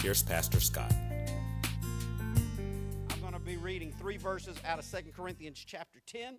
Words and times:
here's 0.00 0.22
Pastor 0.22 0.60
Scott. 0.60 0.92
I'm 3.10 3.20
going 3.20 3.34
to 3.34 3.38
be 3.38 3.58
reading 3.58 3.92
three 3.92 4.16
verses 4.16 4.56
out 4.66 4.78
of 4.78 4.90
2 4.90 5.10
Corinthians 5.14 5.62
chapter 5.66 6.00
10, 6.06 6.38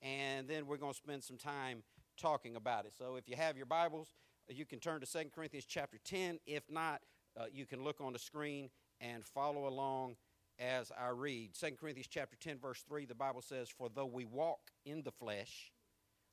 and 0.00 0.46
then 0.46 0.64
we're 0.64 0.76
going 0.76 0.92
to 0.92 0.96
spend 0.96 1.24
some 1.24 1.38
time 1.38 1.82
talking 2.16 2.54
about 2.54 2.84
it. 2.84 2.92
So 2.96 3.16
if 3.16 3.28
you 3.28 3.34
have 3.34 3.56
your 3.56 3.66
Bibles, 3.66 4.14
you 4.48 4.64
can 4.64 4.78
turn 4.78 5.00
to 5.00 5.06
2 5.10 5.30
Corinthians 5.34 5.66
chapter 5.66 5.98
10. 6.04 6.38
If 6.46 6.70
not, 6.70 7.00
uh, 7.36 7.46
you 7.52 7.66
can 7.66 7.82
look 7.82 8.00
on 8.00 8.12
the 8.12 8.18
screen 8.18 8.70
and 9.00 9.24
follow 9.24 9.66
along 9.66 10.14
as 10.60 10.92
I 10.96 11.08
read. 11.08 11.54
2 11.58 11.72
Corinthians 11.80 12.06
chapter 12.08 12.36
10, 12.36 12.58
verse 12.58 12.84
3, 12.88 13.06
the 13.06 13.14
Bible 13.14 13.42
says, 13.42 13.68
For 13.68 13.88
though 13.88 14.06
we 14.06 14.24
walk 14.24 14.60
in 14.84 15.02
the 15.02 15.10
flesh, 15.10 15.72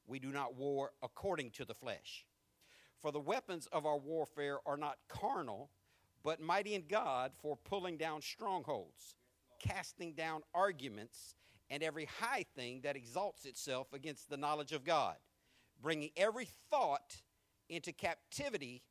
we 0.06 0.20
do 0.20 0.32
not 0.32 0.56
war 0.56 0.92
according 1.02 1.52
to 1.52 1.66
the 1.66 1.74
flesh. 1.74 2.24
For 3.02 3.12
the 3.12 3.20
weapons 3.20 3.68
of 3.72 3.88
our 3.88 3.98
warfare 3.98 4.60
are 4.68 4.78
not 4.78 4.98
carnal, 5.10 5.72
but 6.26 6.42
mighty 6.42 6.74
in 6.74 6.84
God 6.90 7.32
for 7.40 7.56
pulling 7.56 7.98
down 7.98 8.20
strongholds, 8.20 9.16
casting 9.60 10.14
down 10.14 10.42
arguments, 10.56 11.36
and 11.70 11.84
every 11.84 12.06
high 12.20 12.44
thing 12.56 12.82
that 12.82 12.96
exalts 12.96 13.46
itself 13.46 13.94
against 13.94 14.28
the 14.28 14.36
knowledge 14.36 14.72
of 14.72 14.84
God, 14.84 15.18
bringing 15.84 16.10
every 16.18 16.50
thought 16.72 17.22
into 17.70 17.94
captivity 17.94 18.82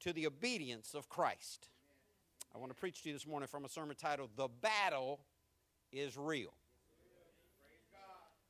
to 0.00 0.12
the 0.12 0.26
obedience 0.26 0.92
of 0.94 1.08
Christ. 1.08 1.70
I 2.54 2.58
want 2.58 2.70
to 2.70 2.76
preach 2.76 3.02
to 3.02 3.08
you 3.08 3.14
this 3.14 3.26
morning 3.26 3.46
from 3.46 3.64
a 3.64 3.70
sermon 3.70 3.96
titled, 3.96 4.30
The 4.36 4.48
Battle 4.48 5.20
is 5.92 6.18
Real. 6.18 6.52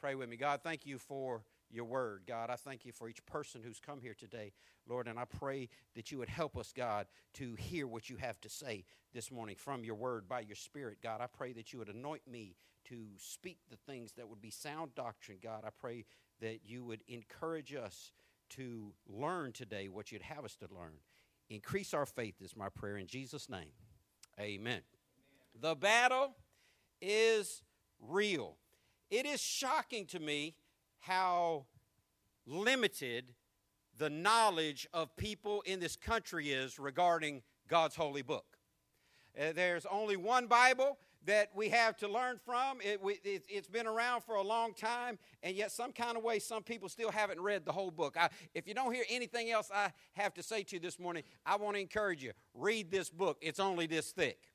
Pray 0.01 0.17
with 0.17 0.29
me. 0.29 0.37
God, 0.37 0.61
thank 0.65 0.85
you 0.85 0.99
for 0.99 1.43
your 1.73 1.85
word. 1.85 2.23
God, 2.27 2.51
I 2.51 2.57
thank 2.57 2.85
you 2.85 2.93
for 2.93 3.09
each 3.09 3.25
person 3.27 3.63
who's 3.65 3.81
come 3.81 4.01
here 4.01 4.15
today, 4.15 4.53
Lord, 4.89 5.09
and 5.09 5.19
I 5.19 5.25
pray 5.25 5.69
that 5.95 6.13
you 6.13 6.19
would 6.19 6.29
help 6.29 6.57
us, 6.57 6.73
God, 6.77 7.07
to 7.35 7.55
hear 7.55 7.87
what 7.87 8.11
you 8.11 8.17
have 8.17 8.41
to 8.43 8.49
say 8.49 8.85
this 9.15 9.31
morning 9.31 9.57
from 9.57 9.85
your 9.85 9.95
word 9.95 10.29
by 10.29 10.41
your 10.41 10.57
spirit. 10.57 10.99
God, 11.03 11.21
I 11.21 11.27
pray 11.27 11.53
that 11.55 11.73
you 11.73 11.79
would 11.79 11.89
anoint 11.89 12.23
me 12.31 12.57
to 12.85 12.97
speak 13.19 13.59
the 13.71 13.77
things 13.77 14.13
that 14.13 14.29
would 14.29 14.41
be 14.41 14.51
sound 14.51 14.95
doctrine. 14.95 15.39
God, 15.43 15.63
I 15.65 15.71
pray 15.71 16.05
that 16.41 16.61
you 16.65 16.85
would 16.85 17.03
encourage 17.09 17.75
us 17.75 18.13
to 18.51 18.93
learn 19.09 19.53
today 19.53 19.89
what 19.89 20.13
you'd 20.13 20.23
have 20.23 20.45
us 20.45 20.57
to 20.57 20.67
learn. 20.71 20.95
Increase 21.49 21.95
our 21.95 22.07
faith 22.07 22.37
is 22.41 22.57
my 22.57 22.69
prayer 22.69 22.97
in 22.97 23.07
Jesus' 23.07 23.49
name. 23.49 23.73
Amen. 24.41 24.81
The 25.61 25.75
battle 25.75 26.35
is 27.01 27.63
real. 28.01 28.57
It 29.11 29.27
is 29.27 29.41
shocking 29.41 30.07
to 30.07 30.19
me 30.19 30.55
how 31.03 31.67
limited 32.47 33.35
the 33.99 34.09
knowledge 34.09 34.89
of 34.93 35.15
people 35.17 35.63
in 35.63 35.81
this 35.81 35.97
country 35.97 36.51
is 36.51 36.79
regarding 36.79 37.43
God's 37.69 37.97
holy 37.97 38.23
book. 38.23 38.57
Uh, 39.39 39.53
there's 39.53 39.85
only 39.87 40.17
one 40.17 40.47
Bible 40.47 40.99
that 41.25 41.51
we 41.55 41.69
have 41.69 41.97
to 41.97 42.09
learn 42.09 42.39
from. 42.45 42.79
It, 42.83 43.01
it, 43.25 43.45
has 43.55 43.67
been 43.67 43.87
around 43.87 44.23
for 44.23 44.37
a 44.37 44.43
long 44.43 44.75
time, 44.75 45.19
and 45.43 45.57
yet, 45.57 45.73
some 45.73 45.93
kind 45.93 46.17
of 46.17 46.23
way, 46.23 46.39
some 46.39 46.63
people 46.63 46.89
still 46.89 47.11
haven't 47.11 47.41
read 47.41 47.65
the 47.65 47.73
whole 47.73 47.91
book. 47.91 48.17
I, 48.19 48.29
if 48.55 48.67
you 48.67 48.75
don't 48.75 48.93
hear 48.93 49.05
anything 49.09 49.51
else 49.51 49.71
I 49.75 49.93
have 50.15 50.35
to 50.35 50.43
say 50.43 50.63
to 50.65 50.77
you 50.77 50.81
this 50.81 50.99
morning, 50.99 51.25
I 51.45 51.57
want 51.57 51.77
to 51.77 51.81
encourage 51.81 52.23
you 52.23 52.33
read 52.55 52.91
this 52.91 53.11
book. 53.11 53.39
It's 53.41 53.61
only 53.61 53.87
this 53.87 54.13
thick. 54.13 54.52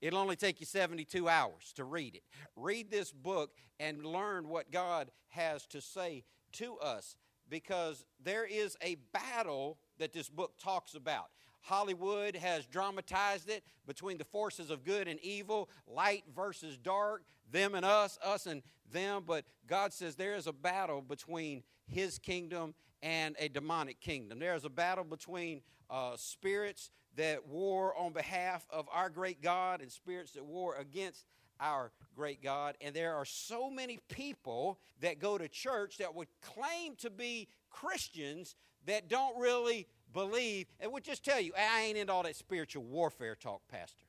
It'll 0.00 0.18
only 0.18 0.36
take 0.36 0.60
you 0.60 0.66
72 0.66 1.28
hours 1.28 1.72
to 1.76 1.84
read 1.84 2.14
it. 2.14 2.22
Read 2.54 2.90
this 2.90 3.12
book 3.12 3.52
and 3.80 4.04
learn 4.04 4.48
what 4.48 4.70
God 4.70 5.10
has 5.28 5.66
to 5.68 5.80
say 5.80 6.24
to 6.52 6.76
us 6.78 7.16
because 7.48 8.04
there 8.22 8.44
is 8.44 8.76
a 8.82 8.96
battle 9.12 9.78
that 9.98 10.12
this 10.12 10.28
book 10.28 10.52
talks 10.58 10.94
about. 10.94 11.26
Hollywood 11.62 12.36
has 12.36 12.66
dramatized 12.66 13.48
it 13.48 13.64
between 13.86 14.18
the 14.18 14.24
forces 14.24 14.70
of 14.70 14.84
good 14.84 15.08
and 15.08 15.18
evil, 15.20 15.68
light 15.86 16.22
versus 16.34 16.78
dark, 16.78 17.24
them 17.50 17.74
and 17.74 17.84
us, 17.84 18.18
us 18.24 18.46
and 18.46 18.62
them. 18.92 19.24
But 19.26 19.44
God 19.66 19.92
says 19.92 20.14
there 20.14 20.36
is 20.36 20.46
a 20.46 20.52
battle 20.52 21.02
between 21.02 21.64
His 21.88 22.18
kingdom 22.18 22.74
and 23.02 23.34
a 23.38 23.48
demonic 23.48 24.00
kingdom. 24.00 24.38
There 24.38 24.54
is 24.54 24.64
a 24.64 24.70
battle 24.70 25.04
between 25.04 25.60
uh, 25.90 26.16
spirits 26.16 26.90
that 27.16 27.46
war 27.46 27.94
on 27.96 28.12
behalf 28.12 28.66
of 28.70 28.88
our 28.92 29.10
great 29.10 29.42
God 29.42 29.80
and 29.80 29.90
spirits 29.90 30.32
that 30.32 30.44
war 30.44 30.76
against 30.76 31.24
our 31.60 31.90
great 32.14 32.42
God. 32.42 32.76
And 32.80 32.94
there 32.94 33.14
are 33.14 33.24
so 33.24 33.70
many 33.70 33.98
people 34.08 34.78
that 35.00 35.18
go 35.18 35.38
to 35.38 35.48
church 35.48 35.98
that 35.98 36.14
would 36.14 36.28
claim 36.42 36.94
to 36.96 37.10
be 37.10 37.48
Christians 37.70 38.54
that 38.86 39.08
don't 39.08 39.38
really 39.38 39.86
believe. 40.12 40.66
And 40.80 40.92
would 40.92 41.04
just 41.04 41.24
tell 41.24 41.40
you, 41.40 41.52
I 41.56 41.82
ain't 41.82 41.98
into 41.98 42.12
all 42.12 42.22
that 42.22 42.36
spiritual 42.36 42.84
warfare 42.84 43.34
talk, 43.34 43.62
Pastor. 43.68 44.04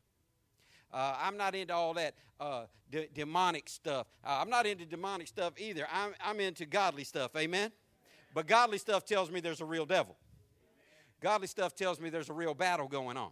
Uh, 0.94 1.18
I'm 1.20 1.38
not 1.38 1.54
into 1.54 1.74
all 1.74 1.94
that 1.96 2.16
uh, 2.40 2.66
de- 2.92 3.10
demonic 3.14 3.68
stuff. 3.68 4.08
Uh, 4.24 4.38
I'm 4.42 4.50
not 4.50 4.66
into 4.66 4.86
demonic 4.86 5.28
stuff 5.28 5.54
either. 5.58 5.86
I'm, 5.92 6.14
I'm 6.24 6.40
into 6.40 6.66
godly 6.66 7.04
stuff. 7.04 7.36
Amen? 7.36 7.72
But 8.34 8.48
godly 8.48 8.78
stuff 8.78 9.06
tells 9.06 9.30
me 9.30 9.40
there's 9.40 9.62
a 9.62 9.66
real 9.66 9.86
devil. 9.86 10.16
Godly 11.22 11.48
stuff 11.48 11.76
tells 11.76 12.00
me 12.00 12.10
there's 12.10 12.30
a 12.30 12.34
real 12.34 12.54
battle 12.54 12.88
going 12.88 13.18
on. 13.18 13.32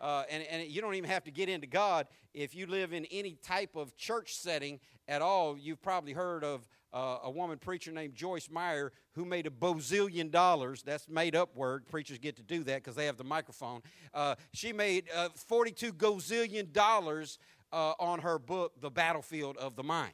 Uh, 0.00 0.24
and, 0.28 0.42
and 0.50 0.68
you 0.68 0.80
don't 0.80 0.94
even 0.94 1.08
have 1.08 1.24
to 1.24 1.30
get 1.30 1.48
into 1.48 1.66
God. 1.66 2.06
If 2.34 2.54
you 2.54 2.66
live 2.66 2.92
in 2.92 3.06
any 3.06 3.36
type 3.42 3.76
of 3.76 3.96
church 3.96 4.34
setting 4.34 4.80
at 5.08 5.22
all, 5.22 5.56
you've 5.56 5.80
probably 5.80 6.12
heard 6.12 6.44
of 6.44 6.68
uh, 6.92 7.18
a 7.24 7.30
woman 7.30 7.58
preacher 7.58 7.90
named 7.90 8.14
Joyce 8.14 8.50
Meyer 8.50 8.92
who 9.12 9.24
made 9.24 9.46
a 9.46 9.50
bozillion 9.50 10.30
dollars. 10.30 10.82
That's 10.82 11.08
made 11.08 11.34
up 11.34 11.56
word. 11.56 11.86
Preachers 11.86 12.18
get 12.18 12.36
to 12.36 12.42
do 12.42 12.64
that 12.64 12.82
because 12.82 12.96
they 12.96 13.06
have 13.06 13.16
the 13.16 13.24
microphone. 13.24 13.82
Uh, 14.12 14.34
she 14.52 14.72
made 14.72 15.06
uh, 15.14 15.30
42 15.34 15.92
gozillion 15.92 16.72
dollars 16.72 17.38
uh, 17.72 17.94
on 17.98 18.20
her 18.20 18.38
book, 18.38 18.80
The 18.80 18.90
Battlefield 18.90 19.56
of 19.56 19.76
the 19.76 19.82
Mind 19.82 20.12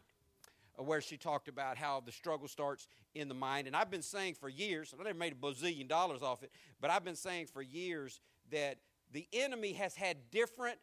where 0.84 1.00
she 1.00 1.16
talked 1.16 1.48
about 1.48 1.76
how 1.76 2.02
the 2.04 2.12
struggle 2.12 2.48
starts 2.48 2.88
in 3.14 3.28
the 3.28 3.34
mind. 3.34 3.66
And 3.66 3.76
I've 3.76 3.90
been 3.90 4.02
saying 4.02 4.34
for 4.34 4.48
years, 4.48 4.94
I 4.98 5.02
never 5.02 5.18
made 5.18 5.32
a 5.32 5.36
bazillion 5.36 5.88
dollars 5.88 6.22
off 6.22 6.42
it, 6.42 6.50
but 6.80 6.90
I've 6.90 7.04
been 7.04 7.16
saying 7.16 7.46
for 7.46 7.62
years 7.62 8.20
that 8.50 8.78
the 9.12 9.26
enemy 9.32 9.72
has 9.74 9.94
had 9.94 10.30
different 10.30 10.78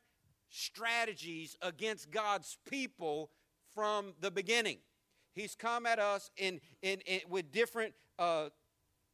strategies 0.50 1.58
against 1.62 2.12
God's 2.12 2.58
people 2.70 3.32
from 3.74 4.14
the 4.20 4.32
beginning. 4.32 4.78
He's 5.34 5.56
come 5.56 5.86
at 5.86 6.00
us 6.00 6.32
in, 6.38 6.60
in, 6.82 7.00
in 7.02 7.22
with 7.30 7.52
different 7.52 7.94
uh, 8.18 8.50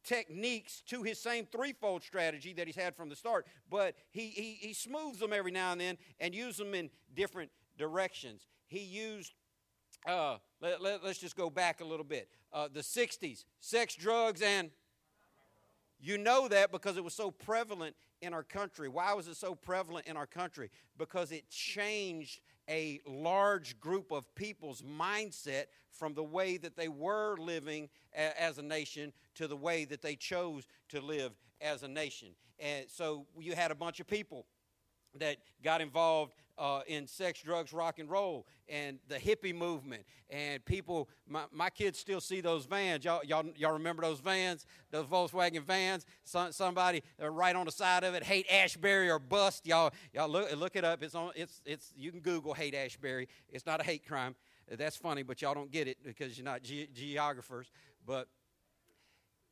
techniques 0.04 0.82
to 0.86 1.02
his 1.02 1.20
same 1.20 1.46
threefold 1.46 2.02
strategy 2.02 2.52
that 2.54 2.66
he's 2.66 2.76
had 2.76 2.94
from 2.94 3.08
the 3.08 3.16
start, 3.16 3.46
but 3.70 3.94
he, 4.10 4.28
he, 4.28 4.58
he 4.60 4.72
smooths 4.72 5.18
them 5.18 5.32
every 5.32 5.50
now 5.50 5.72
and 5.72 5.80
then 5.80 5.98
and 6.20 6.34
uses 6.34 6.58
them 6.58 6.74
in 6.74 6.90
different 7.14 7.50
directions. 7.76 8.46
He 8.66 8.80
used 8.80 9.34
uh, 10.06 10.36
let, 10.60 10.82
let, 10.82 11.04
us 11.04 11.18
just 11.18 11.36
go 11.36 11.50
back 11.50 11.80
a 11.80 11.84
little 11.84 12.04
bit. 12.04 12.28
Uh, 12.52 12.68
the 12.72 12.80
60s, 12.80 13.44
sex, 13.60 13.94
drugs, 13.94 14.42
and 14.42 14.70
you 16.00 16.18
know 16.18 16.48
that 16.48 16.70
because 16.70 16.96
it 16.96 17.04
was 17.04 17.14
so 17.14 17.30
prevalent 17.30 17.96
in 18.20 18.34
our 18.34 18.42
country. 18.42 18.88
Why 18.88 19.14
was 19.14 19.28
it 19.28 19.36
so 19.36 19.54
prevalent 19.54 20.06
in 20.06 20.16
our 20.16 20.26
country? 20.26 20.70
Because 20.98 21.32
it 21.32 21.48
changed 21.48 22.40
a 22.68 23.00
large 23.06 23.78
group 23.80 24.12
of 24.12 24.32
people's 24.34 24.82
mindset 24.82 25.64
from 25.90 26.14
the 26.14 26.22
way 26.22 26.56
that 26.56 26.76
they 26.76 26.88
were 26.88 27.36
living 27.38 27.88
a- 28.14 28.40
as 28.40 28.58
a 28.58 28.62
nation 28.62 29.12
to 29.34 29.46
the 29.46 29.56
way 29.56 29.84
that 29.84 30.02
they 30.02 30.16
chose 30.16 30.66
to 30.88 31.00
live 31.00 31.32
as 31.60 31.82
a 31.82 31.88
nation. 31.88 32.28
And 32.58 32.86
so 32.88 33.26
you 33.38 33.54
had 33.54 33.70
a 33.70 33.74
bunch 33.74 34.00
of 34.00 34.06
people 34.06 34.46
that 35.18 35.38
got 35.62 35.80
involved 35.80 36.34
uh, 36.58 36.80
in 36.86 37.06
sex, 37.06 37.42
drugs, 37.42 37.72
rock 37.72 37.98
and 37.98 38.10
roll, 38.10 38.46
and 38.68 38.98
the 39.08 39.16
hippie 39.16 39.54
movement. 39.54 40.04
And 40.30 40.64
people, 40.64 41.08
my, 41.28 41.44
my 41.52 41.70
kids 41.70 41.98
still 41.98 42.20
see 42.20 42.40
those 42.40 42.64
vans. 42.64 43.04
Y'all, 43.04 43.22
y'all, 43.24 43.44
y'all 43.56 43.72
remember 43.72 44.02
those 44.02 44.20
vans, 44.20 44.66
those 44.90 45.06
Volkswagen 45.06 45.64
vans? 45.64 46.06
Some, 46.24 46.52
somebody 46.52 47.02
uh, 47.22 47.28
right 47.28 47.54
on 47.54 47.66
the 47.66 47.72
side 47.72 48.04
of 48.04 48.14
it, 48.14 48.22
Haight-Ashbury 48.22 49.10
or 49.10 49.18
bust. 49.18 49.66
Y'all, 49.66 49.92
y'all 50.12 50.28
look, 50.28 50.54
look 50.56 50.76
it 50.76 50.84
up. 50.84 51.02
It's 51.02 51.14
on. 51.14 51.32
It's, 51.34 51.60
it's. 51.64 51.92
You 51.96 52.10
can 52.10 52.20
Google 52.20 52.54
Haight-Ashbury. 52.54 53.28
It's 53.48 53.66
not 53.66 53.80
a 53.80 53.84
hate 53.84 54.06
crime. 54.06 54.34
That's 54.70 54.96
funny, 54.96 55.22
but 55.22 55.42
y'all 55.42 55.54
don't 55.54 55.70
get 55.70 55.88
it 55.88 55.98
because 56.02 56.38
you're 56.38 56.44
not 56.44 56.62
ge- 56.62 56.88
geographers. 56.94 57.70
But 58.06 58.28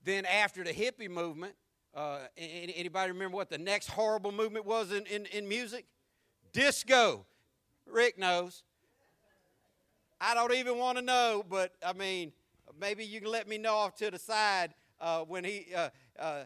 then 0.04 0.24
after 0.24 0.64
the 0.64 0.72
hippie 0.72 1.10
movement, 1.10 1.54
uh, 1.94 2.20
anybody 2.36 3.12
remember 3.12 3.36
what 3.36 3.50
the 3.50 3.58
next 3.58 3.88
horrible 3.88 4.32
movement 4.32 4.64
was 4.64 4.90
in, 4.90 5.04
in, 5.06 5.26
in 5.26 5.46
music? 5.46 5.84
Disco. 6.52 7.24
Rick 7.86 8.18
knows. 8.18 8.62
I 10.20 10.34
don't 10.34 10.52
even 10.54 10.78
want 10.78 10.98
to 10.98 11.04
know, 11.04 11.44
but 11.48 11.72
I 11.84 11.92
mean, 11.92 12.32
maybe 12.80 13.04
you 13.04 13.20
can 13.20 13.30
let 13.30 13.48
me 13.48 13.58
know 13.58 13.74
off 13.74 13.96
to 13.96 14.10
the 14.10 14.18
side 14.18 14.72
uh, 15.00 15.22
when 15.22 15.44
he 15.44 15.66
uh, 15.74 15.88
uh, 16.18 16.44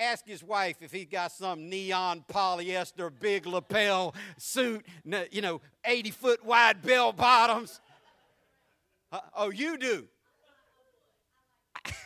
ask 0.00 0.26
his 0.26 0.42
wife 0.42 0.78
if 0.80 0.90
he 0.90 1.04
got 1.04 1.30
some 1.30 1.68
neon 1.68 2.24
polyester 2.28 3.12
big 3.20 3.46
lapel 3.46 4.14
suit, 4.38 4.84
you 5.30 5.40
know, 5.40 5.60
80 5.84 6.10
foot 6.10 6.44
wide 6.44 6.82
bell 6.82 7.12
bottoms. 7.12 7.80
Uh, 9.12 9.20
oh, 9.36 9.50
you 9.50 9.78
do. 9.78 10.08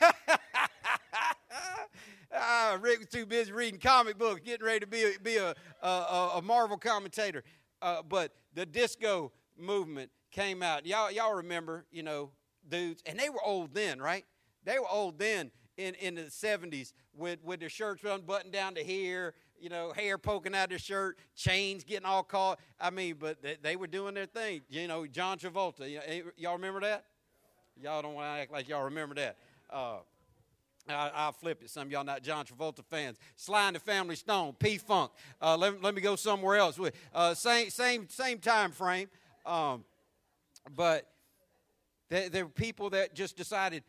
Ah, 2.36 2.78
Rick 2.80 2.98
was 2.98 3.08
too 3.08 3.26
busy 3.26 3.52
reading 3.52 3.78
comic 3.78 4.18
books, 4.18 4.40
getting 4.44 4.66
ready 4.66 4.80
to 4.80 4.86
be 4.86 5.04
a, 5.04 5.18
be 5.22 5.36
a, 5.36 5.54
a, 5.82 6.30
a 6.36 6.42
Marvel 6.42 6.76
commentator. 6.76 7.44
Uh, 7.80 8.02
but 8.02 8.32
the 8.54 8.66
disco 8.66 9.30
movement 9.58 10.10
came 10.30 10.62
out. 10.62 10.84
Y'all, 10.84 11.10
y'all 11.10 11.34
remember, 11.34 11.84
you 11.92 12.02
know, 12.02 12.30
dudes, 12.68 13.02
and 13.06 13.18
they 13.18 13.28
were 13.28 13.42
old 13.44 13.72
then, 13.74 14.00
right? 14.00 14.24
They 14.64 14.78
were 14.78 14.88
old 14.90 15.18
then 15.18 15.50
in, 15.76 15.94
in 15.96 16.14
the 16.14 16.22
70s 16.22 16.92
with, 17.16 17.38
with 17.44 17.60
their 17.60 17.68
shirts 17.68 18.02
unbuttoned 18.04 18.52
down 18.52 18.74
to 18.74 18.82
here, 18.82 19.34
you 19.60 19.68
know, 19.68 19.92
hair 19.92 20.18
poking 20.18 20.54
out 20.54 20.64
of 20.64 20.70
their 20.70 20.78
shirt, 20.78 21.18
chains 21.36 21.84
getting 21.84 22.06
all 22.06 22.22
caught. 22.22 22.58
I 22.80 22.90
mean, 22.90 23.16
but 23.18 23.42
they, 23.42 23.56
they 23.62 23.76
were 23.76 23.86
doing 23.86 24.14
their 24.14 24.26
thing. 24.26 24.62
You 24.68 24.88
know, 24.88 25.06
John 25.06 25.38
Travolta. 25.38 25.88
Y'all 26.36 26.54
remember 26.54 26.80
that? 26.80 27.04
Y'all 27.80 28.02
don't 28.02 28.14
want 28.14 28.26
to 28.26 28.40
act 28.40 28.52
like 28.52 28.68
y'all 28.68 28.84
remember 28.84 29.14
that. 29.16 29.36
Uh, 29.70 29.98
I, 30.88 31.10
I'll 31.14 31.32
flip 31.32 31.62
it. 31.62 31.70
Some 31.70 31.86
of 31.86 31.92
y'all 31.92 32.04
not 32.04 32.22
John 32.22 32.44
Travolta 32.44 32.84
fans. 32.84 33.16
Sly 33.36 33.68
and 33.68 33.76
the 33.76 33.80
Family 33.80 34.16
Stone, 34.16 34.54
P 34.58 34.78
Funk. 34.78 35.10
Uh, 35.40 35.56
let, 35.56 35.82
let 35.82 35.94
me 35.94 36.00
go 36.00 36.16
somewhere 36.16 36.56
else. 36.56 36.78
With 36.78 36.94
uh, 37.14 37.34
same 37.34 37.70
same 37.70 38.08
same 38.08 38.38
time 38.38 38.70
frame, 38.70 39.08
um, 39.46 39.84
but 40.74 41.08
there, 42.10 42.28
there 42.28 42.44
were 42.44 42.50
people 42.50 42.90
that 42.90 43.14
just 43.14 43.36
decided 43.36 43.82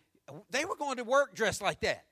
they 0.49 0.65
were 0.65 0.75
going 0.75 0.97
to 0.97 1.03
work 1.03 1.35
dressed 1.35 1.61
like 1.61 1.81
that. 1.81 2.05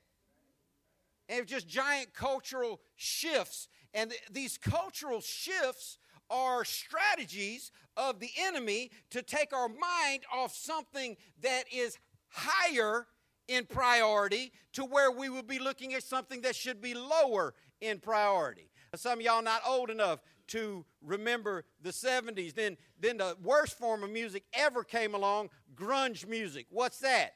And 1.30 1.40
it 1.40 1.42
was 1.44 1.52
just 1.52 1.68
giant 1.68 2.14
cultural 2.14 2.82
shifts, 2.96 3.70
and 3.94 4.10
th- 4.10 4.22
these 4.32 4.58
cultural 4.58 5.22
shifts 5.22 5.98
are 6.30 6.66
strategies 6.66 7.72
of 7.96 8.20
the 8.20 8.30
enemy 8.40 8.92
to 9.12 9.22
take 9.22 9.54
our 9.54 9.70
mind 9.70 10.24
off 10.34 10.54
something 10.54 11.16
that 11.42 11.64
is 11.72 11.98
higher 12.28 13.08
in 13.48 13.66
priority 13.66 14.52
to 14.74 14.86
where 14.86 15.12
we 15.12 15.30
would 15.30 15.48
be 15.48 15.60
looking 15.60 15.94
at 15.94 16.04
something 16.04 16.42
that 16.42 16.56
should 16.56 16.82
be 16.82 16.94
lower 16.94 17.54
in 17.82 18.00
priority. 18.00 18.70
Some 18.96 19.22
y'all 19.22 19.42
not 19.42 19.62
old 19.68 19.90
enough 19.90 20.20
to 20.48 20.86
remember 21.02 21.64
the 21.82 21.90
70s. 21.90 22.54
Then, 22.54 22.78
then 23.00 23.18
the 23.18 23.36
worst 23.42 23.78
form 23.78 24.04
of 24.04 24.12
music 24.12 24.44
ever 24.54 24.84
came 24.84 25.16
along, 25.16 25.50
grunge 25.76 26.28
music. 26.28 26.68
What's 26.70 27.00
that? 27.00 27.32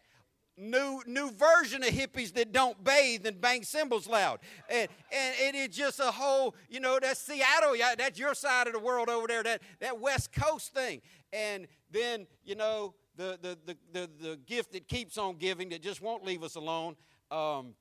New, 0.59 1.04
new 1.06 1.31
version 1.31 1.83
of 1.83 1.89
hippies 1.89 2.33
that 2.33 2.51
don't 2.51 2.83
bathe 2.83 3.27
and 3.27 3.39
bang 3.39 3.63
cymbals 3.63 4.07
loud. 4.07 4.39
And, 4.69 4.88
and 5.12 5.56
it 5.56 5.56
is 5.56 5.75
just 5.75 6.00
a 6.00 6.12
whole, 6.12 6.56
you 6.68 6.80
know, 6.80 6.98
that's 7.00 7.19
Seattle. 7.19 7.75
Yeah, 7.75 7.94
that's 7.95 8.18
your 8.18 8.33
side 8.33 8.65
of 8.65 8.74
the 8.74 8.80
world 8.80 9.07
over 9.09 9.27
there, 9.27 9.44
that, 9.44 9.62
that 9.80 10.00
West 10.00 10.31
Coast 10.31 10.74
thing. 10.74 11.01
And 11.31 11.68
then, 11.92 12.25
you 12.44 12.56
know, 12.56 12.95
the, 13.18 13.38
the, 13.42 13.58
the, 13.66 13.78
the, 13.92 14.10
the 14.22 14.36
gift 14.46 14.72
that 14.74 14.88
keeps 14.88 15.18
on 15.18 15.38
giving 15.38 15.69
that 15.69 15.81
just 15.81 16.02
won't 16.02 16.24
leave 16.24 16.44
us 16.44 16.56
alone. 16.56 16.96
Um, 17.31 17.74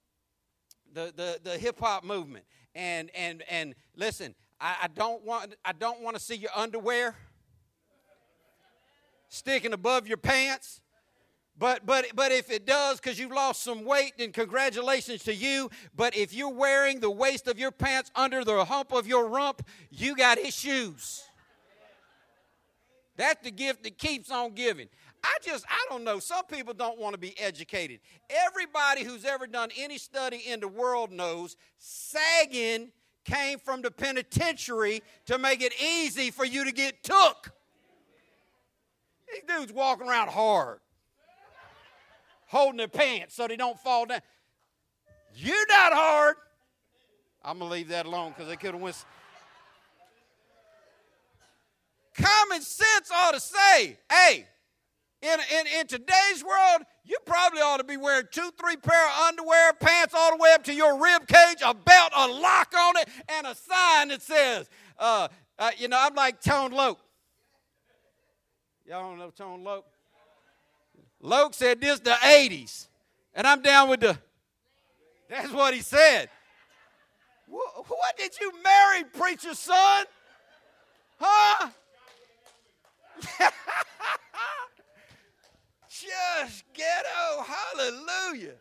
the, 0.92 1.12
the, 1.14 1.38
the 1.42 1.58
hip 1.58 1.78
hop 1.78 2.04
movement. 2.04 2.44
And, 2.74 3.10
and, 3.14 3.42
and 3.48 3.74
listen, 3.94 4.34
I, 4.60 4.76
I 4.84 4.88
don't 4.88 5.24
want 5.24 5.54
I 5.64 5.72
don't 5.72 6.00
want 6.00 6.16
to 6.16 6.22
see 6.22 6.36
your 6.36 6.50
underwear 6.54 7.14
sticking 9.28 9.72
above 9.72 10.06
your 10.06 10.16
pants. 10.16 10.80
But 11.58 11.86
but 11.86 12.06
but 12.14 12.32
if 12.32 12.50
it 12.50 12.66
does 12.66 13.00
because 13.00 13.18
you've 13.18 13.32
lost 13.32 13.62
some 13.62 13.84
weight, 13.84 14.14
then 14.18 14.32
congratulations 14.32 15.24
to 15.24 15.34
you. 15.34 15.70
But 15.94 16.16
if 16.16 16.34
you're 16.34 16.52
wearing 16.52 17.00
the 17.00 17.10
waist 17.10 17.48
of 17.48 17.58
your 17.58 17.70
pants 17.70 18.10
under 18.14 18.44
the 18.44 18.64
hump 18.64 18.92
of 18.92 19.06
your 19.06 19.28
rump, 19.28 19.66
you 19.90 20.16
got 20.16 20.38
issues. 20.38 21.22
That's 23.16 23.42
the 23.42 23.50
gift 23.50 23.82
that 23.84 23.96
keeps 23.96 24.30
on 24.30 24.52
giving. 24.52 24.88
I 25.26 25.38
just, 25.42 25.64
I 25.68 25.86
don't 25.90 26.04
know. 26.04 26.20
Some 26.20 26.44
people 26.46 26.72
don't 26.72 26.98
want 26.98 27.14
to 27.14 27.18
be 27.18 27.38
educated. 27.38 27.98
Everybody 28.30 29.02
who's 29.02 29.24
ever 29.24 29.46
done 29.48 29.70
any 29.76 29.98
study 29.98 30.42
in 30.46 30.60
the 30.60 30.68
world 30.68 31.10
knows 31.10 31.56
sagging 31.78 32.92
came 33.24 33.58
from 33.58 33.82
the 33.82 33.90
penitentiary 33.90 35.02
to 35.26 35.36
make 35.36 35.60
it 35.62 35.72
easy 35.82 36.30
for 36.30 36.44
you 36.44 36.64
to 36.64 36.70
get 36.70 37.02
took. 37.02 37.50
These 39.32 39.42
dudes 39.48 39.72
walking 39.72 40.08
around 40.08 40.28
hard, 40.28 40.78
holding 42.46 42.76
their 42.76 42.86
pants 42.86 43.34
so 43.34 43.48
they 43.48 43.56
don't 43.56 43.78
fall 43.80 44.06
down. 44.06 44.20
You're 45.34 45.66
not 45.66 45.92
hard. 45.92 46.36
I'm 47.44 47.58
going 47.58 47.68
to 47.68 47.74
leave 47.74 47.88
that 47.88 48.06
alone 48.06 48.30
because 48.30 48.48
they 48.48 48.56
could 48.56 48.74
have 48.74 48.80
went. 48.80 49.04
Common 52.14 52.62
sense 52.62 53.10
ought 53.12 53.34
to 53.34 53.40
say, 53.40 53.98
hey, 54.10 54.46
in, 55.26 55.40
in, 55.58 55.66
in 55.80 55.86
today's 55.86 56.44
world, 56.44 56.82
you 57.04 57.16
probably 57.26 57.60
ought 57.60 57.78
to 57.78 57.84
be 57.84 57.96
wearing 57.96 58.26
two, 58.30 58.50
three 58.60 58.76
pair 58.76 59.06
of 59.06 59.28
underwear, 59.28 59.72
pants 59.74 60.14
all 60.16 60.30
the 60.30 60.36
way 60.42 60.52
up 60.52 60.62
to 60.64 60.74
your 60.74 61.02
rib 61.02 61.26
cage, 61.26 61.58
a 61.64 61.74
belt, 61.74 62.12
a 62.16 62.28
lock 62.28 62.72
on 62.76 62.96
it, 62.98 63.08
and 63.28 63.46
a 63.46 63.54
sign 63.54 64.08
that 64.08 64.22
says, 64.22 64.68
uh, 64.98 65.28
uh, 65.58 65.70
you 65.76 65.88
know, 65.88 65.98
I'm 66.00 66.14
like 66.14 66.40
Tone 66.40 66.70
Loc. 66.70 66.98
Y'all 68.86 69.10
don't 69.10 69.18
know 69.18 69.30
Tone 69.30 69.64
Loc? 69.64 69.84
Loc 71.20 71.54
said 71.54 71.80
this 71.80 71.98
the 71.98 72.10
80s, 72.10 72.86
and 73.34 73.46
I'm 73.46 73.62
down 73.62 73.88
with 73.88 74.00
the. 74.00 74.18
That's 75.28 75.50
what 75.50 75.74
he 75.74 75.80
said. 75.80 76.28
What, 77.48 78.16
did 78.16 78.32
you 78.40 78.52
marry, 78.62 79.04
preacher 79.04 79.54
son? 79.54 80.04
Huh? 81.18 81.68
Just 86.00 86.64
ghetto, 86.74 87.42
hallelujah. 87.42 88.54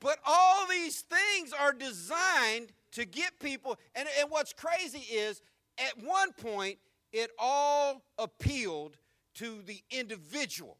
But 0.00 0.18
all 0.26 0.66
these 0.68 1.02
things 1.02 1.52
are 1.52 1.72
designed 1.72 2.72
to 2.92 3.04
get 3.04 3.38
people, 3.38 3.78
and, 3.94 4.08
and 4.18 4.30
what's 4.30 4.52
crazy 4.52 4.98
is 4.98 5.42
at 5.78 6.02
one 6.02 6.32
point 6.32 6.78
it 7.12 7.30
all 7.38 8.02
appealed 8.18 8.96
to 9.34 9.62
the 9.62 9.80
individual. 9.90 10.76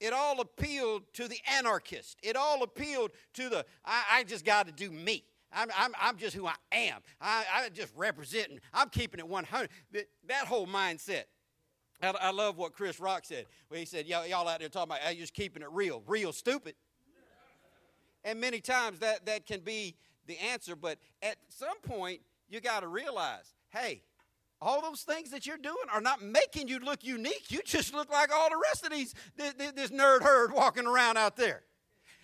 It 0.00 0.12
all 0.12 0.40
appealed 0.40 1.02
to 1.14 1.26
the 1.26 1.38
anarchist. 1.56 2.18
It 2.22 2.36
all 2.36 2.62
appealed 2.62 3.10
to 3.34 3.48
the, 3.48 3.64
I, 3.84 4.02
I 4.12 4.24
just 4.24 4.44
got 4.44 4.66
to 4.66 4.72
do 4.72 4.90
me. 4.90 5.24
I'm, 5.52 5.70
I'm, 5.76 5.92
I'm 6.00 6.16
just 6.18 6.36
who 6.36 6.46
I 6.46 6.54
am. 6.70 7.00
I, 7.20 7.44
I'm 7.54 7.72
just 7.72 7.92
representing. 7.96 8.60
I'm 8.72 8.90
keeping 8.90 9.18
it 9.18 9.26
100. 9.26 9.70
That, 9.92 10.08
that 10.28 10.46
whole 10.46 10.66
mindset. 10.66 11.24
I, 12.02 12.14
I 12.20 12.30
love 12.30 12.56
what 12.56 12.72
Chris 12.72 13.00
Rock 13.00 13.24
said. 13.24 13.46
Where 13.68 13.80
he 13.80 13.86
said, 13.86 14.06
y'all, 14.06 14.26
y'all 14.26 14.48
out 14.48 14.60
there 14.60 14.68
talking 14.68 14.90
about 14.92 15.00
"Hey, 15.00 15.16
just 15.16 15.34
keeping 15.34 15.62
it 15.62 15.68
real, 15.72 16.02
real 16.06 16.32
stupid. 16.32 16.74
And 18.24 18.40
many 18.40 18.60
times 18.60 18.98
that, 18.98 19.26
that 19.26 19.46
can 19.46 19.60
be 19.60 19.96
the 20.26 20.38
answer, 20.38 20.76
but 20.76 20.98
at 21.22 21.36
some 21.48 21.78
point, 21.82 22.20
you 22.48 22.60
got 22.60 22.80
to 22.80 22.88
realize 22.88 23.54
hey, 23.70 24.02
all 24.60 24.80
those 24.80 25.02
things 25.02 25.30
that 25.30 25.46
you're 25.46 25.56
doing 25.56 25.76
are 25.92 26.00
not 26.00 26.22
making 26.22 26.68
you 26.68 26.80
look 26.80 27.04
unique. 27.04 27.50
You 27.50 27.60
just 27.64 27.94
look 27.94 28.10
like 28.10 28.32
all 28.34 28.48
the 28.50 28.60
rest 28.70 28.84
of 28.84 28.90
these, 28.90 29.14
this, 29.36 29.54
this 29.74 29.90
nerd 29.90 30.22
herd 30.22 30.52
walking 30.52 30.86
around 30.86 31.16
out 31.16 31.36
there. 31.36 31.62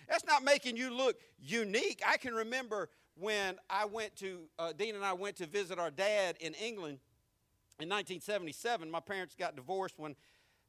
That's 0.09 0.25
not 0.25 0.43
making 0.43 0.75
you 0.75 0.93
look 0.93 1.17
unique. 1.39 2.01
I 2.05 2.17
can 2.17 2.33
remember 2.33 2.89
when 3.17 3.55
I 3.69 3.85
went 3.85 4.15
to, 4.17 4.41
uh, 4.59 4.73
Dean 4.73 4.95
and 4.95 5.05
I 5.05 5.13
went 5.13 5.37
to 5.37 5.45
visit 5.45 5.79
our 5.79 5.91
dad 5.91 6.35
in 6.39 6.53
England 6.55 6.99
in 7.79 7.89
1977. 7.89 8.89
My 8.89 8.99
parents 8.99 9.35
got 9.37 9.55
divorced 9.55 9.95
when 9.97 10.15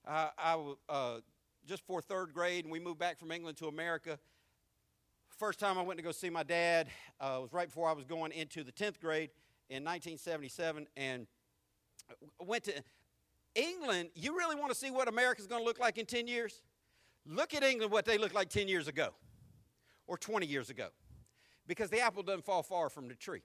uh, 0.06 0.28
I 0.38 0.56
was 0.56 0.76
uh, 0.88 1.18
just 1.66 1.86
for 1.86 2.00
third 2.00 2.32
grade, 2.32 2.64
and 2.64 2.72
we 2.72 2.80
moved 2.80 2.98
back 2.98 3.18
from 3.18 3.30
England 3.30 3.56
to 3.58 3.68
America. 3.68 4.18
First 5.38 5.58
time 5.58 5.78
I 5.78 5.82
went 5.82 5.98
to 5.98 6.04
go 6.04 6.12
see 6.12 6.30
my 6.30 6.42
dad 6.42 6.88
uh, 7.20 7.38
was 7.42 7.52
right 7.52 7.68
before 7.68 7.88
I 7.88 7.92
was 7.92 8.04
going 8.04 8.32
into 8.32 8.64
the 8.64 8.72
10th 8.72 9.00
grade 9.00 9.30
in 9.68 9.84
1977, 9.84 10.86
and 10.96 11.26
went 12.40 12.64
to 12.64 12.74
England. 13.54 14.10
You 14.14 14.36
really 14.36 14.56
want 14.56 14.70
to 14.70 14.76
see 14.76 14.90
what 14.90 15.08
America's 15.08 15.46
going 15.46 15.60
to 15.60 15.64
look 15.64 15.78
like 15.78 15.98
in 15.98 16.06
10 16.06 16.26
years? 16.26 16.62
Look 17.26 17.54
at 17.54 17.62
England, 17.62 17.92
what 17.92 18.04
they 18.04 18.18
looked 18.18 18.34
like 18.34 18.48
10 18.48 18.68
years 18.68 18.88
ago 18.88 19.10
or 20.06 20.16
20 20.16 20.46
years 20.46 20.70
ago, 20.70 20.88
because 21.66 21.90
the 21.90 22.00
apple 22.00 22.22
doesn't 22.22 22.44
fall 22.44 22.62
far 22.62 22.88
from 22.88 23.08
the 23.08 23.14
tree. 23.14 23.42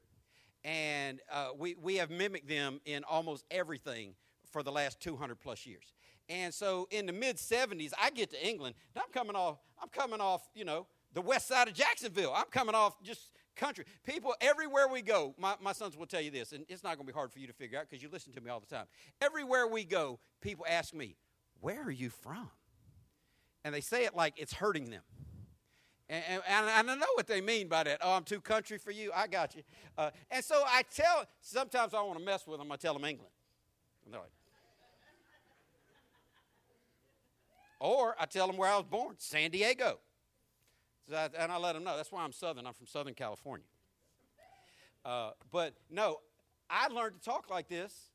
And 0.63 1.19
uh, 1.31 1.49
we, 1.57 1.75
we 1.81 1.95
have 1.95 2.09
mimicked 2.09 2.47
them 2.47 2.81
in 2.85 3.03
almost 3.03 3.45
everything 3.49 4.13
for 4.51 4.63
the 4.63 4.71
last 4.71 4.99
200 4.99 5.39
plus 5.39 5.65
years. 5.65 5.93
And 6.29 6.53
so 6.53 6.87
in 6.91 7.05
the 7.05 7.13
mid 7.13 7.37
70s, 7.37 7.91
I 8.01 8.09
get 8.11 8.29
to 8.31 8.47
England. 8.47 8.75
I'm 8.95 9.11
coming 9.11 9.35
off, 9.35 9.57
I'm 9.81 9.89
coming 9.89 10.21
off, 10.21 10.47
you 10.53 10.65
know, 10.65 10.87
the 11.13 11.21
west 11.21 11.47
side 11.47 11.67
of 11.67 11.73
Jacksonville. 11.73 12.33
I'm 12.35 12.45
coming 12.51 12.75
off 12.75 13.01
just 13.03 13.31
country. 13.55 13.85
People 14.05 14.33
everywhere 14.41 14.87
we 14.87 15.01
go, 15.01 15.35
my, 15.37 15.55
my 15.61 15.73
sons 15.73 15.97
will 15.97 16.05
tell 16.05 16.21
you 16.21 16.31
this, 16.31 16.51
and 16.51 16.65
it's 16.69 16.83
not 16.83 16.95
going 16.95 17.05
to 17.05 17.13
be 17.13 17.15
hard 17.15 17.31
for 17.31 17.39
you 17.39 17.47
to 17.47 17.53
figure 17.53 17.77
out 17.77 17.89
because 17.89 18.01
you 18.01 18.09
listen 18.11 18.33
to 18.33 18.41
me 18.41 18.49
all 18.49 18.59
the 18.59 18.73
time. 18.73 18.85
Everywhere 19.21 19.67
we 19.67 19.83
go, 19.83 20.19
people 20.41 20.65
ask 20.69 20.93
me, 20.93 21.15
Where 21.59 21.81
are 21.83 21.91
you 21.91 22.09
from? 22.09 22.49
And 23.63 23.75
they 23.75 23.81
say 23.81 24.05
it 24.05 24.15
like 24.15 24.33
it's 24.37 24.53
hurting 24.53 24.89
them. 24.89 25.03
And, 26.11 26.43
and, 26.45 26.67
and 26.67 26.91
I 26.91 26.95
know 26.95 27.05
what 27.15 27.25
they 27.25 27.39
mean 27.39 27.69
by 27.69 27.83
that. 27.83 27.99
Oh, 28.01 28.11
I'm 28.11 28.25
too 28.25 28.41
country 28.41 28.77
for 28.77 28.91
you. 28.91 29.11
I 29.15 29.27
got 29.27 29.55
you. 29.55 29.63
Uh, 29.97 30.09
and 30.29 30.43
so 30.43 30.61
I 30.67 30.83
tell, 30.93 31.23
sometimes 31.39 31.93
I 31.93 32.01
want 32.01 32.19
to 32.19 32.25
mess 32.25 32.45
with 32.45 32.59
them. 32.59 32.69
I 32.69 32.75
tell 32.75 32.93
them 32.93 33.05
England. 33.05 33.31
And 34.03 34.13
they're 34.13 34.19
like, 34.19 34.31
or 37.79 38.13
I 38.19 38.25
tell 38.25 38.45
them 38.45 38.57
where 38.57 38.69
I 38.69 38.75
was 38.75 38.85
born, 38.85 39.15
San 39.19 39.51
Diego. 39.51 39.99
So 41.09 41.15
I, 41.15 41.29
and 41.39 41.49
I 41.49 41.57
let 41.57 41.73
them 41.75 41.85
know. 41.85 41.95
That's 41.95 42.11
why 42.11 42.23
I'm 42.23 42.33
Southern. 42.33 42.67
I'm 42.67 42.73
from 42.73 42.87
Southern 42.87 43.13
California. 43.13 43.65
Uh, 45.05 45.31
but 45.49 45.75
no, 45.89 46.19
I 46.69 46.89
learned 46.89 47.21
to 47.21 47.21
talk 47.21 47.49
like 47.49 47.69
this 47.69 48.11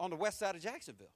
on 0.00 0.08
the 0.08 0.16
west 0.16 0.38
side 0.38 0.54
of 0.54 0.62
Jacksonville. 0.62 1.12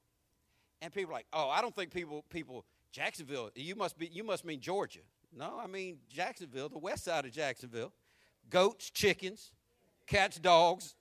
And 0.83 0.93
people 0.93 1.13
are 1.13 1.15
like, 1.15 1.27
oh, 1.33 1.49
I 1.49 1.63
don't 1.63 1.75
think 1.75 1.91
people, 1.91 2.23
people, 2.29 2.67
Jacksonville, 2.93 3.51
you 3.55 3.77
must, 3.77 3.99
be, 3.99 4.11
you 4.13 4.25
must 4.25 4.45
mean 4.45 4.61
Georgia. 4.61 5.01
No, 5.35 5.59
I 5.63 5.67
mean 5.67 5.99
Jacksonville, 6.09 6.69
the 6.69 6.79
west 6.79 7.05
side 7.05 7.25
of 7.25 7.33
Jacksonville. 7.33 7.93
Goats, 8.51 8.91
chickens, 8.91 9.53
cats, 10.07 10.39
dogs, 10.39 10.95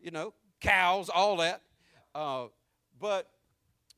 you 0.00 0.10
know, 0.10 0.34
cows, 0.60 1.08
all 1.08 1.36
that. 1.36 1.62
Uh, 2.14 2.46
but 3.00 3.28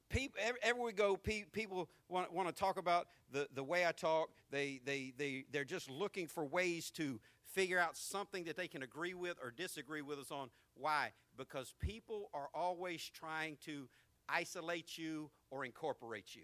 people, 0.08 0.38
everywhere 0.62 0.86
we 0.86 0.92
go, 0.92 1.16
people 1.16 1.88
want, 2.08 2.32
want 2.32 2.48
to 2.48 2.54
talk 2.54 2.78
about 2.78 3.08
the, 3.32 3.48
the 3.54 3.64
way 3.64 3.86
I 3.86 3.92
talk. 3.92 4.28
They, 4.50 4.80
they, 4.84 5.12
they, 5.16 5.44
they're 5.50 5.64
just 5.64 5.90
looking 5.90 6.26
for 6.26 6.44
ways 6.44 6.90
to 6.92 7.20
figure 7.44 7.78
out 7.78 7.96
something 7.96 8.44
that 8.44 8.56
they 8.56 8.68
can 8.68 8.82
agree 8.82 9.14
with 9.14 9.36
or 9.42 9.50
disagree 9.50 10.02
with 10.02 10.18
us 10.18 10.30
on. 10.30 10.50
Why? 10.74 11.12
Because 11.36 11.74
people 11.80 12.30
are 12.34 12.48
always 12.54 13.10
trying 13.14 13.56
to 13.64 13.88
isolate 14.28 14.98
you 14.98 15.30
or 15.50 15.64
incorporate 15.64 16.34
you. 16.34 16.42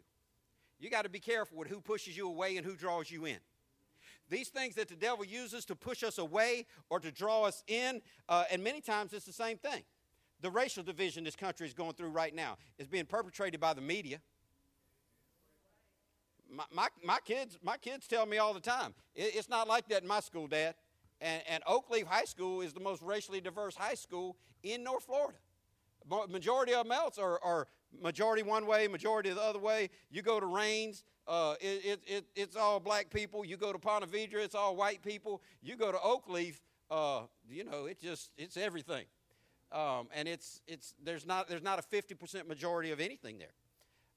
You 0.82 0.90
got 0.90 1.02
to 1.02 1.08
be 1.08 1.20
careful 1.20 1.58
with 1.58 1.68
who 1.68 1.80
pushes 1.80 2.16
you 2.16 2.26
away 2.26 2.56
and 2.56 2.66
who 2.66 2.74
draws 2.74 3.08
you 3.08 3.24
in. 3.24 3.38
These 4.28 4.48
things 4.48 4.74
that 4.74 4.88
the 4.88 4.96
devil 4.96 5.24
uses 5.24 5.64
to 5.66 5.76
push 5.76 6.02
us 6.02 6.18
away 6.18 6.66
or 6.90 6.98
to 6.98 7.12
draw 7.12 7.44
us 7.44 7.62
in, 7.68 8.02
uh, 8.28 8.44
and 8.50 8.64
many 8.64 8.80
times 8.80 9.12
it's 9.12 9.24
the 9.24 9.32
same 9.32 9.58
thing. 9.58 9.84
The 10.40 10.50
racial 10.50 10.82
division 10.82 11.22
this 11.22 11.36
country 11.36 11.68
is 11.68 11.72
going 11.72 11.92
through 11.92 12.08
right 12.08 12.34
now 12.34 12.56
is 12.78 12.88
being 12.88 13.06
perpetrated 13.06 13.60
by 13.60 13.74
the 13.74 13.80
media. 13.80 14.20
My, 16.50 16.64
my, 16.74 16.88
my, 17.04 17.18
kids, 17.24 17.60
my 17.62 17.76
kids 17.76 18.08
tell 18.08 18.26
me 18.26 18.38
all 18.38 18.52
the 18.52 18.60
time, 18.60 18.92
it, 19.14 19.36
it's 19.36 19.48
not 19.48 19.68
like 19.68 19.86
that 19.88 20.02
in 20.02 20.08
my 20.08 20.18
school, 20.18 20.48
Dad. 20.48 20.74
And, 21.20 21.42
and 21.48 21.62
Oakleaf 21.64 22.06
High 22.06 22.24
School 22.24 22.60
is 22.60 22.72
the 22.72 22.80
most 22.80 23.02
racially 23.02 23.40
diverse 23.40 23.76
high 23.76 23.94
school 23.94 24.36
in 24.64 24.82
North 24.82 25.04
Florida. 25.04 25.38
Majority 26.28 26.74
of 26.74 26.84
them 26.84 26.90
else 26.90 27.18
are, 27.18 27.38
are 27.44 27.68
majority 28.00 28.42
one 28.42 28.66
way, 28.66 28.88
majority 28.88 29.30
the 29.30 29.42
other 29.42 29.58
way. 29.58 29.90
You 30.10 30.22
go 30.22 30.40
to 30.40 30.46
Raines, 30.46 31.04
uh, 31.26 31.54
it, 31.60 31.84
it, 31.84 32.00
it, 32.06 32.24
it's 32.34 32.56
all 32.56 32.80
black 32.80 33.10
people. 33.10 33.44
You 33.44 33.56
go 33.56 33.72
to 33.72 33.78
Ponte 33.78 34.10
Vedra, 34.10 34.44
it's 34.44 34.54
all 34.54 34.76
white 34.76 35.02
people. 35.02 35.42
You 35.62 35.76
go 35.76 35.92
to 35.92 35.98
Oakleaf, 35.98 36.60
uh, 36.90 37.22
you 37.48 37.64
know, 37.64 37.86
it 37.86 38.00
just 38.00 38.30
it's 38.36 38.56
everything, 38.56 39.06
um, 39.70 40.08
and 40.14 40.28
it's 40.28 40.60
it's 40.66 40.94
there's 41.02 41.26
not 41.26 41.48
there's 41.48 41.62
not 41.62 41.78
a 41.78 41.82
50% 41.82 42.46
majority 42.46 42.90
of 42.90 43.00
anything 43.00 43.38
there, 43.38 43.54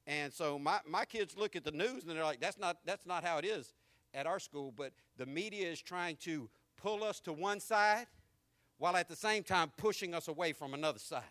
and 0.08 0.34
so 0.34 0.60
my 0.60 0.80
my 0.88 1.06
kids 1.06 1.38
look 1.38 1.56
at 1.56 1.64
the 1.64 1.72
news 1.72 2.04
and 2.04 2.16
they're 2.16 2.24
like, 2.24 2.42
that's 2.42 2.60
not 2.60 2.78
that's 2.86 3.06
not 3.06 3.24
how 3.24 3.38
it 3.38 3.46
is 3.46 3.74
at 4.14 4.26
our 4.26 4.40
school. 4.40 4.74
But 4.76 4.92
the 5.18 5.26
media 5.26 5.72
is 5.72 5.82
trying 5.82 6.18
to 6.18 6.50
pull 6.76 7.04
us 7.04 7.20
to 7.22 7.34
one 7.34 7.60
side, 7.60 8.08
while 8.78 8.96
at 8.98 9.08
the 9.08 9.16
same 9.16 9.44
time 9.44 9.72
pushing 9.78 10.14
us 10.14 10.28
away 10.28 10.52
from 10.52 10.74
another 10.74 11.00
side. 11.00 11.24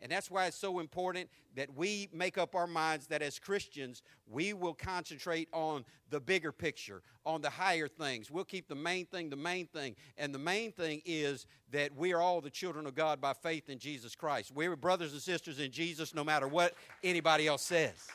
And 0.00 0.12
that's 0.12 0.30
why 0.30 0.46
it's 0.46 0.56
so 0.56 0.78
important 0.78 1.28
that 1.56 1.74
we 1.74 2.08
make 2.12 2.38
up 2.38 2.54
our 2.54 2.66
minds 2.66 3.08
that 3.08 3.20
as 3.20 3.38
Christians, 3.38 4.02
we 4.30 4.52
will 4.52 4.74
concentrate 4.74 5.48
on 5.52 5.84
the 6.10 6.20
bigger 6.20 6.52
picture, 6.52 7.02
on 7.26 7.42
the 7.42 7.50
higher 7.50 7.88
things. 7.88 8.30
We'll 8.30 8.44
keep 8.44 8.68
the 8.68 8.74
main 8.74 9.06
thing 9.06 9.28
the 9.28 9.36
main 9.36 9.66
thing. 9.66 9.96
And 10.16 10.34
the 10.34 10.38
main 10.38 10.72
thing 10.72 11.02
is 11.04 11.46
that 11.72 11.94
we 11.94 12.12
are 12.12 12.20
all 12.20 12.40
the 12.40 12.50
children 12.50 12.86
of 12.86 12.94
God 12.94 13.20
by 13.20 13.32
faith 13.32 13.68
in 13.68 13.78
Jesus 13.78 14.14
Christ. 14.14 14.52
We're 14.54 14.76
brothers 14.76 15.12
and 15.12 15.20
sisters 15.20 15.58
in 15.58 15.70
Jesus 15.72 16.14
no 16.14 16.24
matter 16.24 16.46
what 16.46 16.74
anybody 17.02 17.48
else 17.48 17.62
says 17.62 18.08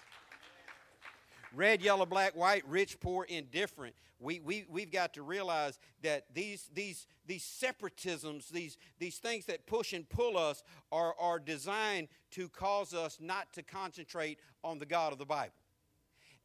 red, 1.53 1.81
yellow, 1.81 2.05
black, 2.05 2.35
white, 2.35 2.63
rich, 2.67 2.99
poor, 2.99 3.25
indifferent. 3.25 3.95
We, 4.19 4.39
we, 4.39 4.65
we've 4.69 4.91
got 4.91 5.13
to 5.15 5.21
realize 5.21 5.79
that 6.01 6.25
these, 6.33 6.69
these, 6.73 7.07
these 7.25 7.43
separatisms, 7.43 8.49
these, 8.49 8.77
these 8.99 9.17
things 9.17 9.45
that 9.45 9.65
push 9.67 9.93
and 9.93 10.07
pull 10.07 10.37
us, 10.37 10.63
are, 10.91 11.13
are 11.19 11.39
designed 11.39 12.07
to 12.31 12.47
cause 12.49 12.93
us 12.93 13.17
not 13.19 13.51
to 13.53 13.63
concentrate 13.63 14.39
on 14.63 14.79
the 14.79 14.85
God 14.85 15.11
of 15.11 15.19
the 15.19 15.25
Bible. 15.25 15.53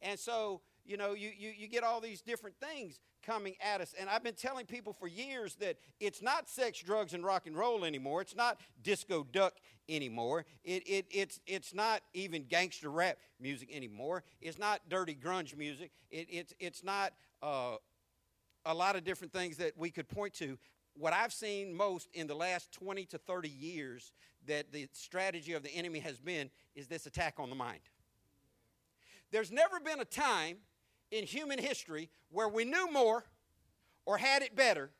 And 0.01 0.19
so, 0.19 0.61
you 0.85 0.97
know, 0.97 1.13
you, 1.13 1.31
you, 1.37 1.51
you 1.55 1.67
get 1.67 1.83
all 1.83 2.01
these 2.01 2.21
different 2.21 2.57
things 2.59 2.99
coming 3.29 3.55
at 3.61 3.79
us. 3.79 3.93
And 3.99 4.09
I've 4.09 4.23
been 4.23 4.33
telling 4.33 4.65
people 4.65 4.91
for 4.91 5.07
years 5.07 5.55
that 5.55 5.77
it's 5.99 6.21
not 6.21 6.49
sex, 6.49 6.81
drugs, 6.81 7.13
and 7.13 7.23
rock 7.23 7.45
and 7.45 7.55
roll 7.55 7.85
anymore. 7.85 8.21
It's 8.21 8.35
not 8.35 8.59
disco 8.81 9.25
duck 9.31 9.53
anymore. 9.87 10.45
It, 10.63 10.83
it, 10.87 11.05
it's, 11.11 11.39
it's 11.45 11.73
not 11.73 12.01
even 12.13 12.45
gangster 12.45 12.89
rap 12.89 13.17
music 13.39 13.69
anymore. 13.71 14.23
It's 14.41 14.57
not 14.57 14.81
dirty 14.89 15.15
grunge 15.15 15.55
music. 15.55 15.91
It, 16.09 16.27
it's, 16.29 16.53
it's 16.59 16.83
not 16.83 17.13
uh, 17.43 17.75
a 18.65 18.73
lot 18.73 18.95
of 18.95 19.03
different 19.03 19.31
things 19.31 19.57
that 19.57 19.73
we 19.77 19.91
could 19.91 20.09
point 20.09 20.33
to. 20.35 20.57
What 20.95 21.13
I've 21.13 21.33
seen 21.33 21.73
most 21.73 22.09
in 22.13 22.25
the 22.25 22.35
last 22.35 22.71
20 22.73 23.05
to 23.05 23.19
30 23.19 23.47
years 23.47 24.11
that 24.47 24.71
the 24.71 24.87
strategy 24.93 25.53
of 25.53 25.61
the 25.61 25.73
enemy 25.75 25.99
has 25.99 26.19
been 26.19 26.49
is 26.75 26.87
this 26.87 27.05
attack 27.05 27.35
on 27.37 27.49
the 27.49 27.55
mind. 27.55 27.81
There's 29.31 29.51
never 29.51 29.79
been 29.79 29.99
a 29.99 30.05
time 30.05 30.57
in 31.11 31.25
human 31.25 31.59
history 31.59 32.09
where 32.29 32.47
we 32.47 32.65
knew 32.65 32.91
more 32.91 33.25
or 34.05 34.17
had 34.17 34.41
it 34.41 34.55
better, 34.55 34.91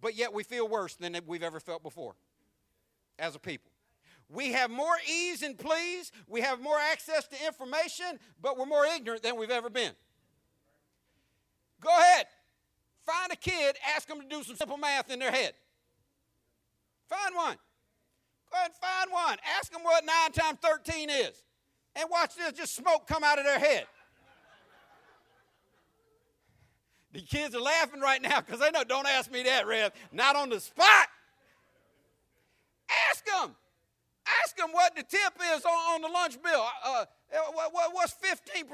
but 0.00 0.14
yet 0.14 0.32
we 0.32 0.42
feel 0.42 0.68
worse 0.68 0.94
than 0.94 1.16
we've 1.26 1.42
ever 1.42 1.60
felt 1.60 1.82
before 1.82 2.14
as 3.18 3.34
a 3.34 3.38
people. 3.38 3.70
We 4.28 4.52
have 4.52 4.70
more 4.70 4.96
ease 5.08 5.42
and 5.42 5.56
please, 5.56 6.10
we 6.26 6.40
have 6.40 6.60
more 6.60 6.78
access 6.78 7.28
to 7.28 7.46
information, 7.46 8.18
but 8.42 8.58
we're 8.58 8.66
more 8.66 8.84
ignorant 8.84 9.22
than 9.22 9.36
we've 9.36 9.50
ever 9.50 9.70
been. 9.70 9.92
Go 11.80 11.90
ahead, 11.90 12.26
find 13.04 13.30
a 13.32 13.36
kid, 13.36 13.76
ask 13.94 14.08
them 14.08 14.20
to 14.20 14.26
do 14.26 14.42
some 14.42 14.56
simple 14.56 14.76
math 14.76 15.10
in 15.10 15.20
their 15.20 15.30
head. 15.30 15.52
Find 17.08 17.36
one. 17.36 17.56
Go 18.50 18.58
ahead 18.58 18.70
and 18.70 18.76
find 18.76 19.12
one. 19.12 19.38
Ask 19.58 19.72
them 19.72 19.82
what 19.84 20.04
9 20.04 20.32
times 20.32 20.58
13 20.60 21.10
is. 21.10 21.44
And 21.94 22.08
watch 22.10 22.34
this, 22.36 22.52
just 22.52 22.74
smoke 22.74 23.06
come 23.06 23.22
out 23.22 23.38
of 23.38 23.44
their 23.44 23.58
head. 23.58 23.86
The 27.16 27.22
kids 27.22 27.54
are 27.54 27.62
laughing 27.62 28.00
right 28.00 28.20
now 28.20 28.42
because 28.42 28.60
they 28.60 28.70
know, 28.70 28.84
don't 28.84 29.06
ask 29.06 29.32
me 29.32 29.42
that, 29.44 29.66
Rev. 29.66 29.90
Not 30.12 30.36
on 30.36 30.50
the 30.50 30.60
spot. 30.60 31.08
Ask 33.10 33.24
them. 33.24 33.56
Ask 34.42 34.54
them 34.54 34.68
what 34.70 34.94
the 34.94 35.02
tip 35.02 35.32
is 35.54 35.64
on, 35.64 35.94
on 35.94 36.02
the 36.02 36.08
lunch 36.08 36.36
bill. 36.42 36.62
Uh, 36.84 37.06
uh 37.32 37.52
what, 37.72 37.94
what's 37.94 38.14
15% 38.22 38.68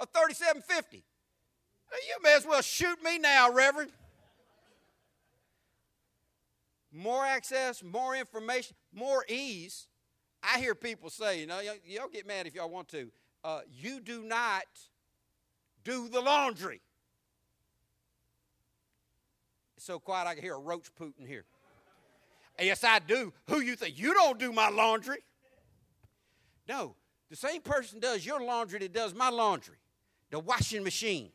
of 0.00 0.08
3750? 0.14 0.96
You 0.96 2.22
may 2.22 2.32
as 2.34 2.46
well 2.46 2.62
shoot 2.62 3.02
me 3.04 3.18
now, 3.18 3.52
Reverend. 3.52 3.90
More 6.90 7.22
access, 7.22 7.82
more 7.82 8.16
information, 8.16 8.76
more 8.94 9.26
ease. 9.28 9.88
I 10.42 10.58
hear 10.58 10.74
people 10.74 11.10
say, 11.10 11.38
you 11.38 11.46
know, 11.46 11.60
y'all 11.60 12.08
get 12.10 12.26
mad 12.26 12.46
if 12.46 12.54
y'all 12.54 12.70
want 12.70 12.88
to. 12.88 13.10
Uh, 13.44 13.60
you 13.70 14.00
do 14.00 14.22
not 14.22 14.64
do 15.84 16.08
the 16.08 16.22
laundry. 16.22 16.80
It's 19.84 19.88
so 19.88 19.98
quiet 19.98 20.26
I 20.26 20.32
can 20.32 20.42
hear 20.42 20.54
a 20.54 20.58
roach 20.58 20.86
pooting 20.96 21.26
here. 21.26 21.44
Yes, 22.58 22.84
I 22.84 23.00
do. 23.00 23.34
Who 23.48 23.60
you 23.60 23.76
think? 23.76 23.98
You 23.98 24.14
don't 24.14 24.38
do 24.38 24.50
my 24.50 24.70
laundry. 24.70 25.18
No, 26.66 26.96
the 27.28 27.36
same 27.36 27.60
person 27.60 28.00
does 28.00 28.24
your 28.24 28.42
laundry 28.42 28.78
that 28.78 28.94
does 28.94 29.12
my 29.12 29.28
laundry. 29.28 29.76
The 30.30 30.38
washing 30.38 30.84
machine. 30.84 31.28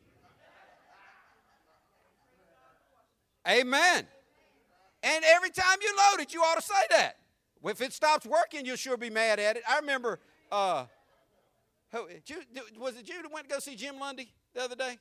Amen. 3.48 4.04
And 5.04 5.24
every 5.24 5.50
time 5.50 5.78
you 5.80 5.96
load 5.96 6.20
it, 6.20 6.34
you 6.34 6.40
ought 6.40 6.56
to 6.56 6.62
say 6.62 6.82
that. 6.90 7.18
If 7.62 7.80
it 7.80 7.92
stops 7.92 8.26
working, 8.26 8.66
you'll 8.66 8.74
sure 8.74 8.96
be 8.96 9.10
mad 9.10 9.38
at 9.38 9.58
it. 9.58 9.62
I 9.70 9.78
remember, 9.78 10.18
uh, 10.50 10.86
was 11.92 12.96
it 12.96 13.08
you 13.08 13.22
that 13.22 13.30
went 13.30 13.48
to 13.48 13.54
go 13.54 13.60
see 13.60 13.76
Jim 13.76 14.00
Lundy 14.00 14.32
the 14.54 14.64
other 14.64 14.74
day? 14.74 14.98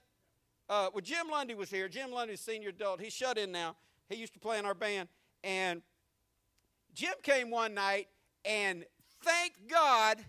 Uh, 0.69 0.89
well, 0.93 1.01
Jim 1.01 1.27
Lundy 1.31 1.55
was 1.55 1.69
here. 1.69 1.89
Jim 1.89 2.11
Lundy's 2.11 2.41
senior 2.41 2.69
adult. 2.69 3.01
He's 3.01 3.13
shut 3.13 3.38
in 3.38 3.51
now. 3.51 3.75
He 4.07 4.15
used 4.15 4.33
to 4.33 4.39
play 4.39 4.59
in 4.59 4.65
our 4.65 4.75
band. 4.75 5.09
And 5.43 5.81
Jim 6.93 7.13
came 7.23 7.49
one 7.49 7.73
night 7.73 8.07
and 8.45 8.85
thanked 9.23 9.67
God 9.67 10.19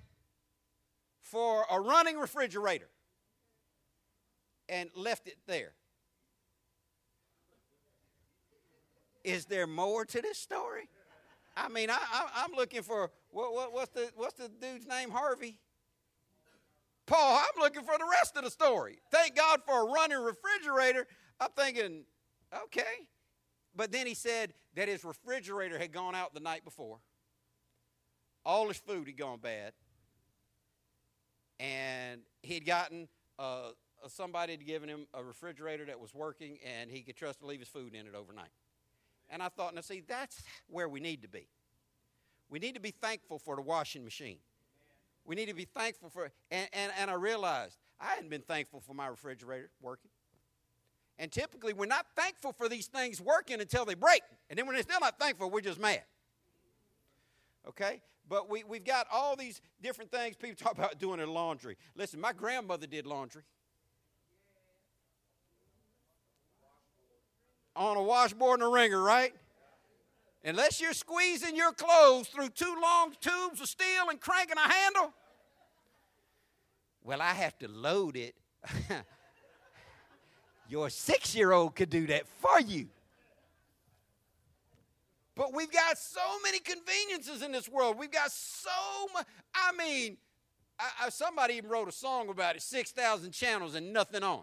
for 1.21 1.65
a 1.71 1.79
running 1.79 2.19
refrigerator 2.19 2.89
and 4.69 4.89
left 4.95 5.29
it 5.29 5.37
there. 5.47 5.75
is 9.25 9.47
there 9.47 9.67
more 9.67 10.05
to 10.05 10.23
this 10.23 10.39
story? 10.39 10.89
I 11.57 11.69
mean, 11.69 11.91
I, 11.91 11.99
am 12.45 12.53
looking 12.57 12.83
for 12.83 13.11
what, 13.31 13.53
what, 13.53 13.73
what's 13.73 13.91
the 13.91 14.11
what's 14.17 14.35
the 14.35 14.49
dude's 14.49 14.87
name? 14.87 15.11
Harvey. 15.11 15.59
Paul. 17.11 17.41
I'm 17.41 17.61
looking 17.61 17.83
for 17.83 17.99
the 17.99 18.07
rest 18.09 18.37
of 18.37 18.45
the 18.45 18.51
story. 18.51 18.99
Thank 19.11 19.35
God 19.35 19.61
for 19.67 19.89
a 19.89 19.93
running 19.93 20.19
refrigerator. 20.19 21.09
I'm 21.41 21.51
thinking, 21.57 22.05
okay, 22.67 23.09
but 23.75 23.91
then 23.91 24.07
he 24.07 24.15
said 24.15 24.55
that 24.77 24.87
his 24.87 25.05
refrigerator 25.05 25.77
had 25.77 25.93
gone 25.93 26.15
out 26.15 26.35
the 26.35 26.41
night 26.41 26.65
before. 26.65 26.99
All 28.47 28.69
his 28.69 28.77
food 28.77 29.09
had 29.09 29.19
gone 29.19 29.41
bad, 29.41 29.73
and 31.59 32.21
he'd 32.43 32.65
gotten 32.65 33.09
uh, 33.41 33.71
somebody 34.07 34.53
had 34.53 34.65
given 34.65 34.89
him 34.89 35.07
a 35.13 35.25
refrigerator 35.25 35.85
that 35.87 35.99
was 35.99 36.15
working, 36.15 36.59
and 36.65 36.91
he 36.91 37.03
could 37.03 37.17
trust 37.17 37.41
to 37.41 37.47
leave 37.47 37.59
his 37.59 37.69
food 37.69 37.93
in 37.93 38.07
it 38.07 38.15
overnight. 38.15 38.53
And 39.29 39.43
I 39.43 39.49
thought, 39.49 39.75
now 39.75 39.81
see, 39.81 40.03
that's 40.07 40.43
where 40.69 40.89
we 40.89 41.01
need 41.01 41.23
to 41.23 41.29
be. 41.29 41.49
We 42.49 42.61
need 42.61 42.75
to 42.75 42.81
be 42.81 42.93
thankful 42.93 43.41
for 43.41 43.57
the 43.57 43.63
washing 43.63 44.05
machine. 44.05 44.39
We 45.31 45.37
need 45.37 45.47
to 45.47 45.55
be 45.55 45.65
thankful 45.65 46.11
for, 46.11 46.33
and, 46.51 46.69
and, 46.73 46.91
and 46.99 47.09
I 47.09 47.15
realized 47.15 47.79
I 48.01 48.07
hadn't 48.07 48.31
been 48.31 48.41
thankful 48.41 48.81
for 48.81 48.95
my 48.95 49.07
refrigerator 49.07 49.71
working. 49.81 50.11
And 51.21 51.31
typically, 51.31 51.73
we're 51.73 51.87
not 51.87 52.05
thankful 52.17 52.53
for 52.53 52.69
these 52.69 52.89
things 52.89 53.21
working 53.21 53.61
until 53.61 53.85
they 53.85 53.95
break. 53.95 54.23
And 54.49 54.59
then 54.59 54.67
when 54.67 54.75
they're 54.75 54.83
still 54.83 54.99
not 54.99 55.21
thankful, 55.21 55.49
we're 55.49 55.61
just 55.61 55.79
mad. 55.79 56.03
Okay? 57.69 58.03
But 58.29 58.51
we, 58.51 58.65
we've 58.65 58.83
got 58.83 59.07
all 59.13 59.37
these 59.37 59.61
different 59.81 60.11
things 60.11 60.35
people 60.35 60.57
talk 60.57 60.77
about 60.77 60.99
doing 60.99 61.19
their 61.19 61.29
laundry. 61.29 61.77
Listen, 61.95 62.21
my 62.21 62.33
grandmother 62.33 62.89
did 62.89 63.07
laundry. 63.07 63.43
On 67.77 67.97
a 67.97 68.03
washboard 68.03 68.59
and 68.59 68.69
a 68.69 68.73
wringer, 68.73 69.01
right? 69.01 69.33
Unless 70.45 70.81
you're 70.81 70.93
squeezing 70.93 71.55
your 71.55 71.73
clothes 71.73 72.27
through 72.27 72.49
two 72.49 72.75
long 72.83 73.13
tubes 73.21 73.61
of 73.61 73.69
steel 73.69 74.09
and 74.11 74.21
cranking 74.21 74.57
a 74.57 74.69
handle, 74.69 75.15
well, 77.05 77.23
I 77.23 77.33
have 77.33 77.59
to 77.61 77.69
load 77.69 78.17
it. 78.17 78.35
your 80.69 80.89
six 80.89 81.35
year 81.35 81.53
old 81.53 81.75
could 81.75 81.91
do 81.91 82.07
that 82.07 82.27
for 82.27 82.61
you. 82.61 82.89
But 85.35 85.55
we've 85.55 85.73
got 85.73 85.97
so 85.97 86.21
many 86.43 86.59
conveniences 86.59 87.43
in 87.43 87.51
this 87.53 87.69
world. 87.69 87.99
We've 87.99 88.11
got 88.11 88.31
so 88.31 88.71
much. 89.15 89.27
I 89.55 89.73
mean, 89.73 90.19
I, 90.79 91.07
I, 91.07 91.09
somebody 91.09 91.55
even 91.55 91.71
wrote 91.71 91.89
a 91.89 91.93
song 91.93 92.29
about 92.29 92.57
it 92.57 92.63
6,000 92.63 93.33
channels 93.33 93.75
and 93.75 93.93
nothing 93.93 94.23
on. 94.23 94.43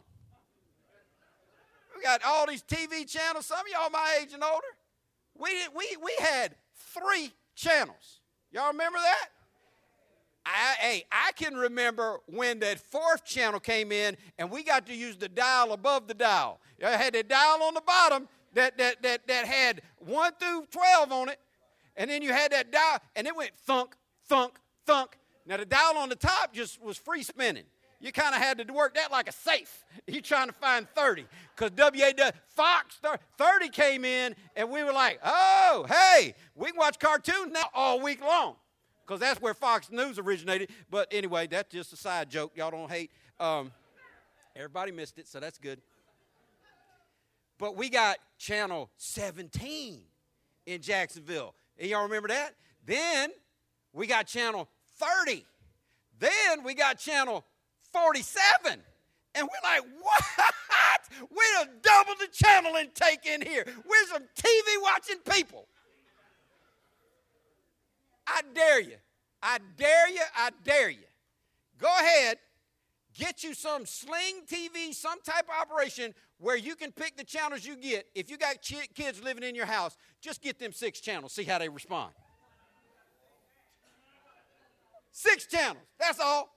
We 1.96 2.02
got 2.04 2.22
all 2.26 2.48
these 2.48 2.64
TV 2.64 3.08
channels. 3.08 3.46
Some 3.46 3.60
of 3.60 3.66
y'all 3.72 3.90
my 3.90 4.20
age 4.22 4.34
and 4.34 4.44
older. 4.44 4.66
We, 5.36 5.52
did, 5.52 5.70
we, 5.76 5.98
we 6.04 6.16
had 6.20 6.56
three 6.76 7.32
channels. 7.56 8.22
Y'all 8.52 8.72
remember 8.72 9.00
that? 9.00 9.30
I, 10.48 10.76
hey, 10.80 11.04
I 11.12 11.32
can 11.34 11.56
remember 11.56 12.20
when 12.28 12.60
that 12.60 12.80
fourth 12.80 13.26
channel 13.26 13.60
came 13.60 13.92
in 13.92 14.16
and 14.38 14.50
we 14.50 14.64
got 14.64 14.86
to 14.88 14.96
use 14.96 15.18
the 15.18 15.28
dial 15.28 15.74
above 15.74 16.08
the 16.08 16.14
dial. 16.14 16.62
I 16.84 16.92
had 16.92 17.14
the 17.14 17.24
dial 17.24 17.64
on 17.64 17.74
the 17.74 17.82
bottom 17.82 18.30
that, 18.54 18.78
that, 18.78 19.02
that, 19.02 19.28
that 19.28 19.46
had 19.46 19.82
1 20.00 20.32
through 20.40 20.66
12 20.72 21.12
on 21.12 21.30
it, 21.30 21.40
and 21.98 22.10
then 22.10 22.22
you 22.22 22.32
had 22.32 22.52
that 22.54 22.72
dial, 22.72 23.00
and 23.16 23.28
it 23.28 23.36
went 23.36 23.52
thunk, 23.66 23.96
thunk, 24.28 24.54
thunk. 24.86 25.18
Now, 25.46 25.58
the 25.58 25.66
dial 25.66 25.98
on 25.98 26.10
the 26.10 26.16
top 26.16 26.54
just 26.54 26.82
was 26.82 26.98
free 26.98 27.24
spinning. 27.24 27.64
You 28.00 28.12
kind 28.12 28.36
of 28.36 28.42
had 28.42 28.66
to 28.66 28.74
work 28.74 28.96
that 28.96 29.12
like 29.12 29.28
a 29.28 29.32
safe. 29.32 29.84
You're 30.08 30.22
trying 30.22 30.48
to 30.48 30.54
find 30.54 30.88
30. 30.96 31.26
Because 31.56 31.72
WA 31.78 32.32
Fox 32.56 33.02
30 33.38 33.70
came 33.70 34.06
in, 34.06 34.36
and 34.56 34.70
we 34.70 34.84
were 34.84 34.94
like, 34.94 35.20
oh, 35.26 35.86
hey, 35.90 36.36
we 36.56 36.68
can 36.68 36.78
watch 36.78 37.00
cartoons 37.00 37.52
now 37.52 37.66
all 37.74 38.00
week 38.00 38.22
long 38.22 38.56
because 39.08 39.22
that's 39.22 39.42
where 39.42 39.54
Fox 39.54 39.90
News 39.90 40.20
originated. 40.20 40.70
But 40.90 41.08
anyway, 41.12 41.48
that's 41.48 41.72
just 41.72 41.94
a 41.94 41.96
side 41.96 42.30
joke. 42.30 42.52
Y'all 42.56 42.72
don't 42.72 42.92
hate. 42.92 43.10
Um, 43.40 43.72
everybody 44.56 44.92
missed 44.92 45.18
it, 45.18 45.28
so 45.28 45.40
that's 45.40 45.58
good. 45.58 45.80
But 47.58 47.76
we 47.78 47.90
got 47.90 48.18
channel 48.38 48.90
17 48.98 50.00
in 50.66 50.82
Jacksonville. 50.82 51.56
And 51.80 51.90
y'all 51.90 52.04
remember 52.04 52.28
that? 52.28 52.54
Then 52.86 53.32
we 53.94 54.08
got 54.08 54.28
channel 54.28 54.68
30. 54.98 55.46
Then 56.20 56.64
we 56.64 56.74
got 56.74 57.00
channel 57.00 57.46
47. 57.94 58.82
And 59.36 59.48
we're 59.48 59.70
like, 59.70 59.84
what? 60.02 60.24
We 61.32 61.44
have 61.58 61.70
doubled 61.82 62.18
the 62.20 62.28
channel 62.32 62.76
intake 62.76 63.26
in 63.26 63.42
here. 63.42 63.66
We're 63.66 64.08
some 64.12 64.24
TV 64.36 64.82
watching 64.84 65.18
people. 65.28 65.68
I 68.28 68.42
dare 68.54 68.82
you. 68.82 68.98
I 69.42 69.60
dare 69.78 70.10
you. 70.10 70.22
I 70.36 70.50
dare 70.64 70.90
you. 70.90 71.08
Go 71.80 71.88
ahead, 71.88 72.38
get 73.14 73.44
you 73.44 73.54
some 73.54 73.86
sling 73.86 74.42
TV, 74.48 74.94
some 74.94 75.22
type 75.22 75.46
of 75.46 75.62
operation 75.62 76.14
where 76.40 76.58
you 76.58 76.76
can 76.76 76.92
pick 76.92 77.18
the 77.18 77.24
channels 77.24 77.66
you 77.66 77.76
get. 77.76 78.08
If 78.16 78.30
you 78.30 78.38
got 78.38 78.62
kids 78.62 79.24
living 79.24 79.44
in 79.44 79.56
your 79.56 79.66
house, 79.66 79.96
just 80.22 80.42
get 80.42 80.60
them 80.60 80.72
six 80.72 81.00
channels, 81.00 81.34
see 81.34 81.44
how 81.44 81.60
they 81.60 81.70
respond. 81.70 82.14
Six 85.12 85.46
channels, 85.48 85.84
that's 86.00 86.20
all. 86.20 86.50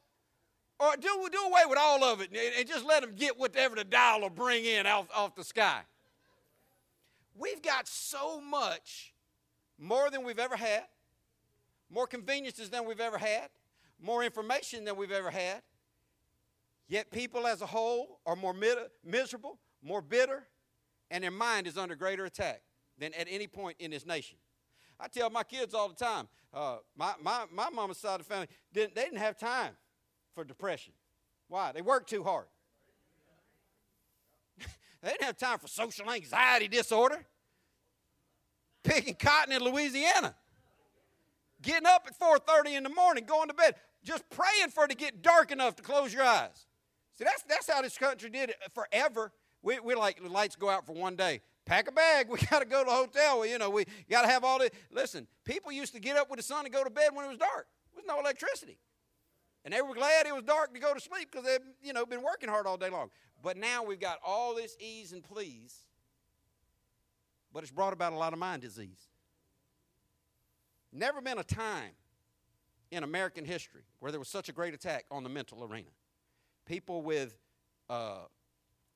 Or 0.79 0.97
do, 0.97 1.29
do 1.31 1.39
away 1.39 1.63
with 1.69 1.79
all 1.79 2.03
of 2.05 2.23
it 2.23 2.31
and, 2.31 2.39
and 2.59 2.67
just 2.67 2.87
let 2.87 3.03
them 3.03 3.13
get 3.15 3.39
whatever 3.39 3.77
the 3.77 3.85
dial 3.85 4.23
will 4.23 4.31
bring 4.31 4.65
in 4.65 4.87
off, 4.87 5.09
off 5.15 5.35
the 5.35 5.45
sky. 5.45 5.81
We've 7.35 7.61
got 7.61 7.87
so 7.87 8.41
much 8.41 9.13
more 9.79 10.11
than 10.11 10.25
we've 10.25 10.39
ever 10.39 10.57
had 10.57 10.85
more 11.91 12.07
conveniences 12.07 12.71
than 12.71 12.87
we've 12.87 13.01
ever 13.01 13.19
had, 13.19 13.49
more 14.01 14.23
information 14.23 14.85
than 14.85 14.97
we've 14.97 15.11
ever 15.11 15.31
had. 15.31 15.63
Yet 16.89 17.11
people 17.11 17.47
as 17.47 17.63
a 17.63 17.67
whole 17.67 18.21
are 18.27 18.37
more 18.37 18.55
miserable, 19.05 19.59
more 19.83 20.03
bitter, 20.03 20.47
and 21.11 21.23
their 21.23 21.31
mind 21.31 21.67
is 21.67 21.77
under 21.77 21.95
greater 21.95 22.25
attack 22.25 22.63
than 22.99 23.13
at 23.15 23.27
any 23.31 23.47
point 23.47 23.77
in 23.79 23.91
this 23.91 24.07
nation. 24.07 24.39
I 24.99 25.09
tell 25.09 25.31
my 25.31 25.43
kids 25.43 25.73
all 25.73 25.89
the 25.89 25.95
time, 25.95 26.29
uh, 26.53 26.77
my, 26.97 27.15
my, 27.23 27.45
my 27.53 27.71
mama's 27.71 27.99
side 27.99 28.21
of 28.21 28.27
the 28.27 28.33
family, 28.33 28.49
didn't, 28.73 28.95
they 28.95 29.05
didn't 29.05 29.19
have 29.19 29.39
time 29.39 29.73
for 30.35 30.45
depression. 30.45 30.93
Why? 31.49 31.73
They 31.73 31.81
worked 31.81 32.11
too 32.11 32.23
hard. 32.23 32.47
they 35.03 35.11
didn't 35.11 35.25
have 35.25 35.39
time 35.39 35.59
for 35.59 35.69
social 35.69 36.11
anxiety 36.11 36.69
disorder. 36.69 37.25
Picking 38.83 39.15
cotton 39.15 39.53
in 39.53 39.63
Louisiana 39.63 40.35
getting 41.63 41.87
up 41.87 42.07
at 42.07 42.19
4.30 42.19 42.77
in 42.77 42.83
the 42.83 42.91
morning, 42.91 43.25
going 43.25 43.49
to 43.49 43.55
bed, 43.55 43.75
just 44.05 44.29
praying 44.31 44.71
for 44.71 44.85
it 44.85 44.89
to 44.89 44.97
get 44.97 45.23
dark 45.23 45.51
enough 45.51 45.77
to 45.77 45.83
close 45.83 46.13
your 46.13 46.25
eyes. 46.25 46.67
See, 47.19 47.25
that's, 47.25 47.43
that's 47.43 47.71
how 47.71 47.83
this 47.83 47.99
country 47.99 48.31
did 48.31 48.51
it 48.51 48.57
forever. 48.75 49.33
We, 49.63 49.79
we 49.81 49.95
like, 49.95 50.23
the 50.23 50.29
lights 50.29 50.57
go 50.57 50.71
out 50.71 50.87
for 50.87 50.93
one 50.93 51.17
day. 51.17 51.43
Pack 51.67 51.89
a 51.89 51.93
bag. 51.93 52.29
We 52.31 52.39
got 52.39 52.61
to 52.61 52.65
go 52.65 52.83
to 52.83 52.91
the 52.91 52.97
hotel. 52.97 53.45
You 53.47 53.59
know, 53.59 53.71
we 53.71 53.85
got 54.09 54.23
to 54.23 54.29
have 54.29 54.43
all 54.45 54.59
the. 54.59 54.71
Listen, 54.91 55.27
people 55.45 55.71
used 55.71 55.93
to 55.95 56.01
get 56.01 56.17
up 56.17 56.31
with 56.31 56.39
the 56.39 56.43
sun 56.43 56.65
and 56.65 56.73
go 56.73 56.83
to 56.83 56.91
bed 56.91 57.11
when 57.13 57.27
it 57.27 57.29
was 57.29 57.39
dark. 57.39 57.67
There 57.93 58.03
was 58.03 58.07
no 58.07 58.19
electricity. 58.21 58.79
And 59.65 59.75
they 59.75 59.83
were 59.83 59.95
glad 59.95 60.27
it 60.27 60.35
was 60.35 60.45
dark 60.45 60.73
to 60.73 60.81
go 60.81 60.95
to 60.95 61.01
sleep 61.01 61.31
because 61.31 61.47
they've, 61.47 61.61
you 61.83 61.93
know, 61.93 62.07
been 62.07 62.23
working 62.23 62.49
hard 62.49 62.67
all 62.67 62.79
day 62.79 62.89
long. 62.89 63.11
But 63.43 63.57
now 63.57 63.85
we've 63.85 64.01
got 64.01 64.19
all 64.25 64.55
this 64.55 64.77
ease 64.81 65.13
and 65.13 65.23
please, 65.23 65.85
but 67.53 67.63
it's 67.63 67.73
brought 67.73 67.93
about 67.93 68.13
a 68.13 68.17
lot 68.17 68.33
of 68.33 68.39
mind 68.39 68.63
disease. 68.63 69.10
Never 70.93 71.21
been 71.21 71.39
a 71.39 71.45
time 71.45 71.93
in 72.91 73.05
American 73.05 73.45
history 73.45 73.83
where 74.01 74.11
there 74.11 74.19
was 74.19 74.29
such 74.29 74.49
a 74.49 74.53
great 74.53 74.75
attack 74.75 75.05
on 75.11 75.23
the 75.23 75.29
mental 75.29 75.63
arena. 75.65 75.91
People 76.67 77.03
with 77.03 77.39
uh, 77.89 78.25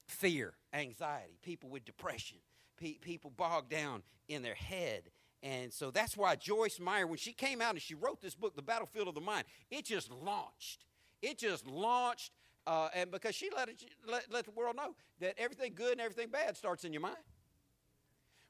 fear, 0.07 0.54
anxiety, 0.72 1.38
people 1.42 1.70
with 1.70 1.85
depression, 1.85 2.38
pe- 2.78 2.98
people 2.98 3.30
bogged 3.30 3.70
down 3.70 4.02
in 4.28 4.42
their 4.42 4.54
head. 4.54 5.11
And 5.42 5.72
so 5.72 5.90
that's 5.90 6.16
why 6.16 6.37
Joyce 6.37 6.80
Meyer, 6.80 7.07
when 7.07 7.18
she 7.18 7.33
came 7.33 7.61
out 7.61 7.70
and 7.70 7.83
she 7.83 7.94
wrote 7.94 8.20
this 8.20 8.35
book, 8.35 8.57
The 8.57 8.62
Battlefield 8.62 9.09
of 9.09 9.14
the 9.14 9.20
Mind, 9.20 9.44
it 9.70 9.85
just 9.85 10.11
launched. 10.11 10.85
It 11.22 11.38
just 11.38 11.66
launched. 11.66 12.33
Uh, 12.66 12.88
and 12.94 13.11
because 13.11 13.35
she 13.35 13.50
let, 13.54 13.68
it, 13.68 13.85
let, 14.11 14.33
let 14.33 14.46
the 14.46 14.50
world 14.50 14.76
know 14.76 14.94
that 15.20 15.35
everything 15.38 15.72
good 15.74 15.92
and 15.92 16.00
everything 16.00 16.30
bad 16.30 16.57
starts 16.57 16.85
in 16.85 16.92
your 16.92 17.02
mind. 17.02 17.16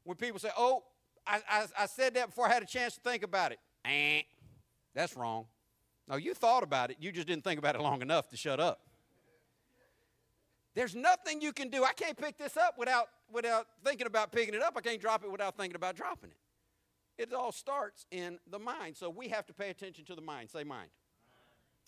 When 0.04 0.16
people 0.16 0.38
say, 0.38 0.50
oh, 0.56 0.84
I, 1.26 1.40
I, 1.48 1.66
I, 1.80 1.86
said 1.86 2.14
that 2.14 2.26
before 2.26 2.46
I 2.48 2.52
had 2.52 2.62
a 2.62 2.66
chance 2.66 2.94
to 2.94 3.00
think 3.00 3.22
about 3.22 3.52
it. 3.52 3.58
Eh, 3.84 4.22
that's 4.94 5.16
wrong. 5.16 5.46
No, 6.08 6.16
you 6.16 6.34
thought 6.34 6.62
about 6.62 6.90
it. 6.90 6.98
You 7.00 7.12
just 7.12 7.26
didn't 7.26 7.44
think 7.44 7.58
about 7.58 7.74
it 7.74 7.80
long 7.80 8.02
enough 8.02 8.28
to 8.28 8.36
shut 8.36 8.60
up. 8.60 8.80
There's 10.74 10.94
nothing 10.94 11.40
you 11.40 11.52
can 11.52 11.68
do. 11.70 11.84
I 11.84 11.92
can't 11.92 12.16
pick 12.16 12.36
this 12.36 12.56
up 12.56 12.78
without, 12.78 13.08
without 13.32 13.66
thinking 13.84 14.06
about 14.06 14.32
picking 14.32 14.54
it 14.54 14.62
up. 14.62 14.74
I 14.76 14.80
can't 14.80 15.00
drop 15.00 15.24
it 15.24 15.30
without 15.30 15.56
thinking 15.56 15.76
about 15.76 15.96
dropping 15.96 16.30
it. 16.30 16.36
It 17.16 17.32
all 17.32 17.52
starts 17.52 18.06
in 18.10 18.38
the 18.50 18.58
mind. 18.58 18.96
So 18.96 19.08
we 19.08 19.28
have 19.28 19.46
to 19.46 19.54
pay 19.54 19.70
attention 19.70 20.04
to 20.06 20.14
the 20.14 20.20
mind. 20.20 20.50
Say 20.50 20.64
mind. 20.64 20.90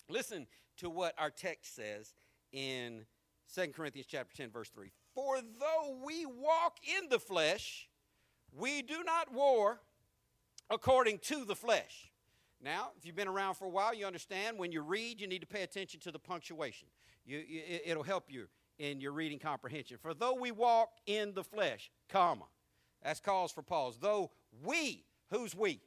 Listen 0.09 0.47
to 0.77 0.89
what 0.89 1.13
our 1.17 1.29
text 1.29 1.75
says 1.75 2.13
in 2.53 3.05
2 3.53 3.67
Corinthians 3.75 4.07
chapter 4.09 4.35
10 4.35 4.51
verse 4.51 4.69
3. 4.69 4.89
For 5.13 5.41
though 5.41 5.97
we 6.05 6.25
walk 6.25 6.77
in 6.83 7.09
the 7.09 7.19
flesh, 7.19 7.89
we 8.55 8.81
do 8.81 9.03
not 9.03 9.33
war 9.33 9.79
according 10.69 11.19
to 11.19 11.45
the 11.45 11.55
flesh. 11.55 12.11
Now, 12.61 12.89
if 12.97 13.05
you've 13.05 13.15
been 13.15 13.27
around 13.27 13.55
for 13.55 13.65
a 13.65 13.69
while, 13.69 13.93
you 13.93 14.05
understand 14.05 14.57
when 14.57 14.71
you 14.71 14.81
read, 14.81 15.21
you 15.21 15.27
need 15.27 15.41
to 15.41 15.47
pay 15.47 15.61
attention 15.61 15.99
to 16.01 16.11
the 16.11 16.19
punctuation. 16.19 16.87
You, 17.25 17.43
you, 17.47 17.61
it'll 17.85 18.03
help 18.03 18.25
you 18.29 18.47
in 18.79 18.99
your 18.99 19.11
reading 19.11 19.39
comprehension. 19.39 19.97
For 20.01 20.13
though 20.13 20.33
we 20.33 20.51
walk 20.51 20.89
in 21.05 21.33
the 21.33 21.43
flesh, 21.43 21.91
comma, 22.09 22.45
that's 23.03 23.19
cause 23.19 23.51
for 23.51 23.61
pause. 23.61 23.97
Though 24.01 24.31
we, 24.63 25.03
who's 25.29 25.55
we? 25.55 25.81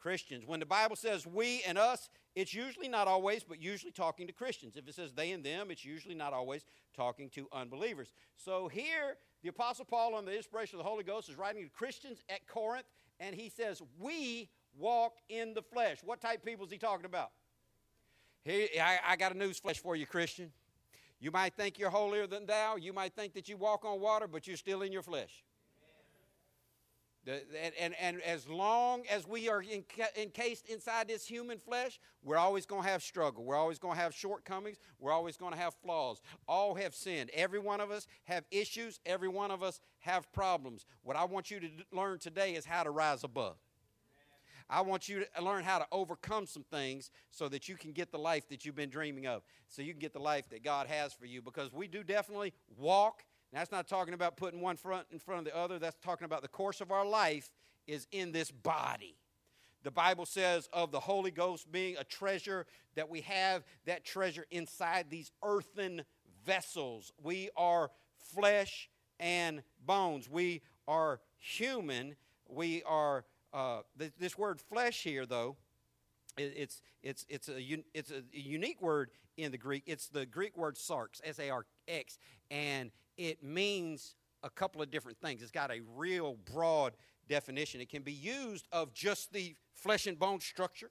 Christians. 0.00 0.46
When 0.46 0.60
the 0.60 0.66
Bible 0.66 0.96
says 0.96 1.26
we 1.26 1.62
and 1.66 1.76
us, 1.76 2.08
it's 2.34 2.54
usually 2.54 2.88
not 2.88 3.06
always, 3.06 3.44
but 3.44 3.60
usually 3.60 3.92
talking 3.92 4.26
to 4.26 4.32
Christians. 4.32 4.76
If 4.76 4.88
it 4.88 4.94
says 4.94 5.12
they 5.12 5.32
and 5.32 5.44
them, 5.44 5.70
it's 5.70 5.84
usually 5.84 6.14
not 6.14 6.32
always 6.32 6.64
talking 6.96 7.28
to 7.30 7.48
unbelievers. 7.52 8.14
So 8.36 8.68
here, 8.68 9.18
the 9.42 9.48
Apostle 9.48 9.84
Paul, 9.84 10.14
on 10.14 10.24
the 10.24 10.36
inspiration 10.36 10.78
of 10.78 10.84
the 10.84 10.88
Holy 10.88 11.04
Ghost, 11.04 11.28
is 11.28 11.36
writing 11.36 11.64
to 11.64 11.70
Christians 11.70 12.22
at 12.28 12.46
Corinth, 12.46 12.86
and 13.18 13.34
he 13.34 13.48
says, 13.48 13.82
We 13.98 14.48
walk 14.78 15.14
in 15.28 15.54
the 15.54 15.62
flesh. 15.62 15.98
What 16.04 16.20
type 16.20 16.40
of 16.40 16.44
people 16.44 16.66
is 16.66 16.72
he 16.72 16.78
talking 16.78 17.06
about? 17.06 17.30
Here, 18.44 18.68
I, 18.80 18.98
I 19.06 19.16
got 19.16 19.32
a 19.32 19.38
news 19.38 19.58
flash 19.58 19.78
for 19.78 19.96
you, 19.96 20.06
Christian. 20.06 20.52
You 21.20 21.30
might 21.30 21.54
think 21.54 21.78
you're 21.78 21.90
holier 21.90 22.26
than 22.26 22.46
thou. 22.46 22.76
You 22.76 22.92
might 22.92 23.14
think 23.14 23.34
that 23.34 23.48
you 23.48 23.56
walk 23.56 23.84
on 23.84 24.00
water, 24.00 24.26
but 24.26 24.46
you're 24.46 24.56
still 24.56 24.82
in 24.82 24.92
your 24.92 25.02
flesh. 25.02 25.44
And, 27.26 27.94
and, 28.00 28.22
as 28.22 28.48
long 28.48 29.02
as 29.10 29.26
we 29.28 29.48
are 29.50 29.62
encased 30.16 30.68
inside 30.68 31.08
this 31.08 31.26
human 31.26 31.58
flesh, 31.58 32.00
we're 32.22 32.38
always 32.38 32.64
going 32.64 32.82
to 32.82 32.88
have 32.88 33.02
struggle. 33.02 33.44
We're 33.44 33.56
always 33.56 33.78
going 33.78 33.94
to 33.96 34.00
have 34.00 34.14
shortcomings. 34.14 34.78
We're 34.98 35.12
always 35.12 35.36
going 35.36 35.52
to 35.52 35.58
have 35.58 35.74
flaws. 35.74 36.22
All 36.48 36.74
have 36.76 36.94
sinned. 36.94 37.30
Every 37.34 37.58
one 37.58 37.80
of 37.80 37.90
us 37.90 38.06
have 38.24 38.44
issues. 38.50 39.00
Every 39.04 39.28
one 39.28 39.50
of 39.50 39.62
us 39.62 39.80
have 40.00 40.32
problems. 40.32 40.86
What 41.02 41.16
I 41.16 41.24
want 41.24 41.50
you 41.50 41.60
to 41.60 41.68
learn 41.92 42.18
today 42.18 42.54
is 42.54 42.64
how 42.64 42.84
to 42.84 42.90
rise 42.90 43.22
above. 43.22 43.56
I 44.70 44.82
want 44.82 45.08
you 45.08 45.24
to 45.34 45.44
learn 45.44 45.64
how 45.64 45.80
to 45.80 45.86
overcome 45.90 46.46
some 46.46 46.62
things 46.62 47.10
so 47.30 47.48
that 47.48 47.68
you 47.68 47.76
can 47.76 47.92
get 47.92 48.12
the 48.12 48.18
life 48.18 48.48
that 48.48 48.64
you've 48.64 48.76
been 48.76 48.88
dreaming 48.88 49.26
of. 49.26 49.42
So 49.66 49.82
you 49.82 49.92
can 49.92 49.98
get 49.98 50.12
the 50.12 50.20
life 50.20 50.48
that 50.50 50.62
God 50.62 50.86
has 50.86 51.12
for 51.12 51.26
you 51.26 51.42
because 51.42 51.72
we 51.72 51.88
do 51.88 52.04
definitely 52.04 52.52
walk. 52.78 53.24
That's 53.52 53.72
not 53.72 53.88
talking 53.88 54.14
about 54.14 54.36
putting 54.36 54.60
one 54.60 54.76
front 54.76 55.06
in 55.10 55.18
front 55.18 55.40
of 55.40 55.44
the 55.52 55.56
other. 55.56 55.78
That's 55.78 55.96
talking 56.02 56.24
about 56.24 56.42
the 56.42 56.48
course 56.48 56.80
of 56.80 56.92
our 56.92 57.04
life 57.04 57.50
is 57.86 58.06
in 58.12 58.32
this 58.32 58.50
body. 58.50 59.16
The 59.82 59.90
Bible 59.90 60.26
says 60.26 60.68
of 60.72 60.92
the 60.92 61.00
Holy 61.00 61.30
Ghost 61.30 61.72
being 61.72 61.96
a 61.96 62.04
treasure 62.04 62.66
that 62.94 63.08
we 63.08 63.22
have 63.22 63.64
that 63.86 64.04
treasure 64.04 64.46
inside 64.50 65.06
these 65.08 65.32
earthen 65.42 66.02
vessels. 66.44 67.12
We 67.22 67.50
are 67.56 67.90
flesh 68.34 68.88
and 69.18 69.62
bones. 69.84 70.28
We 70.28 70.62
are 70.86 71.20
human. 71.38 72.16
We 72.48 72.82
are 72.84 73.24
uh, 73.52 73.80
th- 73.98 74.12
this 74.18 74.38
word 74.38 74.60
flesh 74.60 75.02
here, 75.02 75.26
though, 75.26 75.56
it, 76.36 76.54
it's, 76.56 76.82
it's, 77.02 77.26
it's, 77.28 77.48
a, 77.48 77.60
un- 77.60 77.84
it's 77.94 78.10
a 78.10 78.22
unique 78.32 78.80
word 78.80 79.10
in 79.36 79.50
the 79.50 79.58
Greek. 79.58 79.84
It's 79.86 80.08
the 80.08 80.26
Greek 80.26 80.56
word 80.56 80.76
sarx, 80.76 81.20
S 81.24 81.38
A 81.38 81.50
R 81.50 81.64
X, 81.88 82.18
and 82.50 82.90
it 83.20 83.44
means 83.44 84.14
a 84.42 84.48
couple 84.48 84.80
of 84.80 84.90
different 84.90 85.20
things. 85.20 85.42
It's 85.42 85.50
got 85.50 85.70
a 85.70 85.80
real 85.94 86.38
broad 86.50 86.94
definition. 87.28 87.82
It 87.82 87.90
can 87.90 88.02
be 88.02 88.14
used 88.14 88.66
of 88.72 88.94
just 88.94 89.30
the 89.34 89.54
flesh 89.74 90.06
and 90.06 90.18
bone 90.18 90.40
structure 90.40 90.90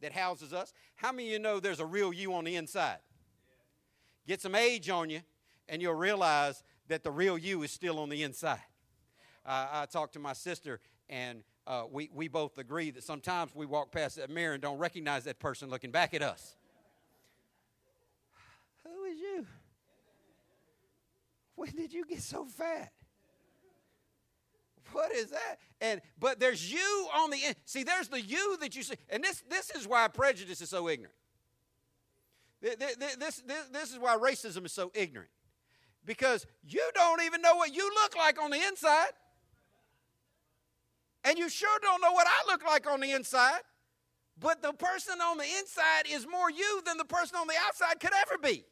that 0.00 0.12
houses 0.12 0.52
us. 0.52 0.72
How 0.94 1.10
many 1.10 1.26
of 1.26 1.32
you 1.32 1.38
know 1.40 1.58
there's 1.58 1.80
a 1.80 1.86
real 1.86 2.12
you 2.12 2.32
on 2.34 2.44
the 2.44 2.54
inside? 2.54 2.98
Get 4.24 4.40
some 4.40 4.54
age 4.54 4.88
on 4.88 5.10
you, 5.10 5.22
and 5.68 5.82
you'll 5.82 5.94
realize 5.94 6.62
that 6.86 7.02
the 7.02 7.10
real 7.10 7.36
you 7.36 7.64
is 7.64 7.72
still 7.72 7.98
on 7.98 8.08
the 8.08 8.22
inside. 8.22 8.62
Uh, 9.44 9.66
I 9.72 9.86
talked 9.86 10.12
to 10.12 10.20
my 10.20 10.32
sister, 10.32 10.78
and 11.10 11.42
uh, 11.66 11.84
we, 11.90 12.08
we 12.14 12.28
both 12.28 12.56
agree 12.58 12.92
that 12.92 13.02
sometimes 13.02 13.52
we 13.52 13.66
walk 13.66 13.90
past 13.90 14.14
that 14.16 14.30
mirror 14.30 14.52
and 14.52 14.62
don't 14.62 14.78
recognize 14.78 15.24
that 15.24 15.40
person 15.40 15.70
looking 15.70 15.90
back 15.90 16.14
at 16.14 16.22
us. 16.22 16.54
Who 18.84 19.04
is 19.06 19.18
you? 19.18 19.44
When 21.56 21.70
did 21.70 21.92
you 21.92 22.04
get 22.04 22.22
so 22.22 22.44
fat? 22.44 22.92
What 24.92 25.12
is 25.12 25.30
that? 25.30 25.58
And 25.80 26.00
but 26.18 26.38
there's 26.38 26.72
you 26.72 27.08
on 27.14 27.30
the 27.30 27.38
end. 27.44 27.56
See, 27.64 27.84
there's 27.84 28.08
the 28.08 28.20
you 28.20 28.56
that 28.60 28.76
you 28.76 28.82
see, 28.82 28.96
and 29.08 29.22
this 29.22 29.42
this 29.48 29.70
is 29.70 29.88
why 29.88 30.06
prejudice 30.08 30.60
is 30.60 30.70
so 30.70 30.88
ignorant. 30.88 31.14
This, 32.60 32.96
this, 32.96 33.42
this, 33.46 33.68
this 33.72 33.90
is 33.90 33.98
why 33.98 34.16
racism 34.16 34.64
is 34.64 34.72
so 34.72 34.90
ignorant. 34.94 35.30
Because 36.06 36.46
you 36.66 36.82
don't 36.94 37.22
even 37.22 37.42
know 37.42 37.56
what 37.56 37.74
you 37.74 37.90
look 38.02 38.16
like 38.16 38.40
on 38.40 38.50
the 38.50 38.56
inside. 38.56 39.10
And 41.24 41.38
you 41.38 41.50
sure 41.50 41.78
don't 41.82 42.00
know 42.00 42.12
what 42.12 42.26
I 42.26 42.50
look 42.50 42.64
like 42.64 42.90
on 42.90 43.00
the 43.00 43.10
inside. 43.10 43.60
But 44.38 44.62
the 44.62 44.72
person 44.72 45.20
on 45.20 45.36
the 45.36 45.44
inside 45.58 46.04
is 46.10 46.26
more 46.26 46.50
you 46.50 46.82
than 46.86 46.96
the 46.96 47.04
person 47.04 47.36
on 47.36 47.46
the 47.46 47.54
outside 47.66 48.00
could 48.00 48.12
ever 48.26 48.38
be. 48.38 48.64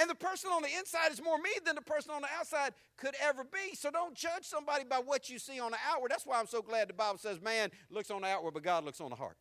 And 0.00 0.08
the 0.08 0.14
person 0.14 0.50
on 0.50 0.62
the 0.62 0.68
inside 0.78 1.12
is 1.12 1.22
more 1.22 1.36
me 1.36 1.50
than 1.64 1.74
the 1.74 1.82
person 1.82 2.10
on 2.12 2.22
the 2.22 2.28
outside 2.38 2.72
could 2.96 3.14
ever 3.22 3.44
be. 3.44 3.74
So 3.74 3.90
don't 3.90 4.14
judge 4.14 4.44
somebody 4.44 4.84
by 4.84 4.96
what 4.96 5.28
you 5.28 5.38
see 5.38 5.60
on 5.60 5.72
the 5.72 5.76
outward. 5.88 6.10
That's 6.10 6.24
why 6.24 6.40
I'm 6.40 6.46
so 6.46 6.62
glad 6.62 6.88
the 6.88 6.94
Bible 6.94 7.18
says 7.18 7.40
man 7.40 7.70
looks 7.90 8.10
on 8.10 8.22
the 8.22 8.28
outward, 8.28 8.54
but 8.54 8.62
God 8.62 8.84
looks 8.84 9.00
on 9.00 9.10
the 9.10 9.16
heart. 9.16 9.36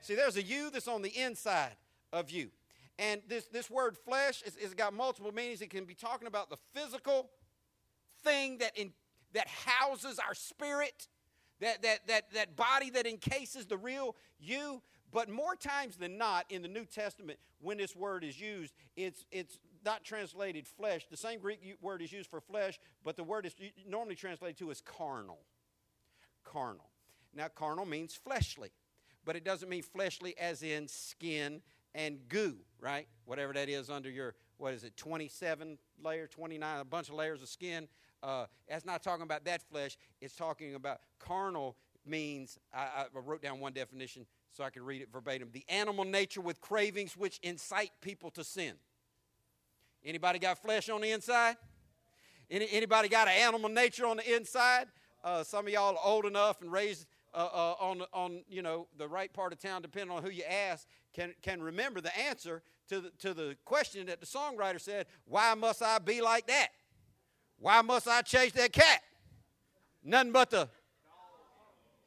See, 0.00 0.14
there's 0.14 0.36
a 0.36 0.42
you 0.42 0.70
that's 0.70 0.86
on 0.86 1.02
the 1.02 1.10
inside 1.10 1.72
of 2.12 2.30
you. 2.30 2.50
And 3.00 3.20
this, 3.28 3.46
this 3.46 3.68
word 3.68 3.96
flesh 3.96 4.42
is, 4.42 4.56
is 4.56 4.74
got 4.74 4.94
multiple 4.94 5.32
meanings. 5.32 5.60
It 5.60 5.70
can 5.70 5.86
be 5.86 5.94
talking 5.94 6.28
about 6.28 6.50
the 6.50 6.58
physical 6.72 7.30
thing 8.22 8.58
that, 8.58 8.76
in, 8.76 8.92
that 9.32 9.48
houses 9.48 10.18
our 10.18 10.34
spirit 10.34 11.08
that, 11.60 11.82
that, 11.82 12.06
that, 12.06 12.32
that 12.34 12.56
body 12.56 12.90
that 12.90 13.06
encases 13.06 13.66
the 13.66 13.76
real 13.76 14.16
you. 14.38 14.82
But 15.12 15.28
more 15.28 15.56
times 15.56 15.96
than 15.96 16.18
not 16.18 16.44
in 16.50 16.62
the 16.62 16.68
New 16.68 16.84
Testament, 16.84 17.38
when 17.60 17.78
this 17.78 17.96
word 17.96 18.22
is 18.22 18.40
used, 18.40 18.72
it's, 18.96 19.24
it's 19.32 19.58
not 19.84 20.04
translated 20.04 20.66
flesh. 20.66 21.06
The 21.10 21.16
same 21.16 21.40
Greek 21.40 21.76
word 21.80 22.02
is 22.02 22.12
used 22.12 22.30
for 22.30 22.40
flesh, 22.40 22.78
but 23.04 23.16
the 23.16 23.24
word 23.24 23.46
is 23.46 23.54
normally 23.88 24.14
translated 24.14 24.58
to 24.58 24.70
as 24.70 24.80
carnal. 24.80 25.40
Carnal. 26.44 26.90
Now, 27.34 27.48
carnal 27.48 27.86
means 27.86 28.14
fleshly, 28.14 28.70
but 29.24 29.36
it 29.36 29.44
doesn't 29.44 29.68
mean 29.68 29.82
fleshly 29.82 30.36
as 30.38 30.62
in 30.62 30.88
skin 30.88 31.62
and 31.94 32.18
goo, 32.28 32.56
right? 32.80 33.06
Whatever 33.24 33.52
that 33.52 33.68
is 33.68 33.90
under 33.90 34.10
your, 34.10 34.34
what 34.58 34.74
is 34.74 34.84
it, 34.84 34.96
27 34.96 35.78
layer, 36.02 36.26
29, 36.26 36.80
a 36.80 36.84
bunch 36.84 37.08
of 37.08 37.14
layers 37.14 37.42
of 37.42 37.48
skin. 37.48 37.88
Uh, 38.22 38.46
that's 38.68 38.84
not 38.84 39.02
talking 39.02 39.22
about 39.22 39.44
that 39.44 39.62
flesh. 39.62 39.96
It's 40.20 40.34
talking 40.34 40.74
about 40.74 41.00
carnal 41.18 41.76
means, 42.06 42.58
I, 42.74 43.06
I 43.14 43.18
wrote 43.18 43.42
down 43.42 43.60
one 43.60 43.72
definition 43.72 44.26
so 44.52 44.64
I 44.64 44.70
could 44.70 44.82
read 44.82 45.02
it 45.02 45.08
verbatim. 45.12 45.50
The 45.52 45.64
animal 45.68 46.04
nature 46.04 46.40
with 46.40 46.60
cravings 46.60 47.16
which 47.16 47.38
incite 47.42 47.92
people 48.00 48.30
to 48.32 48.44
sin. 48.44 48.74
Anybody 50.04 50.38
got 50.38 50.58
flesh 50.58 50.88
on 50.88 51.00
the 51.00 51.10
inside? 51.10 51.56
Any, 52.50 52.68
anybody 52.72 53.08
got 53.08 53.28
an 53.28 53.34
animal 53.34 53.68
nature 53.68 54.06
on 54.06 54.16
the 54.16 54.36
inside? 54.36 54.86
Uh, 55.22 55.44
some 55.44 55.66
of 55.66 55.72
y'all 55.72 55.96
are 55.96 56.04
old 56.04 56.24
enough 56.24 56.62
and 56.62 56.72
raised 56.72 57.06
uh, 57.34 57.48
uh, 57.52 57.74
on, 57.80 58.02
on 58.12 58.42
you 58.48 58.62
know 58.62 58.88
the 58.96 59.06
right 59.06 59.32
part 59.32 59.52
of 59.52 59.60
town, 59.60 59.82
depending 59.82 60.14
on 60.14 60.22
who 60.22 60.30
you 60.30 60.42
ask, 60.44 60.86
can, 61.14 61.34
can 61.42 61.62
remember 61.62 62.00
the 62.00 62.16
answer 62.18 62.62
to 62.88 63.00
the, 63.00 63.10
to 63.18 63.34
the 63.34 63.56
question 63.64 64.06
that 64.06 64.20
the 64.20 64.26
songwriter 64.26 64.80
said, 64.80 65.06
Why 65.26 65.54
must 65.54 65.82
I 65.82 65.98
be 65.98 66.20
like 66.20 66.46
that? 66.48 66.68
Why 67.58 67.82
must 67.82 68.08
I 68.08 68.22
chase 68.22 68.52
that 68.52 68.72
cat? 68.72 69.02
Nothing 70.02 70.32
but 70.32 70.50
the 70.50 70.68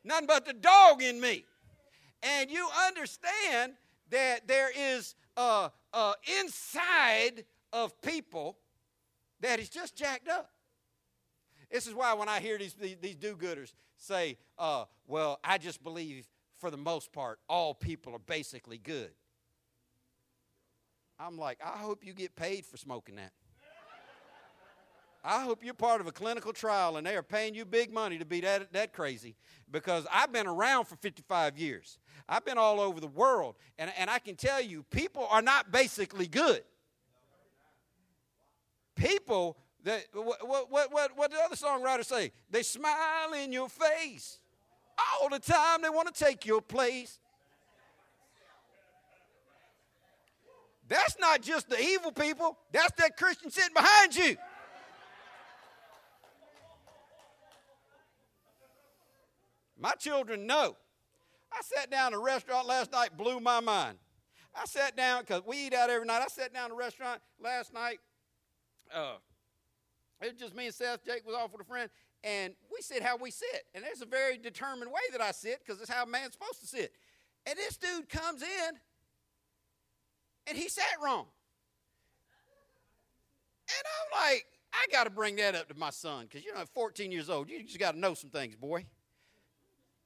nothing 0.04 0.28
but 0.28 0.46
the 0.46 0.54
dog 0.54 1.02
in 1.02 1.22
me. 1.22 1.46
And 2.22 2.50
you 2.50 2.68
understand 2.88 3.74
that 4.10 4.48
there 4.48 4.72
is 4.76 5.16
a, 5.38 5.72
a 5.94 6.14
inside 6.40 7.46
of 7.74 8.00
people 8.02 8.58
that 9.42 9.60
is 9.60 9.68
just 9.68 9.96
jacked 9.98 10.30
up. 10.30 10.50
This 11.70 11.88
is 11.88 11.94
why 11.94 12.14
when 12.14 12.30
I 12.30 12.40
hear 12.40 12.58
these, 12.58 12.76
these, 12.76 12.96
these 13.02 13.16
do-gooders 13.16 13.74
say, 13.98 14.38
uh, 14.58 14.86
well, 15.08 15.40
I 15.44 15.58
just 15.58 15.84
believe 15.84 16.28
for 16.60 16.70
the 16.70 16.78
most 16.78 17.12
part 17.12 17.40
all 17.50 17.74
people 17.74 18.14
are 18.14 18.20
basically 18.20 18.78
good. 18.78 19.12
I'm 21.20 21.38
like, 21.38 21.60
I 21.64 21.78
hope 21.80 22.06
you 22.06 22.14
get 22.14 22.36
paid 22.36 22.66
for 22.66 22.78
smoking 22.78 23.16
that. 23.16 23.34
I 25.26 25.42
hope 25.42 25.64
you're 25.64 25.74
part 25.74 26.02
of 26.02 26.08
a 26.08 26.12
clinical 26.12 26.52
trial 26.52 26.98
and 26.98 27.08
they 27.08 27.16
are 27.16 27.24
paying 27.24 27.56
you 27.56 27.64
big 27.64 27.94
money 27.94 28.18
to 28.18 28.26
be 28.26 28.42
that, 28.42 28.74
that 28.74 28.92
crazy 28.92 29.36
because 29.72 30.06
I've 30.12 30.34
been 30.34 30.48
around 30.48 30.86
for 30.86 30.98
55 30.98 31.58
years. 31.58 31.98
I've 32.28 32.44
been 32.44 32.58
all 32.58 32.82
over 32.82 33.00
the 33.00 33.08
world, 33.08 33.56
and, 33.78 33.92
and 33.98 34.10
I 34.10 34.20
can 34.20 34.36
tell 34.36 34.62
you, 34.62 34.84
people 34.84 35.26
are 35.30 35.42
not 35.42 35.72
basically 35.72 36.28
good. 36.28 36.64
People, 38.96 39.58
that, 39.84 40.06
what, 40.14 40.70
what, 40.70 40.92
what, 40.92 41.18
what 41.18 41.32
the 41.32 41.38
other 41.38 41.56
songwriters 41.56 42.06
say? 42.06 42.32
They 42.50 42.64
smile 42.64 43.34
in 43.34 43.52
your 43.52 43.70
face 43.70 44.40
all 45.22 45.30
the 45.30 45.40
time, 45.40 45.82
they 45.82 45.90
want 45.90 46.14
to 46.14 46.24
take 46.24 46.46
your 46.46 46.62
place. 46.62 47.20
That's 50.88 51.18
not 51.20 51.42
just 51.42 51.70
the 51.70 51.82
evil 51.82 52.12
people, 52.12 52.58
that's 52.72 52.92
that 53.02 53.18
Christian 53.18 53.50
sitting 53.50 53.74
behind 53.74 54.16
you. 54.16 54.36
My 59.80 59.94
children 59.94 60.46
know. 60.46 60.78
I 61.52 61.62
sat 61.62 61.92
down 61.92 62.14
at 62.14 62.20
a 62.20 62.22
restaurant 62.22 62.68
last 62.68 62.92
night, 62.92 63.18
blew 63.18 63.40
my 63.40 63.60
mind. 63.60 63.98
I 64.56 64.66
sat 64.66 64.96
down 64.96 65.22
because 65.22 65.42
we 65.46 65.68
eat 65.68 65.74
out 65.74 65.90
every 65.90 66.06
night. 66.06 66.22
I 66.22 66.28
sat 66.28 66.54
down 66.54 66.66
at 66.66 66.72
a 66.72 66.76
restaurant 66.76 67.22
last 67.42 67.74
night. 67.74 68.00
Uh, 68.94 69.16
it 70.22 70.34
was 70.34 70.40
just 70.40 70.56
me 70.56 70.68
and 70.68 70.76
Seth. 70.76 71.04
Jake 71.06 71.26
was 71.26 71.36
off 71.36 71.52
with 71.52 71.62
a 71.62 71.66
friend, 71.66 71.90
and 72.24 72.54
we 72.72 72.82
sit 72.82 73.04
how 73.04 73.18
we 73.18 73.32
sit. 73.32 73.64
And 73.74 73.84
there's 73.84 74.02
a 74.02 74.06
very 74.06 74.38
determined 74.38 74.92
way 74.92 75.02
that 75.12 75.22
I 75.22 75.32
sit 75.32 75.60
because 75.66 75.82
it's 75.82 75.90
how 75.90 76.04
a 76.04 76.08
man's 76.08 76.34
supposed 76.34 76.62
to 76.62 76.68
sit. 76.68 76.94
And 77.46 77.58
this 77.58 77.76
dude 77.78 78.08
comes 78.08 78.42
in, 78.42 78.76
and 80.48 80.58
he 80.58 80.70
sat 80.70 80.86
wrong. 81.04 81.26
And 83.68 83.86
I'm 83.86 84.28
like, 84.28 84.46
I 84.72 84.86
got 84.92 85.06
to 85.06 85.10
bring 85.10 85.36
that 85.38 85.56
up 85.56 85.68
to 85.70 85.78
my 85.78 85.90
son 85.90 86.26
because, 86.26 86.46
you 86.46 86.54
know, 86.54 86.62
at 86.62 86.70
14 86.70 87.12
years 87.12 87.30
old, 87.30 87.50
you 87.50 87.64
just 87.64 87.80
got 87.80 87.94
to 87.94 88.00
know 88.00 88.14
some 88.14 88.30
things, 88.30 88.56
boy. 88.56 88.86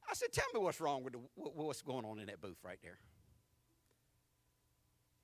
I 0.10 0.14
said, 0.14 0.32
Tell 0.32 0.46
me 0.54 0.62
what's 0.62 0.80
wrong 0.80 1.04
with 1.04 1.14
the, 1.14 1.20
what's 1.36 1.82
going 1.82 2.06
on 2.06 2.20
in 2.20 2.28
that 2.28 2.42
booth 2.42 2.58
right 2.64 2.80
there. 2.82 2.98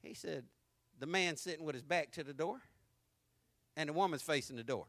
He 0.01 0.13
said, 0.13 0.43
The 0.99 1.07
man 1.07 1.37
sitting 1.37 1.65
with 1.65 1.75
his 1.75 1.83
back 1.83 2.11
to 2.13 2.23
the 2.23 2.33
door 2.33 2.61
and 3.75 3.89
the 3.89 3.93
woman's 3.93 4.21
facing 4.21 4.55
the 4.55 4.63
door. 4.63 4.85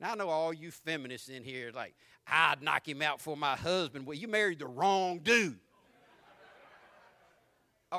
Now, 0.00 0.12
I 0.12 0.14
know 0.16 0.28
all 0.28 0.52
you 0.52 0.70
feminists 0.70 1.28
in 1.28 1.42
here, 1.42 1.70
like, 1.74 1.94
I'd 2.26 2.62
knock 2.62 2.88
him 2.88 3.02
out 3.02 3.20
for 3.20 3.36
my 3.36 3.54
husband. 3.56 4.06
Well, 4.06 4.16
you 4.16 4.28
married 4.28 4.58
the 4.58 4.66
wrong 4.66 5.18
dude. 5.18 5.58
Uh, 7.92 7.98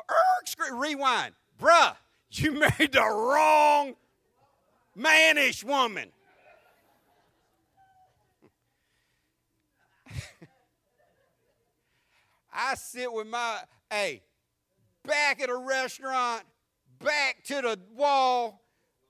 rewind. 0.73 1.33
Bruh, 1.59 1.95
you 2.31 2.51
married 2.59 2.91
the 2.91 3.01
wrong 3.01 3.95
mannish 4.95 5.63
woman. 5.63 6.11
I 12.53 12.75
sit 12.75 13.11
with 13.11 13.27
my, 13.27 13.59
hey, 13.89 14.21
back 15.03 15.41
at 15.41 15.49
a 15.49 15.55
restaurant, 15.55 16.43
back 16.99 17.43
to 17.45 17.61
the 17.61 17.79
wall. 17.95 18.61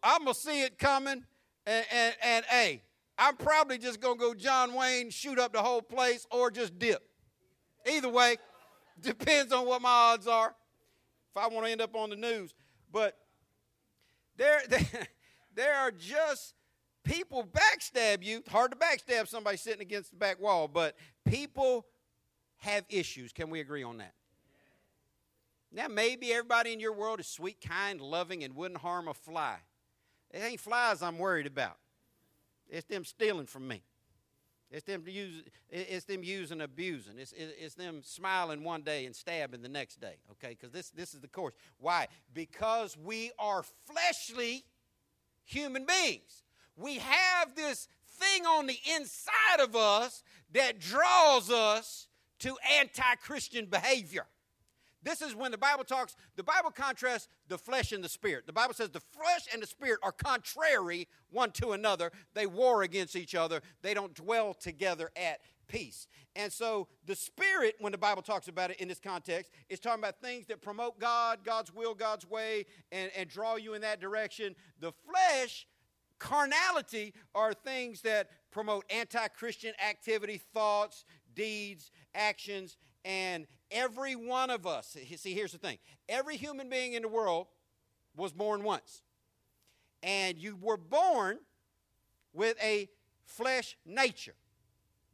I'm 0.06 0.24
going 0.24 0.36
to 0.36 0.40
see 0.40 0.62
it 0.62 0.78
coming. 0.78 1.26
And, 1.66 1.86
and, 1.92 2.16
and, 2.24 2.46
hey, 2.46 2.84
I'm 3.18 3.36
probably 3.36 3.80
just 3.80 4.00
going 4.00 4.20
to 4.20 4.20
go 4.20 4.34
John 4.36 4.76
Wayne, 4.76 5.10
shoot 5.10 5.40
up 5.40 5.52
the 5.52 5.64
whole 5.64 5.82
place, 5.82 6.28
or 6.30 6.52
just 6.52 6.78
dip. 6.78 7.02
Either 7.90 8.10
way, 8.10 8.38
depends 9.02 9.52
on 9.52 9.66
what 9.66 9.82
my 9.82 9.90
odds 9.90 10.28
are 10.28 10.56
if 11.32 11.44
I 11.44 11.48
want 11.48 11.66
to 11.66 11.72
end 11.72 11.82
up 11.82 11.96
on 11.96 12.12
the 12.12 12.16
news. 12.16 12.54
But 12.92 13.18
there, 14.38 14.62
there, 14.70 15.08
there 15.56 15.76
are 15.76 15.92
just 15.92 16.54
people 17.04 17.44
backstab 17.52 18.24
you. 18.24 18.44
Hard 18.48 18.72
to 18.72 18.78
backstab 18.78 19.28
somebody 19.28 19.58
sitting 19.58 19.82
against 19.82 20.12
the 20.12 20.18
back 20.18 20.40
wall, 20.40 20.68
but 20.68 20.96
people 21.26 21.88
have 22.58 22.86
issues. 22.90 23.34
Can 23.34 23.50
we 23.50 23.60
agree 23.60 23.84
on 23.84 23.98
that? 23.98 24.14
Now, 25.72 25.88
maybe 25.88 26.32
everybody 26.32 26.74
in 26.74 26.80
your 26.80 26.94
world 26.94 27.20
is 27.20 27.28
sweet, 27.28 27.60
kind, 27.60 28.00
loving, 28.00 28.44
and 28.44 28.56
wouldn't 28.56 28.80
harm 28.80 29.08
a 29.08 29.14
fly. 29.14 29.58
It 30.36 30.44
ain't 30.44 30.60
flies 30.60 31.02
I'm 31.02 31.18
worried 31.18 31.48
about. 31.48 31.78
It's 32.70 32.86
them 32.86 33.06
stealing 33.06 33.46
from 33.46 33.70
me. 33.70 33.82
It's 34.70 34.84
them, 34.84 35.04
use, 35.08 35.44
it's 35.70 36.04
them 36.04 36.24
using, 36.24 36.60
abusing. 36.60 37.18
It's, 37.18 37.34
it's 37.38 37.76
them 37.76 38.02
smiling 38.04 38.64
one 38.64 38.82
day 38.82 39.06
and 39.06 39.16
stabbing 39.16 39.62
the 39.62 39.70
next 39.70 40.02
day, 40.02 40.16
okay? 40.32 40.50
Because 40.50 40.72
this, 40.72 40.90
this 40.90 41.14
is 41.14 41.22
the 41.22 41.30
course. 41.30 41.54
Why? 41.80 42.08
Because 42.34 42.98
we 42.98 43.32
are 43.40 43.64
fleshly 43.86 44.66
human 45.46 45.86
beings. 45.86 46.44
We 46.76 46.96
have 46.96 47.56
this 47.56 47.88
thing 48.20 48.46
on 48.46 48.68
the 48.68 48.78
inside 48.94 49.62
of 49.62 49.74
us 49.76 50.24
that 50.52 50.80
draws 50.80 51.50
us 51.50 52.08
to 52.40 52.58
anti 52.78 53.16
Christian 53.22 53.68
behavior. 53.68 54.26
This 55.06 55.22
is 55.22 55.36
when 55.36 55.52
the 55.52 55.58
Bible 55.58 55.84
talks, 55.84 56.16
the 56.36 56.44
Bible 56.44 56.72
contrasts 56.72 57.30
the 57.48 57.60
flesh 57.60 57.92
and 57.92 58.04
the 58.04 58.10
spirit. 58.10 58.48
The 58.48 58.54
Bible 58.54 58.74
says 58.74 58.90
the 58.90 59.00
flesh 59.00 59.48
and 59.54 59.62
the 59.62 59.68
spirit 59.68 60.00
are 60.02 60.12
contrary 60.12 61.08
one 61.30 61.52
to 61.52 61.74
another. 61.74 62.12
They 62.34 62.48
war 62.48 62.82
against 62.82 63.16
each 63.16 63.36
other, 63.36 63.62
they 63.84 63.94
don't 63.94 64.16
dwell 64.16 64.56
together 64.56 65.12
at 65.16 65.42
peace. 65.68 66.08
And 66.36 66.52
so 66.52 66.88
the 67.06 67.16
spirit, 67.16 67.76
when 67.80 67.92
the 67.92 68.00
Bible 68.00 68.24
talks 68.24 68.48
about 68.48 68.72
it 68.72 68.82
in 68.82 68.88
this 68.88 69.00
context, 69.00 69.52
is 69.70 69.80
talking 69.80 70.00
about 70.00 70.20
things 70.20 70.48
that 70.48 70.64
promote 70.64 71.00
God, 71.00 71.40
God's 71.44 71.74
will, 71.74 71.94
God's 71.94 72.28
way, 72.28 72.66
and, 72.92 73.12
and 73.16 73.30
draw 73.30 73.58
you 73.58 73.76
in 73.76 73.82
that 73.82 74.02
direction. 74.02 74.56
The 74.80 74.92
flesh, 74.92 75.68
carnality, 76.18 77.14
are 77.36 77.54
things 77.54 78.02
that 78.02 78.30
promote 78.50 78.86
anti 78.90 79.28
Christian 79.28 79.74
activity, 79.88 80.42
thoughts, 80.52 81.06
deeds, 81.36 81.92
actions, 82.16 82.78
and 83.06 83.46
every 83.70 84.16
one 84.16 84.50
of 84.50 84.66
us, 84.66 84.98
see, 85.16 85.34
here's 85.34 85.52
the 85.52 85.60
thing 85.60 85.78
every 86.10 86.36
human 86.36 86.70
being 86.70 86.94
in 86.94 87.04
the 87.04 87.08
world 87.08 87.48
was 88.18 88.34
born 88.34 88.64
once. 88.64 89.04
And 90.04 90.38
you 90.38 90.58
were 90.60 90.78
born 90.78 91.40
with 92.34 92.58
a 92.62 92.90
flesh 93.26 93.78
nature. 93.86 94.36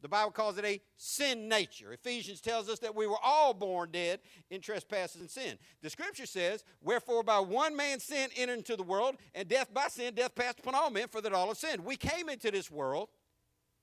The 0.00 0.08
Bible 0.08 0.32
calls 0.32 0.58
it 0.58 0.64
a 0.64 0.80
sin 0.96 1.48
nature. 1.48 1.92
Ephesians 1.92 2.40
tells 2.40 2.68
us 2.68 2.80
that 2.80 2.94
we 2.94 3.06
were 3.06 3.20
all 3.22 3.54
born 3.54 3.90
dead 3.92 4.18
in 4.50 4.60
trespasses 4.60 5.20
and 5.20 5.30
sin. 5.30 5.56
The 5.80 5.90
scripture 5.90 6.26
says, 6.26 6.64
Wherefore 6.82 7.22
by 7.22 7.38
one 7.38 7.76
man's 7.76 8.02
sin 8.02 8.28
entered 8.36 8.58
into 8.58 8.74
the 8.74 8.82
world, 8.82 9.14
and 9.32 9.46
death 9.46 9.72
by 9.72 9.86
sin, 9.86 10.14
death 10.14 10.34
passed 10.34 10.58
upon 10.58 10.74
all 10.74 10.90
men, 10.90 11.06
for 11.08 11.20
that 11.20 11.32
all 11.32 11.48
have 11.48 11.56
sinned. 11.56 11.84
We 11.84 11.96
came 11.96 12.28
into 12.28 12.50
this 12.50 12.68
world 12.68 13.10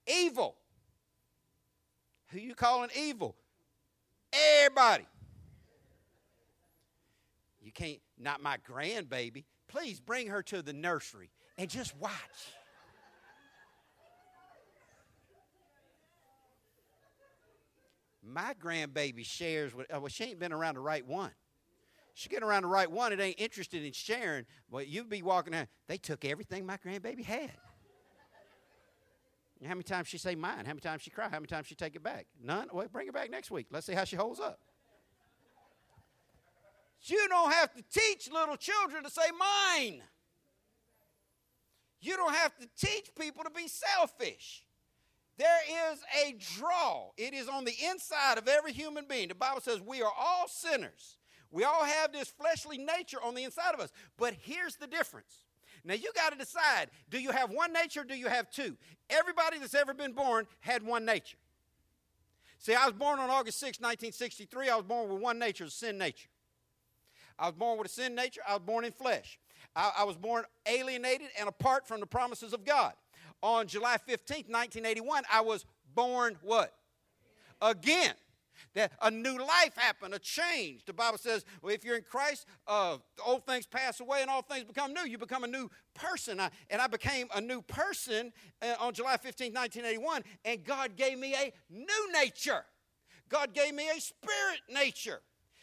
evil. 0.06 0.56
Who 2.28 2.38
you 2.38 2.54
calling 2.54 2.90
evil? 2.94 3.34
Everybody. 4.32 5.06
You 7.62 7.72
can't, 7.72 8.00
not 8.18 8.42
my 8.42 8.56
grandbaby. 8.58 9.44
Please 9.68 10.00
bring 10.00 10.28
her 10.28 10.42
to 10.44 10.62
the 10.62 10.72
nursery 10.72 11.30
and 11.58 11.68
just 11.68 11.96
watch. 11.96 12.10
My 18.22 18.54
grandbaby 18.62 19.24
shares 19.24 19.74
with, 19.74 19.92
uh, 19.92 19.98
well, 20.00 20.08
she 20.08 20.24
ain't 20.24 20.38
been 20.38 20.52
around 20.52 20.74
the 20.74 20.80
right 20.80 21.06
one. 21.06 21.32
She 22.14 22.28
get 22.28 22.42
around 22.42 22.62
the 22.62 22.68
right 22.68 22.90
one, 22.90 23.12
it 23.12 23.20
ain't 23.20 23.40
interested 23.40 23.84
in 23.84 23.92
sharing. 23.92 24.44
Well, 24.70 24.82
you'd 24.82 25.08
be 25.08 25.22
walking 25.22 25.54
around, 25.54 25.68
they 25.86 25.96
took 25.96 26.24
everything 26.24 26.66
my 26.66 26.76
grandbaby 26.76 27.24
had. 27.24 27.52
How 29.62 29.70
many 29.70 29.82
times 29.82 30.08
she 30.08 30.16
say 30.16 30.34
mine? 30.34 30.64
How 30.64 30.70
many 30.70 30.80
times 30.80 31.02
she 31.02 31.10
cry? 31.10 31.24
How 31.24 31.36
many 31.36 31.46
times 31.46 31.66
she 31.66 31.74
take 31.74 31.94
it 31.94 32.02
back? 32.02 32.26
None? 32.42 32.68
Well, 32.72 32.86
bring 32.90 33.08
it 33.08 33.14
back 33.14 33.30
next 33.30 33.50
week. 33.50 33.66
Let's 33.70 33.86
see 33.86 33.92
how 33.92 34.04
she 34.04 34.16
holds 34.16 34.40
up. 34.40 34.58
You 37.02 37.26
don't 37.28 37.52
have 37.52 37.74
to 37.74 37.82
teach 37.92 38.30
little 38.30 38.56
children 38.56 39.04
to 39.04 39.10
say 39.10 39.22
mine. 39.38 40.02
You 42.00 42.16
don't 42.16 42.34
have 42.34 42.56
to 42.58 42.68
teach 42.78 43.10
people 43.18 43.44
to 43.44 43.50
be 43.50 43.68
selfish. 43.68 44.64
There 45.36 45.92
is 45.92 46.00
a 46.24 46.36
draw. 46.58 47.10
It 47.16 47.34
is 47.34 47.48
on 47.48 47.64
the 47.64 47.74
inside 47.90 48.38
of 48.38 48.48
every 48.48 48.72
human 48.72 49.06
being. 49.08 49.28
The 49.28 49.34
Bible 49.34 49.60
says 49.60 49.80
we 49.80 50.02
are 50.02 50.12
all 50.18 50.48
sinners. 50.48 51.18
We 51.50 51.64
all 51.64 51.84
have 51.84 52.12
this 52.12 52.28
fleshly 52.28 52.78
nature 52.78 53.18
on 53.22 53.34
the 53.34 53.44
inside 53.44 53.74
of 53.74 53.80
us. 53.80 53.90
But 54.16 54.34
here's 54.42 54.76
the 54.76 54.86
difference 54.86 55.44
now 55.84 55.94
you 55.94 56.10
got 56.14 56.32
to 56.32 56.38
decide 56.38 56.90
do 57.08 57.20
you 57.20 57.30
have 57.30 57.50
one 57.50 57.72
nature 57.72 58.00
or 58.00 58.04
do 58.04 58.14
you 58.16 58.28
have 58.28 58.50
two? 58.50 58.76
Everybody 59.08 59.58
that's 59.58 59.74
ever 59.74 59.94
been 59.94 60.12
born 60.12 60.46
had 60.60 60.82
one 60.82 61.04
nature. 61.04 61.38
See, 62.58 62.74
I 62.74 62.84
was 62.84 62.94
born 62.94 63.18
on 63.18 63.30
August 63.30 63.58
6, 63.60 63.80
1963. 63.80 64.68
I 64.68 64.76
was 64.76 64.84
born 64.84 65.08
with 65.08 65.20
one 65.20 65.38
nature, 65.38 65.64
a 65.64 65.70
sin 65.70 65.96
nature. 65.96 66.28
I 67.38 67.46
was 67.46 67.54
born 67.54 67.78
with 67.78 67.86
a 67.86 67.90
sin 67.90 68.14
nature. 68.14 68.42
I 68.46 68.52
was 68.52 68.62
born 68.62 68.84
in 68.84 68.92
flesh. 68.92 69.38
I, 69.74 69.92
I 69.98 70.04
was 70.04 70.16
born 70.16 70.44
alienated 70.66 71.28
and 71.38 71.48
apart 71.48 71.88
from 71.88 72.00
the 72.00 72.06
promises 72.06 72.52
of 72.52 72.64
God. 72.64 72.92
On 73.42 73.66
July 73.66 73.96
15, 73.96 74.44
1981, 74.48 75.24
I 75.32 75.40
was 75.40 75.64
born 75.94 76.36
what? 76.42 76.74
Again 77.62 78.12
that 78.74 78.92
a 79.02 79.10
new 79.10 79.38
life 79.38 79.76
happened, 79.76 80.14
a 80.14 80.18
change. 80.18 80.84
The 80.84 80.92
Bible 80.92 81.18
says, 81.18 81.44
well, 81.62 81.74
if 81.74 81.84
you're 81.84 81.96
in 81.96 82.02
Christ, 82.02 82.46
uh, 82.66 82.98
old 83.24 83.46
things 83.46 83.66
pass 83.66 84.00
away 84.00 84.22
and 84.22 84.30
all 84.30 84.42
things 84.42 84.64
become 84.64 84.92
new. 84.92 85.06
You 85.06 85.18
become 85.18 85.44
a 85.44 85.48
new 85.48 85.70
person. 85.94 86.40
I, 86.40 86.50
and 86.70 86.80
I 86.80 86.86
became 86.86 87.28
a 87.34 87.40
new 87.40 87.62
person 87.62 88.32
uh, 88.62 88.74
on 88.80 88.94
July 88.94 89.16
15, 89.16 89.52
1981, 89.52 90.22
and 90.44 90.64
God 90.64 90.96
gave 90.96 91.18
me 91.18 91.34
a 91.34 91.52
new 91.70 92.12
nature. 92.12 92.64
God 93.28 93.54
gave 93.54 93.74
me 93.74 93.88
a 93.88 94.00
spirit 94.00 94.60
nature. 94.68 95.20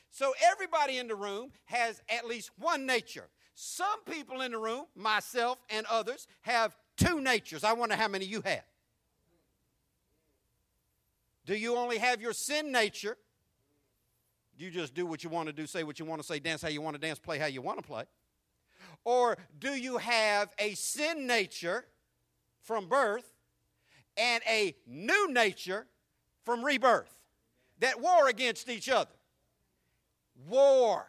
So 0.10 0.34
everybody 0.52 0.98
in 0.98 1.08
the 1.08 1.16
room 1.16 1.52
has 1.66 2.02
at 2.10 2.26
least 2.26 2.52
one 2.58 2.86
nature. 2.86 3.30
Some 3.54 4.04
people 4.10 4.42
in 4.42 4.52
the 4.52 4.58
room, 4.58 4.86
myself 4.96 5.58
and 5.70 5.86
others, 5.90 6.28
have 6.42 6.76
two 6.96 7.22
natures. 7.22 7.64
I 7.64 7.74
wonder 7.74 7.96
how 7.96 8.08
many 8.08 8.26
you 8.26 8.42
have. 8.42 8.64
Do 11.48 11.56
you 11.56 11.76
only 11.78 11.98
have 11.98 12.22
your 12.22 12.34
sin 12.34 12.72
nature? 12.72 13.18
Do 14.60 14.66
you 14.66 14.70
just 14.70 14.94
do 14.94 15.08
what 15.08 15.24
you 15.24 15.32
want 15.32 15.48
to 15.48 15.54
do, 15.54 15.66
say 15.66 15.84
what 15.84 15.98
you 15.98 16.06
want 16.06 16.22
to 16.22 16.28
say, 16.28 16.38
dance 16.38 16.62
how 16.62 16.68
you 16.68 16.82
want 16.82 16.94
to 16.94 17.02
dance, 17.02 17.18
play 17.18 17.40
how 17.40 17.48
you 17.48 17.64
want 17.64 17.80
to 17.80 17.84
play? 17.84 18.04
Or 19.04 19.36
do 19.58 19.72
you 19.72 19.98
have 19.98 20.54
a 20.60 20.76
sin 20.76 21.26
nature 21.26 21.86
from 22.62 22.88
birth 22.88 23.34
and 24.18 24.44
a 24.48 24.76
new 24.86 25.32
nature 25.32 25.88
from 26.44 26.64
rebirth 26.64 27.14
that 27.80 28.02
war 28.02 28.28
against 28.28 28.70
each 28.70 28.90
other. 28.90 29.12
War. 30.48 31.06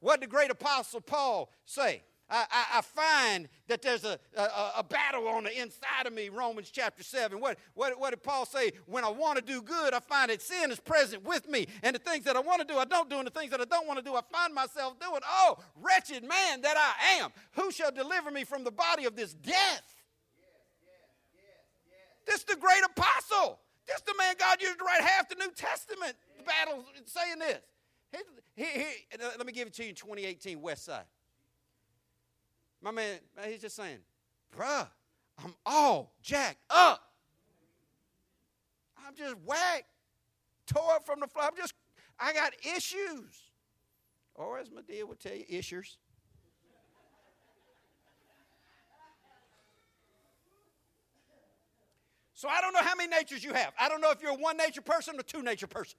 What 0.00 0.20
did 0.20 0.28
the 0.28 0.30
great 0.30 0.50
apostle 0.50 1.00
Paul 1.00 1.50
say? 1.64 2.02
I, 2.30 2.64
I, 2.74 2.80
find 2.82 3.48
that 3.68 3.80
there's 3.80 4.04
a, 4.04 4.18
a, 4.36 4.72
a, 4.78 4.84
battle 4.84 5.26
on 5.28 5.44
the 5.44 5.60
inside 5.60 6.06
of 6.06 6.12
me, 6.12 6.28
Romans 6.28 6.70
chapter 6.70 7.02
7. 7.02 7.40
What, 7.40 7.58
what, 7.72 7.98
what 7.98 8.10
did 8.10 8.22
Paul 8.22 8.44
say? 8.44 8.72
When 8.84 9.02
I 9.02 9.08
want 9.08 9.38
to 9.38 9.44
do 9.44 9.62
good, 9.62 9.94
I 9.94 10.00
find 10.00 10.30
that 10.30 10.42
sin 10.42 10.70
is 10.70 10.78
present 10.78 11.24
with 11.24 11.48
me. 11.48 11.66
And 11.82 11.94
the 11.94 12.00
things 12.00 12.24
that 12.26 12.36
I 12.36 12.40
want 12.40 12.60
to 12.60 12.66
do, 12.66 12.78
I 12.78 12.84
don't 12.84 13.08
do. 13.08 13.16
And 13.16 13.26
the 13.26 13.30
things 13.30 13.50
that 13.52 13.62
I 13.62 13.64
don't 13.64 13.86
want 13.86 13.98
to 13.98 14.04
do, 14.04 14.14
I 14.14 14.20
find 14.30 14.52
myself 14.54 15.00
doing. 15.00 15.20
Oh, 15.26 15.56
wretched 15.80 16.22
man 16.22 16.60
that 16.60 16.76
I 16.76 17.22
am, 17.22 17.30
who 17.52 17.70
shall 17.70 17.92
deliver 17.92 18.30
me 18.30 18.44
from 18.44 18.62
the 18.62 18.72
body 18.72 19.06
of 19.06 19.16
this 19.16 19.32
death? 19.32 19.94
This 22.26 22.36
is 22.40 22.44
the 22.44 22.56
great 22.56 22.82
apostle. 22.84 23.60
This 23.86 23.96
is 23.96 24.02
the 24.02 24.14
man 24.18 24.34
God 24.38 24.60
used 24.60 24.78
to 24.78 24.84
write 24.84 25.00
half 25.00 25.30
the 25.30 25.36
New 25.36 25.50
Testament 25.52 26.14
the 26.36 26.44
battle 26.44 26.84
saying 27.06 27.38
this. 27.38 27.60
He, 28.54 28.64
he, 28.64 28.80
he, 28.80 28.86
let 29.20 29.46
me 29.46 29.52
give 29.52 29.66
it 29.66 29.74
to 29.74 29.82
you 29.82 29.90
in 29.90 29.94
2018 29.94 30.60
West 30.60 30.84
Side. 30.84 31.04
My 32.80 32.90
man, 32.90 33.18
he's 33.46 33.60
just 33.60 33.76
saying, 33.76 33.98
bruh, 34.56 34.88
I'm 35.42 35.54
all 35.66 36.14
jacked 36.22 36.62
up. 36.70 37.02
I'm 39.06 39.14
just 39.14 39.36
whacked, 39.44 39.86
tore 40.66 40.92
up 40.92 41.06
from 41.06 41.20
the 41.20 41.26
floor. 41.26 41.46
I'm 41.46 41.56
just, 41.56 41.74
I 42.20 42.32
got 42.32 42.52
issues. 42.76 43.50
Or 44.34 44.58
as 44.58 44.68
Madea 44.68 45.04
would 45.04 45.18
tell 45.18 45.34
you, 45.34 45.44
issues. 45.48 45.96
So 52.34 52.48
I 52.48 52.60
don't 52.60 52.72
know 52.72 52.82
how 52.82 52.94
many 52.94 53.08
natures 53.08 53.42
you 53.42 53.52
have. 53.52 53.72
I 53.80 53.88
don't 53.88 54.00
know 54.00 54.12
if 54.12 54.22
you're 54.22 54.30
a 54.30 54.36
one 54.36 54.56
nature 54.56 54.80
person 54.80 55.18
or 55.18 55.24
two 55.24 55.42
nature 55.42 55.66
person. 55.66 55.98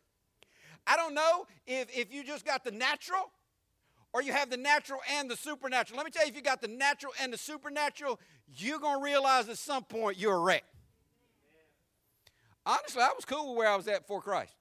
I 0.87 0.95
don't 0.95 1.13
know 1.13 1.45
if, 1.67 1.89
if 1.93 2.13
you 2.13 2.23
just 2.23 2.45
got 2.45 2.63
the 2.63 2.71
natural 2.71 3.29
or 4.13 4.21
you 4.21 4.33
have 4.33 4.49
the 4.49 4.57
natural 4.57 4.99
and 5.17 5.29
the 5.29 5.35
supernatural. 5.35 5.97
Let 5.97 6.05
me 6.05 6.11
tell 6.11 6.23
you, 6.23 6.29
if 6.29 6.35
you 6.35 6.41
got 6.41 6.61
the 6.61 6.67
natural 6.67 7.13
and 7.21 7.31
the 7.31 7.37
supernatural, 7.37 8.19
you're 8.47 8.79
going 8.79 8.99
to 8.99 9.03
realize 9.03 9.47
at 9.49 9.57
some 9.57 9.83
point 9.83 10.17
you're 10.17 10.35
a 10.35 10.39
wreck. 10.39 10.63
Honestly, 12.65 13.01
I 13.01 13.11
was 13.15 13.25
cool 13.25 13.49
with 13.49 13.57
where 13.57 13.67
I 13.67 13.75
was 13.75 13.87
at 13.87 14.01
before 14.01 14.21
Christ. 14.21 14.53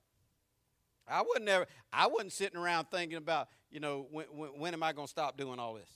I 1.07 1.23
wasn't 1.23 1.49
ever, 1.49 1.67
I 1.93 2.07
wasn't 2.07 2.33
sitting 2.33 2.59
around 2.59 2.87
thinking 2.91 3.17
about, 3.17 3.49
you 3.71 3.81
know, 3.81 4.07
when, 4.11 4.27
when, 4.27 4.49
when 4.59 4.75
am 4.75 4.83
I 4.83 4.93
going 4.93 5.07
to 5.07 5.11
stop 5.11 5.37
doing 5.37 5.59
all 5.59 5.75
this? 5.75 5.89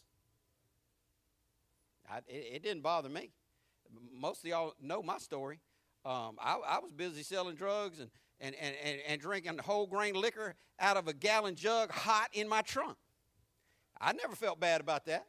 I, 2.10 2.18
it, 2.28 2.46
it, 2.54 2.62
didn't 2.62 2.82
bother 2.82 3.08
me. 3.08 3.30
Most 4.14 4.42
of 4.44 4.50
y'all 4.50 4.74
know 4.80 5.02
my 5.02 5.18
story. 5.18 5.60
Um, 6.04 6.36
I, 6.40 6.58
I 6.66 6.78
was 6.78 6.92
busy 6.92 7.22
selling 7.22 7.54
drugs 7.54 8.00
and, 8.00 8.10
and, 8.40 8.54
and, 8.60 8.74
and, 8.82 9.00
and 9.06 9.20
drinking 9.20 9.58
whole 9.58 9.86
grain 9.86 10.14
liquor 10.14 10.54
out 10.80 10.96
of 10.96 11.08
a 11.08 11.12
gallon 11.12 11.54
jug 11.54 11.90
hot 11.90 12.28
in 12.32 12.48
my 12.48 12.62
trunk. 12.62 12.96
I 14.02 14.12
never 14.12 14.34
felt 14.34 14.58
bad 14.58 14.80
about 14.80 15.06
that. 15.06 15.26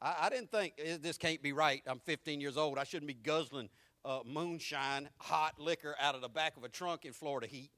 I, 0.00 0.16
I 0.22 0.28
didn't 0.30 0.50
think 0.50 0.74
eh, 0.82 0.96
this 1.00 1.18
can't 1.18 1.42
be 1.42 1.52
right. 1.52 1.82
I'm 1.86 2.00
15 2.00 2.40
years 2.40 2.56
old. 2.56 2.78
I 2.78 2.84
shouldn't 2.84 3.08
be 3.08 3.14
guzzling 3.14 3.68
uh, 4.04 4.20
moonshine, 4.24 5.10
hot 5.18 5.60
liquor 5.60 5.94
out 6.00 6.14
of 6.14 6.22
the 6.22 6.28
back 6.28 6.56
of 6.56 6.64
a 6.64 6.68
trunk 6.68 7.04
in 7.04 7.12
Florida 7.12 7.46
heat. 7.46 7.70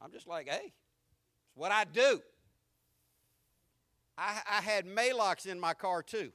I'm 0.00 0.10
just 0.10 0.26
like, 0.26 0.48
hey, 0.48 0.72
it's 0.72 1.56
what 1.56 1.70
I 1.70 1.84
do. 1.84 2.20
I, 4.16 4.40
I 4.50 4.60
had 4.62 4.86
Maalox 4.86 5.46
in 5.46 5.60
my 5.60 5.74
car 5.74 6.02
too. 6.02 6.32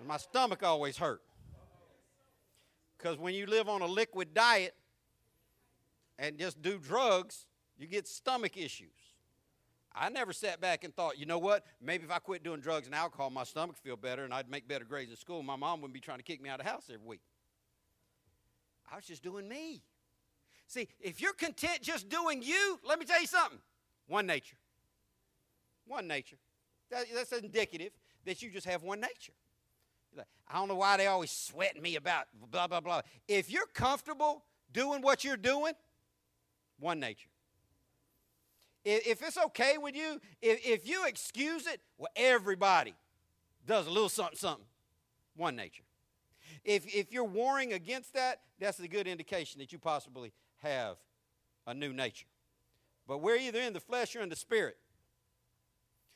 And 0.00 0.08
my 0.08 0.16
stomach 0.16 0.64
always 0.64 0.96
hurt. 0.96 1.22
Because 2.96 3.16
when 3.16 3.34
you 3.34 3.46
live 3.46 3.68
on 3.68 3.80
a 3.80 3.86
liquid 3.86 4.34
diet 4.34 4.74
and 6.18 6.36
just 6.36 6.60
do 6.60 6.78
drugs, 6.78 7.46
you 7.78 7.86
get 7.86 8.08
stomach 8.08 8.56
issues. 8.56 8.97
I 9.94 10.08
never 10.10 10.32
sat 10.32 10.60
back 10.60 10.84
and 10.84 10.94
thought, 10.94 11.18
you 11.18 11.26
know 11.26 11.38
what? 11.38 11.64
Maybe 11.80 12.04
if 12.04 12.10
I 12.10 12.18
quit 12.18 12.44
doing 12.44 12.60
drugs 12.60 12.86
and 12.86 12.94
alcohol, 12.94 13.30
my 13.30 13.44
stomach 13.44 13.76
would 13.76 13.78
feel 13.78 13.96
better 13.96 14.24
and 14.24 14.32
I'd 14.32 14.50
make 14.50 14.68
better 14.68 14.84
grades 14.84 15.10
in 15.10 15.16
school. 15.16 15.42
My 15.42 15.56
mom 15.56 15.80
wouldn't 15.80 15.94
be 15.94 16.00
trying 16.00 16.18
to 16.18 16.24
kick 16.24 16.40
me 16.40 16.48
out 16.48 16.60
of 16.60 16.66
the 16.66 16.70
house 16.70 16.84
every 16.92 17.06
week. 17.06 17.20
I 18.90 18.96
was 18.96 19.04
just 19.04 19.22
doing 19.22 19.48
me. 19.48 19.82
See, 20.66 20.88
if 21.00 21.20
you're 21.20 21.32
content 21.32 21.80
just 21.82 22.08
doing 22.08 22.42
you, 22.42 22.78
let 22.86 22.98
me 22.98 23.06
tell 23.06 23.20
you 23.20 23.26
something 23.26 23.58
one 24.06 24.26
nature. 24.26 24.56
One 25.86 26.06
nature. 26.06 26.36
That, 26.90 27.06
that's 27.14 27.32
indicative 27.32 27.92
that 28.24 28.42
you 28.42 28.50
just 28.50 28.66
have 28.66 28.82
one 28.82 29.00
nature. 29.00 29.32
I 30.50 30.54
don't 30.54 30.68
know 30.68 30.76
why 30.76 30.96
they 30.96 31.06
always 31.06 31.30
sweating 31.30 31.82
me 31.82 31.96
about 31.96 32.26
blah, 32.50 32.66
blah, 32.66 32.80
blah. 32.80 33.02
If 33.26 33.50
you're 33.50 33.66
comfortable 33.74 34.44
doing 34.72 35.02
what 35.02 35.22
you're 35.22 35.36
doing, 35.36 35.74
one 36.78 37.00
nature. 37.00 37.28
If 38.84 39.22
it's 39.22 39.36
okay 39.36 39.76
with 39.76 39.94
you, 39.94 40.20
if, 40.40 40.88
you 40.88 41.06
excuse 41.06 41.66
it, 41.66 41.80
well, 41.98 42.10
everybody 42.16 42.94
does 43.66 43.86
a 43.86 43.90
little 43.90 44.08
something, 44.08 44.38
something. 44.38 44.64
One 45.36 45.56
nature. 45.56 45.82
If, 46.64 46.86
if 46.94 47.12
you're 47.12 47.24
warring 47.24 47.72
against 47.72 48.14
that, 48.14 48.40
that's 48.58 48.78
a 48.80 48.88
good 48.88 49.06
indication 49.06 49.60
that 49.60 49.72
you 49.72 49.78
possibly 49.78 50.32
have 50.62 50.96
a 51.66 51.74
new 51.74 51.92
nature. 51.92 52.26
But 53.06 53.18
we're 53.18 53.36
either 53.36 53.60
in 53.60 53.72
the 53.72 53.80
flesh 53.80 54.16
or 54.16 54.20
in 54.20 54.28
the 54.28 54.36
spirit. 54.36 54.76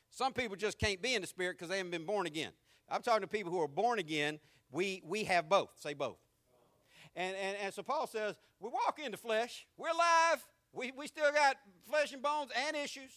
Some 0.09 0.33
people 0.33 0.55
just 0.55 0.77
can't 0.79 1.01
be 1.01 1.15
in 1.15 1.21
the 1.21 1.27
spirit 1.27 1.57
because 1.57 1.69
they 1.69 1.77
haven't 1.77 1.91
been 1.91 2.05
born 2.05 2.27
again. 2.27 2.51
I'm 2.89 3.01
talking 3.01 3.21
to 3.21 3.27
people 3.27 3.51
who 3.51 3.61
are 3.61 3.67
born 3.67 3.99
again. 3.99 4.39
We, 4.71 5.01
we 5.05 5.23
have 5.23 5.49
both. 5.49 5.69
Say 5.75 5.93
both. 5.93 6.17
And, 7.15 7.35
and, 7.35 7.57
and 7.63 7.73
so 7.73 7.83
Paul 7.83 8.07
says, 8.07 8.35
we 8.59 8.69
walk 8.69 8.99
in 9.03 9.11
the 9.11 9.17
flesh. 9.17 9.67
We're 9.77 9.89
alive. 9.89 10.45
We, 10.73 10.91
we 10.91 11.07
still 11.07 11.31
got 11.31 11.57
flesh 11.87 12.13
and 12.13 12.21
bones 12.21 12.51
and 12.67 12.75
issues. 12.75 13.11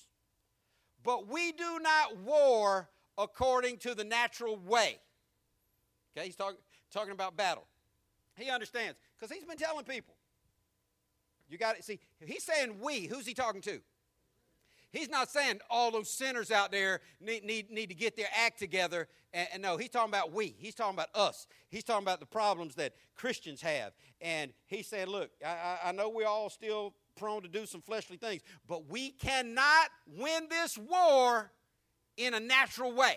But 1.03 1.29
we 1.29 1.53
do 1.53 1.79
not 1.81 2.16
war 2.19 2.88
according 3.16 3.79
to 3.79 3.95
the 3.95 4.05
natural 4.05 4.57
way. 4.57 4.99
Okay, 6.16 6.27
he's 6.27 6.37
talk, 6.37 6.57
talking 6.90 7.12
about 7.12 7.37
battle. 7.37 7.64
He 8.37 8.51
understands 8.51 8.99
because 9.19 9.35
he's 9.35 9.45
been 9.45 9.57
telling 9.57 9.85
people. 9.85 10.14
You 11.49 11.59
got 11.59 11.77
to 11.77 11.83
see, 11.83 12.01
he's 12.25 12.42
saying 12.42 12.81
we. 12.81 13.07
Who's 13.07 13.27
he 13.27 13.35
talking 13.35 13.61
to? 13.62 13.81
He's 14.90 15.09
not 15.09 15.31
saying 15.31 15.61
all 15.71 15.90
those 15.90 16.11
sinners 16.11 16.51
out 16.51 16.73
there 16.73 17.01
need, 17.21 17.45
need, 17.45 17.71
need 17.71 17.88
to 17.88 17.95
get 17.95 18.16
their 18.16 18.29
act 18.35 18.59
together. 18.59 19.09
And, 19.33 19.49
and, 19.53 19.62
no, 19.62 19.77
he's 19.77 19.90
talking 19.90 20.11
about 20.11 20.33
we. 20.33 20.55
He's 20.59 20.75
talking 20.75 20.95
about 20.95 21.09
us. 21.14 21.47
He's 21.69 21.85
talking 21.85 22.05
about 22.05 22.19
the 22.19 22.27
problems 22.27 22.75
that 22.77 22.95
Christians 23.14 23.61
have. 23.61 23.92
And 24.21 24.53
he's 24.66 24.87
saying, 24.87 25.09
look, 25.09 25.31
I, 25.45 25.79
I 25.85 25.92
know 25.92 26.09
we're 26.09 26.27
all 26.27 26.49
still 26.49 26.95
prone 27.17 27.43
to 27.43 27.49
do 27.49 27.67
some 27.67 27.81
fleshly 27.81 28.17
things, 28.17 28.43
but 28.69 28.89
we 28.89 29.11
cannot 29.11 29.89
win 30.07 30.49
this 30.49 30.79
war 30.79 31.51
in 32.17 32.35
a 32.35 32.41
natural 32.41 32.93
way. 32.93 33.17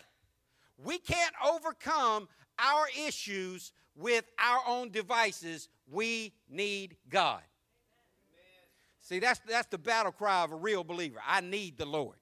We 0.78 0.98
can't 0.98 1.34
overcome 1.46 2.28
our 2.58 2.86
issues 3.06 3.72
with 3.96 4.26
our 4.40 4.62
own 4.68 4.92
devices. 4.92 5.70
We 5.92 6.34
need 6.50 6.96
God. 7.10 7.42
See, 9.02 9.20
that's, 9.20 9.40
that's 9.48 9.68
the 9.68 9.78
battle 9.78 10.12
cry 10.12 10.44
of 10.44 10.52
a 10.52 10.56
real 10.56 10.84
believer. 10.84 11.20
I 11.26 11.42
need 11.42 11.78
the 11.78 11.86
Lord. 11.86 12.18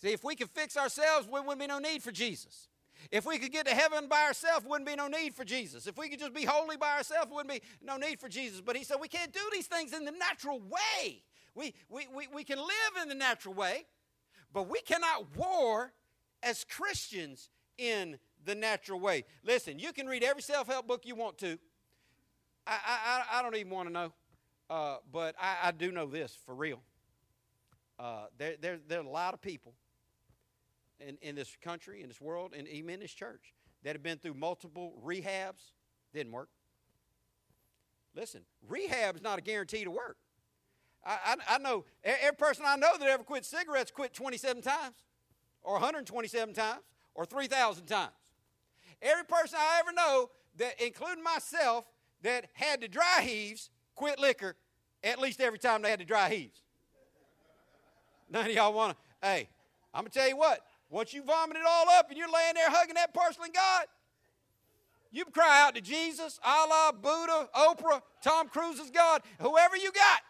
See, 0.00 0.12
if 0.12 0.24
we 0.24 0.34
could 0.34 0.48
fix 0.48 0.76
ourselves, 0.76 1.26
there 1.26 1.42
wouldn't 1.42 1.60
be 1.60 1.66
no 1.66 1.78
need 1.78 2.02
for 2.02 2.12
Jesus. 2.12 2.69
If 3.10 3.26
we 3.26 3.38
could 3.38 3.52
get 3.52 3.66
to 3.66 3.74
heaven 3.74 4.08
by 4.08 4.22
ourselves, 4.22 4.64
wouldn't 4.66 4.88
be 4.88 4.96
no 4.96 5.08
need 5.08 5.34
for 5.34 5.44
Jesus. 5.44 5.86
If 5.86 5.98
we 5.98 6.08
could 6.08 6.18
just 6.18 6.34
be 6.34 6.44
holy 6.44 6.76
by 6.76 6.96
ourselves, 6.96 7.30
wouldn't 7.30 7.52
be 7.52 7.62
no 7.82 7.96
need 7.96 8.20
for 8.20 8.28
Jesus. 8.28 8.60
But 8.60 8.76
he 8.76 8.84
said 8.84 8.98
we 9.00 9.08
can't 9.08 9.32
do 9.32 9.40
these 9.52 9.66
things 9.66 9.92
in 9.92 10.04
the 10.04 10.12
natural 10.12 10.60
way. 10.60 11.22
We, 11.54 11.74
we, 11.88 12.06
we, 12.14 12.28
we 12.32 12.44
can 12.44 12.58
live 12.58 13.02
in 13.02 13.08
the 13.08 13.14
natural 13.14 13.54
way, 13.54 13.86
but 14.52 14.68
we 14.68 14.80
cannot 14.82 15.36
war 15.36 15.92
as 16.42 16.64
Christians 16.64 17.50
in 17.78 18.18
the 18.44 18.54
natural 18.54 19.00
way. 19.00 19.24
Listen, 19.44 19.78
you 19.78 19.92
can 19.92 20.06
read 20.06 20.22
every 20.22 20.42
self 20.42 20.68
help 20.68 20.86
book 20.86 21.02
you 21.04 21.14
want 21.14 21.38
to. 21.38 21.58
I, 22.66 22.78
I, 22.86 23.38
I 23.38 23.42
don't 23.42 23.56
even 23.56 23.72
want 23.72 23.88
to 23.88 23.92
know. 23.92 24.12
Uh, 24.68 24.98
but 25.10 25.34
I, 25.40 25.56
I, 25.64 25.70
do 25.72 25.90
know 25.90 26.06
this 26.06 26.38
for 26.46 26.54
real. 26.54 26.80
Uh, 27.98 28.26
there, 28.38 28.54
there, 28.60 28.78
there 28.86 29.00
are 29.00 29.04
a 29.04 29.08
lot 29.08 29.34
of 29.34 29.42
people 29.42 29.74
in, 31.06 31.18
in 31.22 31.34
this 31.34 31.56
country, 31.62 32.02
in 32.02 32.08
this 32.08 32.20
world, 32.20 32.52
and 32.56 32.68
even 32.68 32.90
in 32.90 33.00
this 33.00 33.12
church 33.12 33.54
that 33.82 33.94
have 33.94 34.02
been 34.02 34.18
through 34.18 34.34
multiple 34.34 34.94
rehabs, 35.04 35.72
didn't 36.12 36.32
work. 36.32 36.48
Listen, 38.14 38.42
rehab 38.68 39.16
is 39.16 39.22
not 39.22 39.38
a 39.38 39.42
guarantee 39.42 39.84
to 39.84 39.90
work. 39.90 40.16
I, 41.04 41.16
I, 41.24 41.54
I, 41.54 41.58
know 41.58 41.84
every 42.04 42.36
person 42.36 42.64
I 42.66 42.76
know 42.76 42.98
that 42.98 43.08
ever 43.08 43.22
quit 43.22 43.44
cigarettes 43.44 43.90
quit 43.90 44.12
27 44.12 44.60
times, 44.62 44.96
or 45.62 45.74
127 45.74 46.54
times, 46.54 46.82
or 47.14 47.24
3,000 47.24 47.86
times. 47.86 48.10
Every 49.00 49.24
person 49.24 49.58
I 49.58 49.80
ever 49.80 49.92
know 49.92 50.30
that, 50.56 50.74
including 50.84 51.24
myself, 51.24 51.86
that 52.22 52.46
had 52.52 52.82
the 52.82 52.88
dry 52.88 53.20
heaves 53.22 53.70
quit 53.94 54.18
liquor 54.18 54.56
at 55.02 55.18
least 55.18 55.40
every 55.40 55.58
time 55.58 55.82
they 55.82 55.90
had 55.90 56.00
the 56.00 56.04
dry 56.04 56.28
heaves. 56.28 56.62
None 58.28 58.46
of 58.46 58.52
y'all 58.52 58.72
want 58.72 58.96
to. 58.96 59.26
Hey, 59.26 59.48
I'm 59.92 60.04
to 60.04 60.10
tell 60.10 60.28
you 60.28 60.36
what. 60.36 60.60
Once 60.90 61.14
you 61.14 61.22
vomit 61.22 61.56
it 61.56 61.62
all 61.66 61.88
up 61.90 62.08
and 62.10 62.18
you're 62.18 62.30
laying 62.30 62.54
there 62.54 62.68
hugging 62.68 62.96
that 62.96 63.14
porcelain 63.14 63.50
God, 63.54 63.86
You 65.12 65.24
cry 65.24 65.62
out 65.62 65.74
to 65.74 65.80
Jesus, 65.80 66.38
Allah, 66.44 66.92
Buddha, 66.92 67.48
Oprah, 67.54 68.00
Tom 68.22 68.48
Cruise 68.48 68.78
is 68.78 68.90
God, 68.90 69.22
whoever 69.40 69.76
you 69.76 69.90
got. 69.90 70.20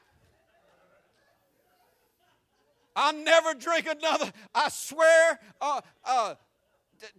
I'll 2.97 3.15
never 3.15 3.55
drink 3.55 3.87
another. 3.87 4.33
I 4.55 4.69
swear 4.71 5.39
uh, 5.61 5.81
uh, 6.05 6.35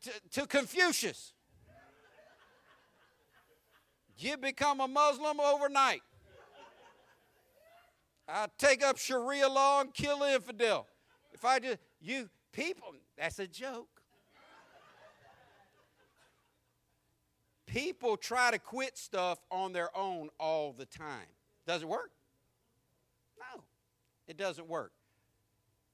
to, 0.02 0.42
to 0.42 0.48
Confucius. 0.48 1.34
You 4.18 4.38
become 4.38 4.82
a 4.82 4.88
Muslim 4.88 5.40
overnight. 5.40 6.02
I 8.28 8.48
take 8.58 8.84
up 8.84 8.98
Sharia 8.98 9.50
law 9.50 9.82
and 9.82 9.94
kill 9.94 10.24
infidel. 10.24 10.88
If 11.34 11.46
I 11.46 11.60
just, 11.60 11.80
you 12.00 12.30
people, 12.52 12.94
that's 13.18 13.40
a 13.40 13.48
joke. 13.48 14.02
People 17.66 18.18
try 18.18 18.52
to 18.52 18.60
quit 18.60 18.98
stuff 18.98 19.40
on 19.50 19.72
their 19.72 19.96
own 19.98 20.30
all 20.40 20.74
the 20.74 20.86
time. 20.86 21.28
Does 21.66 21.84
it 21.84 21.88
work? 21.88 22.12
No, 23.40 23.64
it 24.28 24.36
doesn't 24.36 24.68
work. 24.68 24.92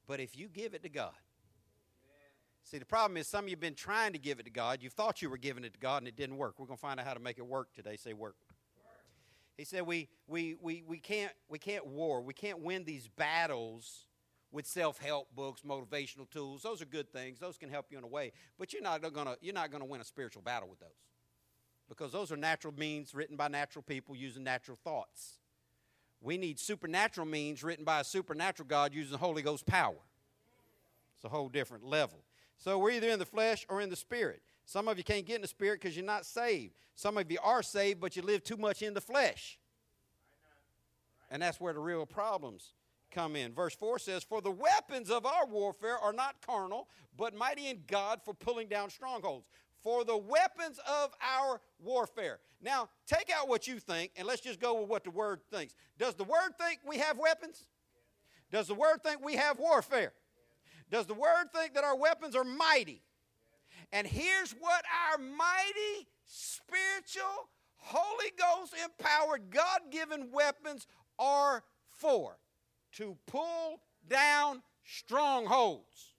But 0.08 0.20
if 0.20 0.36
you 0.36 0.47
give 0.47 0.74
it 0.74 0.82
to 0.84 0.89
God, 0.89 1.12
see, 2.64 2.80
the 2.80 2.86
problem 2.86 3.16
is 3.18 3.28
some 3.28 3.45
of 3.45 3.49
you 3.49 3.55
have 3.55 3.60
been 3.60 3.76
trying 3.76 4.14
to 4.14 4.18
give 4.18 4.39
it 4.39 4.43
to 4.43 4.49
God. 4.49 4.82
You 4.82 4.89
thought 4.89 5.22
you 5.22 5.30
were 5.30 5.38
giving 5.38 5.64
it 5.64 5.74
to 5.74 5.80
God 5.80 5.97
and 5.99 6.08
it 6.08 6.16
didn't 6.16 6.38
work. 6.38 6.55
We're 6.58 6.66
going 6.66 6.78
to 6.78 6.82
find 6.82 6.99
out 6.99 7.05
how 7.05 7.14
to 7.14 7.20
make 7.20 7.38
it 7.38 7.45
work 7.45 7.74
today. 7.76 7.95
Say, 7.95 8.14
work. 8.14 8.38
He 9.55 9.64
said, 9.64 9.86
we, 9.86 10.08
we, 10.28 10.55
we, 10.60 10.84
we, 10.88 10.97
can't, 10.97 11.34
we 11.47 11.60
can't 11.60 11.86
war. 11.86 12.22
We 12.22 12.34
can't 12.34 12.60
win 12.60 12.86
these 12.86 13.08
battles 13.08 14.07
with 14.52 14.66
self-help 14.66 15.36
books, 15.36 15.62
motivational 15.62 16.30
tools. 16.30 16.64
Those 16.64 16.82
are 16.82 16.86
good 16.86 17.12
things. 17.12 17.39
Those 17.39 17.58
can 17.58 17.70
help 17.70 17.88
you 17.89 17.98
in 17.98 18.04
a 18.04 18.08
way. 18.08 18.32
But 18.58 18.74
you're 18.74 18.82
not 18.82 19.02
going 19.02 19.28
to 19.28 19.38
you're 19.41 19.54
not 19.54 19.72
going 19.72 19.82
to 19.82 19.89
win 19.89 20.02
a 20.02 20.06
spiritual 20.06 20.41
battle 20.41 20.70
with 20.70 20.80
those. 20.80 20.89
Because 21.89 22.12
those 22.12 22.32
are 22.32 22.38
natural 22.38 22.74
means 22.74 23.14
written 23.14 23.38
by 23.38 23.48
natural 23.48 23.82
people 23.82 24.16
using 24.16 24.43
natural 24.43 24.78
thoughts. 24.84 25.39
We 26.22 26.38
need 26.38 26.60
supernatural 26.60 27.28
means 27.28 27.64
written 27.64 27.86
by 27.86 28.02
a 28.02 28.04
supernatural 28.04 28.68
God 28.68 28.93
using 28.93 29.12
the 29.12 29.18
Holy 29.18 29.41
Ghost 29.41 29.66
power. 29.66 29.95
It's 31.16 31.24
a 31.24 31.30
whole 31.30 31.50
different 31.50 31.86
level. 31.86 32.20
So 32.58 32.78
we're 32.80 32.91
either 32.91 33.10
in 33.10 33.20
the 33.20 33.26
flesh 33.26 33.66
or 33.70 33.82
in 33.82 33.89
the 33.89 33.95
spirit. 33.95 34.41
Some 34.66 34.88
of 34.88 34.98
you 34.98 35.04
can't 35.04 35.26
get 35.26 35.36
in 35.36 35.41
the 35.41 35.48
spirit 35.48 35.80
because 35.82 35.95
you're 35.95 36.06
not 36.06 36.26
saved. 36.26 36.74
Some 36.95 37.18
of 37.18 37.32
you 37.32 37.38
are 37.43 37.64
saved, 37.64 38.02
but 38.02 38.16
you 38.16 38.22
live 38.22 38.43
too 38.43 38.58
much 38.58 38.82
in 38.82 38.93
the 38.93 39.02
flesh. 39.02 39.60
And 41.30 41.41
that's 41.41 41.60
where 41.60 41.74
the 41.74 41.80
real 41.80 42.06
problems 42.06 42.74
come 43.12 43.36
in. 43.36 43.53
Verse 43.53 43.76
4 43.76 43.99
says, 43.99 44.24
For 44.24 44.41
the 44.41 44.51
weapons 44.51 45.10
of 45.10 45.26
our 45.26 45.45
warfare 45.45 45.97
are 45.97 46.14
not 46.14 46.36
carnal, 46.45 46.88
but 47.18 47.36
mighty 47.36 47.68
in 47.68 47.80
God 47.88 48.22
for 48.24 48.34
pulling 48.34 48.68
down 48.68 48.89
strongholds. 48.89 49.47
For 49.84 50.03
the 50.03 50.18
weapons 50.18 50.80
of 50.88 51.12
our 51.22 51.62
warfare. 51.80 52.39
Now, 52.62 52.89
take 53.05 53.32
out 53.34 53.47
what 53.47 53.68
you 53.68 53.80
think, 53.80 54.12
and 54.16 54.28
let's 54.28 54.41
just 54.41 54.60
go 54.60 54.82
with 54.82 54.89
what 54.89 55.03
the 55.03 55.12
Word 55.12 55.41
thinks. 55.51 55.76
Does 55.97 56.16
the 56.16 56.24
Word 56.24 56.58
think 56.60 56.80
we 56.86 56.97
have 56.97 57.18
weapons? 57.18 57.66
Does 58.51 58.68
the 58.68 58.76
Word 58.76 59.03
think 59.03 59.24
we 59.24 59.36
have 59.36 59.60
warfare? 59.60 60.14
Does 60.89 61.05
the 61.05 61.14
Word 61.14 61.47
think 61.53 61.74
that 61.76 61.84
our 61.84 61.97
weapons 61.97 62.36
are 62.36 62.43
mighty? 62.43 63.01
And 63.91 64.08
here's 64.08 64.51
what 64.51 64.84
our 65.12 65.18
mighty, 65.18 66.08
spiritual, 66.26 67.49
Holy 67.78 68.32
Ghost 68.38 68.74
empowered, 68.84 69.49
God 69.51 69.91
given 69.91 70.32
weapons 70.32 70.88
are 71.20 71.64
for 71.89 72.38
to 72.93 73.17
pull 73.25 73.81
down 74.07 74.61
strongholds. 74.83 76.13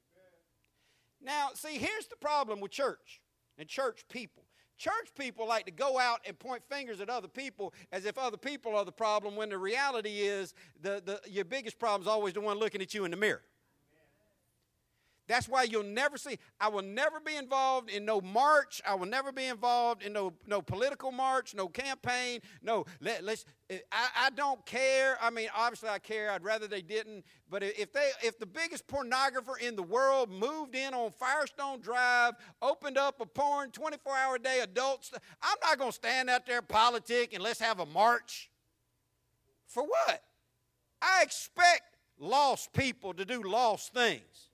Now, 1.20 1.48
see, 1.54 1.78
here's 1.78 2.06
the 2.06 2.16
problem 2.16 2.60
with 2.60 2.70
church 2.70 3.20
and 3.58 3.68
church 3.68 4.04
people. 4.08 4.44
Church 4.78 5.08
people 5.18 5.48
like 5.48 5.64
to 5.64 5.72
go 5.72 5.98
out 5.98 6.20
and 6.24 6.38
point 6.38 6.62
fingers 6.68 7.00
at 7.00 7.10
other 7.10 7.26
people 7.26 7.74
as 7.90 8.04
if 8.06 8.16
other 8.16 8.36
people 8.36 8.76
are 8.76 8.84
the 8.84 8.92
problem 8.92 9.34
when 9.34 9.48
the 9.48 9.58
reality 9.58 10.20
is 10.20 10.54
the, 10.80 11.02
the, 11.04 11.20
your 11.28 11.44
biggest 11.44 11.80
problem 11.80 12.02
is 12.02 12.06
always 12.06 12.34
the 12.34 12.40
one 12.40 12.58
looking 12.58 12.80
at 12.80 12.94
you 12.94 13.04
in 13.04 13.10
the 13.10 13.16
mirror. 13.16 13.42
That's 15.28 15.46
why 15.46 15.64
you'll 15.64 15.84
never 15.84 16.16
see. 16.16 16.38
I 16.58 16.68
will 16.68 16.82
never 16.82 17.20
be 17.20 17.36
involved 17.36 17.90
in 17.90 18.06
no 18.06 18.22
march. 18.22 18.80
I 18.88 18.94
will 18.94 19.06
never 19.06 19.30
be 19.30 19.44
involved 19.44 20.02
in 20.02 20.14
no 20.14 20.32
no 20.46 20.62
political 20.62 21.12
march, 21.12 21.54
no 21.54 21.68
campaign. 21.68 22.40
No, 22.62 22.86
let, 23.00 23.22
us 23.28 23.44
I, 23.70 24.08
I 24.16 24.30
don't 24.30 24.64
care. 24.64 25.18
I 25.20 25.28
mean, 25.28 25.48
obviously 25.54 25.90
I 25.90 25.98
care. 25.98 26.30
I'd 26.30 26.42
rather 26.42 26.66
they 26.66 26.80
didn't. 26.80 27.24
But 27.50 27.62
if 27.62 27.92
they 27.92 28.10
if 28.22 28.38
the 28.38 28.46
biggest 28.46 28.86
pornographer 28.86 29.58
in 29.60 29.76
the 29.76 29.82
world 29.82 30.30
moved 30.30 30.74
in 30.74 30.94
on 30.94 31.10
Firestone 31.10 31.80
Drive, 31.80 32.32
opened 32.62 32.96
up 32.96 33.20
a 33.20 33.26
porn 33.26 33.70
24 33.70 34.16
hour 34.16 34.38
day 34.38 34.60
adults, 34.62 35.12
I'm 35.42 35.56
not 35.62 35.78
going 35.78 35.90
to 35.90 35.96
stand 35.96 36.30
out 36.30 36.46
there 36.46 36.62
politic 36.62 37.34
and 37.34 37.42
let's 37.42 37.60
have 37.60 37.80
a 37.80 37.86
march. 37.86 38.50
For 39.66 39.82
what? 39.82 40.22
I 41.02 41.22
expect 41.22 41.98
lost 42.18 42.72
people 42.72 43.12
to 43.12 43.26
do 43.26 43.42
lost 43.42 43.92
things. 43.92 44.47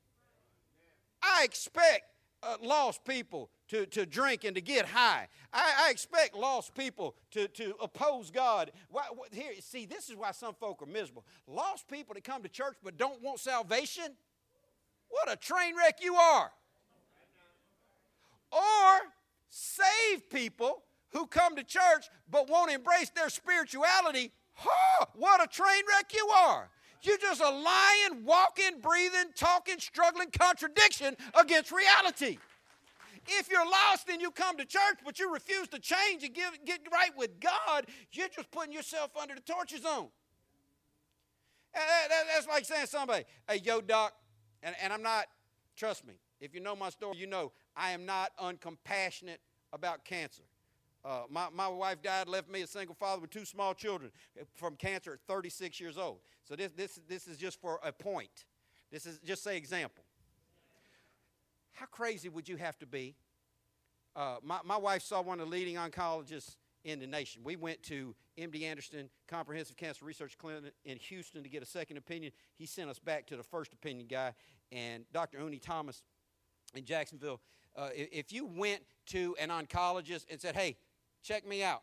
I 1.25 1.45
expect 1.45 2.05
uh, 2.43 2.57
lost 2.62 3.05
people 3.05 3.51
to, 3.68 3.87
to 3.87 4.05
drink 4.05 4.45
and 4.45 4.55
to 4.55 4.61
get 4.61 4.87
high. 4.87 5.29
I, 5.53 5.87
I 5.87 5.91
expect 5.91 6.35
lost 6.35 6.75
people 6.75 7.16
to, 7.31 7.49
to 7.49 7.75
oppose 7.81 8.31
God. 8.31 8.70
Why, 8.91 9.05
what, 9.14 9.33
here, 9.33 9.53
see, 9.61 9.87
this 9.87 10.11
is 10.11 10.16
why 10.16 10.33
some 10.33 10.55
folk 10.55 10.83
are 10.83 10.87
miserable. 10.87 11.25
Lost 11.47 11.89
people 11.89 12.14
that 12.14 12.25
come 12.25 12.43
to 12.43 12.49
church 12.49 12.77
but 12.83 12.99
don't 12.99 13.22
want 13.22 13.41
salvation. 13.41 14.05
What 15.09 15.33
a 15.33 15.37
train 15.37 15.75
wreck 15.77 15.99
you 16.03 16.14
are. 16.16 16.51
Or 18.53 19.01
saved 19.49 20.31
people 20.31 20.83
who 21.11 21.27
come 21.27 21.57
to 21.57 21.64
church 21.64 22.11
but 22.31 22.51
won't 22.51 22.70
embrace 22.70 23.11
their 23.11 23.31
spirituality. 23.31 24.33
Huh, 24.53 25.07
what 25.14 25.43
a 25.43 25.47
train 25.47 25.83
wreck 25.89 26.12
you 26.14 26.29
are. 26.29 26.68
You're 27.05 27.18
just 27.18 27.40
a 27.40 27.50
lying, 27.50 28.24
walking, 28.24 28.80
breathing, 28.80 29.32
talking, 29.36 29.78
struggling 29.78 30.30
contradiction 30.30 31.16
against 31.38 31.70
reality. 31.70 32.38
If 33.26 33.50
you're 33.50 33.64
lost 33.64 34.09
and 34.11 34.20
you 34.20 34.30
come 34.30 34.57
to 34.59 34.64
church, 34.64 34.98
but 35.05 35.18
you 35.18 35.32
refuse 35.32 35.68
to 35.68 35.78
change 35.78 36.24
and 36.24 36.34
give, 36.34 36.59
get 36.64 36.80
right 36.92 37.16
with 37.16 37.40
God, 37.40 37.86
you're 38.12 38.28
just 38.28 38.50
putting 38.50 38.72
yourself 38.72 39.11
under 39.20 39.34
the 39.34 39.40
torture 39.40 39.78
zone. 39.78 40.09
Eh, 41.74 41.78
eh, 41.78 42.24
that's 42.32 42.46
like 42.46 42.64
saying 42.64 42.86
somebody, 42.86 43.24
hey, 43.48 43.61
yo, 43.64 43.80
doc, 43.80 44.12
and, 44.62 44.74
and 44.82 44.92
I'm 44.92 45.02
not, 45.02 45.26
trust 45.76 46.07
me, 46.07 46.14
if 46.40 46.55
you 46.55 46.61
know 46.61 46.76
my 46.76 46.90
story, 46.90 47.16
you 47.16 47.26
know 47.26 47.52
I 47.76 47.90
am 47.90 48.07
not 48.07 48.30
uncompassionate 48.38 49.38
about 49.72 50.05
cancer. 50.05 50.44
Uh, 51.05 51.22
my, 51.28 51.48
my 51.52 51.68
wife 51.68 52.00
died, 52.02 52.28
left 52.28 52.50
me 52.50 52.62
a 52.62 52.66
single 52.66 52.94
father 52.94 53.20
with 53.20 53.30
two 53.30 53.44
small 53.44 53.74
children 53.74 54.11
eh, 54.38 54.44
from 54.55 54.76
cancer 54.76 55.14
at 55.14 55.18
36 55.26 55.80
years 55.80 55.98
old. 55.98 56.18
So 56.45 56.57
this, 56.57 56.72
this, 56.72 57.01
this 57.09 57.26
is 57.26 57.38
just 57.38 57.61
for 57.61 57.80
a 57.82 57.92
point. 57.92 58.45
This 58.90 59.07
is 59.07 59.18
just 59.24 59.42
say 59.42 59.57
example. 59.57 60.05
How 61.72 61.86
crazy 61.86 62.28
would 62.28 62.49
you 62.49 62.57
have 62.57 62.78
to 62.78 62.86
be? 62.86 63.16
Uh, 64.14 64.36
my, 64.42 64.61
my 64.64 64.76
wife 64.76 65.03
saw 65.03 65.22
one 65.22 65.40
of 65.40 65.47
the 65.47 65.51
leading 65.51 65.74
oncologists 65.74 66.57
in 66.84 67.01
the 67.01 67.07
nation. 67.07 67.42
We 67.42 67.57
went 67.57 67.82
to 67.84 68.14
MD 68.38 68.62
Anderson 68.62 69.09
Comprehensive 69.26 69.76
Cancer 69.76 70.05
Research 70.05 70.38
Clinic 70.38 70.72
in 70.84 70.99
Houston 70.99 71.42
to 71.42 71.49
get 71.49 71.62
a 71.62 71.66
second 71.66 71.97
opinion. 71.97 72.32
He 72.57 72.66
sent 72.66 72.90
us 72.90 72.99
back 72.99 73.26
to 73.26 73.36
the 73.36 73.42
first 73.42 73.72
opinion 73.72 74.07
guy, 74.07 74.34
and 74.70 75.05
Dr. 75.12 75.38
Uni 75.38 75.59
Thomas 75.59 76.03
in 76.74 76.84
Jacksonville. 76.84 77.40
Uh, 77.74 77.88
if 77.92 78.32
you 78.32 78.47
went 78.47 78.82
to 79.07 79.34
an 79.40 79.49
oncologist 79.49 80.26
and 80.30 80.40
said, 80.40 80.55
"Hey, 80.55 80.76
check 81.22 81.47
me 81.47 81.64
out. 81.64 81.82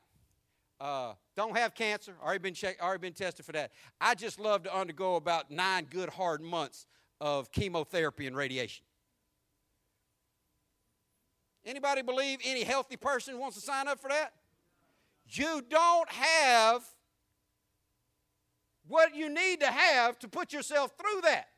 Uh, 0.82 1.14
don't 1.38 1.56
have 1.56 1.76
cancer. 1.76 2.16
Already 2.24 2.40
been 2.40 2.56
checked. 2.56 2.82
Already 2.82 3.02
been 3.02 3.14
tested 3.14 3.46
for 3.46 3.52
that. 3.52 3.72
I 4.02 4.16
just 4.16 4.40
love 4.40 4.64
to 4.64 4.76
undergo 4.76 5.16
about 5.16 5.52
nine 5.52 5.86
good 5.88 6.10
hard 6.10 6.42
months 6.42 6.88
of 7.20 7.52
chemotherapy 7.52 8.26
and 8.26 8.36
radiation. 8.36 8.84
Anybody 11.64 12.02
believe 12.02 12.40
any 12.44 12.64
healthy 12.64 12.98
person 12.98 13.38
wants 13.38 13.58
to 13.58 13.62
sign 13.62 13.88
up 13.88 14.00
for 14.00 14.10
that? 14.10 14.34
You 15.30 15.62
don't 15.70 16.10
have 16.12 16.82
what 18.88 19.16
you 19.16 19.30
need 19.30 19.60
to 19.60 19.68
have 19.68 20.18
to 20.18 20.28
put 20.28 20.52
yourself 20.52 20.94
through 21.00 21.22
that. 21.22 21.50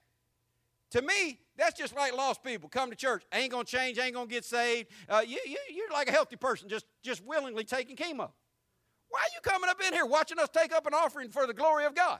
To 0.91 1.01
me, 1.01 1.39
that's 1.57 1.79
just 1.79 1.95
like 1.95 2.13
lost 2.13 2.43
people. 2.43 2.67
Come 2.67 2.89
to 2.89 2.95
church, 2.97 3.23
ain't 3.33 3.51
gonna 3.51 3.63
change, 3.63 3.97
ain't 3.97 4.15
gonna 4.15 4.27
get 4.27 4.43
saved. 4.43 4.89
Uh, 5.07 5.21
you, 5.25 5.39
you, 5.45 5.57
you're 5.73 5.91
like 5.91 6.09
a 6.09 6.11
healthy 6.11 6.35
person, 6.35 6.67
just, 6.67 6.85
just 7.01 7.23
willingly 7.25 7.63
taking 7.63 7.95
chemo. 7.95 8.31
Why 9.13 9.19
are 9.19 9.35
you 9.35 9.41
coming 9.43 9.69
up 9.69 9.79
in 9.85 9.93
here 9.93 10.07
watching 10.07 10.39
us 10.39 10.49
take 10.49 10.73
up 10.73 10.87
an 10.87 10.95
offering 10.95 11.29
for 11.29 11.45
the 11.45 11.53
glory 11.53 11.85
of 11.85 11.93
God? 11.93 12.19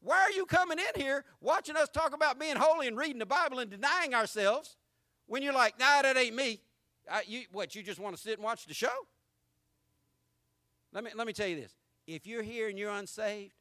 Why 0.00 0.16
are 0.16 0.30
you 0.30 0.46
coming 0.46 0.78
in 0.78 1.02
here 1.02 1.22
watching 1.42 1.76
us 1.76 1.90
talk 1.90 2.14
about 2.14 2.40
being 2.40 2.56
holy 2.56 2.88
and 2.88 2.96
reading 2.96 3.18
the 3.18 3.26
Bible 3.26 3.58
and 3.58 3.70
denying 3.70 4.14
ourselves 4.14 4.78
when 5.26 5.42
you're 5.42 5.52
like, 5.52 5.78
nah, 5.78 6.00
that 6.00 6.16
ain't 6.16 6.34
me? 6.34 6.62
I, 7.10 7.24
you, 7.26 7.42
what, 7.52 7.74
you 7.74 7.82
just 7.82 8.00
want 8.00 8.16
to 8.16 8.22
sit 8.22 8.38
and 8.38 8.42
watch 8.42 8.64
the 8.64 8.72
show? 8.72 8.88
Let 10.94 11.04
me, 11.04 11.10
let 11.14 11.26
me 11.26 11.34
tell 11.34 11.46
you 11.46 11.56
this. 11.56 11.74
If 12.06 12.26
you're 12.26 12.42
here 12.42 12.70
and 12.70 12.78
you're 12.78 12.90
unsaved, 12.90 13.52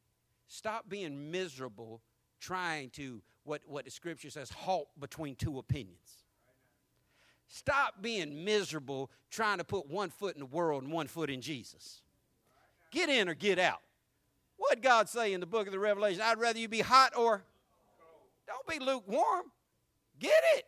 stop 0.47 0.87
being 0.87 1.31
miserable 1.31 2.01
trying 2.39 2.91
to 2.91 3.21
what, 3.43 3.59
what 3.67 3.83
the 3.83 3.91
scripture 3.91 4.29
says, 4.29 4.49
halt 4.49 4.87
between 4.97 5.35
two 5.35 5.59
opinions. 5.59 6.23
Stop 7.49 8.01
being 8.01 8.45
miserable 8.45 9.11
trying 9.29 9.57
to 9.57 9.65
put 9.65 9.89
one 9.89 10.09
foot 10.09 10.35
in 10.35 10.39
the 10.39 10.45
world 10.45 10.83
and 10.83 10.93
one 10.93 11.07
foot 11.07 11.29
in 11.29 11.41
Jesus. 11.41 12.01
Get 12.91 13.09
in 13.09 13.29
or 13.29 13.33
get 13.33 13.57
out. 13.57 13.79
What 14.57 14.81
God 14.81 15.09
say 15.09 15.33
in 15.33 15.39
the 15.39 15.45
book 15.45 15.65
of 15.65 15.73
the 15.73 15.79
Revelation? 15.79 16.21
I'd 16.21 16.37
rather 16.37 16.59
you 16.59 16.67
be 16.67 16.81
hot 16.81 17.13
or 17.17 17.43
don't 18.45 18.67
be 18.67 18.83
lukewarm. 18.83 19.45
Get 20.19 20.43
it. 20.55 20.65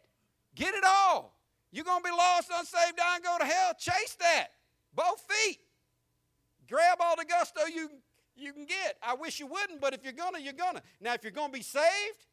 Get 0.55 0.73
it 0.73 0.83
all. 0.85 1.35
You're 1.71 1.85
going 1.85 2.01
to 2.01 2.09
be 2.09 2.15
lost, 2.15 2.49
unsaved, 2.53 2.97
dying, 2.97 3.21
go 3.23 3.37
to 3.39 3.45
hell. 3.45 3.73
Chase 3.77 4.15
that. 4.19 4.47
Both 4.95 5.25
feet. 5.29 5.59
Grab 6.69 6.97
all 7.01 7.15
the 7.15 7.25
gusto 7.25 7.65
you, 7.65 7.89
you 8.35 8.53
can 8.53 8.65
get. 8.65 8.97
I 9.01 9.15
wish 9.15 9.39
you 9.39 9.47
wouldn't, 9.47 9.81
but 9.81 9.93
if 9.93 10.03
you're 10.03 10.13
going 10.13 10.33
to, 10.35 10.41
you're 10.41 10.53
going 10.53 10.75
to. 10.75 10.81
Now, 11.01 11.13
if 11.13 11.23
you're 11.23 11.31
going 11.31 11.51
to 11.51 11.57
be 11.57 11.63
saved, 11.63 12.25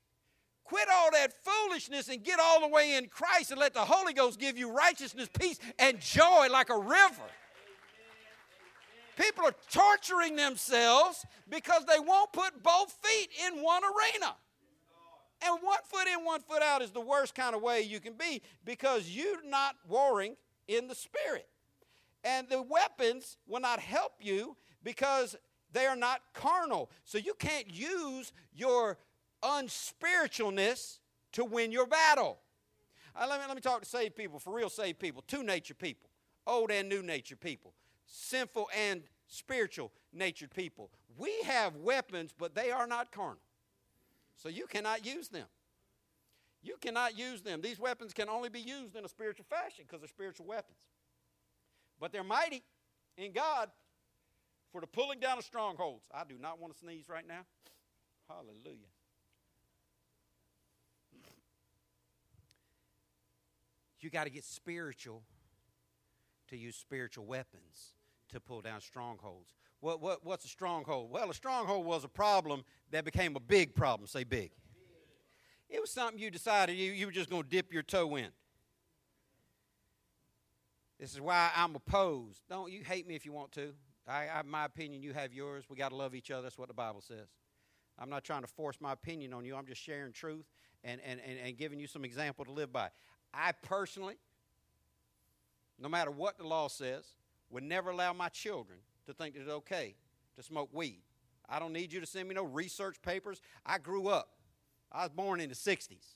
quit 0.65 0.89
all 0.93 1.11
that 1.13 1.33
foolishness 1.43 2.09
and 2.09 2.23
get 2.23 2.39
all 2.39 2.61
the 2.61 2.69
way 2.69 2.97
in 2.97 3.09
Christ 3.09 3.51
and 3.51 3.59
let 3.59 3.75
the 3.75 3.81
Holy 3.81 4.13
Ghost 4.13 4.39
give 4.39 4.57
you 4.57 4.71
righteousness, 4.73 5.29
peace, 5.39 5.59
and 5.79 6.01
joy 6.01 6.49
like 6.51 6.71
a 6.71 6.79
river. 6.79 7.29
People 9.21 9.45
are 9.45 9.55
torturing 9.71 10.37
themselves 10.37 11.27
because 11.49 11.85
they 11.85 11.99
won't 11.99 12.33
put 12.33 12.63
both 12.63 12.97
feet 13.03 13.29
in 13.47 13.63
one 13.63 13.83
arena. 13.85 14.35
And 15.43 15.59
one 15.63 15.79
foot 15.85 16.07
in, 16.07 16.25
one 16.25 16.41
foot 16.41 16.63
out 16.63 16.81
is 16.81 16.91
the 16.91 17.01
worst 17.01 17.35
kind 17.35 17.55
of 17.55 17.61
way 17.61 17.83
you 17.83 18.01
can 18.01 18.15
be 18.15 18.41
because 18.65 19.11
you're 19.11 19.45
not 19.45 19.77
warring 19.87 20.37
in 20.69 20.89
the 20.89 20.95
spirit. 20.95 21.49
And 22.25 22.49
the 22.49 22.63
weapons 22.63 23.37
will 23.47 23.61
not 23.61 23.81
help 23.81 24.13
you 24.21 24.57
because 24.83 25.37
they 25.73 25.87
are 25.87 25.97
not 25.97 26.21
carnal. 26.33 26.91
So 27.05 27.19
you 27.19 27.35
can't 27.39 27.73
use 27.73 28.33
your 28.55 28.99
unspiritualness 29.43 30.99
to 31.33 31.45
win 31.45 31.73
your 31.73 31.87
battle. 31.87 32.39
Uh, 33.15 33.27
let, 33.29 33.41
me, 33.41 33.47
let 33.47 33.57
me 33.57 33.63
talk 33.63 33.81
to 33.81 33.89
saved 33.89 34.17
people, 34.17 34.39
for 34.39 34.55
real 34.55 34.71
saved 34.71 34.99
people, 34.99 35.23
two 35.27 35.43
nature 35.43 35.75
people, 35.75 36.09
old 36.47 36.71
and 36.71 36.89
new 36.89 37.03
nature 37.03 37.37
people, 37.37 37.75
sinful 38.11 38.69
and 38.77 39.03
spiritual 39.27 39.93
natured 40.13 40.51
people. 40.51 40.91
We 41.17 41.33
have 41.45 41.77
weapons, 41.77 42.35
but 42.37 42.55
they 42.55 42.71
are 42.71 42.87
not 42.87 43.13
carnal. 43.13 43.39
So 44.37 44.49
you 44.49 44.67
cannot 44.67 45.07
use 45.07 45.29
them. 45.29 45.47
You 46.63 46.77
cannot 46.81 47.17
use 47.17 47.41
them. 47.41 47.63
These 47.63 47.79
weapons 47.79 48.13
can 48.13 48.29
only 48.29 48.49
be 48.49 48.61
used 48.61 48.97
in 48.97 49.05
a 49.05 49.09
spiritual 49.09 49.47
fashion 49.49 49.85
because 49.87 50.01
they're 50.01 50.09
spiritual 50.09 50.47
weapons. 50.47 50.77
But 51.99 52.13
they're 52.13 52.25
mighty 52.25 52.63
in 53.17 53.33
God 53.33 53.71
for 54.73 54.81
the 54.81 54.87
pulling 54.87 55.21
down 55.21 55.39
of 55.39 55.45
strongholds. 55.45 56.07
I 56.13 56.25
do 56.25 56.37
not 56.39 56.61
want 56.61 56.75
to 56.75 56.79
sneeze 56.79 57.09
right 57.09 57.27
now. 57.27 57.41
Hallelujah. 58.29 58.89
You 64.01 64.09
got 64.09 64.25
to 64.25 64.31
get 64.31 64.45
spiritual 64.45 65.23
to 66.49 66.57
use 66.57 66.75
spiritual 66.77 67.27
weapons 67.27 67.95
to 68.31 68.41
pull 68.41 68.61
down 68.61 68.81
strongholds. 68.81 69.55
What, 69.81 70.01
what, 70.01 70.25
what's 70.25 70.45
a 70.45 70.49
stronghold? 70.49 71.11
Well, 71.11 71.31
a 71.31 71.35
stronghold 71.35 71.87
was 71.87 72.05
a 72.05 72.09
problem 72.09 72.65
that 72.91 73.05
became 73.05 73.37
a 73.37 73.41
big 73.41 73.75
problem. 73.75 74.07
Say 74.07 74.25
big. 74.25 74.51
It 75.69 75.81
was 75.81 75.91
something 75.91 76.19
you 76.19 76.31
decided 76.31 76.77
you, 76.77 76.93
you 76.93 77.07
were 77.07 77.13
just 77.13 77.31
going 77.31 77.45
to 77.45 77.49
dip 77.49 77.73
your 77.73 77.83
toe 77.83 78.17
in. 78.17 78.29
This 80.99 81.15
is 81.15 81.21
why 81.21 81.51
I'm 81.57 81.75
opposed. 81.75 82.43
Don't 82.49 82.71
you 82.71 82.83
hate 82.85 83.07
me 83.07 83.15
if 83.15 83.25
you 83.25 83.33
want 83.33 83.53
to. 83.53 83.73
I, 84.07 84.29
I 84.29 84.43
my 84.43 84.65
opinion, 84.65 85.03
you 85.03 85.13
have 85.15 85.33
yours. 85.33 85.65
We 85.71 85.77
got 85.77 85.91
to 85.91 85.97
love 85.97 86.15
each 86.15 86.31
other. 86.31 86.43
That's 86.43 86.59
what 86.59 86.69
the 86.69 86.75
Bible 86.75 87.01
says. 87.01 87.29
I'm 87.99 88.11
not 88.11 88.25
trying 88.25 88.43
to 88.43 88.49
force 88.49 88.77
my 88.81 88.93
opinion 88.93 89.33
on 89.33 89.45
you. 89.45 89.57
I'm 89.57 89.67
just 89.67 89.81
sharing 89.81 90.13
truth 90.13 90.45
and, 90.85 91.01
and, 91.07 91.21
and, 91.27 91.39
and 91.39 91.57
giving 91.57 91.79
you 91.79 91.87
some 91.87 92.05
example 92.05 92.45
to 92.45 92.53
live 92.53 92.73
by. 92.73 92.89
I 93.33 93.53
personally, 93.53 94.17
no 95.79 95.89
matter 95.89 96.11
what 96.11 96.37
the 96.37 96.47
law 96.47 96.69
says, 96.69 97.05
would 97.51 97.65
never 97.65 97.91
allow 97.91 98.13
my 98.13 98.29
children 98.29 98.79
to 99.07 99.13
think 99.13 99.35
that 99.35 99.43
it's 99.43 99.51
okay 99.51 99.95
to 100.37 100.43
smoke 100.43 100.71
weed. 100.73 101.03
I 101.49 101.59
don't 101.59 101.73
need 101.73 101.93
you 101.93 102.01
to 102.01 102.07
send 102.07 102.29
me 102.29 102.35
no 102.35 102.45
research 102.45 103.03
papers. 103.03 103.41
I 103.67 103.79
grew 103.79 104.09
up. 104.09 104.31
I 104.93 105.03
was 105.03 105.11
born 105.11 105.41
in 105.41 105.49
the 105.49 105.55
60s. 105.55 106.15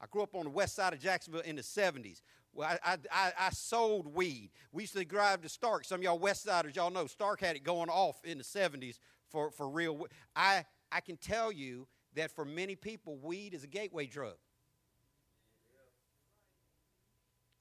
I 0.00 0.06
grew 0.10 0.22
up 0.22 0.34
on 0.34 0.44
the 0.44 0.50
west 0.50 0.74
side 0.74 0.92
of 0.92 1.00
Jacksonville 1.00 1.42
in 1.42 1.56
the 1.56 1.62
70s. 1.62 2.22
Well, 2.54 2.78
I, 2.84 2.96
I, 3.12 3.32
I, 3.38 3.50
sold 3.50 4.14
weed. 4.14 4.50
We 4.72 4.84
used 4.84 4.94
to 4.94 5.04
drive 5.04 5.42
to 5.42 5.48
Stark. 5.48 5.84
Some 5.84 6.00
of 6.00 6.04
y'all 6.04 6.18
West 6.18 6.44
Siders, 6.44 6.76
y'all 6.76 6.90
know 6.90 7.06
Stark 7.06 7.40
had 7.40 7.56
it 7.56 7.62
going 7.62 7.90
off 7.90 8.24
in 8.24 8.38
the 8.38 8.44
70s 8.44 8.98
for, 9.28 9.50
for 9.50 9.68
real. 9.68 10.06
I, 10.34 10.64
I 10.90 11.00
can 11.00 11.16
tell 11.18 11.52
you 11.52 11.86
that 12.14 12.30
for 12.30 12.44
many 12.44 12.74
people, 12.74 13.16
weed 13.16 13.54
is 13.54 13.64
a 13.64 13.68
gateway 13.68 14.06
drug. 14.06 14.36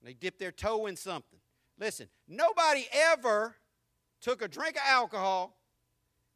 They 0.04 0.14
dip 0.14 0.40
their 0.40 0.52
toe 0.52 0.86
in 0.86 0.96
something. 0.96 1.40
Listen, 1.80 2.08
nobody 2.28 2.86
ever 2.92 3.56
took 4.22 4.42
a 4.42 4.48
drink 4.48 4.76
of 4.76 4.82
alcohol, 4.86 5.58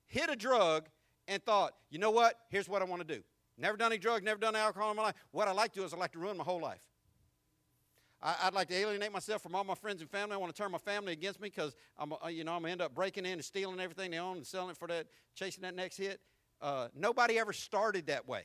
hit 0.05 0.29
a 0.29 0.35
drug, 0.35 0.87
and 1.27 1.43
thought, 1.43 1.73
you 1.89 1.97
know 1.97 2.11
what? 2.11 2.35
Here's 2.49 2.69
what 2.69 2.81
I 2.81 2.85
want 2.85 3.07
to 3.07 3.15
do. 3.15 3.23
Never 3.57 3.77
done 3.77 3.91
any 3.91 3.99
drugs, 3.99 4.23
never 4.23 4.39
done 4.39 4.55
alcohol 4.55 4.91
in 4.91 4.97
my 4.97 5.03
life. 5.03 5.15
What 5.31 5.47
I 5.47 5.51
like 5.51 5.73
to 5.73 5.79
do 5.79 5.85
is 5.85 5.93
I 5.93 5.97
like 5.97 6.11
to 6.13 6.19
ruin 6.19 6.37
my 6.37 6.43
whole 6.43 6.61
life. 6.61 6.81
I, 8.23 8.45
would 8.45 8.53
like 8.53 8.67
to 8.67 8.75
alienate 8.75 9.11
myself 9.11 9.41
from 9.41 9.55
all 9.55 9.63
my 9.63 9.73
friends 9.73 10.01
and 10.01 10.09
family. 10.09 10.35
I 10.35 10.37
want 10.37 10.55
to 10.55 10.61
turn 10.61 10.71
my 10.71 10.77
family 10.77 11.11
against 11.11 11.41
me 11.41 11.49
because 11.49 11.75
I'm, 11.97 12.13
you 12.29 12.43
know, 12.43 12.53
I'm 12.53 12.61
gonna 12.61 12.71
end 12.71 12.81
up 12.81 12.93
breaking 12.93 13.25
in 13.25 13.33
and 13.33 13.45
stealing 13.45 13.79
everything 13.79 14.11
they 14.11 14.19
own 14.19 14.37
and 14.37 14.45
selling 14.45 14.69
it 14.69 14.77
for 14.77 14.87
that, 14.89 15.07
chasing 15.33 15.63
that 15.63 15.75
next 15.75 15.97
hit. 15.97 16.21
Uh, 16.61 16.89
nobody 16.95 17.39
ever 17.39 17.51
started 17.51 18.05
that 18.07 18.27
way. 18.27 18.43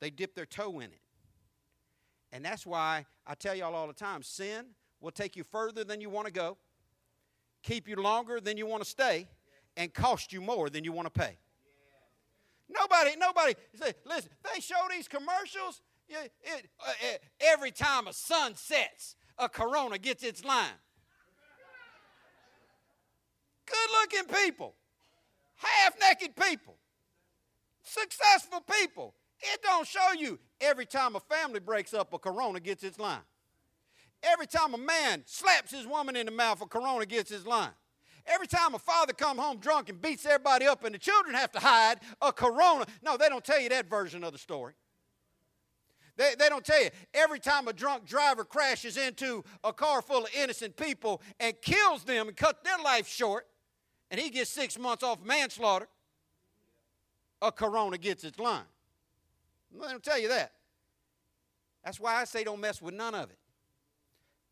They 0.00 0.10
dipped 0.10 0.34
their 0.34 0.46
toe 0.46 0.80
in 0.80 0.90
it, 0.90 1.00
and 2.32 2.44
that's 2.44 2.66
why 2.66 3.06
I 3.24 3.34
tell 3.34 3.54
y'all 3.54 3.76
all 3.76 3.86
the 3.86 3.92
time: 3.92 4.24
sin 4.24 4.66
will 5.00 5.10
take 5.10 5.36
you 5.36 5.44
further 5.44 5.84
than 5.84 6.00
you 6.00 6.10
want 6.10 6.26
to 6.26 6.32
go, 6.32 6.56
keep 7.62 7.88
you 7.88 7.96
longer 7.96 8.40
than 8.40 8.56
you 8.56 8.66
want 8.66 8.82
to 8.82 8.88
stay, 8.88 9.28
and 9.76 9.92
cost 9.92 10.32
you 10.32 10.40
more 10.40 10.70
than 10.70 10.84
you 10.84 10.92
want 10.92 11.12
to 11.12 11.20
pay. 11.20 11.36
Nobody, 12.68 13.16
nobody, 13.16 13.54
listen, 14.04 14.30
they 14.52 14.60
show 14.60 14.74
these 14.90 15.06
commercials. 15.06 15.82
It, 16.08 16.32
it, 16.42 16.68
uh, 16.80 16.92
it, 17.12 17.22
every 17.40 17.70
time 17.70 18.06
a 18.06 18.12
sun 18.12 18.54
sets, 18.54 19.16
a 19.38 19.48
Corona 19.48 19.98
gets 19.98 20.22
its 20.22 20.44
line. 20.44 20.66
Good 23.66 23.90
looking 24.00 24.34
people, 24.34 24.74
half 25.56 25.94
naked 26.00 26.36
people, 26.36 26.76
successful 27.82 28.60
people. 28.60 29.14
It 29.40 29.60
don't 29.62 29.86
show 29.86 30.12
you 30.18 30.38
every 30.60 30.86
time 30.86 31.16
a 31.16 31.20
family 31.20 31.60
breaks 31.60 31.92
up, 31.92 32.12
a 32.12 32.18
Corona 32.18 32.60
gets 32.60 32.84
its 32.84 32.98
line. 32.98 33.20
Every 34.22 34.46
time 34.46 34.74
a 34.74 34.78
man 34.78 35.22
slaps 35.26 35.70
his 35.70 35.86
woman 35.86 36.16
in 36.16 36.26
the 36.26 36.32
mouth, 36.32 36.60
a 36.60 36.66
corona 36.66 37.06
gets 37.06 37.30
his 37.30 37.46
line. 37.46 37.70
Every 38.26 38.46
time 38.46 38.74
a 38.74 38.78
father 38.78 39.12
come 39.12 39.38
home 39.38 39.58
drunk 39.58 39.88
and 39.88 40.00
beats 40.00 40.26
everybody 40.26 40.66
up 40.66 40.84
and 40.84 40.94
the 40.94 40.98
children 40.98 41.34
have 41.34 41.52
to 41.52 41.60
hide, 41.60 42.00
a 42.20 42.32
corona. 42.32 42.86
No, 43.02 43.16
they 43.16 43.28
don't 43.28 43.44
tell 43.44 43.60
you 43.60 43.68
that 43.68 43.88
version 43.88 44.24
of 44.24 44.32
the 44.32 44.38
story. 44.38 44.74
They, 46.16 46.34
they 46.38 46.48
don't 46.48 46.64
tell 46.64 46.82
you. 46.82 46.90
Every 47.14 47.38
time 47.38 47.68
a 47.68 47.72
drunk 47.72 48.06
driver 48.06 48.44
crashes 48.44 48.96
into 48.96 49.44
a 49.62 49.72
car 49.72 50.02
full 50.02 50.24
of 50.24 50.30
innocent 50.34 50.76
people 50.76 51.20
and 51.38 51.54
kills 51.60 52.04
them 52.04 52.28
and 52.28 52.36
cuts 52.36 52.60
their 52.64 52.78
life 52.82 53.06
short, 53.06 53.46
and 54.10 54.20
he 54.20 54.30
gets 54.30 54.50
six 54.50 54.78
months 54.78 55.04
off 55.04 55.22
manslaughter, 55.22 55.88
a 57.42 57.52
corona 57.52 57.98
gets 57.98 58.24
its 58.24 58.38
line. 58.38 58.64
They 59.72 59.88
don't 59.88 60.02
tell 60.02 60.18
you 60.18 60.28
that. 60.28 60.52
That's 61.84 62.00
why 62.00 62.16
I 62.16 62.24
say 62.24 62.44
don't 62.44 62.60
mess 62.60 62.80
with 62.80 62.94
none 62.94 63.14
of 63.14 63.30
it. 63.30 63.38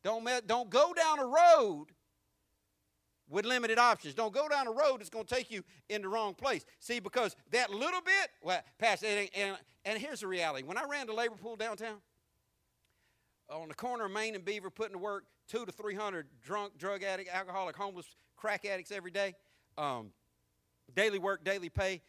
Don't, 0.05 0.47
don't 0.47 0.71
go 0.71 0.93
down 0.93 1.19
a 1.19 1.25
road 1.25 1.87
with 3.29 3.47
limited 3.47 3.79
options. 3.79 4.15
Don't 4.15 4.35
go 4.35 4.49
down 4.49 4.67
a 4.67 4.71
road 4.71 5.01
that's 5.01 5.09
going 5.09 5.25
to 5.25 5.35
take 5.35 5.51
you 5.51 5.65
in 5.89 6.03
the 6.03 6.09
wrong 6.09 6.35
place. 6.35 6.65
See, 6.79 7.01
because 7.01 7.35
that 7.51 7.71
little 7.71 8.03
bit, 8.03 8.31
well, 8.43 8.61
Pastor, 8.79 9.07
and, 9.07 9.57
and 9.85 9.99
here's 9.99 10.21
the 10.21 10.27
reality. 10.27 10.63
When 10.63 10.77
I 10.77 10.85
ran 10.85 11.07
the 11.07 11.15
labor 11.15 11.37
pool 11.37 11.57
downtown, 11.57 11.97
on 13.51 13.69
the 13.69 13.75
corner 13.75 14.05
of 14.05 14.13
Main 14.13 14.35
and 14.35 14.45
Beaver, 14.45 14.71
putting 14.71 14.93
to 14.93 14.99
work 14.99 15.25
two 15.49 15.65
to 15.65 15.73
300 15.73 16.27
drunk, 16.43 16.79
drug 16.79 17.03
addict, 17.03 17.31
alcoholic, 17.33 17.77
homeless, 17.77 18.07
crack 18.37 18.65
addicts 18.65 18.91
every 18.91 19.11
day, 19.11 19.35
um, 19.79 20.11
daily 20.95 21.19
work, 21.19 21.45
daily 21.45 21.69
pay. 21.69 22.03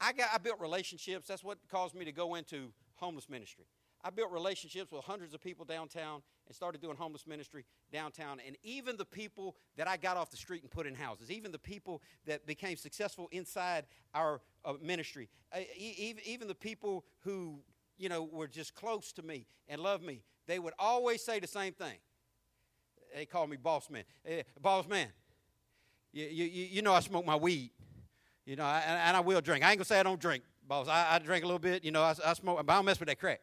I, 0.00 0.12
got, 0.12 0.30
I 0.32 0.38
built 0.38 0.60
relationships. 0.60 1.26
That's 1.26 1.44
what 1.44 1.58
caused 1.70 1.94
me 1.94 2.04
to 2.04 2.12
go 2.12 2.36
into 2.36 2.72
homeless 2.96 3.28
ministry. 3.28 3.66
I 4.02 4.10
built 4.10 4.32
relationships 4.32 4.90
with 4.92 5.04
hundreds 5.04 5.34
of 5.34 5.40
people 5.40 5.64
downtown 5.64 6.22
and 6.46 6.54
started 6.54 6.80
doing 6.80 6.96
homeless 6.96 7.26
ministry 7.26 7.64
downtown. 7.92 8.40
And 8.46 8.56
even 8.62 8.96
the 8.96 9.04
people 9.04 9.56
that 9.76 9.86
I 9.86 9.96
got 9.96 10.16
off 10.16 10.30
the 10.30 10.36
street 10.36 10.62
and 10.62 10.70
put 10.70 10.86
in 10.86 10.94
houses, 10.94 11.30
even 11.30 11.52
the 11.52 11.58
people 11.58 12.02
that 12.26 12.46
became 12.46 12.76
successful 12.76 13.28
inside 13.30 13.84
our 14.14 14.40
uh, 14.64 14.74
ministry, 14.82 15.28
uh, 15.54 15.60
even, 15.76 16.22
even 16.24 16.48
the 16.48 16.54
people 16.54 17.04
who, 17.20 17.60
you 17.98 18.08
know, 18.08 18.22
were 18.24 18.48
just 18.48 18.74
close 18.74 19.12
to 19.12 19.22
me 19.22 19.46
and 19.68 19.80
loved 19.80 20.02
me, 20.02 20.22
they 20.46 20.58
would 20.58 20.74
always 20.78 21.22
say 21.22 21.38
the 21.38 21.46
same 21.46 21.74
thing. 21.74 21.98
They 23.14 23.26
call 23.26 23.46
me 23.46 23.56
boss 23.56 23.90
man. 23.90 24.04
Uh, 24.26 24.42
boss 24.60 24.88
man, 24.88 25.08
you, 26.12 26.26
you, 26.26 26.44
you 26.44 26.82
know 26.82 26.92
I 26.92 27.00
smoke 27.00 27.26
my 27.26 27.36
weed. 27.36 27.70
You 28.46 28.56
know, 28.56 28.64
I, 28.64 28.80
and 28.80 29.16
I 29.16 29.20
will 29.20 29.40
drink. 29.40 29.64
I 29.64 29.70
ain't 29.70 29.78
going 29.78 29.84
to 29.84 29.88
say 29.88 30.00
I 30.00 30.02
don't 30.02 30.20
drink, 30.20 30.42
boss. 30.66 30.88
I, 30.88 31.14
I 31.14 31.18
drink 31.18 31.44
a 31.44 31.46
little 31.46 31.60
bit. 31.60 31.84
You 31.84 31.92
know, 31.92 32.02
I, 32.02 32.14
I 32.24 32.32
smoke, 32.32 32.64
but 32.64 32.72
I 32.72 32.76
don't 32.76 32.84
mess 32.84 32.98
with 32.98 33.08
that 33.08 33.20
crack. 33.20 33.40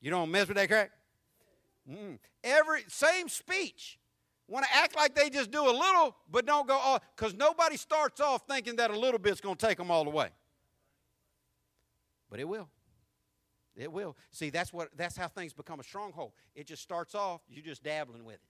You 0.00 0.10
don't 0.10 0.30
mess 0.30 0.48
with 0.48 0.56
that 0.56 0.68
crack? 0.68 0.90
Mm. 1.90 2.18
Every 2.44 2.84
same 2.88 3.28
speech. 3.28 3.98
Want 4.46 4.64
to 4.64 4.74
act 4.74 4.96
like 4.96 5.14
they 5.14 5.28
just 5.28 5.50
do 5.50 5.62
a 5.62 5.70
little, 5.70 6.16
but 6.30 6.46
don't 6.46 6.66
go 6.66 6.74
all, 6.74 7.02
because 7.14 7.34
nobody 7.34 7.76
starts 7.76 8.18
off 8.20 8.44
thinking 8.48 8.76
that 8.76 8.90
a 8.90 8.98
little 8.98 9.18
bit's 9.18 9.42
going 9.42 9.56
to 9.56 9.66
take 9.66 9.76
them 9.76 9.90
all 9.90 10.04
the 10.04 10.10
way. 10.10 10.30
But 12.30 12.40
it 12.40 12.48
will. 12.48 12.68
It 13.76 13.92
will. 13.92 14.16
See, 14.30 14.50
that's 14.50 14.72
what 14.72 14.88
that's 14.96 15.16
how 15.16 15.28
things 15.28 15.52
become 15.52 15.80
a 15.80 15.84
stronghold. 15.84 16.32
It 16.54 16.66
just 16.66 16.82
starts 16.82 17.14
off, 17.14 17.42
You're 17.48 17.64
just 17.64 17.84
dabbling 17.84 18.24
with 18.24 18.36
it. 18.36 18.40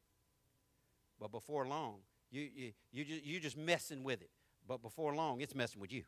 But 1.20 1.32
before 1.32 1.66
long, 1.66 1.96
you 2.30 2.48
you 2.54 2.72
you 2.92 3.04
just 3.04 3.24
you're 3.24 3.40
just 3.40 3.56
messing 3.56 4.04
with 4.04 4.22
it. 4.22 4.30
But 4.66 4.82
before 4.82 5.14
long, 5.14 5.40
it's 5.40 5.54
messing 5.54 5.80
with 5.80 5.92
you. 5.92 6.04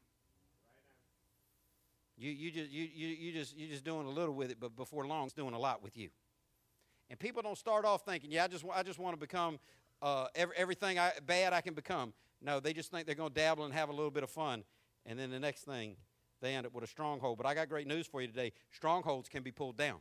You 2.21 2.33
you 2.33 2.51
just 2.51 2.71
you 2.71 2.87
you 2.95 3.09
you 3.09 3.33
just 3.33 3.57
you're 3.57 3.71
just 3.71 3.83
doing 3.83 4.07
a 4.07 4.11
little 4.11 4.35
with 4.35 4.51
it, 4.51 4.59
but 4.61 4.77
before 4.77 5.07
long, 5.07 5.25
it's 5.25 5.33
doing 5.33 5.55
a 5.55 5.59
lot 5.59 5.83
with 5.83 5.97
you. 5.97 6.11
And 7.09 7.19
people 7.19 7.41
don't 7.41 7.57
start 7.57 7.87
off 7.87 8.05
thinking, 8.05 8.31
"Yeah, 8.31 8.45
I 8.45 8.49
just 8.49 8.65
I 8.75 8.83
just 8.83 8.99
want 8.99 9.15
to 9.15 9.19
become 9.19 9.59
uh, 10.03 10.27
every, 10.35 10.55
everything 10.57 10.99
I, 10.99 11.13
bad 11.25 11.55
I 11.55 11.63
can 11.63 11.73
become." 11.73 12.13
No, 12.43 12.61
they 12.61 12.75
just 12.75 12.91
think 12.91 13.07
they're 13.07 13.15
going 13.15 13.31
to 13.31 13.35
dabble 13.35 13.65
and 13.65 13.73
have 13.73 13.89
a 13.89 13.93
little 13.93 14.11
bit 14.11 14.23
of 14.23 14.29
fun, 14.29 14.65
and 15.07 15.19
then 15.19 15.31
the 15.31 15.41
next 15.41 15.63
thing 15.63 15.97
they 16.43 16.55
end 16.55 16.67
up 16.67 16.75
with 16.75 16.85
a 16.85 16.87
stronghold. 16.87 17.39
But 17.39 17.47
I 17.47 17.55
got 17.55 17.71
great 17.71 17.87
news 17.87 18.07
for 18.07 18.21
you 18.21 18.27
today 18.27 18.53
strongholds 18.71 19.31
can 19.31 19.43
be 19.43 19.51
pulled 19.51 19.79
down. 19.79 20.01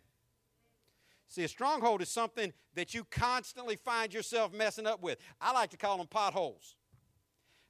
See, 1.30 1.44
a 1.44 1.48
stronghold 1.48 2.02
is 2.02 2.10
something 2.10 2.52
that 2.76 2.94
you 2.94 3.06
constantly 3.06 3.78
find 3.78 4.14
yourself 4.14 4.52
messing 4.52 4.86
up 4.86 5.02
with. 5.02 5.20
I 5.40 5.54
like 5.54 5.70
to 5.70 5.78
call 5.78 5.98
them 5.98 6.08
potholes. 6.08 6.76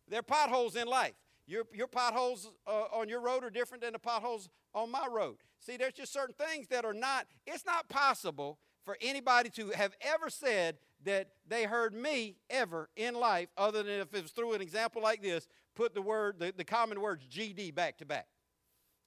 They're 0.08 0.24
potholes 0.24 0.76
in 0.76 0.88
life. 0.88 1.14
Your, 1.50 1.64
your 1.74 1.88
potholes 1.88 2.52
uh, 2.68 2.86
on 2.94 3.10
your 3.10 3.22
road 3.22 3.44
are 3.44 3.50
different 3.50 3.84
than 3.84 3.94
the 3.94 4.00
potholes 4.00 4.50
on 4.76 4.92
my 4.92 5.08
road. 5.12 5.38
See, 5.60 5.78
there's 5.78 5.94
just 5.94 6.14
certain 6.14 6.36
things 6.36 6.68
that 6.68 6.86
are 6.86 6.94
not, 6.94 7.26
it's 7.48 7.66
not 7.66 7.90
possible 7.90 8.60
for 8.86 8.98
anybody 9.02 9.50
to 9.52 9.70
have 9.72 9.96
ever 10.00 10.30
said 10.30 10.78
that 11.06 11.30
they 11.48 11.64
heard 11.64 11.96
me 11.96 12.36
ever 12.52 12.90
in 12.96 13.16
life, 13.16 13.50
other 13.58 13.82
than 13.82 14.00
if 14.00 14.14
it 14.14 14.22
was 14.22 14.32
through 14.32 14.54
an 14.54 14.62
example 14.62 15.02
like 15.02 15.24
this, 15.24 15.48
put 15.76 15.96
the 15.96 16.02
word, 16.04 16.36
the, 16.38 16.54
the 16.56 16.64
common 16.64 17.02
words 17.02 17.26
GD 17.26 17.74
back 17.74 17.98
to 17.98 18.06
back. 18.06 18.28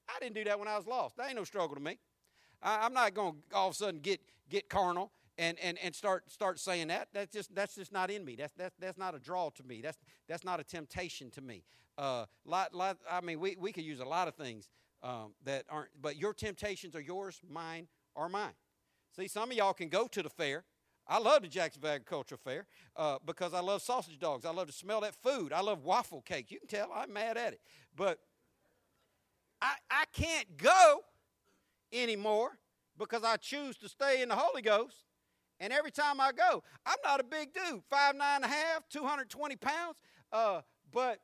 I 0.09 0.19
didn't 0.19 0.35
do 0.35 0.43
that 0.45 0.59
when 0.59 0.67
I 0.67 0.77
was 0.77 0.87
lost. 0.87 1.17
That 1.19 1.29
ain't 1.29 1.37
no 1.37 1.45
struggle 1.45 1.77
to 1.77 1.83
me. 1.83 1.99
I, 2.61 2.85
am 2.85 2.93
not 2.93 3.15
going 3.15 3.35
to 3.51 3.57
all 3.57 3.69
of 3.69 3.75
a 3.75 3.77
sudden 3.77 4.01
get 4.01 4.21
get 4.49 4.69
carnal 4.69 5.13
and, 5.39 5.59
and, 5.61 5.79
and 5.83 5.95
start 5.95 6.31
start 6.31 6.59
saying 6.59 6.89
that. 6.89 7.09
That's 7.13 7.33
just 7.33 7.55
that's 7.55 7.75
just 7.77 7.93
not 7.93 8.11
in 8.11 8.25
me. 8.25 8.37
That's 8.37 8.53
that's 8.55 8.75
that's 8.79 8.99
not 8.99 9.15
a 9.15 9.19
draw 9.19 9.51
to 9.51 9.63
me. 9.63 9.81
That's 9.81 9.99
that's 10.29 10.45
not 10.45 10.61
a 10.61 10.65
temptation 10.65 11.31
to 11.31 11.41
me. 11.41 11.63
Uh, 11.99 12.27
lot, 12.45 12.75
lot, 12.75 12.99
I 13.11 13.21
mean, 13.21 13.41
we, 13.41 13.57
we 13.59 13.73
could 13.73 13.85
use 13.85 14.01
a 14.01 14.05
lot 14.05 14.29
of 14.29 14.35
things 14.35 14.69
um, 15.03 15.35
that 15.45 15.65
aren't. 15.69 15.91
But 16.01 16.17
your 16.17 16.33
temptations 16.33 16.95
are 16.97 17.01
yours, 17.01 17.41
mine, 17.49 17.89
are 18.17 18.29
mine. 18.29 18.55
See, 19.17 19.29
some 19.29 19.51
of 19.51 19.57
y'all 19.57 19.75
can 19.75 19.89
go 19.89 20.07
to 20.07 20.23
the 20.23 20.31
fair. 20.31 20.65
I 21.07 21.19
love 21.19 21.43
the 21.43 21.49
Jacksonville 21.49 21.91
Agricultural 21.91 22.41
Fair 22.43 22.67
uh, 22.97 23.19
because 23.27 23.55
I 23.55 23.61
love 23.61 23.83
sausage 23.83 24.19
dogs. 24.19 24.45
I 24.45 24.51
love 24.51 24.69
to 24.69 24.73
smell 24.73 25.01
that 25.01 25.15
food. 25.17 25.53
I 25.53 25.61
love 25.61 25.83
waffle 25.83 26.23
cake. 26.23 26.51
You 26.51 26.59
can 26.61 26.69
tell 26.69 26.91
I'm 26.95 27.13
mad 27.13 27.37
at 27.37 27.53
it, 27.53 27.61
but 27.97 28.21
I, 29.61 29.75
I 29.91 30.05
can't 30.13 30.57
go 30.57 31.01
anymore 31.93 32.59
because 32.99 33.25
I 33.25 33.37
choose 33.37 33.77
to 33.79 33.89
stay 33.89 34.23
in 34.23 34.29
the 34.29 34.37
Holy 34.37 34.63
Ghost. 34.63 35.05
And 35.61 35.73
every 35.73 35.91
time 35.91 36.21
I 36.21 36.33
go, 36.33 36.63
I'm 36.87 36.97
not 37.05 37.21
a 37.21 37.25
big 37.25 37.53
dude, 37.53 37.83
five, 37.91 38.17
nine 38.17 38.37
and 38.37 38.45
a 38.45 38.49
half, 38.49 38.89
220 38.89 39.57
pounds. 39.57 39.99
Uh, 40.33 40.63
but 40.93 41.21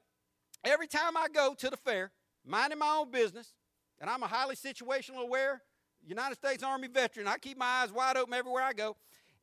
every 0.65 0.87
time 0.87 1.17
I 1.17 1.29
go 1.33 1.55
to 1.55 1.71
the 1.71 1.77
fair, 1.77 2.11
minding 2.45 2.79
my 2.79 2.97
own 3.01 3.11
business, 3.11 3.55
and 4.01 4.09
I'm 4.09 4.23
a 4.23 4.27
highly 4.27 4.57
situational 4.57 5.23
aware 5.23 5.63
United 6.07 6.37
States 6.37 6.63
Army 6.63 6.89
veteran, 6.89 7.27
I 7.27 7.39
keep 7.39 7.59
my 7.59 7.67
eyes 7.67 7.93
wide 7.93 8.17
open 8.17 8.35
everywhere 8.35 8.63
I 8.63 8.73
go. 8.73 8.97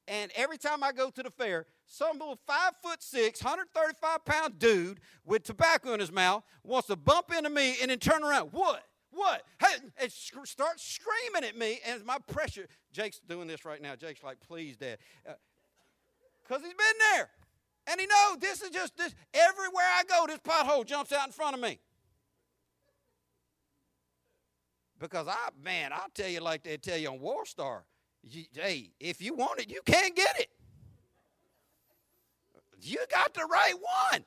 And 0.07 0.31
every 0.35 0.57
time 0.57 0.83
I 0.83 0.91
go 0.91 1.09
to 1.09 1.23
the 1.23 1.31
fair, 1.31 1.65
some 1.87 2.19
little 2.19 2.39
five 2.45 2.73
foot 2.83 3.01
six, 3.01 3.43
135 3.43 4.23
pound 4.23 4.59
dude 4.59 4.99
with 5.25 5.43
tobacco 5.43 5.93
in 5.93 5.99
his 5.99 6.11
mouth 6.11 6.43
wants 6.63 6.87
to 6.87 6.95
bump 6.95 7.31
into 7.35 7.49
me 7.49 7.75
and 7.81 7.89
then 7.89 7.97
turn 7.97 8.23
around. 8.23 8.49
What? 8.51 8.83
What? 9.11 9.43
Hey, 9.59 9.77
and 9.99 10.11
start 10.11 10.79
screaming 10.79 11.47
at 11.47 11.57
me. 11.57 11.79
And 11.87 12.05
my 12.05 12.17
pressure, 12.27 12.67
Jake's 12.91 13.19
doing 13.27 13.47
this 13.47 13.65
right 13.65 13.81
now. 13.81 13.95
Jake's 13.95 14.23
like, 14.23 14.39
please, 14.45 14.75
Dad. 14.75 14.99
Because 16.43 16.61
uh, 16.61 16.65
he's 16.65 16.73
been 16.73 16.99
there. 17.13 17.29
And 17.87 17.99
he 17.99 18.07
knows 18.07 18.37
this 18.39 18.61
is 18.61 18.71
just 18.71 18.97
this. 18.97 19.13
Everywhere 19.33 19.85
I 19.85 20.03
go, 20.07 20.25
this 20.27 20.39
pothole 20.39 20.85
jumps 20.85 21.11
out 21.11 21.27
in 21.27 21.31
front 21.31 21.55
of 21.55 21.61
me. 21.61 21.79
Because 24.99 25.27
I, 25.27 25.49
man, 25.63 25.91
I'll 25.93 26.09
tell 26.13 26.29
you 26.29 26.39
like 26.39 26.63
they 26.63 26.77
tell 26.77 26.97
you 26.97 27.09
on 27.09 27.19
War 27.19 27.45
Star 27.45 27.83
you, 28.27 28.45
hey, 28.53 28.91
if 28.99 29.21
you 29.21 29.33
want 29.35 29.59
it, 29.59 29.69
you 29.69 29.81
can't 29.85 30.15
get 30.15 30.39
it. 30.39 30.49
You 32.81 32.97
got 33.11 33.33
the 33.33 33.45
right 33.45 33.73
one. 34.11 34.25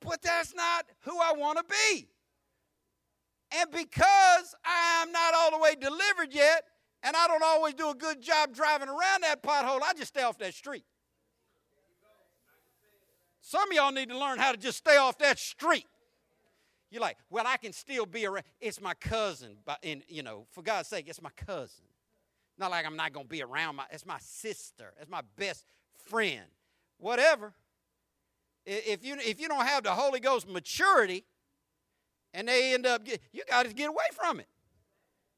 But 0.00 0.22
that's 0.22 0.54
not 0.54 0.86
who 1.00 1.18
I 1.18 1.32
want 1.36 1.58
to 1.58 1.64
be. 1.64 2.08
And 3.58 3.70
because 3.70 4.54
I'm 4.64 5.12
not 5.12 5.34
all 5.34 5.50
the 5.52 5.58
way 5.58 5.74
delivered 5.74 6.32
yet, 6.32 6.64
and 7.02 7.16
I 7.16 7.26
don't 7.26 7.42
always 7.42 7.74
do 7.74 7.90
a 7.90 7.94
good 7.94 8.20
job 8.20 8.54
driving 8.54 8.88
around 8.88 9.22
that 9.22 9.42
pothole, 9.42 9.80
I 9.82 9.92
just 9.96 10.08
stay 10.08 10.22
off 10.22 10.38
that 10.38 10.54
street. 10.54 10.84
Some 13.46 13.70
of 13.70 13.76
y'all 13.76 13.92
need 13.92 14.08
to 14.08 14.18
learn 14.18 14.38
how 14.38 14.52
to 14.52 14.56
just 14.56 14.78
stay 14.78 14.96
off 14.96 15.18
that 15.18 15.38
street. 15.38 15.84
You're 16.90 17.02
like, 17.02 17.18
well, 17.28 17.44
I 17.46 17.58
can 17.58 17.74
still 17.74 18.06
be 18.06 18.24
around. 18.24 18.44
It's 18.58 18.80
my 18.80 18.94
cousin, 18.94 19.58
but 19.66 19.78
in 19.82 20.02
you 20.08 20.22
know, 20.22 20.46
for 20.52 20.62
God's 20.62 20.88
sake, 20.88 21.08
it's 21.08 21.20
my 21.20 21.28
cousin. 21.36 21.84
Not 22.56 22.70
like 22.70 22.86
I'm 22.86 22.96
not 22.96 23.12
to 23.12 23.24
be 23.24 23.42
around 23.42 23.76
my, 23.76 23.84
it's 23.90 24.06
my 24.06 24.16
sister, 24.18 24.94
it's 24.98 25.10
my 25.10 25.20
best 25.36 25.66
friend. 26.08 26.46
Whatever. 26.96 27.52
If 28.64 29.04
you, 29.04 29.16
if 29.16 29.38
you 29.38 29.48
don't 29.48 29.66
have 29.66 29.84
the 29.84 29.92
Holy 29.92 30.20
Ghost 30.20 30.48
maturity 30.48 31.26
and 32.32 32.48
they 32.48 32.72
end 32.72 32.86
up, 32.86 33.06
you 33.06 33.42
got 33.46 33.66
to 33.66 33.74
get 33.74 33.90
away 33.90 34.06
from 34.14 34.40
it. 34.40 34.48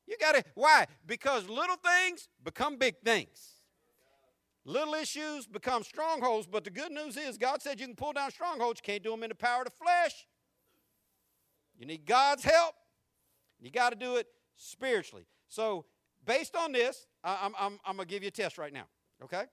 You 0.06 0.16
got 0.20 0.36
to, 0.36 0.44
why? 0.54 0.86
Because 1.04 1.48
little 1.48 1.76
things 1.76 2.28
become 2.44 2.76
big 2.76 3.00
things. 3.04 3.55
Little 4.68 4.94
issues 4.94 5.46
become 5.46 5.84
strongholds, 5.84 6.48
but 6.48 6.64
the 6.64 6.70
good 6.70 6.90
news 6.90 7.16
is 7.16 7.38
God 7.38 7.62
said 7.62 7.78
you 7.78 7.86
can 7.86 7.94
pull 7.94 8.12
down 8.12 8.32
strongholds. 8.32 8.80
You 8.80 8.92
can't 8.92 9.02
do 9.02 9.12
them 9.12 9.22
in 9.22 9.28
the 9.28 9.36
power 9.36 9.60
of 9.60 9.66
the 9.66 9.70
flesh. 9.70 10.26
You 11.78 11.86
need 11.86 12.04
God's 12.04 12.42
help. 12.42 12.74
You 13.60 13.70
got 13.70 13.90
to 13.90 13.96
do 13.96 14.16
it 14.16 14.26
spiritually. 14.56 15.24
So 15.46 15.84
based 16.26 16.56
on 16.56 16.72
this, 16.72 17.06
I'm, 17.22 17.54
I'm, 17.56 17.78
I'm 17.86 17.94
going 17.94 18.08
to 18.08 18.12
give 18.12 18.24
you 18.24 18.28
a 18.28 18.32
test 18.32 18.58
right 18.58 18.72
now, 18.72 18.86
okay? 19.22 19.44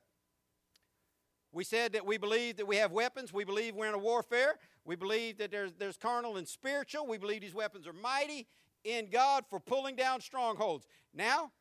We 1.52 1.64
said 1.64 1.94
that 1.94 2.04
we 2.04 2.18
believe 2.18 2.58
that 2.58 2.66
we 2.66 2.78
have 2.78 2.92
weapons. 2.92 3.32
We 3.32 3.44
believe 3.44 3.76
we're 3.76 3.90
in 3.90 3.94
a 3.94 4.00
warfare. 4.00 4.56
We 4.84 4.96
believe 4.96 5.38
that 5.38 5.52
there's, 5.52 5.74
there's 5.78 5.96
carnal 5.96 6.38
and 6.38 6.48
spiritual. 6.48 7.06
We 7.06 7.20
believe 7.20 7.42
these 7.42 7.54
weapons 7.54 7.86
are 7.86 7.94
mighty 7.94 8.48
in 8.84 9.12
God 9.12 9.46
for 9.48 9.60
pulling 9.60 9.96
down 9.96 10.22
strongholds. 10.22 10.88
Now, 11.14 11.52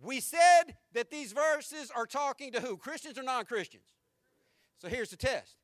we 0.00 0.20
said 0.20 0.76
that 0.92 1.10
these 1.10 1.32
verses 1.32 1.90
are 1.94 2.06
talking 2.06 2.52
to 2.52 2.60
who? 2.60 2.76
Christians 2.76 3.18
or 3.18 3.22
non 3.22 3.44
Christians? 3.44 3.86
So 4.78 4.88
here's 4.88 5.10
the 5.10 5.16
test 5.16 5.56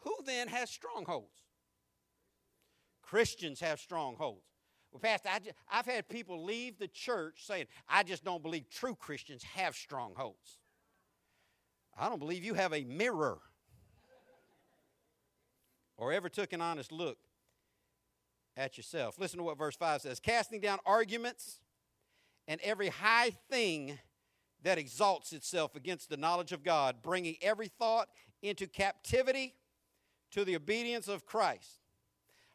Who 0.00 0.14
then 0.24 0.48
has 0.48 0.70
strongholds? 0.70 1.42
Christians 3.02 3.60
have 3.60 3.80
strongholds. 3.80 4.46
Well, 4.90 5.00
Pastor, 5.00 5.30
I 5.32 5.38
just, 5.38 5.54
I've 5.70 5.86
had 5.86 6.08
people 6.08 6.44
leave 6.44 6.78
the 6.78 6.88
church 6.88 7.44
saying, 7.46 7.66
I 7.88 8.02
just 8.02 8.24
don't 8.24 8.42
believe 8.42 8.68
true 8.70 8.94
Christians 8.94 9.42
have 9.54 9.74
strongholds. 9.74 10.58
I 11.98 12.08
don't 12.08 12.18
believe 12.18 12.44
you 12.44 12.54
have 12.54 12.72
a 12.72 12.84
mirror 12.84 13.38
or 15.96 16.12
ever 16.12 16.28
took 16.28 16.52
an 16.52 16.60
honest 16.60 16.90
look 16.90 17.18
at 18.56 18.76
yourself. 18.76 19.18
Listen 19.18 19.38
to 19.38 19.44
what 19.44 19.58
verse 19.58 19.76
5 19.76 20.02
says 20.02 20.20
casting 20.20 20.60
down 20.60 20.78
arguments 20.84 21.60
and 22.48 22.60
every 22.62 22.88
high 22.88 23.30
thing 23.50 23.98
that 24.62 24.78
exalts 24.78 25.32
itself 25.32 25.74
against 25.74 26.08
the 26.08 26.16
knowledge 26.16 26.52
of 26.52 26.62
God, 26.62 26.96
bringing 27.02 27.36
every 27.42 27.68
thought 27.68 28.08
into 28.42 28.66
captivity 28.66 29.54
to 30.30 30.44
the 30.44 30.56
obedience 30.56 31.08
of 31.08 31.26
Christ. 31.26 31.78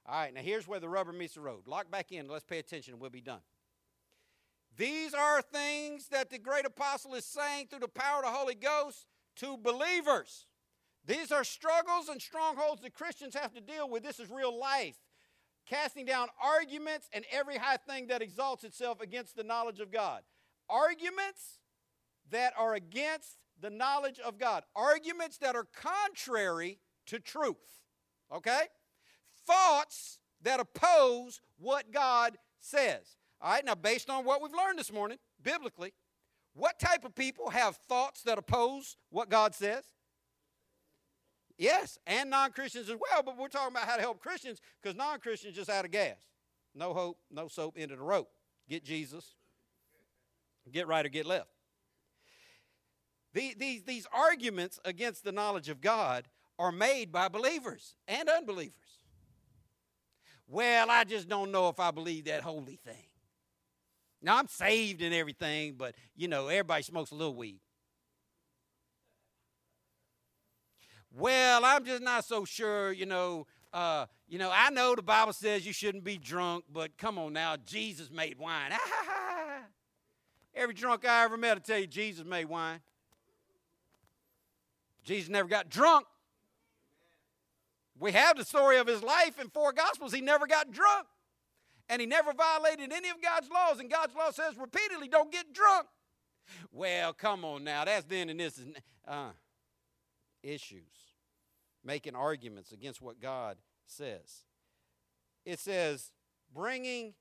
All 0.06 0.20
right, 0.20 0.34
now 0.34 0.42
here's 0.42 0.68
where 0.68 0.80
the 0.80 0.90
rubber 0.90 1.12
meets 1.12 1.34
the 1.34 1.42
road. 1.42 1.68
Lock 1.68 1.92
back 1.92 2.12
in, 2.12 2.28
let's 2.28 2.46
pay 2.46 2.60
attention, 2.60 2.94
and 2.94 3.02
we'll 3.02 3.10
be 3.10 3.22
done. 3.22 3.42
These 4.78 5.14
are 5.14 5.42
things 5.42 6.08
that 6.10 6.30
the 6.30 6.38
great 6.38 6.66
apostle 6.66 7.16
is 7.16 7.26
saying 7.26 7.68
through 7.68 7.80
the 7.80 7.88
power 7.88 8.20
of 8.20 8.26
the 8.26 8.38
Holy 8.38 8.56
Ghost 8.56 9.08
to 9.38 9.58
believers. 9.58 10.46
These 11.06 11.32
are 11.32 11.44
struggles 11.44 12.10
and 12.10 12.22
strongholds 12.22 12.82
that 12.84 12.94
Christians 12.94 13.34
have 13.34 13.54
to 13.54 13.62
deal 13.62 13.90
with. 13.90 14.04
This 14.04 14.20
is 14.20 14.30
real 14.30 14.58
life. 14.58 14.98
Casting 15.70 16.06
down 16.06 16.28
arguments 16.42 17.10
and 17.14 17.26
every 17.32 17.58
high 17.58 17.78
thing 17.78 18.08
that 18.08 18.22
exalts 18.22 18.64
itself 18.64 19.02
against 19.02 19.36
the 19.36 19.44
knowledge 19.44 19.80
of 19.80 19.92
God. 19.92 20.22
Arguments 20.70 21.60
that 22.30 22.54
are 22.58 22.74
against 22.74 23.38
the 23.60 23.70
knowledge 23.70 24.20
of 24.20 24.38
God. 24.38 24.64
Arguments 24.76 25.38
that 25.40 25.56
are 25.56 25.68
contrary 25.74 26.80
to 27.08 27.20
truth. 27.20 27.82
Okay? 28.34 28.64
thoughts 29.48 30.20
that 30.44 30.60
oppose 30.60 31.42
what 31.58 31.92
God 31.92 32.38
says. 32.60 33.18
All 33.42 33.52
right, 33.52 33.66
now 33.66 33.76
based 33.76 34.10
on 34.10 34.26
what 34.26 34.42
we've 34.42 34.52
learned 34.54 34.78
this 34.78 34.92
morning, 34.92 35.18
biblically, 35.42 35.94
what 36.54 36.80
type 36.80 37.06
of 37.06 37.16
people 37.16 37.50
have 37.50 37.78
thoughts 37.88 38.24
that 38.24 38.38
oppose 38.38 38.98
what 39.10 39.30
God 39.30 39.56
says? 39.56 39.84
Yes, 41.58 41.98
and 42.06 42.30
non 42.30 42.52
Christians 42.52 42.90
as 42.90 42.96
well, 42.96 43.24
but 43.24 43.38
we're 43.38 43.48
talking 43.48 43.76
about 43.76 43.88
how 43.88 43.96
to 43.96 44.02
help 44.02 44.20
Christians 44.20 44.62
because 44.82 44.96
non 44.96 45.20
Christians 45.20 45.56
just 45.56 45.70
out 45.70 45.86
of 45.86 45.92
gas. 45.92 46.18
No 46.76 46.94
hope, 46.94 47.18
no 47.32 47.48
soap, 47.48 47.76
end 47.78 47.92
of 47.92 47.98
the 47.98 48.04
rope. 48.04 48.30
Get 48.70 48.84
Jesus, 48.84 49.36
get 50.72 50.88
right 50.88 51.06
or 51.06 51.10
get 51.10 51.26
left. 51.26 51.50
The, 53.34 53.56
these, 53.58 53.84
these 53.84 54.08
arguments 54.14 54.80
against 54.86 55.24
the 55.24 55.32
knowledge 55.32 55.70
of 55.70 55.82
God 55.82 56.28
are 56.60 56.72
made 56.72 57.12
by 57.12 57.28
believers 57.28 57.96
and 58.08 58.30
unbelievers. 58.30 58.74
Well, 60.48 60.90
I 60.90 61.04
just 61.04 61.28
don't 61.28 61.52
know 61.52 61.70
if 61.70 61.80
I 61.80 61.92
believe 61.92 62.26
that 62.26 62.42
holy 62.42 62.80
thing. 62.84 63.06
Now, 64.22 64.38
I'm 64.38 64.48
saved 64.48 65.02
and 65.02 65.14
everything, 65.14 65.76
but, 65.78 65.94
you 66.16 66.28
know, 66.28 66.48
everybody 66.48 66.84
smokes 66.84 67.12
a 67.12 67.16
little 67.16 67.36
weed. 67.36 67.60
Well, 71.16 71.66
I'm 71.66 71.86
just 71.86 72.02
not 72.02 72.26
so 72.26 72.46
sure, 72.46 72.92
you 72.92 73.06
know. 73.06 73.48
Uh, 73.74 74.06
you 74.28 74.40
know, 74.40 74.52
I 74.54 74.70
know 74.70 74.96
the 74.96 75.02
Bible 75.02 75.34
says 75.34 75.66
you 75.66 75.74
shouldn't 75.74 76.04
be 76.04 76.18
drunk, 76.18 76.66
but 76.72 76.98
come 76.98 77.18
on 77.18 77.34
now, 77.34 77.58
Jesus 77.58 78.10
made 78.10 78.40
wine. 78.40 78.72
Every 80.56 80.74
drunk 80.74 81.06
I 81.06 81.24
ever 81.24 81.38
met 81.38 81.56
will 81.56 81.62
tell 81.62 81.78
you 81.78 81.88
Jesus 81.88 82.26
made 82.26 82.46
wine. 82.46 82.80
Jesus 85.04 85.30
never 85.30 85.48
got 85.48 85.70
drunk. 85.70 86.06
We 88.00 88.12
have 88.12 88.38
the 88.38 88.46
story 88.46 88.78
of 88.78 88.88
his 88.88 89.02
life 89.02 89.40
in 89.40 89.50
four 89.50 89.72
Gospels. 89.72 90.14
He 90.14 90.22
never 90.22 90.48
got 90.48 90.72
drunk. 90.72 91.08
And 91.90 92.02
he 92.02 92.06
never 92.06 92.34
violated 92.34 92.92
any 92.92 93.10
of 93.10 93.22
God's 93.22 93.50
laws. 93.50 93.80
And 93.80 93.90
God's 93.90 94.14
law 94.16 94.32
says 94.32 94.58
repeatedly, 94.58 95.08
don't 95.08 95.32
get 95.32 95.54
drunk. 95.54 95.88
Well, 96.72 97.14
come 97.14 97.46
on 97.46 97.64
now. 97.64 97.86
That's 97.86 98.06
then 98.06 98.30
and 98.30 98.40
this 98.40 98.58
is 98.58 98.66
uh, 99.08 99.30
issues. 100.48 101.14
Making 101.84 102.16
arguments 102.16 102.72
against 102.72 103.02
what 103.02 103.22
God 103.22 103.58
says. 103.86 104.46
It 105.46 105.60
says, 105.60 106.12
bringing 106.54 107.14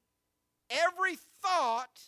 every 0.70 1.16
thought 1.42 2.00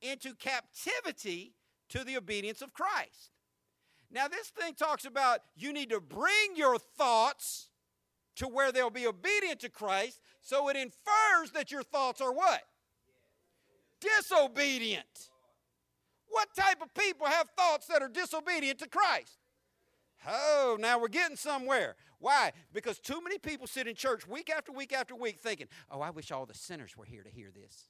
into 0.00 0.34
captivity 0.34 1.54
to 1.88 2.04
the 2.04 2.16
obedience 2.16 2.62
of 2.62 2.72
Christ. 2.72 3.32
Now, 4.10 4.28
this 4.28 4.48
thing 4.48 4.74
talks 4.74 5.04
about 5.04 5.40
you 5.56 5.72
need 5.72 5.90
to 5.90 6.00
bring 6.00 6.54
your 6.54 6.78
thoughts 6.78 7.68
to 8.36 8.46
where 8.46 8.70
they'll 8.70 8.90
be 8.90 9.06
obedient 9.06 9.60
to 9.60 9.68
Christ, 9.68 10.20
so 10.42 10.68
it 10.68 10.76
infers 10.76 11.50
that 11.54 11.72
your 11.72 11.82
thoughts 11.82 12.20
are 12.20 12.32
what? 12.32 12.62
Disobedient. 14.00 15.30
What 16.28 16.48
type 16.56 16.82
of 16.82 16.92
people 16.94 17.26
have 17.26 17.48
thoughts 17.56 17.86
that 17.86 18.02
are 18.02 18.08
disobedient 18.08 18.78
to 18.80 18.88
Christ? 18.88 19.38
Oh, 20.26 20.76
now 20.80 20.98
we're 20.98 21.08
getting 21.08 21.36
somewhere. 21.36 21.96
Why? 22.18 22.52
Because 22.72 22.98
too 22.98 23.20
many 23.22 23.38
people 23.38 23.66
sit 23.66 23.86
in 23.86 23.94
church 23.94 24.26
week 24.26 24.50
after 24.50 24.72
week 24.72 24.92
after 24.92 25.14
week 25.14 25.38
thinking, 25.38 25.68
oh, 25.90 26.00
I 26.00 26.10
wish 26.10 26.32
all 26.32 26.46
the 26.46 26.54
sinners 26.54 26.96
were 26.96 27.04
here 27.04 27.22
to 27.22 27.30
hear 27.30 27.50
this. 27.54 27.88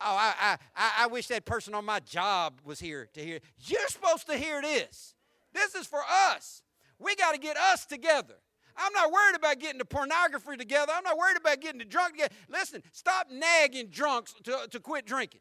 Oh, 0.00 0.16
I, 0.16 0.58
I, 0.76 0.92
I 0.98 1.06
wish 1.08 1.26
that 1.28 1.44
person 1.44 1.74
on 1.74 1.84
my 1.84 1.98
job 2.00 2.60
was 2.64 2.78
here 2.78 3.08
to 3.14 3.20
hear. 3.20 3.40
You're 3.66 3.88
supposed 3.88 4.28
to 4.28 4.36
hear 4.36 4.62
this. 4.62 5.14
This 5.52 5.74
is 5.74 5.86
for 5.86 6.00
us. 6.30 6.62
We 7.00 7.16
got 7.16 7.32
to 7.32 7.38
get 7.38 7.56
us 7.56 7.84
together. 7.84 8.34
I'm 8.76 8.92
not 8.92 9.10
worried 9.10 9.34
about 9.34 9.58
getting 9.58 9.78
the 9.78 9.84
pornography 9.84 10.56
together. 10.56 10.92
I'm 10.94 11.02
not 11.02 11.18
worried 11.18 11.36
about 11.36 11.60
getting 11.60 11.78
the 11.78 11.84
drunk 11.84 12.12
together. 12.12 12.34
Listen, 12.48 12.82
stop 12.92 13.28
nagging 13.30 13.88
drunks 13.88 14.34
to, 14.44 14.68
to 14.70 14.78
quit 14.78 15.04
drinking. 15.04 15.40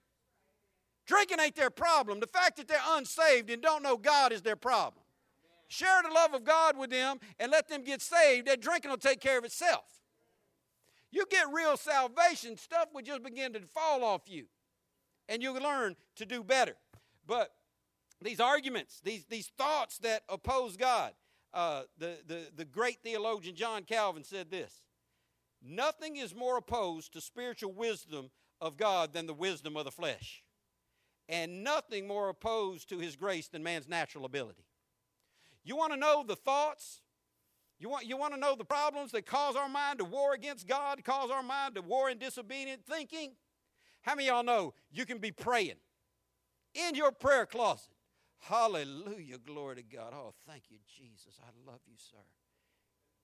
Drinking 1.06 1.40
ain't 1.40 1.56
their 1.56 1.70
problem. 1.70 2.20
The 2.20 2.28
fact 2.28 2.58
that 2.58 2.68
they're 2.68 2.80
unsaved 2.90 3.52
and 3.52 3.62
don't 3.62 3.84
know 3.84 3.96
God 3.96 4.34
is 4.34 4.42
their 4.42 4.56
problem. 4.56 5.04
Share 5.68 6.01
the 6.01 6.13
love 6.13 6.34
of 6.34 6.43
God 6.43 6.78
with 6.78 6.89
them 6.89 7.20
and 7.39 7.51
let 7.51 7.68
them 7.68 7.84
get 7.84 8.01
saved. 8.01 8.47
That 8.47 8.61
drinking 8.61 8.91
will 8.91 8.97
take 8.97 9.20
care 9.20 9.38
of 9.38 9.45
itself. 9.45 9.86
You 11.11 11.26
get 11.30 11.47
real 11.51 11.78
salvation, 11.78 12.57
stuff 12.57 12.89
will 12.93 13.01
just 13.01 13.24
begin 13.24 13.53
to 13.53 13.61
fall 13.61 14.03
off 14.03 14.24
you. 14.28 14.45
And 15.30 15.41
you'll 15.41 15.55
learn 15.55 15.95
to 16.15 16.26
do 16.26 16.43
better. 16.43 16.76
But 17.26 17.51
these 18.22 18.39
arguments, 18.39 19.01
these, 19.03 19.26
these 19.26 19.47
thoughts 19.57 19.97
that 19.99 20.24
oppose 20.30 20.78
God, 20.78 21.13
uh, 21.53 21.84
the, 21.97 22.18
the, 22.28 22.47
the 22.55 22.65
great 22.65 22.99
theologian 23.03 23.55
John 23.55 23.84
Calvin 23.84 24.24
said 24.24 24.49
this 24.49 24.82
Nothing 25.61 26.18
is 26.18 26.36
more 26.36 26.57
opposed 26.57 27.13
to 27.13 27.22
spiritual 27.22 27.74
wisdom 27.74 28.30
of 28.61 28.78
God 28.78 29.13
than 29.13 29.28
the 29.28 29.34
wisdom 29.34 29.76
of 29.78 29.86
the 29.86 29.91
flesh, 29.91 30.43
and 31.28 31.63
nothing 31.63 32.07
more 32.07 32.30
opposed 32.30 32.89
to 32.89 32.99
his 32.99 33.15
grace 33.15 33.47
than 33.47 33.63
man's 33.63 33.88
natural 33.88 34.26
ability. 34.26 34.65
You 35.68 35.76
want 35.76 35.91
to 35.91 35.99
know 35.99 36.24
the 36.26 36.38
thoughts? 36.38 37.01
You 37.78 37.89
want, 37.89 38.05
you 38.05 38.15
want 38.15 38.34
to 38.34 38.39
know 38.39 38.55
the 38.55 38.63
problems 38.63 39.11
that 39.11 39.26
cause 39.26 39.57
our 39.57 39.68
mind 39.68 39.99
to 39.99 40.05
war 40.05 40.34
against 40.34 40.65
God, 40.65 41.03
cause 41.03 41.30
our 41.30 41.43
mind 41.43 41.76
to 41.76 41.82
war 41.82 42.09
in 42.09 42.18
disobedient 42.18 42.86
thinking? 42.86 43.34
How 44.01 44.15
many 44.15 44.30
of 44.30 44.36
y'all 44.36 44.43
know 44.43 44.74
you 44.93 45.05
can 45.05 45.18
be 45.18 45.32
praying 45.32 45.76
in 46.74 46.95
your 46.95 47.11
prayer 47.11 47.45
closet? 47.45 47.91
Hallelujah, 48.39 49.39
glory 49.39 49.76
to 49.76 49.84
God. 49.84 50.13
Oh, 50.15 50.34
thank 50.47 50.63
you, 50.70 50.78
Jesus. 50.88 51.38
I 51.41 51.49
love 51.70 51.82
you, 51.86 51.95
sir. 51.97 52.18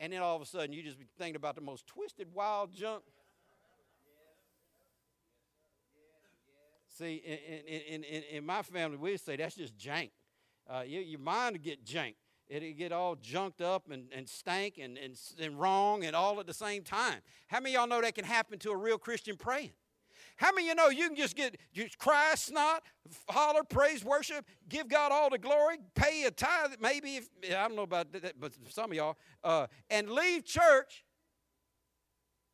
And 0.02 0.12
then 0.12 0.22
all 0.22 0.36
of 0.36 0.42
a 0.42 0.46
sudden, 0.46 0.74
you 0.74 0.84
just 0.84 1.00
be 1.00 1.08
thinking 1.18 1.38
about 1.38 1.56
the 1.56 1.62
most 1.62 1.88
twisted, 1.88 2.28
wild 2.34 2.74
junk. 2.74 3.04
See, 6.90 7.24
in, 7.26 7.74
in, 7.74 8.04
in, 8.04 8.24
in 8.32 8.46
my 8.46 8.64
family, 8.64 8.98
we 8.98 9.16
say 9.16 9.38
that's 9.38 9.56
just 9.56 9.78
jank. 9.78 10.12
Uh, 10.70 10.84
your, 10.86 11.02
your 11.02 11.20
mind 11.20 11.56
will 11.56 11.64
get 11.64 11.86
jank. 11.86 12.16
It'll 12.50 12.74
get 12.74 12.92
all 12.92 13.16
junked 13.16 13.62
up 13.62 13.90
and, 13.90 14.06
and 14.14 14.28
stank 14.28 14.78
and, 14.78 14.98
and, 14.98 15.20
and 15.40 15.60
wrong 15.60 16.04
and 16.04 16.16
all 16.16 16.40
at 16.40 16.48
the 16.48 16.54
same 16.54 16.84
time. 16.84 17.20
How 17.48 17.60
many 17.60 17.76
y'all 17.76 17.88
know 17.88 18.02
that 18.02 18.16
can 18.16 18.26
happen 18.26 18.60
to 18.60 18.72
a 18.72 18.78
real 18.78 18.98
Christian 18.98 19.38
praying? 19.38 19.72
How 20.36 20.52
many 20.52 20.68
you 20.68 20.76
know 20.76 20.90
you 20.90 21.08
can 21.08 21.16
just 21.16 21.36
get 21.36 21.58
just 21.74 21.98
cry, 21.98 22.34
snot, 22.36 22.84
holler, 23.30 23.64
praise, 23.64 24.04
worship, 24.04 24.46
give 24.68 24.88
God 24.88 25.12
all 25.12 25.30
the 25.30 25.38
glory, 25.38 25.78
pay 25.96 26.24
a 26.24 26.32
tithe, 26.32 26.72
maybe 26.80 27.18
if 27.18 27.30
I 27.46 27.68
don't 27.68 27.76
know 27.76 27.84
about 27.84 28.12
that, 28.14 28.40
but 28.40 28.52
some 28.70 28.92
of 28.92 28.98
y'all, 28.98 29.18
uh, 29.44 29.68
and 29.90 30.10
leave 30.10 30.44
church 30.44 31.06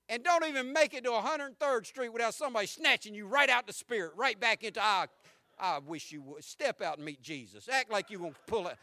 and 0.10 0.24
don't 0.24 0.46
even 0.46 0.74
make 0.74 0.94
it 0.94 1.04
to 1.04 1.12
103rd 1.12 1.86
Street 1.86 2.10
without 2.10 2.34
somebody 2.34 2.68
snatching 2.68 3.14
you 3.14 3.28
right 3.28 3.50
out 3.50 3.68
the 3.68 3.74
spirit, 3.74 4.12
right 4.16 4.40
back 4.40 4.64
into 4.64 4.84
I, 4.84 5.06
I 5.60 5.80
wish 5.80 6.12
you 6.12 6.22
would 6.24 6.44
step 6.44 6.82
out 6.82 6.98
and 6.98 7.06
meet 7.06 7.22
Jesus. 7.22 7.70
Act 7.70 7.92
like 7.92 8.10
you're 8.10 8.20
gonna 8.20 8.34
pull 8.48 8.68
it. 8.68 8.78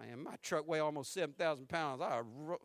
Man, 0.00 0.22
my 0.22 0.36
truck 0.42 0.66
weigh 0.66 0.80
almost 0.80 1.12
7,000 1.12 1.68
pounds. 1.68 2.00
I, 2.00 2.22
well, 2.26 2.58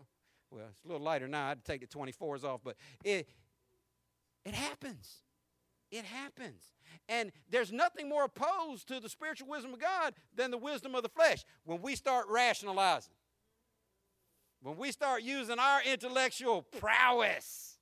it's 0.70 0.84
a 0.86 0.88
little 0.88 1.04
lighter 1.04 1.28
now. 1.28 1.46
I 1.46 1.50
had 1.50 1.66
to 1.66 1.72
take 1.72 1.82
the 1.82 1.88
24s 1.88 2.44
off, 2.44 2.62
but 2.64 2.78
it 3.04 3.28
it 4.46 4.54
happens. 4.54 5.24
It 5.92 6.06
happens. 6.06 6.64
And 7.10 7.32
there's 7.50 7.72
nothing 7.72 8.08
more 8.08 8.26
opposed 8.26 8.88
to 8.90 9.00
the 9.00 9.10
spiritual 9.10 9.48
wisdom 9.48 9.74
of 9.74 9.80
God 9.80 10.14
than 10.36 10.52
the 10.52 10.58
wisdom 10.58 10.94
of 10.96 11.04
the 11.04 11.10
flesh. 11.10 11.44
When 11.64 11.82
we 11.82 11.96
start 11.96 12.28
rationalizing, 12.30 13.14
when 14.62 14.78
we 14.78 14.92
start 14.92 15.24
using 15.24 15.60
our 15.60 15.82
intellectual 15.84 16.62
prowess, 16.62 17.78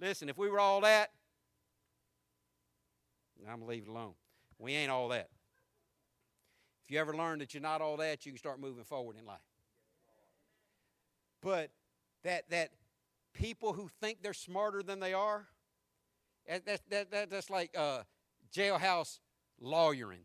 listen, 0.00 0.28
if 0.28 0.38
we 0.38 0.48
were 0.48 0.60
all 0.60 0.80
that, 0.82 1.10
I'm 3.40 3.58
going 3.58 3.60
to 3.60 3.66
leave 3.66 3.82
it 3.84 3.88
alone. 3.88 4.14
We 4.58 4.74
ain't 4.74 4.90
all 4.90 5.08
that. 5.08 5.28
If 6.90 6.94
you 6.94 6.98
ever 6.98 7.16
learn 7.16 7.38
that 7.38 7.54
you're 7.54 7.62
not 7.62 7.80
all 7.80 7.96
that, 7.98 8.26
you 8.26 8.32
can 8.32 8.38
start 8.40 8.58
moving 8.58 8.82
forward 8.82 9.14
in 9.16 9.24
life. 9.24 9.38
But 11.40 11.70
that, 12.24 12.50
that 12.50 12.70
people 13.32 13.74
who 13.74 13.88
think 14.00 14.24
they're 14.24 14.34
smarter 14.34 14.82
than 14.82 14.98
they 14.98 15.14
are, 15.14 15.46
that, 16.48 16.66
that, 16.66 16.80
that, 16.90 17.10
that 17.12 17.30
that's 17.30 17.48
like 17.48 17.78
uh, 17.78 18.00
jailhouse 18.52 19.20
lawyering. 19.60 20.24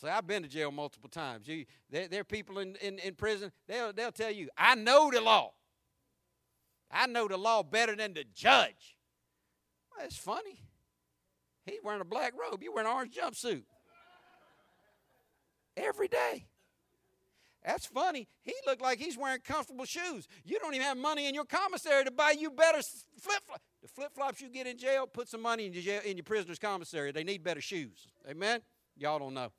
See, 0.00 0.08
I've 0.08 0.26
been 0.26 0.42
to 0.42 0.48
jail 0.48 0.72
multiple 0.72 1.10
times. 1.10 1.46
You, 1.46 1.64
there, 1.88 2.08
there 2.08 2.22
are 2.22 2.24
people 2.24 2.58
in, 2.58 2.74
in, 2.82 2.98
in 2.98 3.14
prison, 3.14 3.52
they'll, 3.68 3.92
they'll 3.92 4.10
tell 4.10 4.32
you, 4.32 4.48
I 4.58 4.74
know 4.74 5.12
the 5.12 5.20
law. 5.20 5.52
I 6.90 7.06
know 7.06 7.28
the 7.28 7.36
law 7.36 7.62
better 7.62 7.94
than 7.94 8.14
the 8.14 8.24
judge. 8.34 8.96
Well, 9.92 10.00
that's 10.00 10.16
funny. 10.16 10.58
He's 11.66 11.78
wearing 11.84 12.00
a 12.00 12.04
black 12.04 12.32
robe. 12.36 12.64
You're 12.64 12.74
wearing 12.74 12.90
an 12.90 12.96
orange 12.96 13.14
jumpsuit. 13.14 13.62
Every 15.76 16.08
day. 16.08 16.46
That's 17.64 17.84
funny. 17.84 18.28
He 18.42 18.54
looked 18.64 18.80
like 18.80 18.98
he's 18.98 19.18
wearing 19.18 19.40
comfortable 19.40 19.84
shoes. 19.84 20.28
You 20.44 20.60
don't 20.60 20.74
even 20.74 20.86
have 20.86 20.96
money 20.96 21.26
in 21.26 21.34
your 21.34 21.44
commissary 21.44 22.04
to 22.04 22.12
buy 22.12 22.30
you 22.38 22.50
better 22.50 22.80
flip 23.18 23.42
flops. 23.44 23.62
The 23.82 23.88
flip 23.88 24.12
flops 24.14 24.40
you 24.40 24.48
get 24.48 24.68
in 24.68 24.78
jail, 24.78 25.06
put 25.06 25.28
some 25.28 25.42
money 25.42 25.66
in 25.66 25.72
your, 25.72 25.82
jail, 25.82 26.00
in 26.04 26.16
your 26.16 26.24
prisoner's 26.24 26.60
commissary. 26.60 27.10
They 27.10 27.24
need 27.24 27.42
better 27.42 27.60
shoes. 27.60 28.06
Amen? 28.28 28.60
Y'all 28.96 29.18
don't 29.18 29.34
know. 29.34 29.50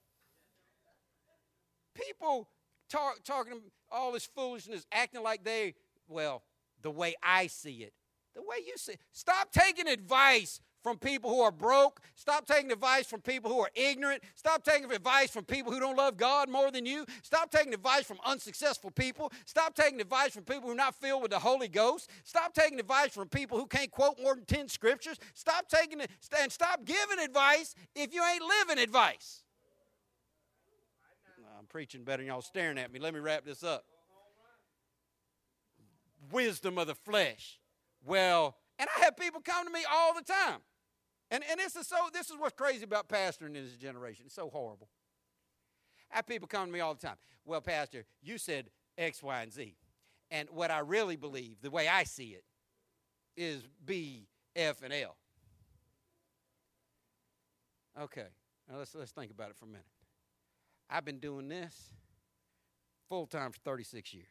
People 1.94 2.48
talk, 2.90 3.24
talking 3.26 3.62
all 3.92 4.14
this 4.14 4.26
foolishness, 4.26 4.86
acting 4.92 5.22
like 5.22 5.44
they, 5.44 5.76
well, 6.08 6.44
the 6.82 6.92
way 6.92 7.16
I 7.22 7.48
see 7.48 7.84
it, 7.84 7.94
the 8.36 8.42
way 8.42 8.58
you 8.66 8.74
see 8.78 8.94
it. 8.94 9.00
Stop 9.12 9.52
taking 9.52 9.88
advice 9.88 10.62
from 10.88 10.98
people 10.98 11.30
who 11.30 11.42
are 11.42 11.52
broke. 11.52 12.00
Stop 12.16 12.46
taking 12.46 12.72
advice 12.72 13.08
from 13.08 13.20
people 13.20 13.52
who 13.52 13.60
are 13.60 13.70
ignorant. 13.76 14.24
Stop 14.36 14.64
taking 14.64 14.90
advice 14.90 15.30
from 15.30 15.44
people 15.44 15.74
who 15.74 15.82
don't 15.82 15.98
love 15.98 16.16
God 16.16 16.50
more 16.50 16.72
than 16.72 16.86
you. 16.86 17.06
Stop 17.24 17.52
taking 17.52 17.74
advice 17.74 18.06
from 18.06 18.20
unsuccessful 18.26 18.90
people. 18.92 19.30
Stop 19.46 19.76
taking 19.76 20.00
advice 20.00 20.32
from 20.32 20.46
people 20.46 20.70
who 20.70 20.72
are 20.72 20.76
not 20.76 20.96
filled 20.96 21.24
with 21.24 21.32
the 21.32 21.40
Holy 21.40 21.68
Ghost. 21.68 22.10
Stop 22.24 22.54
taking 22.54 22.80
advice 22.80 23.14
from 23.14 23.28
people 23.28 23.60
who 23.60 23.66
can't 23.66 23.92
quote 23.92 24.18
more 24.22 24.34
than 24.34 24.46
10 24.46 24.70
scriptures. 24.70 25.18
Stop 25.34 25.68
taking 25.68 26.00
and 26.00 26.52
stop 26.54 26.86
giving 26.86 27.20
advice 27.22 27.76
if 27.94 28.14
you 28.14 28.24
ain't 28.24 28.44
living 28.44 28.82
advice. 28.82 29.44
I'm 31.60 31.66
preaching 31.66 32.06
better 32.06 32.24
than 32.24 32.28
y'all 32.28 32.42
staring 32.42 32.78
at 32.78 32.94
me. 32.94 33.00
Let 33.00 33.14
me 33.14 33.20
wrap 33.20 33.44
this 33.44 33.62
up. 33.62 33.84
Wisdom 36.32 36.78
of 36.78 36.88
the 36.88 36.96
flesh. 36.96 37.60
Well, 38.06 38.56
and 38.80 38.88
I 38.96 39.06
have 39.06 39.18
people 39.18 39.42
come 39.42 39.66
to 39.66 39.74
me 39.74 39.82
all 39.92 40.14
the 40.14 40.22
time. 40.22 40.60
And, 41.30 41.44
and 41.50 41.60
this 41.60 41.76
is 41.76 41.88
so 41.88 41.96
this 42.14 42.30
is 42.30 42.38
what's 42.38 42.56
crazy 42.56 42.84
about 42.84 43.10
pastoring 43.10 43.56
in 43.56 43.66
this 43.66 43.76
generation. 43.78 44.26
It's 44.26 44.36
so 44.36 44.50
horrible. 44.50 44.88
I 46.12 46.18
have 46.18 46.28
people 46.28 46.48
come 46.48 46.68
to 46.68 46.72
me 46.72 46.80
all 46.80 46.94
the 46.94 47.06
time. 47.06 47.18
Well, 47.46 47.62
Pastor, 47.62 48.06
you 48.22 48.38
said 48.38 48.70
X, 48.98 49.22
Y, 49.22 49.42
and 49.42 49.52
Z. 49.52 49.76
And 50.32 50.50
what 50.52 50.72
I 50.72 50.80
really 50.80 51.16
believe, 51.16 51.58
the 51.62 51.70
way 51.70 51.88
I 51.88 52.04
see 52.04 52.30
it, 52.36 52.44
is 53.36 53.68
B, 53.86 54.28
F, 54.56 54.82
and 54.84 54.94
L. 54.94 55.16
Okay, 58.02 58.28
now 58.70 58.78
let's, 58.78 58.94
let's 58.96 59.12
think 59.12 59.32
about 59.32 59.50
it 59.50 59.56
for 59.56 59.66
a 59.66 59.70
minute. 59.70 59.86
I've 60.90 61.06
been 61.06 61.20
doing 61.20 61.48
this 61.48 61.94
full 63.10 63.26
time 63.26 63.52
for 63.52 63.60
36 63.60 64.14
years. 64.14 64.26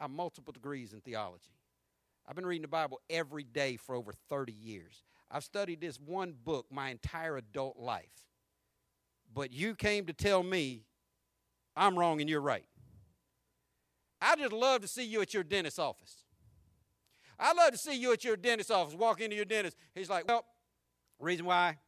I 0.00 0.04
have 0.04 0.10
multiple 0.10 0.52
degrees 0.52 0.92
in 0.92 1.00
theology. 1.00 1.52
I've 2.26 2.34
been 2.34 2.46
reading 2.46 2.62
the 2.62 2.68
Bible 2.68 3.00
every 3.10 3.44
day 3.44 3.76
for 3.76 3.94
over 3.94 4.12
30 4.28 4.52
years. 4.52 5.04
I've 5.34 5.42
studied 5.42 5.80
this 5.80 5.98
one 5.98 6.32
book 6.44 6.66
my 6.70 6.90
entire 6.90 7.36
adult 7.36 7.76
life. 7.76 8.04
But 9.34 9.52
you 9.52 9.74
came 9.74 10.06
to 10.06 10.12
tell 10.12 10.44
me 10.44 10.84
I'm 11.76 11.98
wrong 11.98 12.20
and 12.20 12.30
you're 12.30 12.40
right. 12.40 12.64
I 14.22 14.36
just 14.36 14.52
love 14.52 14.82
to 14.82 14.88
see 14.88 15.04
you 15.04 15.20
at 15.22 15.34
your 15.34 15.42
dentist's 15.42 15.80
office. 15.80 16.22
I 17.36 17.52
love 17.52 17.72
to 17.72 17.78
see 17.78 17.96
you 17.96 18.12
at 18.12 18.22
your 18.22 18.36
dentist's 18.36 18.70
office. 18.70 18.94
Walk 18.94 19.20
into 19.20 19.34
your 19.34 19.44
dentist. 19.44 19.76
He's 19.92 20.08
like, 20.08 20.28
well, 20.28 20.44
reason 21.18 21.46
why 21.46 21.78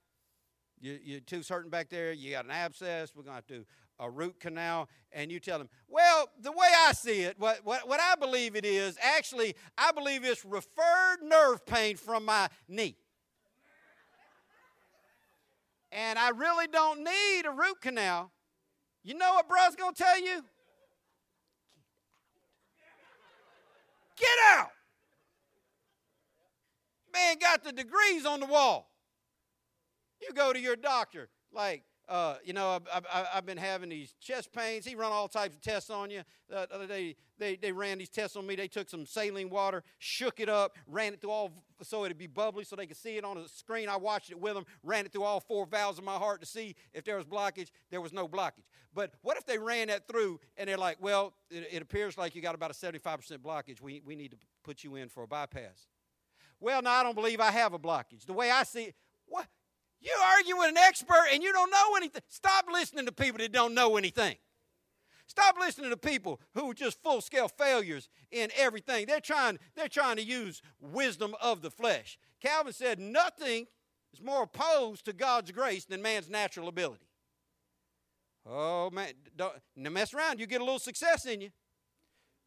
you, 0.80 0.98
your 1.00 1.20
tooth's 1.20 1.48
hurting 1.48 1.70
back 1.70 1.88
there. 1.88 2.12
You 2.12 2.32
got 2.32 2.46
an 2.46 2.50
abscess. 2.50 3.12
We're 3.14 3.22
going 3.22 3.36
to 3.36 3.46
to 3.46 3.58
do 3.60 3.66
a 4.00 4.10
root 4.10 4.40
canal. 4.40 4.88
And 5.12 5.30
you 5.30 5.38
tell 5.38 5.60
him, 5.60 5.68
well, 5.86 6.28
the 6.42 6.50
way 6.50 6.68
I 6.88 6.92
see 6.94 7.22
it, 7.22 7.38
what, 7.38 7.60
what, 7.62 7.88
what 7.88 8.00
I 8.00 8.16
believe 8.16 8.56
it 8.56 8.64
is, 8.64 8.98
actually, 9.00 9.54
I 9.78 9.92
believe 9.92 10.24
it's 10.24 10.44
referred 10.44 11.18
nerve 11.22 11.64
pain 11.64 11.96
from 11.96 12.24
my 12.24 12.48
knee. 12.66 12.96
And 15.96 16.18
I 16.18 16.28
really 16.28 16.66
don't 16.66 17.02
need 17.02 17.46
a 17.46 17.50
root 17.50 17.80
canal. 17.80 18.30
You 19.02 19.14
know 19.14 19.32
what 19.32 19.48
bro's 19.48 19.74
going 19.76 19.94
to 19.94 20.02
tell 20.02 20.20
you? 20.20 20.44
Get 24.18 24.28
out. 24.50 24.68
Man 27.14 27.36
got 27.40 27.64
the 27.64 27.72
degrees 27.72 28.26
on 28.26 28.40
the 28.40 28.46
wall. 28.46 28.90
You 30.20 30.34
go 30.34 30.52
to 30.52 30.60
your 30.60 30.76
doctor, 30.76 31.30
like, 31.50 31.82
uh, 32.08 32.36
you 32.44 32.52
know, 32.52 32.70
I've, 32.70 33.06
I've, 33.12 33.26
I've, 33.34 33.46
been 33.46 33.58
having 33.58 33.88
these 33.88 34.14
chest 34.20 34.52
pains. 34.52 34.86
He 34.86 34.94
run 34.94 35.10
all 35.10 35.26
types 35.26 35.56
of 35.56 35.60
tests 35.60 35.90
on 35.90 36.10
you. 36.10 36.22
The 36.48 36.72
other 36.72 36.86
day, 36.86 37.16
they, 37.38 37.56
they 37.56 37.72
ran 37.72 37.98
these 37.98 38.08
tests 38.08 38.36
on 38.36 38.46
me. 38.46 38.54
They 38.54 38.68
took 38.68 38.88
some 38.88 39.06
saline 39.06 39.50
water, 39.50 39.82
shook 39.98 40.38
it 40.38 40.48
up, 40.48 40.76
ran 40.86 41.14
it 41.14 41.20
through 41.20 41.30
all 41.30 41.64
so 41.82 42.04
it'd 42.04 42.16
be 42.16 42.28
bubbly 42.28 42.64
so 42.64 42.76
they 42.76 42.86
could 42.86 42.96
see 42.96 43.16
it 43.16 43.24
on 43.24 43.36
the 43.36 43.48
screen. 43.48 43.88
I 43.88 43.96
watched 43.96 44.30
it 44.30 44.40
with 44.40 44.54
them, 44.54 44.64
ran 44.82 45.04
it 45.04 45.12
through 45.12 45.24
all 45.24 45.40
four 45.40 45.66
valves 45.66 45.98
of 45.98 46.04
my 46.04 46.14
heart 46.14 46.40
to 46.40 46.46
see 46.46 46.76
if 46.94 47.04
there 47.04 47.16
was 47.16 47.26
blockage. 47.26 47.70
There 47.90 48.00
was 48.00 48.12
no 48.12 48.28
blockage. 48.28 48.64
But 48.94 49.12
what 49.22 49.36
if 49.36 49.44
they 49.44 49.58
ran 49.58 49.88
that 49.88 50.06
through 50.06 50.40
and 50.56 50.68
they're 50.68 50.78
like, 50.78 50.98
well, 51.00 51.34
it, 51.50 51.68
it 51.72 51.82
appears 51.82 52.16
like 52.16 52.34
you 52.34 52.40
got 52.40 52.54
about 52.54 52.70
a 52.70 52.74
75% 52.74 53.02
blockage. 53.38 53.80
We, 53.80 54.00
we 54.06 54.14
need 54.14 54.30
to 54.30 54.38
put 54.64 54.84
you 54.84 54.94
in 54.94 55.08
for 55.08 55.24
a 55.24 55.26
bypass. 55.26 55.88
Well, 56.60 56.80
no, 56.82 56.90
I 56.90 57.02
don't 57.02 57.14
believe 57.14 57.40
I 57.40 57.50
have 57.50 57.74
a 57.74 57.78
blockage. 57.78 58.24
The 58.26 58.32
way 58.32 58.50
I 58.50 58.62
see 58.62 58.84
it, 58.84 58.94
what? 59.26 59.46
You 60.00 60.12
argue 60.36 60.56
with 60.56 60.70
an 60.70 60.76
expert 60.76 61.26
and 61.32 61.42
you 61.42 61.52
don't 61.52 61.70
know 61.70 61.96
anything. 61.96 62.22
Stop 62.28 62.66
listening 62.70 63.06
to 63.06 63.12
people 63.12 63.38
that 63.38 63.52
don't 63.52 63.74
know 63.74 63.96
anything. 63.96 64.36
Stop 65.26 65.56
listening 65.58 65.90
to 65.90 65.96
people 65.96 66.40
who 66.54 66.70
are 66.70 66.74
just 66.74 67.02
full 67.02 67.20
scale 67.20 67.48
failures 67.48 68.08
in 68.30 68.50
everything. 68.56 69.06
They're 69.06 69.20
trying, 69.20 69.58
they're 69.74 69.88
trying 69.88 70.16
to 70.16 70.22
use 70.22 70.62
wisdom 70.80 71.34
of 71.40 71.62
the 71.62 71.70
flesh. 71.70 72.18
Calvin 72.40 72.72
said, 72.72 73.00
Nothing 73.00 73.66
is 74.12 74.22
more 74.22 74.44
opposed 74.44 75.04
to 75.06 75.12
God's 75.12 75.50
grace 75.50 75.84
than 75.84 76.00
man's 76.00 76.30
natural 76.30 76.68
ability. 76.68 77.06
Oh, 78.48 78.90
man, 78.90 79.12
don't 79.34 79.52
mess 79.76 80.14
around. 80.14 80.38
You 80.38 80.46
get 80.46 80.60
a 80.60 80.64
little 80.64 80.78
success 80.78 81.26
in 81.26 81.40
you. 81.40 81.50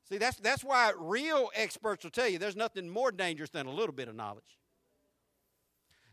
See, 0.07 0.17
that's, 0.17 0.37
that's 0.37 0.63
why 0.63 0.93
real 0.97 1.49
experts 1.53 2.03
will 2.03 2.11
tell 2.11 2.27
you 2.27 2.39
there's 2.39 2.55
nothing 2.55 2.89
more 2.89 3.11
dangerous 3.11 3.49
than 3.49 3.67
a 3.67 3.71
little 3.71 3.93
bit 3.93 4.07
of 4.07 4.15
knowledge. 4.15 4.58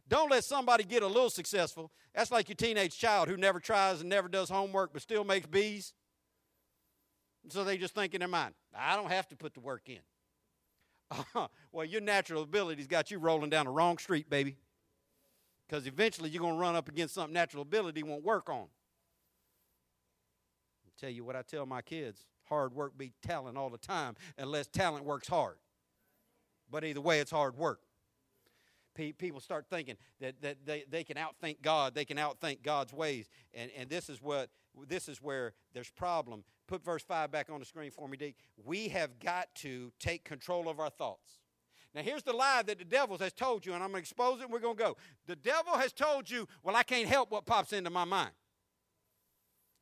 Don't 0.08 0.30
let 0.30 0.44
somebody 0.44 0.84
get 0.84 1.02
a 1.02 1.06
little 1.06 1.30
successful. 1.30 1.90
That's 2.14 2.30
like 2.30 2.48
your 2.48 2.56
teenage 2.56 2.96
child 2.96 3.28
who 3.28 3.36
never 3.36 3.58
tries 3.58 4.00
and 4.00 4.08
never 4.08 4.28
does 4.28 4.48
homework 4.48 4.92
but 4.92 5.02
still 5.02 5.24
makes 5.24 5.46
B's. 5.46 5.94
So 7.48 7.64
they 7.64 7.76
just 7.76 7.94
think 7.94 8.14
in 8.14 8.20
their 8.20 8.28
mind, 8.28 8.54
I 8.76 8.96
don't 8.96 9.10
have 9.10 9.28
to 9.28 9.36
put 9.36 9.54
the 9.54 9.60
work 9.60 9.88
in. 9.88 10.00
well, 11.72 11.84
your 11.84 12.00
natural 12.00 12.42
ability's 12.42 12.86
got 12.86 13.10
you 13.10 13.18
rolling 13.18 13.50
down 13.50 13.66
the 13.66 13.70
wrong 13.70 13.98
street, 13.98 14.28
baby. 14.28 14.56
Because 15.68 15.86
eventually 15.86 16.30
you're 16.30 16.40
going 16.42 16.54
to 16.54 16.60
run 16.60 16.76
up 16.76 16.88
against 16.88 17.14
something 17.14 17.34
natural 17.34 17.62
ability 17.62 18.02
won't 18.02 18.24
work 18.24 18.48
on. 18.48 18.66
I'll 20.84 20.92
tell 20.98 21.10
you 21.10 21.24
what 21.24 21.36
I 21.36 21.42
tell 21.42 21.66
my 21.66 21.82
kids 21.82 22.24
hard 22.44 22.72
work 22.74 22.96
beats 22.96 23.18
talent 23.26 23.58
all 23.58 23.70
the 23.70 23.78
time, 23.78 24.14
unless 24.38 24.68
talent 24.68 25.04
works 25.04 25.26
hard. 25.26 25.56
But 26.70 26.84
either 26.84 27.00
way, 27.00 27.18
it's 27.18 27.32
hard 27.32 27.56
work 27.56 27.80
people 28.96 29.40
start 29.40 29.66
thinking 29.70 29.96
that, 30.20 30.40
that 30.42 30.64
they, 30.64 30.84
they 30.90 31.04
can 31.04 31.16
outthink 31.16 31.62
God, 31.62 31.94
they 31.94 32.04
can 32.04 32.16
outthink 32.16 32.62
God's 32.62 32.92
ways. 32.92 33.28
And, 33.54 33.70
and 33.76 33.88
this 33.88 34.08
is 34.08 34.22
what 34.22 34.50
this 34.88 35.08
is 35.08 35.22
where 35.22 35.54
there's 35.72 35.90
problem. 35.90 36.44
Put 36.66 36.84
verse 36.84 37.02
5 37.02 37.30
back 37.30 37.48
on 37.50 37.60
the 37.60 37.64
screen 37.64 37.90
for 37.90 38.08
me, 38.08 38.16
Dick. 38.16 38.34
We 38.62 38.88
have 38.88 39.18
got 39.18 39.54
to 39.56 39.92
take 39.98 40.24
control 40.24 40.68
of 40.68 40.80
our 40.80 40.90
thoughts. 40.90 41.40
Now, 41.94 42.02
here's 42.02 42.22
the 42.22 42.34
lie 42.34 42.62
that 42.66 42.78
the 42.78 42.84
devil 42.84 43.16
has 43.18 43.32
told 43.32 43.64
you, 43.64 43.72
and 43.72 43.82
I'm 43.82 43.90
going 43.90 44.02
to 44.02 44.06
expose 44.06 44.40
it 44.40 44.44
and 44.44 44.52
we're 44.52 44.58
going 44.58 44.76
to 44.76 44.82
go. 44.82 44.96
The 45.26 45.36
devil 45.36 45.78
has 45.78 45.94
told 45.94 46.28
you, 46.28 46.46
well, 46.62 46.76
I 46.76 46.82
can't 46.82 47.08
help 47.08 47.30
what 47.30 47.46
pops 47.46 47.72
into 47.72 47.88
my 47.88 48.04
mind. 48.04 48.32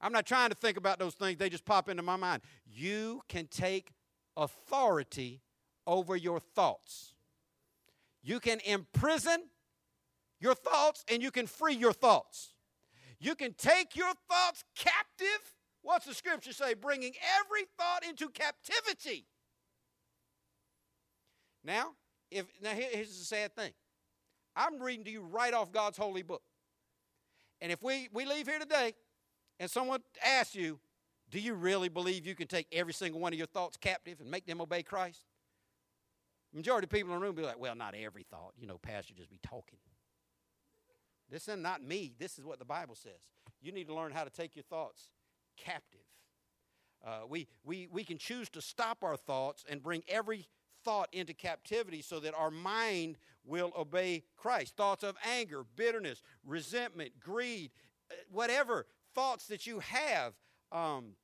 I'm 0.00 0.12
not 0.12 0.26
trying 0.26 0.50
to 0.50 0.54
think 0.54 0.76
about 0.76 0.98
those 0.98 1.14
things, 1.14 1.38
they 1.38 1.48
just 1.48 1.64
pop 1.64 1.88
into 1.88 2.02
my 2.02 2.16
mind. 2.16 2.42
You 2.66 3.22
can 3.28 3.46
take 3.48 3.92
authority 4.36 5.40
over 5.86 6.14
your 6.14 6.38
thoughts. 6.38 7.13
You 8.24 8.40
can 8.40 8.60
imprison 8.64 9.44
your 10.40 10.54
thoughts 10.54 11.04
and 11.10 11.22
you 11.22 11.30
can 11.30 11.46
free 11.46 11.74
your 11.74 11.92
thoughts. 11.92 12.54
You 13.20 13.34
can 13.34 13.52
take 13.52 13.94
your 13.94 14.12
thoughts 14.28 14.64
captive. 14.74 15.54
What's 15.82 16.06
the 16.06 16.14
scripture 16.14 16.54
say? 16.54 16.72
Bringing 16.72 17.12
every 17.38 17.66
thought 17.78 18.02
into 18.02 18.30
captivity. 18.30 19.26
Now, 21.62 21.92
if 22.30 22.46
now 22.62 22.70
here's 22.70 23.18
the 23.18 23.24
sad 23.24 23.54
thing. 23.54 23.72
I'm 24.56 24.80
reading 24.80 25.04
to 25.04 25.10
you 25.10 25.22
right 25.22 25.52
off 25.52 25.70
God's 25.70 25.98
holy 25.98 26.22
book. 26.22 26.42
And 27.60 27.70
if 27.70 27.82
we, 27.82 28.08
we 28.12 28.24
leave 28.24 28.46
here 28.46 28.58
today 28.58 28.94
and 29.60 29.70
someone 29.70 30.00
asks 30.24 30.54
you, 30.54 30.78
do 31.30 31.38
you 31.40 31.54
really 31.54 31.88
believe 31.88 32.26
you 32.26 32.34
can 32.34 32.46
take 32.46 32.68
every 32.72 32.92
single 32.92 33.20
one 33.20 33.32
of 33.32 33.38
your 33.38 33.48
thoughts 33.48 33.76
captive 33.76 34.20
and 34.20 34.30
make 34.30 34.46
them 34.46 34.60
obey 34.60 34.82
Christ? 34.82 35.24
Majority 36.54 36.86
of 36.86 36.90
people 36.90 37.12
in 37.12 37.18
the 37.18 37.26
room 37.26 37.34
be 37.34 37.42
like, 37.42 37.58
well, 37.58 37.74
not 37.74 37.94
every 37.94 38.22
thought. 38.22 38.52
You 38.56 38.66
know, 38.66 38.78
pastor 38.78 39.12
just 39.14 39.28
be 39.28 39.40
talking. 39.42 39.78
This 41.30 41.48
is 41.48 41.56
not 41.56 41.82
me. 41.82 42.12
This 42.18 42.38
is 42.38 42.44
what 42.44 42.58
the 42.60 42.64
Bible 42.64 42.94
says. 42.94 43.20
You 43.60 43.72
need 43.72 43.88
to 43.88 43.94
learn 43.94 44.12
how 44.12 44.24
to 44.24 44.30
take 44.30 44.54
your 44.54 44.62
thoughts 44.62 45.08
captive. 45.56 46.00
Uh, 47.04 47.22
we, 47.28 47.48
we, 47.64 47.88
we 47.90 48.04
can 48.04 48.18
choose 48.18 48.48
to 48.50 48.62
stop 48.62 49.02
our 49.02 49.16
thoughts 49.16 49.64
and 49.68 49.82
bring 49.82 50.02
every 50.08 50.46
thought 50.84 51.08
into 51.12 51.34
captivity 51.34 52.02
so 52.02 52.20
that 52.20 52.34
our 52.34 52.50
mind 52.50 53.18
will 53.44 53.72
obey 53.76 54.22
Christ. 54.36 54.76
Thoughts 54.76 55.02
of 55.02 55.16
anger, 55.28 55.64
bitterness, 55.76 56.22
resentment, 56.44 57.18
greed, 57.20 57.72
uh, 58.10 58.14
whatever 58.30 58.86
thoughts 59.14 59.46
that 59.48 59.66
you 59.66 59.80
have. 59.80 60.34
Um, 60.72 61.14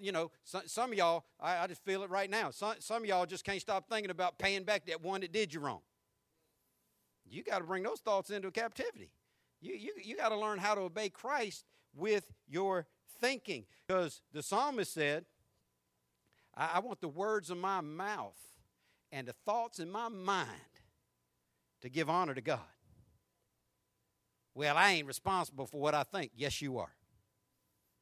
you 0.00 0.12
know, 0.12 0.30
some, 0.44 0.92
of 0.92 0.98
y'all, 0.98 1.24
I, 1.40 1.58
I, 1.58 1.66
just 1.66 1.84
feel 1.84 2.02
it 2.02 2.10
right 2.10 2.30
now. 2.30 2.50
Some, 2.50 2.74
some 2.78 3.02
of 3.02 3.08
y'all 3.08 3.26
just 3.26 3.44
can't 3.44 3.60
stop 3.60 3.88
thinking 3.88 4.10
about 4.10 4.38
paying 4.38 4.64
back 4.64 4.86
that 4.86 5.02
one 5.02 5.20
that 5.20 5.32
did 5.32 5.52
you 5.52 5.60
wrong. 5.60 5.80
You 7.28 7.44
got 7.44 7.58
to 7.58 7.64
bring 7.64 7.82
those 7.82 8.00
thoughts 8.00 8.30
into 8.30 8.50
captivity. 8.50 9.12
You, 9.60 9.74
you, 9.74 9.92
you 10.02 10.16
got 10.16 10.30
to 10.30 10.36
learn 10.36 10.58
how 10.58 10.74
to 10.74 10.82
obey 10.82 11.08
Christ 11.08 11.64
with 11.94 12.32
your 12.48 12.86
thinking. 13.20 13.64
Because 13.86 14.22
the 14.32 14.42
psalmist 14.42 14.92
said, 14.92 15.24
I, 16.56 16.70
I 16.74 16.78
want 16.80 17.00
the 17.00 17.08
words 17.08 17.50
of 17.50 17.58
my 17.58 17.80
mouth 17.80 18.38
and 19.12 19.26
the 19.26 19.34
thoughts 19.44 19.78
in 19.78 19.90
my 19.90 20.08
mind 20.08 20.48
to 21.82 21.88
give 21.88 22.10
honor 22.10 22.34
to 22.34 22.40
God. 22.40 22.60
Well, 24.54 24.76
I 24.76 24.92
ain't 24.92 25.06
responsible 25.06 25.66
for 25.66 25.80
what 25.80 25.94
I 25.94 26.02
think. 26.02 26.32
Yes, 26.34 26.60
you 26.60 26.78
are. 26.78 26.92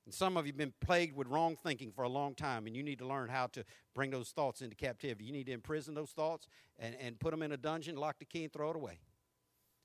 And 0.09 0.15
some 0.15 0.39
of 0.39 0.47
you 0.47 0.53
have 0.53 0.57
been 0.57 0.73
plagued 0.81 1.15
with 1.15 1.29
wrong 1.29 1.55
thinking 1.63 1.93
for 1.93 2.03
a 2.03 2.09
long 2.09 2.35
time, 2.35 2.67
and 2.67 2.75
you 2.75 2.83
need 2.83 2.99
to 3.01 3.07
learn 3.07 3.29
how 3.29 3.47
to 3.49 3.63
bring 3.95 4.11
those 4.11 4.31
thoughts 4.31 4.63
into 4.63 4.75
captivity. 4.75 5.27
You 5.27 5.35
need 5.35 5.45
to 5.49 5.53
imprison 5.53 5.93
those 5.93 6.13
thoughts 6.13 6.49
and, 6.79 6.97
and 6.99 7.21
put 7.21 7.31
them 7.31 7.43
in 7.43 7.53
a 7.53 7.59
dungeon, 7.59 7.95
lock 7.95 8.19
the 8.19 8.25
key, 8.25 8.45
and 8.45 8.51
throw 8.51 8.71
it 8.71 8.77
away. 8.77 9.01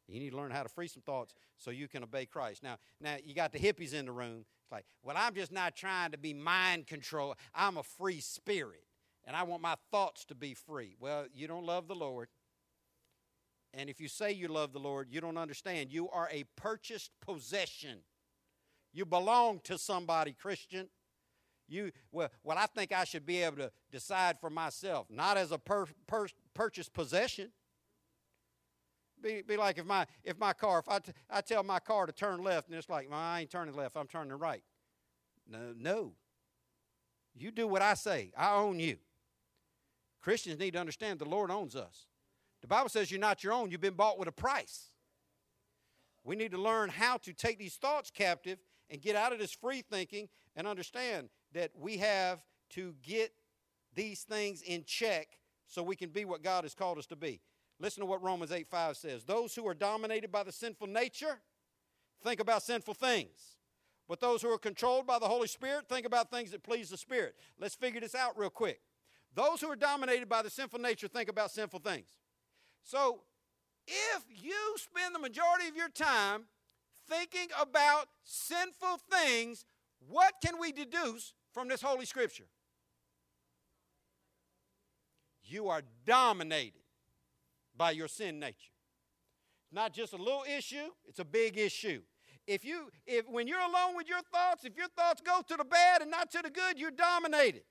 You 0.08 0.22
need 0.22 0.30
to 0.30 0.38
learn 0.38 0.52
how 0.52 0.64
to 0.64 0.70
free 0.70 0.88
some 0.88 1.02
thoughts 1.02 1.34
so 1.58 1.72
you 1.72 1.90
can 1.90 2.04
obey 2.04 2.26
Christ. 2.26 2.64
Now, 2.64 2.78
now 3.02 3.18
you 3.22 3.36
got 3.36 3.52
the 3.52 3.60
hippies 3.60 3.94
in 3.94 4.06
the 4.06 4.14
room. 4.14 4.46
It's 4.64 4.72
like, 4.72 4.86
well, 5.04 5.18
I'm 5.20 5.36
just 5.36 5.52
not 5.52 5.76
trying 5.76 6.12
to 6.12 6.18
be 6.18 6.34
mind 6.34 6.88
control. 6.88 7.36
I'm 7.54 7.76
a 7.76 7.84
free 7.84 8.22
spirit, 8.22 8.86
and 9.26 9.36
I 9.36 9.44
want 9.44 9.62
my 9.62 9.76
thoughts 9.92 10.24
to 10.28 10.36
be 10.36 10.54
free. 10.54 10.96
Well, 11.02 11.26
you 11.34 11.50
don't 11.50 11.66
love 11.66 11.90
the 11.90 11.96
Lord. 11.96 12.30
And 13.74 13.90
if 13.90 14.00
you 14.00 14.08
say 14.08 14.32
you 14.32 14.48
love 14.48 14.72
the 14.72 14.80
Lord, 14.80 15.10
you 15.12 15.20
don't 15.20 15.38
understand. 15.38 15.92
You 15.92 16.08
are 16.12 16.30
a 16.32 16.46
purchased 16.56 17.12
possession. 17.20 17.98
You 18.94 19.06
belong 19.06 19.60
to 19.64 19.78
somebody, 19.78 20.34
Christian. 20.34 20.88
You 21.68 21.92
well, 22.12 22.30
well, 22.44 22.58
I 22.58 22.68
think 22.68 22.92
I 22.92 23.04
should 23.04 23.26
be 23.26 23.42
able 23.42 23.58
to 23.58 23.72
decide 23.92 24.40
for 24.40 24.50
myself, 24.50 25.08
not 25.10 25.38
as 25.38 25.52
a 25.52 25.58
per, 25.58 25.86
per, 26.08 26.28
purchased 26.54 26.94
possession. 26.94 27.52
Be, 29.22 29.42
be 29.42 29.58
like 29.58 29.78
if 29.78 29.86
my 29.86 30.06
if 30.24 30.38
my 30.38 30.54
car, 30.54 30.80
if 30.80 30.90
I, 30.90 31.00
t- 31.00 31.14
I 31.30 31.42
tell 31.42 31.64
my 31.64 31.80
car 31.80 32.06
to 32.06 32.12
turn 32.12 32.44
left, 32.44 32.68
and 32.68 32.78
it's 32.78 32.90
like, 32.90 33.10
well, 33.10 33.20
I 33.20 33.42
ain't 33.42 33.50
turning 33.50 33.74
left, 33.76 33.96
I'm 33.96 34.08
turning 34.08 34.38
right. 34.38 34.64
No, 35.50 35.74
no. 35.76 36.14
You 37.34 37.50
do 37.50 37.68
what 37.68 37.82
I 37.82 37.96
say. 37.96 38.32
I 38.38 38.54
own 38.54 38.80
you. 38.80 38.98
Christians 40.22 40.60
need 40.60 40.72
to 40.72 40.80
understand 40.80 41.20
the 41.20 41.26
Lord 41.26 41.50
owns 41.50 41.76
us. 41.76 42.06
The 42.62 42.68
Bible 42.68 42.90
says 42.90 43.10
you're 43.10 43.20
not 43.20 43.44
your 43.44 43.54
own, 43.54 43.72
you've 43.72 43.82
been 43.82 43.96
bought 43.96 44.20
with 44.20 44.28
a 44.28 44.34
price. 44.34 44.90
We 46.24 46.36
need 46.36 46.52
to 46.52 46.58
learn 46.58 46.90
how 46.90 47.18
to 47.18 47.34
take 47.34 47.58
these 47.58 47.76
thoughts 47.76 48.12
captive 48.12 48.60
and 48.90 49.02
get 49.02 49.16
out 49.16 49.34
of 49.34 49.40
this 49.40 49.52
free 49.52 49.82
thinking 49.82 50.30
and 50.56 50.68
understand 50.68 51.30
that 51.54 51.72
we 51.78 51.98
have 51.98 52.40
to 52.72 52.96
get 53.04 53.32
these 53.96 54.24
things 54.24 54.62
in 54.62 54.84
check 54.86 55.28
so 55.68 55.84
we 55.84 55.96
can 55.96 56.10
be 56.10 56.26
what 56.26 56.44
God 56.44 56.64
has 56.64 56.74
called 56.74 56.98
us 56.98 57.06
to 57.08 57.16
be. 57.16 57.42
Listen 57.80 58.02
to 58.02 58.06
what 58.06 58.22
Romans 58.22 58.52
8 58.52 58.68
5 58.68 58.98
says. 58.98 59.24
Those 59.24 59.56
who 59.56 59.68
are 59.68 59.74
dominated 59.74 60.32
by 60.32 60.44
the 60.44 60.52
sinful 60.52 60.88
nature 60.88 61.40
think 62.24 62.40
about 62.40 62.64
sinful 62.64 62.94
things. 62.94 63.58
But 64.08 64.20
those 64.20 64.42
who 64.42 64.50
are 64.50 64.58
controlled 64.58 65.08
by 65.08 65.20
the 65.20 65.28
Holy 65.28 65.48
Spirit 65.48 65.88
think 65.88 66.06
about 66.06 66.30
things 66.30 66.52
that 66.52 66.64
please 66.64 66.90
the 66.90 66.98
Spirit. 66.98 67.36
Let's 67.60 67.76
figure 67.76 68.02
this 68.02 68.16
out 68.16 68.38
real 68.38 68.50
quick. 68.50 68.82
Those 69.34 69.62
who 69.62 69.70
are 69.70 69.76
dominated 69.76 70.30
by 70.30 70.42
the 70.42 70.50
sinful 70.50 70.80
nature 70.80 71.08
think 71.08 71.30
about 71.30 71.52
sinful 71.52 71.80
things. 71.80 72.08
So, 72.84 73.22
if 73.88 74.24
you 74.30 74.76
spend 74.76 75.16
the 75.16 75.20
majority 75.20 75.68
of 75.68 75.76
your 75.76 75.90
time 75.90 76.44
thinking 77.10 77.48
about 77.60 78.08
sinful 78.24 79.00
things, 79.10 79.66
what 80.08 80.34
can 80.44 80.60
we 80.60 80.72
deduce 80.72 81.34
from 81.54 81.68
this 81.68 81.82
Holy 81.82 82.06
Scripture? 82.06 82.48
You 85.44 85.70
are 85.70 85.82
dominated 86.06 86.82
by 87.76 87.92
your 87.92 88.08
sin 88.08 88.40
nature. 88.40 88.74
It's 89.64 89.74
not 89.74 89.94
just 89.94 90.14
a 90.14 90.18
little 90.18 90.44
issue, 90.58 90.90
it's 91.06 91.20
a 91.20 91.26
big 91.26 91.58
issue. 91.58 92.02
If 92.46 92.66
you 92.66 92.90
if 93.06 93.28
when 93.28 93.48
you're 93.48 93.60
alone 93.60 93.96
with 93.96 94.10
your 94.10 94.22
thoughts, 94.32 94.66
if 94.66 94.76
your 94.76 94.90
thoughts 94.90 95.22
go 95.22 95.42
to 95.48 95.58
the 95.58 95.64
bad 95.64 96.02
and 96.02 96.12
not 96.12 96.32
to 96.32 96.42
the 96.42 96.50
good, 96.50 96.78
you're 96.78 96.92
dominated 96.92 97.64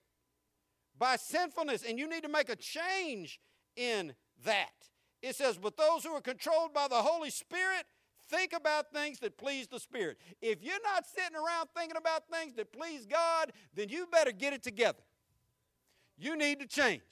by 0.98 1.16
sinfulness 1.16 1.82
and 1.86 1.98
you 1.98 2.08
need 2.08 2.22
to 2.22 2.28
make 2.28 2.48
a 2.48 2.56
change 2.56 3.40
in 3.76 4.14
that. 4.44 4.72
It 5.20 5.36
says, 5.36 5.58
"But 5.58 5.76
those 5.76 6.04
who 6.04 6.12
are 6.12 6.22
controlled 6.22 6.72
by 6.72 6.88
the 6.88 7.02
Holy 7.02 7.30
Spirit 7.30 7.86
think 8.32 8.52
about 8.52 8.92
things 8.92 9.18
that 9.20 9.36
please 9.36 9.68
the 9.68 9.78
Spirit." 9.78 10.18
If 10.40 10.62
you're 10.62 10.82
not 10.82 11.06
sitting 11.06 11.36
around 11.36 11.68
thinking 11.76 11.96
about 11.96 12.28
things 12.28 12.54
that 12.54 12.72
please 12.72 13.06
God, 13.06 13.52
then 13.74 13.88
you 13.88 14.06
better 14.06 14.32
get 14.32 14.52
it 14.52 14.62
together. 14.62 15.02
You 16.16 16.36
need 16.36 16.60
to 16.60 16.66
change. 16.66 17.02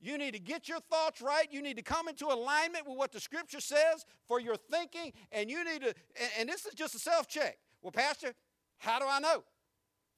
You 0.00 0.18
need 0.18 0.34
to 0.34 0.38
get 0.38 0.68
your 0.68 0.80
thoughts 0.80 1.20
right. 1.20 1.50
You 1.50 1.62
need 1.62 1.76
to 1.76 1.82
come 1.82 2.08
into 2.08 2.26
alignment 2.26 2.86
with 2.86 2.96
what 2.96 3.12
the 3.12 3.20
scripture 3.20 3.60
says 3.60 4.04
for 4.28 4.40
your 4.40 4.56
thinking. 4.56 5.12
And 5.32 5.50
you 5.50 5.64
need 5.64 5.82
to, 5.82 5.94
and, 6.38 6.48
this 6.48 6.66
is 6.66 6.74
just 6.74 6.94
a 6.94 6.98
self 6.98 7.26
check. 7.26 7.58
Well, 7.82 7.92
Pastor, 7.92 8.34
how 8.78 8.98
do 8.98 9.06
I 9.08 9.18
know 9.20 9.44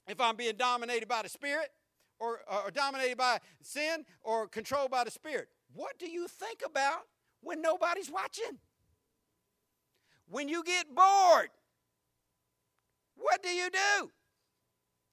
if 0.07 0.21
I'm 0.21 0.37
being 0.37 0.57
dominated 0.57 1.09
by 1.09 1.23
the 1.23 1.29
Spirit 1.29 1.71
or, 2.19 2.41
or 2.65 2.71
dominated 2.71 3.17
by 3.17 3.39
sin 3.63 4.05
or 4.23 4.49
controlled 4.49 4.91
by 4.91 5.05
the 5.05 5.11
Spirit? 5.11 5.49
What 5.73 5.99
do 5.99 6.09
you 6.11 6.29
think 6.29 6.63
about 6.67 7.03
when 7.41 7.63
nobody's 7.63 8.11
watching? 8.11 8.59
When 10.31 10.49
you 10.49 10.63
get 10.63 10.95
bored, 10.95 11.51
what 13.17 13.43
do 13.43 13.49
you 13.49 13.71
do? 13.71 14.11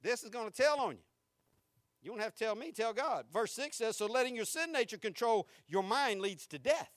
This 0.02 0.24
is 0.24 0.30
going 0.30 0.50
to 0.50 0.56
tell 0.56 0.80
on 0.80 0.92
you. 0.92 1.04
You 2.04 2.12
don't 2.12 2.22
have 2.22 2.36
to 2.36 2.44
tell 2.44 2.56
me, 2.56 2.72
tell 2.72 2.94
God. 2.94 3.26
Verse 3.34 3.52
6 3.54 3.78
says, 3.78 3.98
So 3.98 4.06
letting 4.06 4.36
your 4.36 4.46
sin 4.46 4.72
nature 4.72 4.98
control 4.98 5.48
your 5.68 5.82
mind 5.82 6.22
leads 6.22 6.46
to 6.48 6.60
death, 6.60 6.92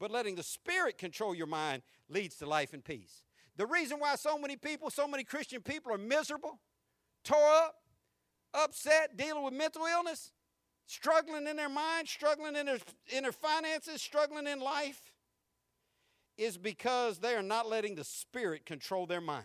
but 0.00 0.10
letting 0.10 0.34
the 0.34 0.42
Spirit 0.42 0.98
control 0.98 1.32
your 1.32 1.46
mind 1.46 1.82
leads 2.08 2.34
to 2.36 2.46
life 2.46 2.72
and 2.72 2.84
peace. 2.84 3.24
The 3.56 3.66
reason 3.66 4.00
why 4.00 4.16
so 4.16 4.36
many 4.36 4.56
people, 4.56 4.90
so 4.90 5.06
many 5.06 5.22
Christian 5.22 5.60
people 5.60 5.92
are 5.92 5.98
miserable, 5.98 6.58
tore 7.22 7.38
up, 7.38 7.76
upset, 8.52 9.16
dealing 9.16 9.44
with 9.44 9.54
mental 9.54 9.84
illness, 9.86 10.32
struggling 10.86 11.46
in 11.46 11.56
their 11.56 11.68
mind, 11.68 12.08
struggling 12.08 12.56
in 12.56 12.66
their, 12.66 12.78
in 13.12 13.22
their 13.22 13.32
finances, 13.32 14.02
struggling 14.02 14.48
in 14.48 14.58
life, 14.58 15.09
is 16.40 16.56
because 16.56 17.18
they 17.18 17.34
are 17.34 17.42
not 17.42 17.68
letting 17.68 17.94
the 17.94 18.02
Spirit 18.02 18.64
control 18.64 19.04
their 19.04 19.20
mind. 19.20 19.44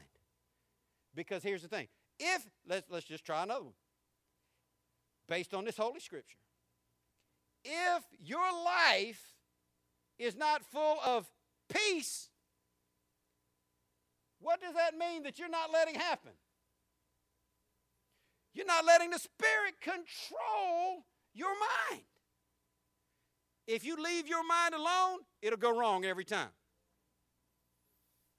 Because 1.13 1.43
here's 1.43 1.61
the 1.61 1.67
thing 1.67 1.89
if, 2.17 2.45
let's, 2.67 2.89
let's 2.89 3.05
just 3.05 3.25
try 3.25 3.43
another 3.43 3.65
one 3.65 3.73
based 5.27 5.53
on 5.53 5.65
this 5.65 5.75
Holy 5.75 5.99
Scripture. 5.99 6.37
If 7.65 8.03
your 8.23 8.49
life 8.63 9.33
is 10.17 10.37
not 10.37 10.63
full 10.63 10.97
of 11.05 11.29
peace, 11.69 12.29
what 14.39 14.61
does 14.61 14.75
that 14.75 14.97
mean 14.97 15.23
that 15.23 15.37
you're 15.37 15.49
not 15.49 15.73
letting 15.73 15.95
happen? 15.95 16.31
You're 18.53 18.65
not 18.65 18.85
letting 18.85 19.09
the 19.09 19.19
Spirit 19.19 19.81
control 19.81 21.03
your 21.33 21.49
mind. 21.49 22.03
If 23.67 23.83
you 23.83 24.01
leave 24.01 24.29
your 24.29 24.47
mind 24.47 24.73
alone, 24.73 25.19
it'll 25.41 25.59
go 25.59 25.77
wrong 25.77 26.05
every 26.05 26.23
time. 26.23 26.51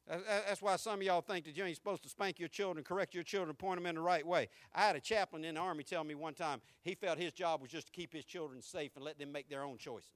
That's 0.09 0.63
why 0.63 0.77
some 0.77 1.01
of 1.01 1.03
y'all 1.03 1.21
think 1.21 1.47
that 1.47 1.57
you 1.57 1.65
ain't 1.65 1.75
supposed 1.75 2.05
to 2.05 2.09
spank 2.09 2.39
your 2.39 2.49
children, 2.49 2.85
correct 2.85 3.13
your 3.13 3.25
children, 3.25 3.57
point 3.57 3.79
them 3.79 3.87
in 3.87 3.97
the 3.97 4.01
right 4.01 4.25
way. 4.25 4.49
I 4.73 4.83
had 4.83 4.95
a 4.95 5.01
chaplain 5.01 5.45
in 5.45 5.57
the 5.57 5.61
Army 5.61 5.83
tell 5.83 6.05
me 6.05 6.15
one 6.15 6.35
time 6.35 6.61
he 6.83 6.95
felt 6.95 7.19
his 7.19 7.33
job 7.33 7.61
was 7.61 7.71
just 7.71 7.89
to 7.89 7.93
keep 7.93 8.13
his 8.13 8.25
children 8.25 8.63
safe 8.63 8.93
and 8.95 9.05
let 9.05 9.19
them 9.19 9.33
make 9.33 9.49
their 9.49 9.65
own 9.65 9.79
choices. 9.79 10.11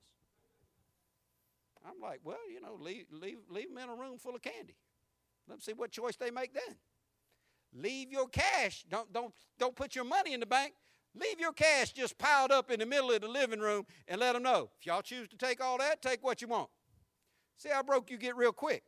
I'm 1.85 2.01
like, 2.01 2.21
well, 2.23 2.39
you 2.53 2.61
know, 2.61 2.77
leave, 2.79 3.07
leave, 3.11 3.39
leave 3.49 3.69
them 3.69 3.79
in 3.79 3.89
a 3.89 3.95
room 3.95 4.19
full 4.19 4.37
of 4.37 4.43
candy. 4.43 4.77
Let 5.49 5.55
them 5.55 5.61
see 5.61 5.73
what 5.73 5.91
choice 5.91 6.15
they 6.17 6.31
make 6.31 6.55
then. 6.55 6.77
Leave 7.75 8.13
your 8.13 8.29
cash. 8.29 8.85
Don't, 8.89 9.13
don't, 9.13 9.33
don't 9.59 9.75
put 9.75 9.97
your 9.97 10.05
money 10.05 10.35
in 10.35 10.41
the 10.41 10.47
bank. 10.47 10.75
Leave 11.15 11.41
your 11.41 11.53
cash 11.53 11.93
just 11.93 12.17
piled 12.19 12.53
up 12.53 12.71
in 12.71 12.79
the 12.79 12.87
middle 12.87 13.11
of 13.11 13.21
the 13.21 13.29
living 13.29 13.59
room 13.59 13.85
and 14.07 14.21
let 14.21 14.35
them 14.35 14.45
know. 14.45 14.71
If 14.79 14.87
y'all 14.87 15.03
choose 15.03 15.27
to 15.29 15.37
take 15.37 15.61
all 15.61 15.79
that, 15.79 16.01
take 16.01 16.23
what 16.23 16.41
you 16.41 16.49
want. 16.49 16.69
See 17.57 17.69
how 17.69 17.83
broke 17.83 18.11
you 18.11 18.17
get 18.17 18.37
real 18.37 18.53
quick. 18.53 18.85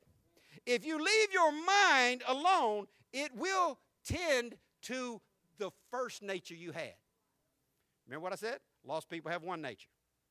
If 0.66 0.84
you 0.84 0.98
leave 0.98 1.32
your 1.32 1.52
mind 1.52 2.22
alone, 2.26 2.86
it 3.12 3.34
will 3.34 3.78
tend 4.04 4.56
to 4.82 5.20
the 5.58 5.70
first 5.90 6.22
nature 6.22 6.54
you 6.54 6.72
had. 6.72 6.94
Remember 8.06 8.24
what 8.24 8.32
I 8.32 8.36
said? 8.36 8.58
Lost 8.84 9.08
people 9.08 9.30
have 9.30 9.42
one 9.42 9.62
nature. 9.62 9.88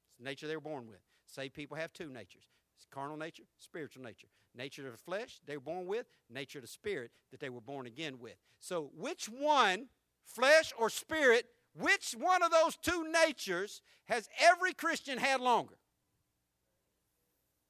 It's 0.09 0.17
the 0.17 0.23
nature 0.25 0.47
they 0.47 0.55
were 0.55 0.61
born 0.61 0.87
with. 0.87 0.99
Saved 1.25 1.53
people 1.53 1.77
have 1.77 1.93
two 1.93 2.09
natures. 2.09 2.43
It's 2.75 2.85
carnal 2.91 3.17
nature, 3.17 3.43
spiritual 3.57 4.03
nature. 4.03 4.27
Nature 4.55 4.85
of 4.87 4.91
the 4.91 4.97
flesh 4.97 5.39
they 5.45 5.55
were 5.55 5.61
born 5.61 5.85
with, 5.85 6.07
nature 6.29 6.59
of 6.59 6.63
the 6.63 6.67
spirit 6.67 7.11
that 7.31 7.39
they 7.39 7.49
were 7.49 7.61
born 7.61 7.87
again 7.87 8.19
with. 8.19 8.35
So 8.59 8.91
which 8.97 9.27
one, 9.27 9.87
flesh 10.25 10.73
or 10.77 10.89
spirit, 10.89 11.45
which 11.73 12.13
one 12.17 12.43
of 12.43 12.51
those 12.51 12.75
two 12.75 13.09
natures 13.09 13.81
has 14.05 14.27
every 14.39 14.73
Christian 14.73 15.17
had 15.17 15.39
longer? 15.39 15.75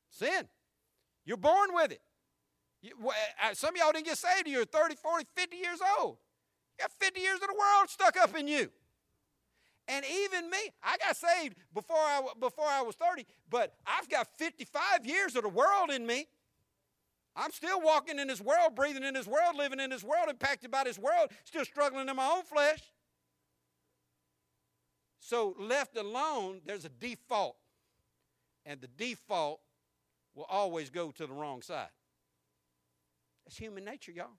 Sin. 0.10 0.48
You're 1.24 1.38
born 1.38 1.70
with 1.74 1.92
it. 1.92 2.02
You, 2.82 2.94
uh, 3.08 3.54
some 3.54 3.76
of 3.76 3.78
y'all 3.80 3.92
didn't 3.92 4.06
get 4.06 4.18
saved 4.18 4.48
you're 4.48 4.66
30, 4.66 4.96
40, 4.96 5.26
50 5.36 5.56
years 5.58 5.80
old. 6.00 6.18
You 6.78 6.84
got 6.84 6.92
50 7.00 7.20
years 7.20 7.36
of 7.36 7.48
the 7.48 7.56
world 7.58 7.90
stuck 7.90 8.18
up 8.18 8.36
in 8.38 8.48
you. 8.48 8.72
And 9.88 10.06
even 10.06 10.50
me, 10.50 10.58
I 10.84 10.98
got 10.98 11.16
saved 11.16 11.58
before 11.74 11.98
I, 11.98 12.22
before 12.40 12.68
I 12.68 12.82
was 12.82 12.96
30, 12.96 13.26
but 13.50 13.74
I've 13.86 14.10
got 14.10 14.28
55 14.38 15.06
years 15.06 15.36
of 15.36 15.44
the 15.44 15.50
world 15.50 15.92
in 15.92 16.06
me. 16.06 16.28
I'm 17.36 17.52
still 17.52 17.82
walking 17.82 18.20
in 18.20 18.28
this 18.28 18.42
world, 18.42 18.76
breathing 18.76 19.04
in 19.04 19.14
this 19.14 19.28
world, 19.28 19.56
living 19.58 19.80
in 19.80 19.90
this 19.90 20.04
world, 20.04 20.30
impacted 20.30 20.70
by 20.72 20.84
this 20.84 21.00
world, 21.00 21.32
still 21.44 21.66
struggling 21.66 22.10
in 22.10 22.16
my 22.16 22.26
own 22.26 22.44
flesh. 22.44 22.80
So, 25.20 25.56
left 25.60 25.96
alone, 25.98 26.62
there's 26.66 26.84
a 26.84 26.90
default. 26.90 27.56
And 28.66 28.82
the 28.82 28.88
default 28.88 29.62
will 30.36 30.46
always 30.50 30.90
go 30.90 31.12
to 31.12 31.28
the 31.28 31.34
wrong 31.34 31.62
side. 31.62 31.90
That's 33.46 33.58
human 33.58 33.84
nature, 33.84 34.12
y'all. 34.12 34.38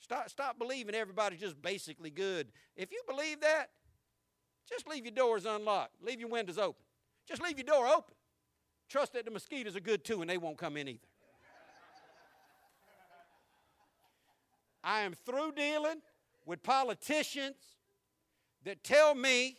Stop, 0.00 0.28
stop 0.30 0.58
believing 0.58 0.94
everybody's 0.94 1.40
just 1.40 1.60
basically 1.60 2.10
good. 2.10 2.48
If 2.76 2.92
you 2.92 3.02
believe 3.08 3.40
that, 3.40 3.70
just 4.68 4.88
leave 4.88 5.04
your 5.04 5.14
doors 5.14 5.46
unlocked. 5.46 5.94
Leave 6.02 6.20
your 6.20 6.28
windows 6.28 6.58
open. 6.58 6.82
Just 7.26 7.42
leave 7.42 7.58
your 7.58 7.64
door 7.64 7.86
open. 7.86 8.14
Trust 8.88 9.14
that 9.14 9.24
the 9.24 9.30
mosquitoes 9.30 9.76
are 9.76 9.80
good 9.80 10.04
too 10.04 10.20
and 10.20 10.30
they 10.30 10.38
won't 10.38 10.58
come 10.58 10.76
in 10.76 10.88
either. 10.88 10.98
I 14.84 15.00
am 15.00 15.14
through 15.14 15.52
dealing 15.52 16.02
with 16.44 16.62
politicians 16.62 17.56
that 18.64 18.84
tell 18.84 19.14
me 19.14 19.56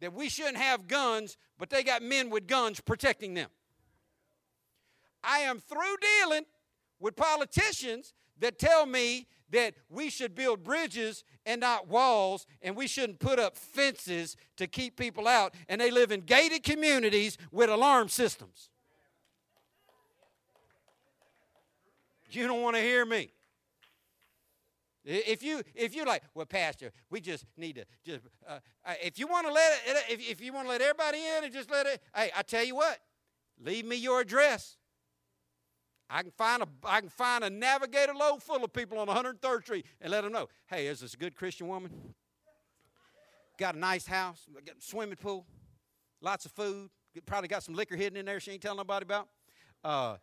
that 0.00 0.12
we 0.12 0.28
shouldn't 0.28 0.56
have 0.56 0.86
guns, 0.86 1.36
but 1.58 1.70
they 1.70 1.82
got 1.82 2.02
men 2.02 2.30
with 2.30 2.46
guns 2.46 2.80
protecting 2.80 3.34
them. 3.34 3.50
I 5.22 5.40
am 5.40 5.58
through 5.58 5.96
dealing 6.20 6.44
with 7.00 7.16
politicians 7.16 8.14
that 8.40 8.58
tell 8.58 8.86
me 8.86 9.26
that 9.50 9.74
we 9.88 10.10
should 10.10 10.34
build 10.34 10.62
bridges 10.62 11.24
and 11.46 11.60
not 11.60 11.88
walls, 11.88 12.46
and 12.60 12.76
we 12.76 12.86
shouldn't 12.86 13.18
put 13.18 13.38
up 13.38 13.56
fences 13.56 14.36
to 14.56 14.66
keep 14.66 14.96
people 14.96 15.26
out, 15.26 15.54
and 15.68 15.80
they 15.80 15.90
live 15.90 16.12
in 16.12 16.20
gated 16.20 16.62
communities 16.62 17.38
with 17.50 17.70
alarm 17.70 18.08
systems. 18.08 18.68
You 22.30 22.46
don't 22.46 22.62
want 22.62 22.76
to 22.76 22.82
hear 22.82 23.06
me. 23.06 23.32
If 25.04 25.42
you 25.42 25.62
if 25.74 25.96
you 25.96 26.04
like, 26.04 26.22
well, 26.34 26.44
Pastor, 26.44 26.92
we 27.08 27.22
just 27.22 27.46
need 27.56 27.76
to 27.76 27.84
just 28.04 28.20
uh, 28.46 28.58
uh 28.84 28.92
if 29.02 29.18
you 29.18 29.26
want 29.26 29.46
to 29.46 29.52
let 29.52 29.72
it, 29.86 29.96
if, 30.10 30.30
if 30.30 30.40
you 30.42 30.52
want 30.52 30.66
to 30.66 30.70
let 30.70 30.82
everybody 30.82 31.18
in 31.18 31.44
and 31.44 31.52
just 31.52 31.70
let 31.70 31.86
it, 31.86 32.02
hey, 32.14 32.30
I 32.36 32.42
tell 32.42 32.62
you 32.62 32.74
what, 32.74 32.98
leave 33.58 33.86
me 33.86 33.96
your 33.96 34.20
address. 34.20 34.76
I 36.10 36.22
can 36.22 36.30
find 36.30 36.62
a 36.62 36.68
I 36.84 37.00
can 37.00 37.10
find 37.10 37.44
a 37.44 37.50
navigator 37.50 38.14
load 38.14 38.42
full 38.42 38.64
of 38.64 38.72
people 38.72 38.98
on 38.98 39.08
103rd 39.08 39.62
Street 39.62 39.86
and 40.00 40.10
let 40.10 40.24
them 40.24 40.32
know, 40.32 40.48
hey, 40.66 40.86
is 40.86 41.00
this 41.00 41.14
a 41.14 41.16
good 41.16 41.34
Christian 41.34 41.68
woman? 41.68 41.90
Got 43.58 43.74
a 43.74 43.78
nice 43.78 44.06
house, 44.06 44.46
got 44.64 44.76
a 44.76 44.80
swimming 44.80 45.16
pool, 45.16 45.44
lots 46.20 46.44
of 46.44 46.52
food, 46.52 46.90
probably 47.26 47.48
got 47.48 47.62
some 47.62 47.74
liquor 47.74 47.96
hidden 47.96 48.16
in 48.16 48.26
there 48.26 48.40
she 48.40 48.52
ain't 48.52 48.62
telling 48.62 48.78
nobody 48.78 49.04
about. 49.04 49.28
Uh, 49.84 50.16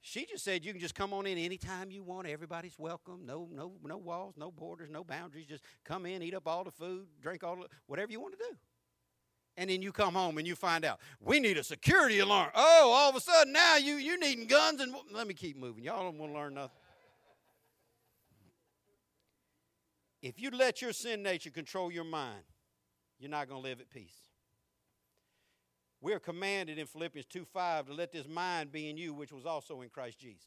she 0.00 0.26
just 0.26 0.44
said 0.44 0.64
you 0.64 0.72
can 0.72 0.80
just 0.80 0.94
come 0.96 1.12
on 1.12 1.26
in 1.26 1.38
anytime 1.38 1.90
you 1.90 2.02
want. 2.02 2.26
Everybody's 2.26 2.76
welcome. 2.76 3.24
No, 3.24 3.48
no, 3.52 3.72
no 3.84 3.96
walls, 3.96 4.34
no 4.36 4.50
borders, 4.50 4.90
no 4.90 5.04
boundaries. 5.04 5.46
Just 5.46 5.62
come 5.84 6.06
in, 6.06 6.22
eat 6.22 6.34
up 6.34 6.48
all 6.48 6.64
the 6.64 6.72
food, 6.72 7.06
drink 7.20 7.44
all 7.44 7.56
the 7.56 7.68
whatever 7.86 8.10
you 8.10 8.20
want 8.20 8.34
to 8.36 8.44
do. 8.50 8.56
And 9.56 9.68
then 9.68 9.82
you 9.82 9.92
come 9.92 10.14
home 10.14 10.38
and 10.38 10.46
you 10.46 10.54
find 10.54 10.84
out 10.84 10.98
we 11.20 11.38
need 11.38 11.58
a 11.58 11.64
security 11.64 12.20
alarm. 12.20 12.50
Oh, 12.54 12.92
all 12.94 13.10
of 13.10 13.16
a 13.16 13.20
sudden 13.20 13.52
now 13.52 13.76
you 13.76 13.96
you 13.96 14.18
needing 14.18 14.46
guns 14.46 14.80
and 14.80 14.94
let 15.12 15.26
me 15.26 15.34
keep 15.34 15.56
moving. 15.56 15.84
Y'all 15.84 16.02
don't 16.02 16.18
want 16.18 16.32
to 16.32 16.38
learn 16.38 16.54
nothing. 16.54 16.70
If 20.22 20.40
you 20.40 20.50
let 20.50 20.80
your 20.80 20.92
sin 20.92 21.22
nature 21.22 21.50
control 21.50 21.90
your 21.90 22.04
mind, 22.04 22.44
you're 23.18 23.30
not 23.30 23.48
going 23.48 23.60
to 23.60 23.68
live 23.68 23.80
at 23.80 23.90
peace. 23.90 24.14
We're 26.00 26.20
commanded 26.20 26.78
in 26.78 26.86
Philippians 26.86 27.26
2 27.26 27.44
5 27.44 27.86
to 27.86 27.94
let 27.94 28.12
this 28.12 28.26
mind 28.28 28.72
be 28.72 28.88
in 28.88 28.96
you, 28.96 29.12
which 29.12 29.32
was 29.32 29.46
also 29.46 29.82
in 29.82 29.88
Christ 29.88 30.18
Jesus. 30.18 30.46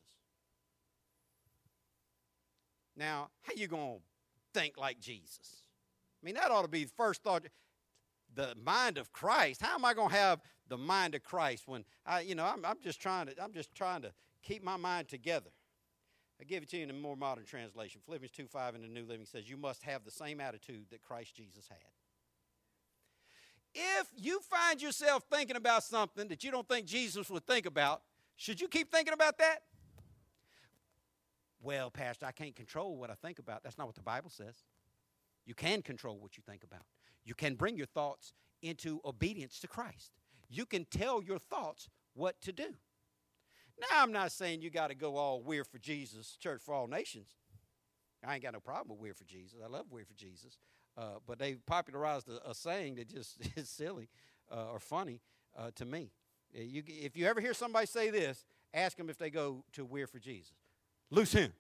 Now, 2.98 3.30
how 3.42 3.54
you 3.56 3.68
going 3.68 4.00
to 4.00 4.60
think 4.60 4.78
like 4.78 5.00
Jesus? 5.00 5.64
I 6.22 6.26
mean, 6.26 6.36
that 6.36 6.52
ought 6.52 6.64
to 6.64 6.68
be 6.68 6.86
the 6.86 6.92
first 6.96 7.24
thought. 7.24 7.44
The 8.36 8.56
mind 8.64 8.98
of 8.98 9.12
Christ. 9.12 9.62
How 9.62 9.76
am 9.76 9.86
I 9.86 9.94
going 9.94 10.10
to 10.10 10.16
have 10.16 10.42
the 10.68 10.78
mind 10.78 11.16
of 11.16 11.24
Christ 11.24 11.64
when 11.68 11.86
I, 12.06 12.22
you 12.22 12.36
know, 12.36 12.46
I'm, 12.46 12.66
I'm 12.66 12.80
just 12.84 13.02
trying 13.02 13.28
to, 13.28 13.44
I'm 13.44 13.54
just 13.54 13.74
trying 13.74 14.02
to 14.02 14.12
keep 14.44 14.64
my 14.64 14.78
mind 14.78 15.08
together. 15.08 15.50
I 16.40 16.44
give 16.44 16.64
it 16.64 16.70
to 16.72 16.78
you 16.78 16.84
in 16.84 16.90
a 16.90 16.94
more 16.94 17.16
modern 17.16 17.46
translation. 17.46 18.02
Philippians 18.06 18.32
2 18.32 18.48
5 18.48 18.76
in 18.76 18.82
the 18.82 18.88
New 18.90 19.06
Living 19.06 19.26
says, 19.26 19.50
You 19.50 19.58
must 19.58 19.84
have 19.84 20.04
the 20.04 20.12
same 20.12 20.42
attitude 20.42 20.88
that 20.92 21.02
Christ 21.02 21.36
Jesus 21.36 21.68
had 21.70 21.80
if 23.76 24.08
you 24.16 24.40
find 24.40 24.82
yourself 24.82 25.26
thinking 25.30 25.58
about 25.58 25.84
something 25.84 26.30
that 26.30 26.44
you 26.44 26.52
don't 26.52 26.68
think 26.68 26.88
Jesus 26.88 27.30
would 27.30 27.46
think 27.46 27.66
about, 27.66 28.02
should 28.38 28.60
you 28.62 28.70
keep 28.70 28.90
thinking 28.90 29.14
about 29.14 29.38
that? 29.38 29.60
Well, 31.62 31.92
Pastor, 31.92 32.26
I 32.26 32.32
can't 32.32 32.56
control 32.56 32.96
what 32.96 33.10
I 33.10 33.16
think 33.16 33.40
about. 33.40 33.64
That's 33.64 33.78
not 33.78 33.88
what 33.88 33.96
the 33.96 34.02
Bible 34.02 34.30
says. 34.30 34.56
You 35.46 35.54
can 35.54 35.82
control 35.82 36.18
what 36.18 36.38
you 36.38 36.44
think 36.48 36.64
about. 36.64 36.86
You 37.26 37.34
can 37.34 37.56
bring 37.56 37.76
your 37.76 37.88
thoughts 37.88 38.34
into 38.62 39.02
obedience 39.04 39.60
to 39.60 39.68
Christ. 39.68 40.12
You 40.50 40.66
can 40.66 40.86
tell 40.86 41.22
your 41.22 41.40
thoughts 41.40 41.90
what 42.14 42.40
to 42.42 42.54
do. 42.54 42.76
Now, 43.80 44.04
I'm 44.04 44.12
not 44.12 44.32
saying 44.32 44.62
you 44.62 44.70
got 44.70 44.88
to 44.88 44.96
go 44.96 45.18
all 45.18 45.42
weird 45.42 45.68
for 45.68 45.80
Jesus, 45.80 46.38
church 46.40 46.62
for 46.64 46.74
all 46.74 46.88
nations. 46.88 47.28
I 48.26 48.36
ain't 48.36 48.44
got 48.44 48.54
no 48.54 48.60
problem 48.60 48.90
with 48.90 49.00
weird 49.00 49.18
for 49.18 49.26
Jesus. 49.26 49.60
I 49.64 49.68
love 49.68 49.86
weird 49.92 50.08
for 50.08 50.14
Jesus. 50.14 50.58
Uh, 50.98 51.20
but 51.28 51.40
they 51.40 51.56
popularized 51.56 52.30
a, 52.30 52.50
a, 52.50 52.56
saying 52.56 52.96
that 52.96 53.10
just 53.10 53.38
is 53.56 53.70
silly 53.70 54.08
uh, 54.52 54.72
or 54.72 54.80
funny 54.80 55.20
uh, 55.58 55.72
to 55.76 55.86
me. 55.86 56.12
Uh, 56.58 56.62
you, 56.62 56.84
if 56.88 57.18
you 57.18 57.26
ever 57.26 57.42
hear 57.42 57.54
somebody 57.54 57.86
say 57.86 58.10
this, 58.10 58.46
ask 58.74 58.96
them 58.96 59.10
if 59.10 59.18
they 59.18 59.30
go 59.30 59.64
to 59.74 59.84
We're 59.84 60.08
for 60.08 60.20
Jesus. 60.20 60.54
Loose 61.12 61.34
him. 61.34 61.52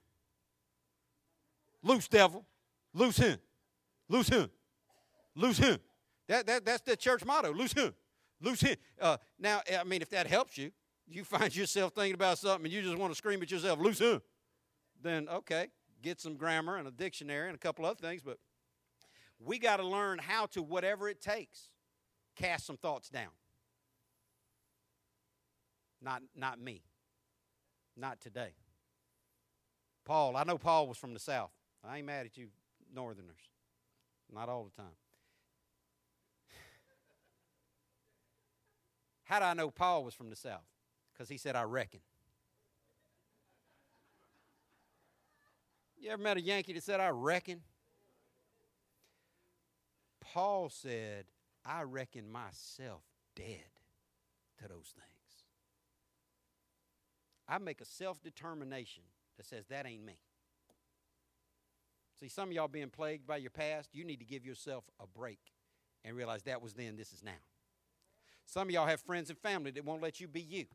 Loose 1.84 2.08
devil. 2.08 2.46
Loose 2.94 3.18
him. 3.18 3.38
Loose 4.08 4.30
him. 4.30 4.50
Loose 5.36 5.58
him. 5.58 5.80
That, 6.28 6.48
that, 6.48 6.66
that's 6.66 6.82
the 6.82 6.96
church 6.96 7.26
motto. 7.26 7.54
Lose 7.54 7.74
him. 7.74 7.94
Lose 8.42 8.62
him. 8.62 8.76
Uh, 9.00 9.18
now, 9.40 9.62
I 9.80 9.84
mean, 9.84 10.02
if 10.02 10.10
that 10.10 10.28
helps 10.28 10.58
you, 10.58 10.72
you 11.08 11.24
find 11.26 11.56
yourself 11.56 11.94
thinking 11.94 12.16
about 12.16 12.38
something 12.38 12.66
and 12.66 12.74
you 12.74 12.82
just 12.82 12.98
want 12.98 13.12
to 13.12 13.18
scream 13.18 13.42
at 13.42 13.52
yourself, 13.52 13.80
lose 13.80 14.00
him, 14.00 14.22
then 15.02 15.28
okay, 15.30 15.68
get 16.02 16.20
some 16.20 16.36
grammar 16.36 16.78
and 16.78 16.88
a 16.88 16.92
dictionary 16.92 17.48
and 17.48 17.56
a 17.56 17.60
couple 17.60 17.86
other 17.86 18.00
things, 18.00 18.22
but 18.24 18.38
we 19.40 19.60
got 19.60 19.78
to 19.78 19.86
learn 19.86 20.20
how 20.20 20.46
to, 20.48 20.62
whatever 20.62 21.10
it 21.10 21.22
takes, 21.22 21.70
cast 22.36 22.66
some 22.66 22.78
thoughts 22.78 23.10
down. 23.10 23.30
Not, 26.02 26.22
not 26.36 26.60
me. 26.60 26.84
Not 27.98 28.22
today. 28.22 28.54
Paul, 30.06 30.38
I 30.38 30.44
know 30.44 30.58
Paul 30.58 30.88
was 30.88 30.98
from 30.98 31.14
the 31.14 31.20
South. 31.20 31.52
I 31.84 31.98
ain't 31.98 32.06
mad 32.06 32.26
at 32.26 32.38
you, 32.38 32.50
Northerners. 32.94 33.50
Not 34.32 34.50
all 34.50 34.64
the 34.64 34.82
time. 34.82 34.92
How 39.26 39.40
do 39.40 39.46
I 39.46 39.54
know 39.54 39.70
Paul 39.70 40.04
was 40.04 40.14
from 40.14 40.30
the 40.30 40.36
South? 40.36 40.66
Because 41.14 41.30
he 41.30 41.38
said, 41.38 41.56
I 41.56 41.64
reckon. 41.64 42.00
You 46.00 46.12
ever 46.12 46.22
met 46.22 46.38
a 46.38 46.42
Yankee 46.42 46.74
that 46.74 46.84
said, 46.84 47.00
I 47.00 47.10
reckon? 47.10 47.62
Paul 50.22 50.70
said, 50.70 51.26
I 51.66 51.82
reckon 51.82 52.32
myself 52.32 53.02
dead 53.36 53.64
to 54.60 54.68
those 54.68 54.94
things. 54.94 55.44
I 57.48 57.58
make 57.58 57.82
a 57.82 57.86
self 57.86 58.22
determination 58.22 59.04
that 59.38 59.46
says 59.46 59.66
that 59.68 59.88
ain't 59.88 60.06
me. 60.06 60.20
See, 62.20 62.28
some 62.28 62.50
of 62.50 62.56
y'all 62.56 62.68
being 62.68 62.90
plagued 62.90 63.26
by 63.26 63.38
your 63.38 63.50
past, 63.50 63.90
you 63.94 64.06
need 64.06 64.20
to 64.20 64.26
give 64.26 64.46
yourself 64.46 64.84
a 65.00 65.08
break 65.08 65.40
and 66.04 66.16
realize 66.16 66.44
that 66.44 66.62
was 66.62 66.74
then, 66.74 66.96
this 66.96 67.12
is 67.12 67.24
now. 67.24 67.32
Some 68.46 68.68
of 68.68 68.74
y'all 68.74 68.88
have 68.88 69.02
friends 69.02 69.30
and 69.30 69.40
family 69.40 69.72
that 69.72 69.86
won't 69.86 70.02
let 70.02 70.20
you 70.20 70.28
be 70.28 70.42
you. 70.42 70.66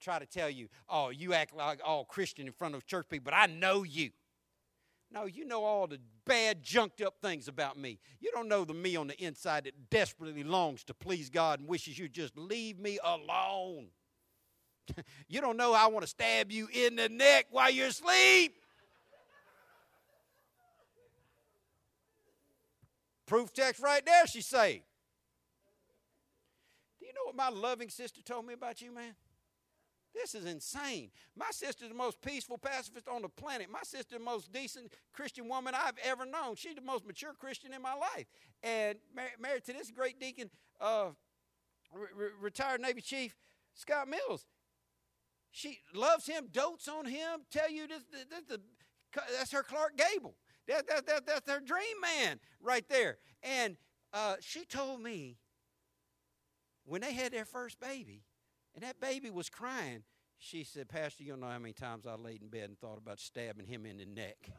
Try 0.00 0.18
to 0.18 0.26
tell 0.26 0.50
you, 0.50 0.68
oh, 0.88 1.10
you 1.10 1.32
act 1.32 1.54
like 1.54 1.80
all 1.84 2.04
Christian 2.04 2.46
in 2.46 2.52
front 2.52 2.74
of 2.74 2.86
church 2.86 3.06
people, 3.08 3.30
but 3.30 3.34
I 3.34 3.46
know 3.46 3.84
you. 3.84 4.10
No, 5.12 5.26
you 5.26 5.44
know 5.44 5.62
all 5.64 5.86
the 5.86 5.98
bad, 6.24 6.62
junked 6.62 7.02
up 7.02 7.16
things 7.20 7.46
about 7.46 7.78
me. 7.78 7.98
You 8.20 8.30
don't 8.32 8.48
know 8.48 8.64
the 8.64 8.72
me 8.72 8.96
on 8.96 9.06
the 9.06 9.22
inside 9.22 9.64
that 9.64 9.90
desperately 9.90 10.42
longs 10.42 10.84
to 10.84 10.94
please 10.94 11.28
God 11.28 11.60
and 11.60 11.68
wishes 11.68 11.98
you'd 11.98 12.14
just 12.14 12.36
leave 12.36 12.78
me 12.78 12.98
alone. 13.04 13.88
you 15.28 15.40
don't 15.40 15.56
know 15.56 15.74
I 15.74 15.86
want 15.86 16.02
to 16.02 16.08
stab 16.08 16.50
you 16.50 16.68
in 16.72 16.96
the 16.96 17.08
neck 17.08 17.46
while 17.50 17.70
you're 17.70 17.88
asleep. 17.88 18.56
Proof 23.26 23.52
text 23.52 23.82
right 23.82 24.04
there, 24.04 24.26
she 24.26 24.40
say. 24.40 24.82
What 27.32 27.50
my 27.50 27.60
loving 27.60 27.88
sister 27.88 28.20
told 28.20 28.46
me 28.46 28.52
about 28.52 28.82
you, 28.82 28.92
man? 28.92 29.14
This 30.14 30.34
is 30.34 30.44
insane. 30.44 31.10
My 31.34 31.46
sister's 31.50 31.88
the 31.88 31.94
most 31.94 32.20
peaceful 32.20 32.58
pacifist 32.58 33.08
on 33.08 33.22
the 33.22 33.30
planet. 33.30 33.68
My 33.70 33.82
sister's 33.84 34.18
the 34.18 34.24
most 34.24 34.52
decent 34.52 34.92
Christian 35.14 35.48
woman 35.48 35.74
I've 35.74 35.96
ever 36.04 36.26
known. 36.26 36.56
She's 36.56 36.74
the 36.74 36.82
most 36.82 37.06
mature 37.06 37.32
Christian 37.32 37.72
in 37.72 37.80
my 37.80 37.94
life. 37.94 38.26
And 38.62 38.98
mar- 39.16 39.30
married 39.40 39.64
to 39.64 39.72
this 39.72 39.90
great 39.90 40.20
deacon, 40.20 40.50
uh, 40.78 41.06
re- 41.94 42.28
retired 42.38 42.82
Navy 42.82 43.00
Chief 43.00 43.34
Scott 43.72 44.08
Mills. 44.08 44.44
She 45.52 45.78
loves 45.94 46.26
him, 46.26 46.48
dotes 46.52 46.86
on 46.86 47.06
him, 47.06 47.46
tell 47.50 47.70
you 47.70 47.88
this, 47.88 48.02
this, 48.12 48.42
this, 48.46 48.58
that's 49.38 49.52
her 49.52 49.62
Clark 49.62 49.96
Gable. 49.96 50.34
That, 50.68 50.86
that, 50.86 51.06
that, 51.06 51.26
that's 51.26 51.50
her 51.50 51.60
dream 51.60 51.98
man 52.02 52.40
right 52.60 52.86
there. 52.90 53.16
And 53.42 53.78
uh, 54.12 54.34
she 54.40 54.66
told 54.66 55.00
me 55.00 55.38
when 56.84 57.00
they 57.00 57.12
had 57.12 57.32
their 57.32 57.44
first 57.44 57.80
baby, 57.80 58.22
and 58.74 58.82
that 58.84 59.00
baby 59.00 59.30
was 59.30 59.48
crying, 59.48 60.02
She 60.44 60.64
said, 60.64 60.88
Pastor, 60.88 61.22
you 61.22 61.30
don't 61.30 61.40
know 61.40 61.46
how 61.46 61.58
many 61.60 61.72
times 61.72 62.04
I 62.04 62.16
laid 62.16 62.42
in 62.42 62.48
bed 62.48 62.64
and 62.68 62.76
thought 62.76 62.98
about 62.98 63.20
stabbing 63.20 63.64
him 63.64 63.86
in 63.86 63.98
the 63.98 64.04
neck. 64.04 64.50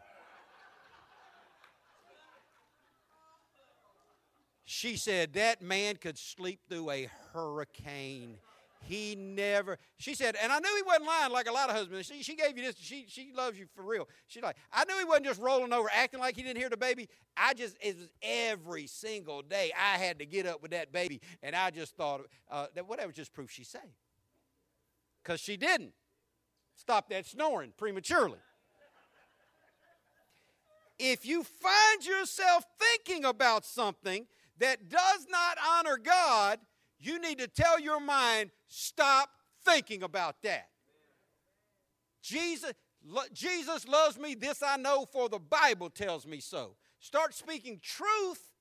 She 4.63 4.95
said 4.95 5.33
that 5.33 5.61
man 5.61 5.97
could 5.97 6.17
sleep 6.17 6.61
through 6.69 6.89
a 6.89 7.09
hurricane. 7.33 8.37
He 8.85 9.15
never. 9.15 9.77
She 9.97 10.13
said, 10.13 10.35
and 10.41 10.51
I 10.51 10.59
knew 10.59 10.75
he 10.75 10.83
wasn't 10.83 11.05
lying 11.05 11.31
like 11.31 11.47
a 11.47 11.53
lot 11.53 11.69
of 11.69 11.75
husbands. 11.75 12.05
She, 12.05 12.21
she 12.21 12.35
gave 12.35 12.57
you 12.57 12.63
this. 12.65 12.75
She 12.77 13.05
she 13.07 13.31
loves 13.33 13.57
you 13.57 13.65
for 13.73 13.81
real. 13.81 14.09
She's 14.27 14.43
like, 14.43 14.57
I 14.73 14.83
knew 14.83 14.97
he 14.99 15.05
wasn't 15.05 15.27
just 15.27 15.39
rolling 15.39 15.71
over, 15.71 15.89
acting 15.93 16.19
like 16.19 16.35
he 16.35 16.43
didn't 16.43 16.57
hear 16.57 16.69
the 16.69 16.77
baby. 16.77 17.07
I 17.37 17.53
just 17.53 17.77
it 17.81 17.95
was 17.97 18.09
every 18.21 18.87
single 18.87 19.41
day 19.41 19.71
I 19.77 19.97
had 19.97 20.19
to 20.19 20.25
get 20.25 20.45
up 20.45 20.61
with 20.61 20.71
that 20.71 20.91
baby, 20.91 21.21
and 21.41 21.55
I 21.55 21.71
just 21.71 21.95
thought 21.95 22.21
uh, 22.51 22.67
that 22.75 22.87
whatever 22.87 23.13
just 23.13 23.33
proof 23.33 23.49
she's 23.49 23.69
saved, 23.69 23.85
because 25.23 25.39
she 25.39 25.55
didn't 25.55 25.93
stop 26.75 27.09
that 27.09 27.25
snoring 27.25 27.71
prematurely. 27.77 28.39
If 30.99 31.25
you 31.25 31.43
find 31.43 32.05
yourself 32.05 32.65
thinking 32.79 33.25
about 33.25 33.65
something 33.65 34.27
that 34.59 34.89
does 34.89 35.25
not 35.29 35.57
honor 35.67 35.97
God, 35.97 36.59
you 37.05 37.19
need 37.19 37.39
to 37.39 37.47
tell 37.47 37.79
your 37.79 37.99
mind, 37.99 38.51
stop 38.67 39.29
thinking 39.65 40.03
about 40.03 40.41
that. 40.43 40.67
Jesus, 42.21 42.73
lo- 43.05 43.21
Jesus 43.33 43.87
loves 43.87 44.17
me, 44.17 44.35
this 44.35 44.63
I 44.63 44.77
know, 44.77 45.05
for 45.11 45.29
the 45.29 45.39
Bible 45.39 45.89
tells 45.89 46.25
me 46.25 46.39
so. 46.39 46.75
Start 46.99 47.33
speaking 47.33 47.79
truth 47.81 48.53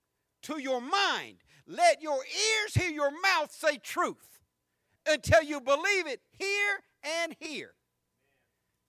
to 0.43 0.59
your 0.59 0.81
mind. 0.81 1.39
Let 1.67 2.03
your 2.03 2.17
ears 2.17 2.75
hear 2.75 2.91
your 2.91 3.11
mouth 3.11 3.53
say 3.53 3.77
truth 3.77 4.41
until 5.07 5.43
you 5.43 5.61
believe 5.61 6.07
it 6.07 6.21
here 6.33 6.81
and 7.23 7.37
here. 7.39 7.75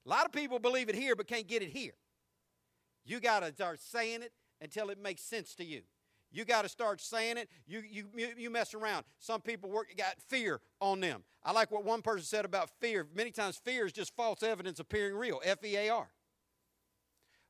A 0.06 0.10
lot 0.10 0.26
of 0.26 0.32
people 0.32 0.60
believe 0.60 0.90
it 0.90 0.96
here 0.96 1.16
but 1.16 1.28
can't 1.28 1.48
get 1.48 1.62
it 1.62 1.70
here. 1.70 1.94
You 3.06 3.20
got 3.20 3.42
to 3.42 3.54
start 3.54 3.80
saying 3.80 4.24
it 4.24 4.32
until 4.62 4.90
it 4.90 5.02
makes 5.02 5.22
sense 5.22 5.56
to 5.56 5.66
you. 5.66 5.82
You 6.34 6.44
got 6.44 6.64
to 6.64 6.70
start 6.70 7.00
saying 7.00 7.38
it. 7.38 7.48
You, 7.66 7.84
you, 7.88 8.06
you 8.36 8.50
mess 8.50 8.74
around. 8.74 9.06
Some 9.20 9.40
people 9.40 9.70
work, 9.70 9.96
got 9.96 10.20
fear 10.20 10.60
on 10.82 11.00
them. 11.00 11.24
I 11.44 11.52
like 11.52 11.72
what 11.72 11.86
one 11.86 12.02
person 12.02 12.26
said 12.26 12.44
about 12.44 12.70
fear. 12.82 13.08
Many 13.16 13.32
times, 13.32 13.56
fear 13.56 13.86
is 13.86 13.94
just 13.94 14.16
false 14.16 14.44
evidence 14.44 14.80
appearing 14.80 15.16
real. 15.16 15.40
F 15.46 15.64
E 15.64 15.78
A 15.78 15.90
R. 15.90 16.08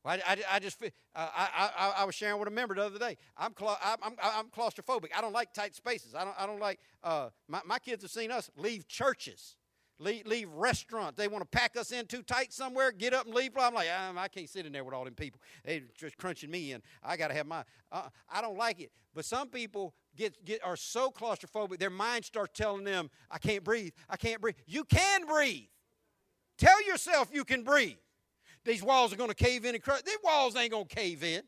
I, 0.06 0.16
I, 0.16 0.36
I, 0.52 0.58
just 0.58 0.82
uh, 0.82 0.88
I, 1.14 1.70
I, 1.78 1.94
I 2.02 2.04
was 2.04 2.14
sharing 2.14 2.38
with 2.38 2.46
a 2.46 2.50
member 2.50 2.74
the 2.74 2.84
other 2.84 2.98
day. 2.98 3.16
I'm, 3.38 3.54
cla- 3.54 3.78
I'm, 3.82 4.14
I'm, 4.22 4.48
claustrophobic. 4.50 5.08
I 5.16 5.22
don't 5.22 5.32
like 5.32 5.54
tight 5.54 5.74
spaces. 5.74 6.14
I 6.14 6.24
don't, 6.24 6.36
I 6.38 6.46
don't 6.46 6.60
like. 6.60 6.78
Uh, 7.02 7.30
my, 7.48 7.60
my 7.64 7.78
kids 7.78 8.02
have 8.02 8.10
seen 8.10 8.30
us 8.30 8.50
leave 8.54 8.86
churches 8.86 9.56
leave, 9.98 10.26
leave 10.26 10.48
restaurants. 10.50 11.16
They 11.16 11.28
want 11.28 11.42
to 11.42 11.58
pack 11.58 11.76
us 11.76 11.92
in 11.92 12.06
too 12.06 12.22
tight 12.22 12.52
somewhere, 12.52 12.92
get 12.92 13.14
up 13.14 13.26
and 13.26 13.34
leave. 13.34 13.52
I'm 13.58 13.74
like, 13.74 13.88
um, 13.90 14.18
I 14.18 14.28
can't 14.28 14.48
sit 14.48 14.66
in 14.66 14.72
there 14.72 14.84
with 14.84 14.94
all 14.94 15.04
them 15.04 15.14
people. 15.14 15.40
They're 15.64 15.82
just 15.96 16.16
crunching 16.16 16.50
me 16.50 16.72
in. 16.72 16.82
I 17.02 17.16
got 17.16 17.28
to 17.28 17.34
have 17.34 17.46
my. 17.46 17.64
Uh, 17.90 18.08
I 18.30 18.40
don't 18.40 18.58
like 18.58 18.80
it. 18.80 18.90
But 19.14 19.24
some 19.24 19.48
people 19.48 19.94
get, 20.16 20.44
get 20.44 20.64
are 20.64 20.76
so 20.76 21.10
claustrophobic, 21.10 21.78
their 21.78 21.90
mind 21.90 22.24
starts 22.24 22.58
telling 22.58 22.84
them, 22.84 23.10
I 23.30 23.38
can't 23.38 23.62
breathe. 23.62 23.92
I 24.08 24.16
can't 24.16 24.40
breathe. 24.40 24.56
You 24.66 24.84
can 24.84 25.26
breathe. 25.26 25.68
Tell 26.58 26.84
yourself 26.86 27.28
you 27.32 27.44
can 27.44 27.62
breathe. 27.62 27.96
These 28.64 28.82
walls 28.82 29.12
are 29.12 29.16
going 29.16 29.30
to 29.30 29.34
cave 29.34 29.64
in 29.64 29.74
and 29.74 29.82
crush. 29.82 30.02
These 30.02 30.18
walls 30.24 30.56
ain't 30.56 30.70
going 30.70 30.86
to 30.86 30.94
cave 30.94 31.22
in. 31.22 31.42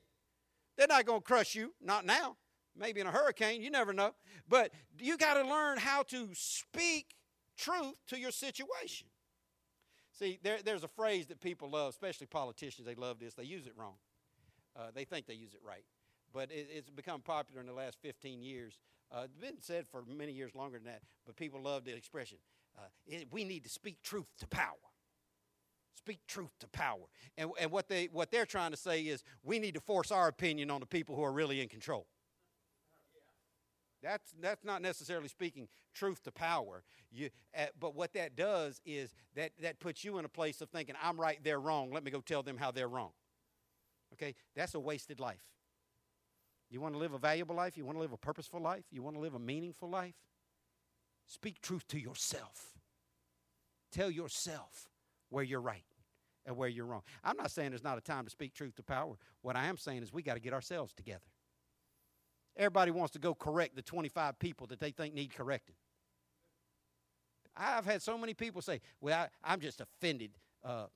They're 0.76 0.86
not 0.86 1.06
going 1.06 1.20
to 1.20 1.24
crush 1.24 1.54
you. 1.54 1.72
Not 1.80 2.04
now. 2.04 2.36
Maybe 2.76 3.00
in 3.00 3.06
a 3.06 3.10
hurricane. 3.10 3.62
You 3.62 3.70
never 3.70 3.92
know. 3.92 4.12
But 4.48 4.72
you 5.00 5.16
got 5.16 5.34
to 5.34 5.48
learn 5.48 5.78
how 5.78 6.02
to 6.04 6.28
speak 6.34 7.15
truth 7.56 7.94
to 8.08 8.18
your 8.18 8.30
situation. 8.30 9.08
See, 10.18 10.38
there, 10.42 10.58
there's 10.64 10.84
a 10.84 10.88
phrase 10.88 11.26
that 11.26 11.40
people 11.40 11.70
love, 11.70 11.90
especially 11.90 12.26
politicians. 12.26 12.86
They 12.86 12.94
love 12.94 13.18
this. 13.18 13.34
They 13.34 13.44
use 13.44 13.66
it 13.66 13.74
wrong. 13.76 13.94
Uh, 14.74 14.88
they 14.94 15.04
think 15.04 15.26
they 15.26 15.34
use 15.34 15.54
it 15.54 15.60
right. 15.66 15.84
But 16.32 16.50
it, 16.50 16.68
it's 16.70 16.90
become 16.90 17.20
popular 17.20 17.60
in 17.60 17.66
the 17.66 17.72
last 17.72 17.98
15 18.02 18.42
years. 18.42 18.78
Uh, 19.12 19.22
it's 19.24 19.36
been 19.36 19.60
said 19.60 19.86
for 19.90 20.02
many 20.06 20.32
years 20.32 20.54
longer 20.54 20.78
than 20.78 20.86
that, 20.86 21.02
but 21.24 21.36
people 21.36 21.62
love 21.62 21.84
the 21.84 21.94
expression. 21.94 22.38
Uh, 22.76 22.82
it, 23.06 23.28
we 23.30 23.44
need 23.44 23.62
to 23.64 23.70
speak 23.70 24.02
truth 24.02 24.26
to 24.38 24.46
power. 24.48 24.74
Speak 25.94 26.20
truth 26.26 26.50
to 26.60 26.68
power. 26.68 27.06
And, 27.36 27.50
and 27.60 27.70
what, 27.70 27.88
they, 27.88 28.08
what 28.12 28.30
they're 28.30 28.46
trying 28.46 28.70
to 28.70 28.76
say 28.76 29.02
is 29.02 29.22
we 29.42 29.58
need 29.58 29.74
to 29.74 29.80
force 29.80 30.10
our 30.10 30.28
opinion 30.28 30.70
on 30.70 30.80
the 30.80 30.86
people 30.86 31.16
who 31.16 31.22
are 31.24 31.32
really 31.32 31.60
in 31.60 31.68
control. 31.68 32.06
That's, 34.06 34.34
that's 34.40 34.64
not 34.64 34.82
necessarily 34.82 35.26
speaking 35.26 35.66
truth 35.92 36.22
to 36.24 36.30
power. 36.30 36.84
You, 37.10 37.30
uh, 37.58 37.66
but 37.80 37.96
what 37.96 38.12
that 38.12 38.36
does 38.36 38.80
is 38.86 39.12
that, 39.34 39.50
that 39.60 39.80
puts 39.80 40.04
you 40.04 40.18
in 40.18 40.24
a 40.24 40.28
place 40.28 40.60
of 40.60 40.70
thinking, 40.70 40.94
I'm 41.02 41.20
right, 41.20 41.40
they're 41.42 41.58
wrong. 41.58 41.90
Let 41.92 42.04
me 42.04 42.12
go 42.12 42.20
tell 42.20 42.44
them 42.44 42.56
how 42.56 42.70
they're 42.70 42.88
wrong. 42.88 43.10
Okay? 44.12 44.36
That's 44.54 44.74
a 44.76 44.80
wasted 44.80 45.18
life. 45.18 45.42
You 46.70 46.80
want 46.80 46.94
to 46.94 46.98
live 46.98 47.14
a 47.14 47.18
valuable 47.18 47.56
life? 47.56 47.76
You 47.76 47.84
want 47.84 47.96
to 47.96 48.00
live 48.02 48.12
a 48.12 48.16
purposeful 48.16 48.60
life? 48.60 48.84
You 48.92 49.02
want 49.02 49.16
to 49.16 49.20
live 49.20 49.34
a 49.34 49.40
meaningful 49.40 49.90
life? 49.90 50.14
Speak 51.26 51.60
truth 51.60 51.86
to 51.88 51.98
yourself. 51.98 52.74
Tell 53.90 54.10
yourself 54.10 54.88
where 55.30 55.42
you're 55.42 55.60
right 55.60 55.84
and 56.44 56.56
where 56.56 56.68
you're 56.68 56.86
wrong. 56.86 57.02
I'm 57.24 57.36
not 57.36 57.50
saying 57.50 57.70
there's 57.70 57.82
not 57.82 57.98
a 57.98 58.02
time 58.02 58.24
to 58.24 58.30
speak 58.30 58.54
truth 58.54 58.76
to 58.76 58.84
power. 58.84 59.14
What 59.42 59.56
I 59.56 59.66
am 59.66 59.76
saying 59.76 60.04
is 60.04 60.12
we 60.12 60.22
got 60.22 60.34
to 60.34 60.40
get 60.40 60.52
ourselves 60.52 60.92
together. 60.92 61.26
Everybody 62.56 62.90
wants 62.90 63.12
to 63.12 63.18
go 63.18 63.34
correct 63.34 63.76
the 63.76 63.82
25 63.82 64.38
people 64.38 64.66
that 64.68 64.80
they 64.80 64.90
think 64.90 65.14
need 65.14 65.34
correcting. 65.34 65.76
I've 67.56 67.84
had 67.84 68.02
so 68.02 68.18
many 68.18 68.34
people 68.34 68.62
say, 68.62 68.80
Well, 69.00 69.28
I, 69.44 69.52
am 69.52 69.60
just 69.60 69.80
offended 69.80 70.32
uh, 70.64 70.86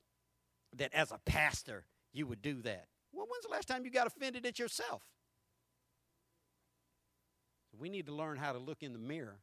that 0.77 0.93
as 0.95 1.11
a 1.11 1.19
pastor 1.25 1.85
you 2.13 2.27
would 2.27 2.43
do 2.43 2.63
that. 2.63 2.87
Well, 3.13 3.27
when's 3.29 3.45
the 3.45 3.51
last 3.51 3.69
time 3.69 3.85
you 3.85 3.91
got 3.91 4.07
offended 4.07 4.47
at 4.47 4.59
yourself? 4.59 5.03
We 7.79 7.89
need 7.89 8.07
to 8.07 8.15
learn 8.15 8.37
how 8.37 8.53
to 8.53 8.59
look 8.59 8.83
in 8.83 8.93
the 8.93 8.99
mirror 8.99 9.41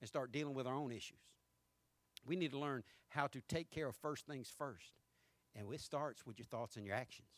and 0.00 0.08
start 0.08 0.30
dealing 0.30 0.54
with 0.54 0.66
our 0.66 0.74
own 0.74 0.92
issues. 0.92 1.18
We 2.26 2.36
need 2.36 2.52
to 2.52 2.58
learn 2.58 2.82
how 3.08 3.26
to 3.28 3.40
take 3.48 3.70
care 3.70 3.88
of 3.88 3.96
first 3.96 4.26
things 4.26 4.52
first. 4.56 4.92
And 5.54 5.72
it 5.72 5.80
starts 5.80 6.26
with 6.26 6.38
your 6.38 6.46
thoughts 6.46 6.76
and 6.76 6.84
your 6.84 6.94
actions. 6.94 7.28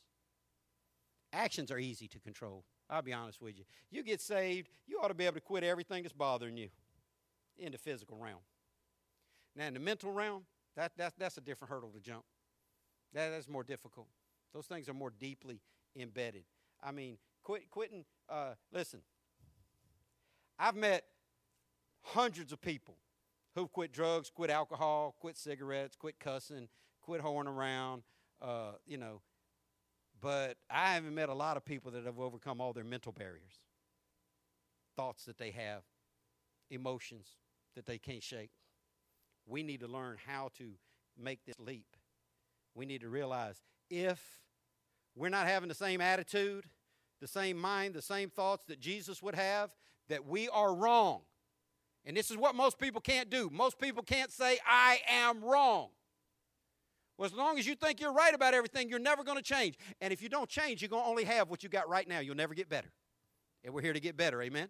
Actions 1.33 1.71
are 1.71 1.79
easy 1.79 2.09
to 2.09 2.19
control. 2.19 2.65
I'll 2.91 3.03
be 3.03 3.13
honest 3.13 3.43
with 3.43 3.59
you. 3.59 3.65
You 3.91 4.03
get 4.03 4.21
saved, 4.21 4.69
you 4.87 4.99
ought 5.03 5.09
to 5.09 5.15
be 5.15 5.25
able 5.25 5.35
to 5.35 5.41
quit 5.41 5.63
everything 5.63 6.03
that's 6.03 6.13
bothering 6.13 6.57
you 6.57 6.69
in 7.59 7.73
the 7.73 7.79
physical 7.79 8.17
realm. 8.17 8.41
Now, 9.55 9.67
in 9.67 9.75
the 9.75 9.81
mental 9.81 10.13
realm, 10.13 10.45
that, 10.77 10.93
that, 10.97 11.15
that's 11.19 11.37
a 11.37 11.41
different 11.41 11.73
hurdle 11.73 11.91
to 11.91 12.01
jump. 12.01 12.25
That, 13.13 13.31
that's 13.31 13.49
more 13.49 13.65
difficult. 13.65 14.09
Those 14.55 14.67
things 14.67 14.89
are 14.89 14.95
more 14.95 15.13
deeply 15.19 15.61
embedded. 15.97 16.45
I 16.83 16.93
mean, 16.93 17.19
quit, 17.43 17.69
quitting, 17.71 18.05
uh, 18.29 18.55
listen, 18.73 19.01
I've 20.59 20.77
met 20.77 21.05
hundreds 22.03 22.53
of 22.53 22.61
people 22.61 22.97
who've 23.55 23.71
quit 23.73 23.93
drugs, 23.93 24.31
quit 24.31 24.51
alcohol, 24.51 25.17
quit 25.21 25.37
cigarettes, 25.37 25.97
quit 25.97 26.19
cussing, 26.21 26.69
quit 27.03 27.21
whoring 27.21 27.49
around, 27.49 28.03
uh, 28.41 28.73
you 28.87 28.97
know, 28.97 29.21
but 30.21 30.57
I 30.71 30.95
haven't 30.95 31.15
met 31.15 31.29
a 31.29 31.35
lot 31.35 31.57
of 31.57 31.65
people 31.65 31.91
that 31.93 32.05
have 32.05 32.19
overcome 32.19 32.61
all 32.61 32.73
their 32.73 32.85
mental 32.85 33.13
barriers, 33.13 33.61
thoughts 34.97 35.25
that 35.27 35.39
they 35.39 35.51
have, 35.53 35.83
emotions 36.71 37.27
that 37.75 37.87
they 37.87 37.99
can't 37.99 38.23
shake. 38.23 38.51
We 39.47 39.63
need 39.63 39.81
to 39.81 39.89
learn 39.89 40.17
how 40.27 40.51
to 40.59 40.73
make 41.17 41.45
this 41.45 41.59
leap. 41.59 41.87
We 42.75 42.87
need 42.87 43.01
to 43.01 43.09
realize 43.09 43.63
if 43.91 44.41
we're 45.17 45.29
not 45.29 45.47
having 45.47 45.69
the 45.69 45.75
same 45.75 46.01
attitude, 46.01 46.65
the 47.21 47.29
same 47.29 47.57
mind, 47.57 47.95
the 47.95 48.03
same 48.03 48.31
thoughts 48.31 48.65
that 48.67 48.81
Jesus 48.81 49.23
would 49.23 49.35
have, 49.35 49.75
that 50.09 50.27
we 50.27 50.49
are 50.49 50.75
wrong. 50.75 51.23
And 52.05 52.17
this 52.17 52.31
is 52.31 52.37
what 52.37 52.55
most 52.55 52.79
people 52.79 53.01
can't 53.01 53.29
do. 53.29 53.51
Most 53.53 53.79
people 53.79 54.03
can't 54.03 54.31
say, 54.31 54.59
I 54.67 55.01
am 55.09 55.43
wrong. 55.45 55.89
Well, 57.19 57.27
as 57.27 57.35
long 57.35 57.59
as 57.59 57.67
you 57.67 57.75
think 57.75 58.01
you're 58.01 58.13
right 58.13 58.33
about 58.33 58.55
everything, 58.55 58.89
you're 58.89 59.01
never 59.01 59.25
going 59.25 59.37
to 59.37 59.43
change. 59.43 59.77
And 60.01 60.13
if 60.13 60.23
you 60.23 60.29
don't 60.29 60.49
change, 60.49 60.81
you're 60.81 60.89
going 60.89 61.03
to 61.03 61.09
only 61.09 61.25
have 61.25 61.51
what 61.51 61.65
you 61.65 61.69
got 61.69 61.89
right 61.89 62.09
now. 62.09 62.21
You'll 62.21 62.37
never 62.37 62.55
get 62.55 62.69
better. 62.69 62.93
And 63.65 63.75
we're 63.75 63.83
here 63.83 63.93
to 63.93 64.01
get 64.01 64.17
better, 64.17 64.41
amen? 64.41 64.69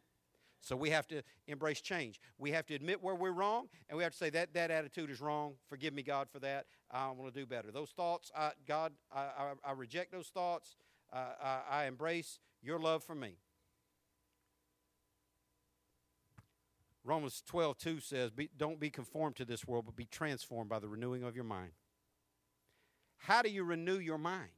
So 0.61 0.75
we 0.75 0.91
have 0.91 1.07
to 1.09 1.23
embrace 1.47 1.83
change. 1.83 2.21
We 2.39 2.51
have 2.53 2.67
to 2.67 2.75
admit 2.75 3.03
where 3.03 3.15
we're 3.15 3.33
wrong, 3.33 3.69
and 3.89 3.97
we 3.97 4.03
have 4.03 4.13
to 4.13 4.19
say 4.19 4.31
that 4.31 4.55
that 4.55 4.71
attitude 4.71 5.11
is 5.11 5.21
wrong. 5.21 5.55
Forgive 5.69 5.93
me, 5.93 6.03
God, 6.03 6.29
for 6.33 6.39
that. 6.41 6.67
I 6.91 7.09
want 7.11 7.33
to 7.33 7.39
do 7.39 7.47
better. 7.47 7.71
Those 7.71 7.91
thoughts, 7.91 8.33
I, 8.37 8.53
God, 8.67 8.93
I, 9.13 9.21
I, 9.21 9.53
I, 9.65 9.73
reject 9.73 10.11
those 10.11 10.29
thoughts. 10.29 10.75
Uh, 11.13 11.27
I, 11.41 11.61
I 11.71 11.85
embrace 11.85 12.41
your 12.63 12.79
love 12.81 13.05
for 13.05 13.15
me. 13.15 13.37
Romans 17.05 17.43
12, 17.47 17.79
2 17.79 18.01
says, 18.01 18.33
Don't 18.57 18.81
be 18.81 18.91
conformed 18.91 19.37
to 19.37 19.45
this 19.45 19.67
world, 19.67 19.85
but 19.87 19.97
be 19.97 20.07
transformed 20.07 20.69
by 20.69 20.79
the 20.79 20.89
renewing 20.89 21.23
of 21.23 21.37
your 21.37 21.45
mind. 21.45 21.73
How 23.19 23.43
do 23.43 23.51
you 23.51 23.65
renew 23.65 23.99
your 23.99 24.19
mind? 24.19 24.51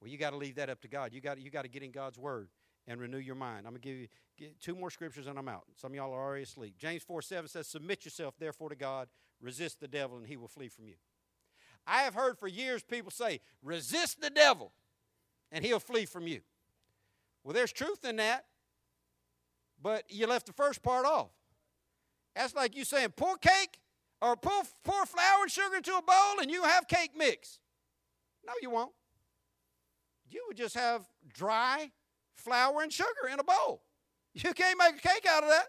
Well, 0.00 0.10
you 0.10 0.18
got 0.18 0.30
to 0.30 0.36
leave 0.36 0.56
that 0.56 0.70
up 0.70 0.80
to 0.82 0.88
God. 0.88 1.12
You 1.12 1.20
got 1.20 1.40
you 1.40 1.50
got 1.50 1.62
to 1.62 1.68
get 1.68 1.82
in 1.82 1.90
God's 1.90 2.18
word 2.18 2.48
and 2.86 3.00
renew 3.00 3.18
your 3.18 3.34
mind. 3.34 3.66
I'm 3.66 3.72
going 3.72 3.82
to 3.82 3.88
give 3.88 3.96
you 3.96 4.08
two 4.60 4.74
more 4.74 4.90
scriptures 4.90 5.26
and 5.26 5.38
I'm 5.38 5.48
out. 5.48 5.64
Some 5.74 5.92
of 5.92 5.96
y'all 5.96 6.12
are 6.12 6.22
already 6.22 6.44
asleep. 6.44 6.76
James 6.78 7.02
4 7.02 7.22
7 7.22 7.48
says, 7.48 7.66
Submit 7.66 8.04
yourself 8.04 8.34
therefore 8.38 8.68
to 8.68 8.76
God, 8.76 9.08
resist 9.40 9.80
the 9.80 9.88
devil, 9.88 10.18
and 10.18 10.26
he 10.26 10.36
will 10.36 10.48
flee 10.48 10.68
from 10.68 10.86
you. 10.86 10.94
I 11.86 12.02
have 12.02 12.14
heard 12.14 12.38
for 12.38 12.48
years 12.48 12.82
people 12.82 13.10
say, 13.10 13.40
Resist 13.62 14.20
the 14.20 14.30
devil, 14.30 14.72
and 15.50 15.64
he'll 15.64 15.80
flee 15.80 16.06
from 16.06 16.26
you. 16.26 16.40
Well, 17.44 17.54
there's 17.54 17.72
truth 17.72 18.04
in 18.04 18.16
that, 18.16 18.44
but 19.80 20.04
you 20.08 20.26
left 20.26 20.46
the 20.46 20.52
first 20.52 20.82
part 20.82 21.06
off. 21.06 21.30
That's 22.34 22.54
like 22.54 22.76
you 22.76 22.84
saying, 22.84 23.14
Pour 23.16 23.36
cake 23.38 23.78
or 24.20 24.36
pour, 24.36 24.62
pour 24.84 25.06
flour 25.06 25.42
and 25.42 25.50
sugar 25.50 25.76
into 25.76 25.96
a 25.96 26.02
bowl 26.02 26.40
and 26.40 26.50
you 26.50 26.62
have 26.62 26.88
cake 26.88 27.12
mix. 27.16 27.58
No, 28.46 28.52
you 28.62 28.70
won't. 28.70 28.92
You 30.30 30.44
would 30.48 30.56
just 30.56 30.74
have 30.74 31.04
dry 31.32 31.90
flour 32.34 32.82
and 32.82 32.92
sugar 32.92 33.28
in 33.32 33.38
a 33.38 33.44
bowl. 33.44 33.82
You 34.34 34.52
can't 34.52 34.78
make 34.78 34.96
a 34.96 35.08
cake 35.08 35.26
out 35.28 35.42
of 35.42 35.48
that. 35.48 35.66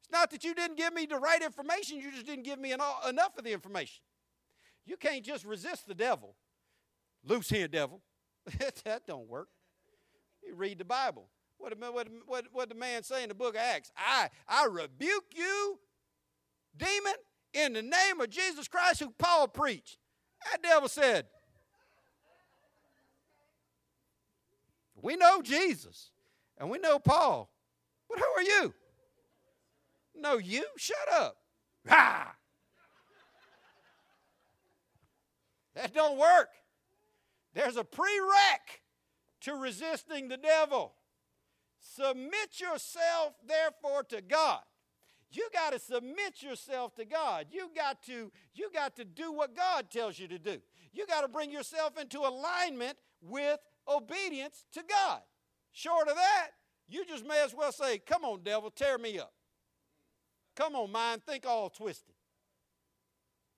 It's 0.00 0.10
not 0.10 0.30
that 0.30 0.42
you 0.44 0.54
didn't 0.54 0.76
give 0.76 0.92
me 0.92 1.06
the 1.06 1.18
right 1.18 1.42
information, 1.42 1.98
you 1.98 2.10
just 2.10 2.26
didn't 2.26 2.44
give 2.44 2.58
me 2.58 2.72
enough 2.72 3.38
of 3.38 3.44
the 3.44 3.52
information. 3.52 4.02
You 4.86 4.96
can't 4.96 5.24
just 5.24 5.44
resist 5.44 5.86
the 5.86 5.94
devil. 5.94 6.34
Loose 7.24 7.50
here, 7.50 7.68
devil. 7.68 8.00
that 8.84 9.06
don't 9.06 9.28
work. 9.28 9.48
You 10.42 10.54
read 10.54 10.78
the 10.78 10.84
Bible. 10.84 11.28
What, 11.58 11.78
what, 11.78 12.08
what, 12.26 12.46
what 12.52 12.68
the 12.70 12.74
man 12.74 13.02
say 13.02 13.22
in 13.22 13.28
the 13.28 13.34
book 13.34 13.54
of 13.54 13.60
Acts? 13.60 13.92
I, 13.96 14.30
I 14.48 14.64
rebuke 14.64 15.26
you, 15.36 15.78
demon, 16.76 17.14
in 17.52 17.72
the 17.72 17.82
name 17.82 18.20
of 18.20 18.30
Jesus 18.30 18.68
Christ, 18.68 19.00
who 19.00 19.10
Paul 19.18 19.48
preached. 19.48 19.98
That 20.50 20.62
devil 20.62 20.88
said, 20.88 21.26
We 25.02 25.16
know 25.16 25.40
Jesus 25.42 26.10
and 26.58 26.70
we 26.70 26.78
know 26.78 26.98
Paul. 26.98 27.50
But 28.08 28.18
who 28.18 28.24
are 28.24 28.42
you? 28.42 28.74
No, 30.16 30.38
you? 30.38 30.64
Shut 30.76 31.12
up. 31.12 31.36
Ah! 31.88 32.34
That 35.76 35.94
don't 35.94 36.18
work. 36.18 36.48
There's 37.54 37.76
a 37.76 37.84
prereq 37.84 38.80
to 39.42 39.54
resisting 39.54 40.28
the 40.28 40.36
devil. 40.36 40.94
Submit 41.78 42.60
yourself, 42.60 43.34
therefore, 43.46 44.02
to 44.10 44.20
God. 44.20 44.60
You 45.30 45.48
got 45.52 45.72
to 45.72 45.78
submit 45.78 46.42
yourself 46.42 46.94
to 46.96 47.04
God. 47.04 47.46
You 47.50 47.70
got 47.74 48.02
to 48.06 48.32
you 48.54 48.70
got 48.74 48.96
to 48.96 49.04
do 49.04 49.32
what 49.32 49.56
God 49.56 49.90
tells 49.90 50.18
you 50.18 50.26
to 50.28 50.38
do. 50.38 50.58
You 50.92 51.06
got 51.06 51.20
to 51.20 51.28
bring 51.28 51.52
yourself 51.52 51.98
into 52.00 52.20
alignment 52.20 52.98
with 53.22 53.60
obedience 53.88 54.64
to 54.72 54.82
God. 54.82 55.20
Short 55.72 56.08
of 56.08 56.16
that, 56.16 56.48
you 56.88 57.04
just 57.04 57.24
may 57.24 57.42
as 57.44 57.54
well 57.54 57.70
say, 57.70 57.98
Come 57.98 58.24
on, 58.24 58.42
devil, 58.42 58.70
tear 58.70 58.98
me 58.98 59.18
up. 59.18 59.32
Come 60.56 60.74
on, 60.74 60.90
mind, 60.90 61.22
think 61.24 61.46
all 61.46 61.70
twisted. 61.70 62.14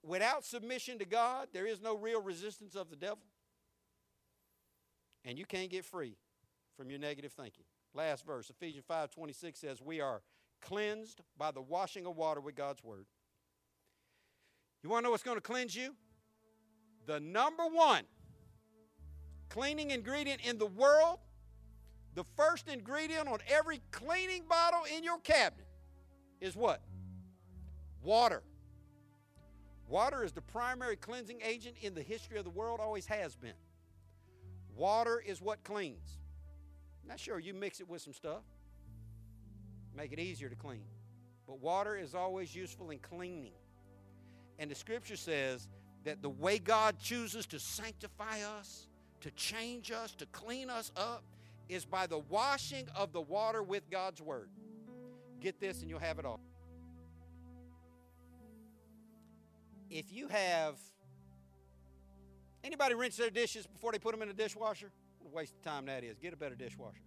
Without 0.04 0.44
submission 0.44 0.98
to 0.98 1.04
God, 1.04 1.48
there 1.52 1.66
is 1.66 1.80
no 1.80 1.96
real 1.96 2.20
resistance 2.20 2.74
of 2.74 2.90
the 2.90 2.96
devil. 2.96 3.22
And 5.24 5.38
you 5.38 5.46
can't 5.46 5.70
get 5.70 5.84
free 5.84 6.16
from 6.76 6.90
your 6.90 6.98
negative 6.98 7.32
thinking. 7.32 7.64
Last 7.94 8.26
verse, 8.26 8.50
Ephesians 8.50 8.84
5 8.86 9.10
26 9.10 9.58
says, 9.58 9.80
We 9.80 10.00
are 10.00 10.22
cleansed 10.62 11.20
by 11.36 11.50
the 11.50 11.60
washing 11.60 12.06
of 12.06 12.16
water 12.16 12.40
with 12.40 12.54
God's 12.54 12.82
word. 12.82 13.04
You 14.82 14.90
want 14.90 15.02
to 15.02 15.04
know 15.04 15.10
what's 15.10 15.22
going 15.22 15.36
to 15.36 15.42
cleanse 15.42 15.76
you? 15.76 15.94
The 17.06 17.20
number 17.20 17.64
one 17.64 18.04
cleaning 19.48 19.90
ingredient 19.90 20.40
in 20.48 20.56
the 20.56 20.66
world, 20.66 21.18
the 22.14 22.24
first 22.36 22.68
ingredient 22.68 23.28
on 23.28 23.38
every 23.48 23.82
cleaning 23.90 24.44
bottle 24.48 24.82
in 24.96 25.04
your 25.04 25.18
cabinet 25.18 25.66
is 26.40 26.56
what? 26.56 26.80
Water. 28.02 28.42
Water 29.88 30.24
is 30.24 30.32
the 30.32 30.40
primary 30.40 30.96
cleansing 30.96 31.40
agent 31.44 31.76
in 31.82 31.94
the 31.94 32.02
history 32.02 32.38
of 32.38 32.44
the 32.44 32.50
world, 32.50 32.80
always 32.80 33.04
has 33.06 33.36
been. 33.36 33.52
Water 34.74 35.22
is 35.24 35.42
what 35.42 35.62
cleans. 35.64 36.18
Now, 37.06 37.16
sure, 37.16 37.38
you 37.38 37.52
mix 37.52 37.80
it 37.80 37.88
with 37.88 38.00
some 38.00 38.14
stuff, 38.14 38.42
make 39.96 40.12
it 40.12 40.18
easier 40.18 40.48
to 40.48 40.56
clean. 40.56 40.84
But 41.46 41.60
water 41.60 41.96
is 41.96 42.14
always 42.14 42.54
useful 42.54 42.90
in 42.90 42.98
cleaning. 42.98 43.52
And 44.58 44.70
the 44.70 44.74
scripture 44.74 45.16
says 45.16 45.68
that 46.04 46.22
the 46.22 46.30
way 46.30 46.58
God 46.58 46.98
chooses 46.98 47.46
to 47.46 47.58
sanctify 47.58 48.40
us, 48.58 48.86
to 49.20 49.30
change 49.32 49.90
us, 49.90 50.14
to 50.16 50.26
clean 50.26 50.70
us 50.70 50.92
up, 50.96 51.24
is 51.68 51.84
by 51.84 52.06
the 52.06 52.18
washing 52.18 52.86
of 52.94 53.12
the 53.12 53.20
water 53.20 53.62
with 53.62 53.88
God's 53.90 54.20
word. 54.20 54.48
Get 55.40 55.60
this 55.60 55.80
and 55.80 55.90
you'll 55.90 55.98
have 55.98 56.18
it 56.18 56.24
all. 56.24 56.40
If 59.90 60.12
you 60.12 60.28
have 60.28 60.76
anybody 62.64 62.94
rinse 62.94 63.16
their 63.16 63.30
dishes 63.30 63.66
before 63.66 63.92
they 63.92 63.98
put 63.98 64.12
them 64.12 64.22
in 64.22 64.28
the 64.28 64.34
dishwasher, 64.34 64.90
what 65.18 65.30
a 65.30 65.34
waste 65.34 65.54
of 65.54 65.62
time 65.62 65.86
that 65.86 66.04
is. 66.04 66.18
Get 66.18 66.32
a 66.32 66.36
better 66.36 66.54
dishwasher. 66.54 67.02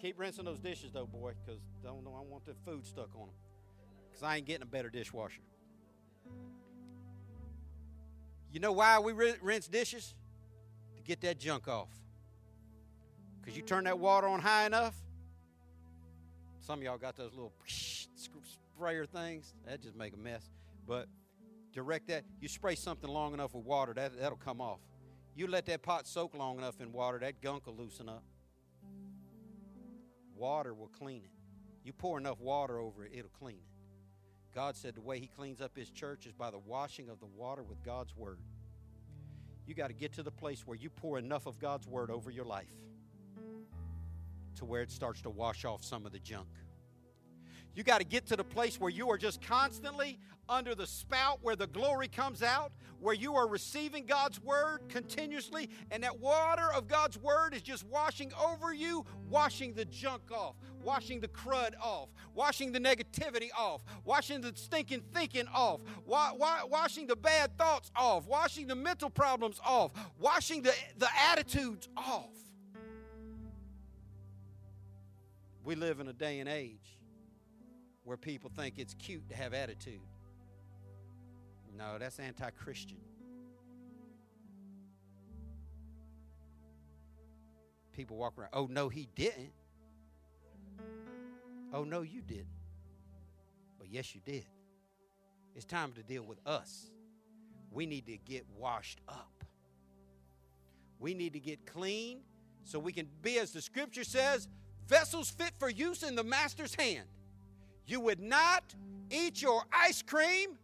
Keep 0.00 0.18
rinsing 0.18 0.44
those 0.44 0.60
dishes 0.60 0.92
though, 0.92 1.06
boy, 1.06 1.32
because 1.44 1.60
don't 1.82 2.04
know 2.04 2.14
I 2.16 2.22
want 2.22 2.46
the 2.46 2.54
food 2.64 2.86
stuck 2.86 3.14
on 3.14 3.26
them. 3.26 3.34
Because 4.08 4.22
I 4.22 4.36
ain't 4.36 4.46
getting 4.46 4.62
a 4.62 4.66
better 4.66 4.90
dishwasher. 4.90 5.42
You 8.50 8.60
know 8.60 8.72
why 8.72 8.98
we 9.00 9.12
rinse 9.12 9.68
dishes? 9.68 10.14
To 10.96 11.02
get 11.02 11.20
that 11.22 11.38
junk 11.38 11.68
off. 11.68 11.88
Because 13.40 13.56
you 13.56 13.62
turn 13.62 13.84
that 13.84 13.98
water 13.98 14.26
on 14.26 14.40
high 14.40 14.66
enough. 14.66 14.94
Some 16.60 16.78
of 16.78 16.84
y'all 16.84 16.98
got 16.98 17.16
those 17.16 17.32
little 17.32 17.52
sprayer 17.66 19.06
things. 19.06 19.54
That 19.66 19.82
just 19.82 19.96
make 19.96 20.14
a 20.14 20.16
mess. 20.16 20.48
But 20.86 21.08
direct 21.72 22.08
that. 22.08 22.24
You 22.40 22.48
spray 22.48 22.74
something 22.74 23.08
long 23.08 23.34
enough 23.34 23.54
with 23.54 23.64
water, 23.64 23.92
that, 23.94 24.18
that'll 24.18 24.38
come 24.38 24.60
off. 24.60 24.80
You 25.34 25.46
let 25.46 25.66
that 25.66 25.82
pot 25.82 26.06
soak 26.06 26.34
long 26.34 26.58
enough 26.58 26.80
in 26.80 26.92
water, 26.92 27.18
that 27.20 27.40
gunk 27.40 27.66
will 27.66 27.76
loosen 27.76 28.08
up. 28.08 28.22
Water 30.38 30.72
will 30.72 30.90
clean 30.98 31.22
it. 31.24 31.30
You 31.84 31.92
pour 31.92 32.18
enough 32.18 32.40
water 32.40 32.78
over 32.78 33.04
it, 33.04 33.12
it'll 33.14 33.30
clean 33.30 33.56
it. 33.56 34.54
God 34.54 34.76
said 34.76 34.94
the 34.94 35.00
way 35.00 35.18
He 35.18 35.26
cleans 35.26 35.60
up 35.60 35.76
His 35.76 35.90
church 35.90 36.26
is 36.26 36.32
by 36.32 36.50
the 36.50 36.58
washing 36.58 37.08
of 37.08 37.20
the 37.20 37.26
water 37.26 37.62
with 37.62 37.82
God's 37.84 38.16
Word. 38.16 38.38
You 39.66 39.74
got 39.74 39.88
to 39.88 39.94
get 39.94 40.14
to 40.14 40.22
the 40.22 40.30
place 40.30 40.66
where 40.66 40.76
you 40.76 40.90
pour 40.90 41.18
enough 41.18 41.46
of 41.46 41.58
God's 41.58 41.86
Word 41.86 42.10
over 42.10 42.30
your 42.30 42.44
life 42.44 42.66
to 44.56 44.64
where 44.64 44.82
it 44.82 44.90
starts 44.90 45.22
to 45.22 45.30
wash 45.30 45.64
off 45.64 45.84
some 45.84 46.06
of 46.06 46.12
the 46.12 46.18
junk. 46.18 46.48
You 47.74 47.84
got 47.84 47.98
to 47.98 48.04
get 48.04 48.26
to 48.26 48.36
the 48.36 48.44
place 48.44 48.80
where 48.80 48.90
you 48.90 49.08
are 49.10 49.18
just 49.18 49.40
constantly 49.40 50.18
under 50.48 50.74
the 50.74 50.86
spout 50.86 51.38
where 51.42 51.56
the 51.56 51.66
glory 51.66 52.08
comes 52.08 52.42
out, 52.42 52.72
where 53.00 53.14
you 53.14 53.34
are 53.36 53.46
receiving 53.46 54.06
God's 54.06 54.40
word 54.42 54.80
continuously, 54.88 55.68
and 55.90 56.02
that 56.02 56.18
water 56.18 56.72
of 56.74 56.88
God's 56.88 57.18
word 57.18 57.54
is 57.54 57.62
just 57.62 57.84
washing 57.84 58.32
over 58.42 58.72
you, 58.72 59.04
washing 59.28 59.74
the 59.74 59.84
junk 59.84 60.22
off, 60.32 60.56
washing 60.82 61.20
the 61.20 61.28
crud 61.28 61.74
off, 61.80 62.08
washing 62.34 62.72
the 62.72 62.80
negativity 62.80 63.50
off, 63.56 63.84
washing 64.04 64.40
the 64.40 64.52
stinking 64.54 65.02
thinking 65.12 65.46
off, 65.54 65.80
wa- 66.06 66.32
wa- 66.34 66.66
washing 66.66 67.06
the 67.06 67.16
bad 67.16 67.56
thoughts 67.58 67.90
off, 67.94 68.26
washing 68.26 68.66
the 68.66 68.74
mental 68.74 69.10
problems 69.10 69.60
off, 69.64 69.92
washing 70.18 70.62
the, 70.62 70.74
the 70.96 71.08
attitudes 71.30 71.88
off. 71.96 72.30
We 75.62 75.74
live 75.74 76.00
in 76.00 76.08
a 76.08 76.14
day 76.14 76.40
and 76.40 76.48
age 76.48 76.97
where 78.08 78.16
people 78.16 78.50
think 78.56 78.78
it's 78.78 78.94
cute 78.94 79.28
to 79.28 79.36
have 79.36 79.52
attitude. 79.52 80.00
No, 81.76 81.98
that's 81.98 82.18
anti 82.18 82.48
Christian. 82.50 82.96
People 87.92 88.16
walk 88.16 88.38
around, 88.38 88.50
oh, 88.54 88.66
no, 88.66 88.88
he 88.88 89.08
didn't. 89.14 89.52
Oh, 91.72 91.84
no, 91.84 92.00
you 92.00 92.22
didn't. 92.22 92.46
But 93.78 93.88
yes, 93.90 94.14
you 94.14 94.22
did. 94.24 94.46
It's 95.54 95.66
time 95.66 95.92
to 95.92 96.02
deal 96.02 96.22
with 96.22 96.38
us. 96.46 96.86
We 97.70 97.84
need 97.84 98.06
to 98.06 98.16
get 98.16 98.46
washed 98.56 99.00
up. 99.06 99.44
We 100.98 101.12
need 101.12 101.34
to 101.34 101.40
get 101.40 101.66
clean 101.66 102.20
so 102.64 102.78
we 102.78 102.92
can 102.92 103.06
be, 103.20 103.38
as 103.38 103.52
the 103.52 103.60
scripture 103.60 104.04
says, 104.04 104.48
vessels 104.86 105.28
fit 105.28 105.52
for 105.58 105.68
use 105.68 106.02
in 106.02 106.14
the 106.14 106.24
master's 106.24 106.74
hand. 106.74 107.06
You 107.88 108.00
would 108.00 108.20
not 108.20 108.74
eat 109.10 109.42
your 109.42 109.62
ice 109.72 110.02
cream 110.02 110.58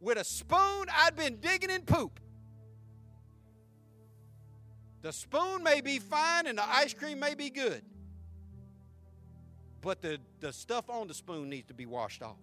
with 0.00 0.18
a 0.18 0.24
spoon 0.24 0.86
I'd 0.96 1.16
been 1.16 1.38
digging 1.40 1.70
in 1.70 1.82
poop. 1.82 2.20
The 5.02 5.12
spoon 5.12 5.62
may 5.64 5.80
be 5.80 5.98
fine 5.98 6.46
and 6.46 6.58
the 6.58 6.68
ice 6.68 6.94
cream 6.94 7.20
may 7.20 7.34
be 7.34 7.50
good, 7.50 7.82
but 9.82 10.02
the, 10.02 10.18
the 10.40 10.52
stuff 10.52 10.90
on 10.90 11.08
the 11.08 11.14
spoon 11.14 11.48
needs 11.50 11.68
to 11.68 11.74
be 11.74 11.86
washed 11.86 12.22
off. 12.22 12.36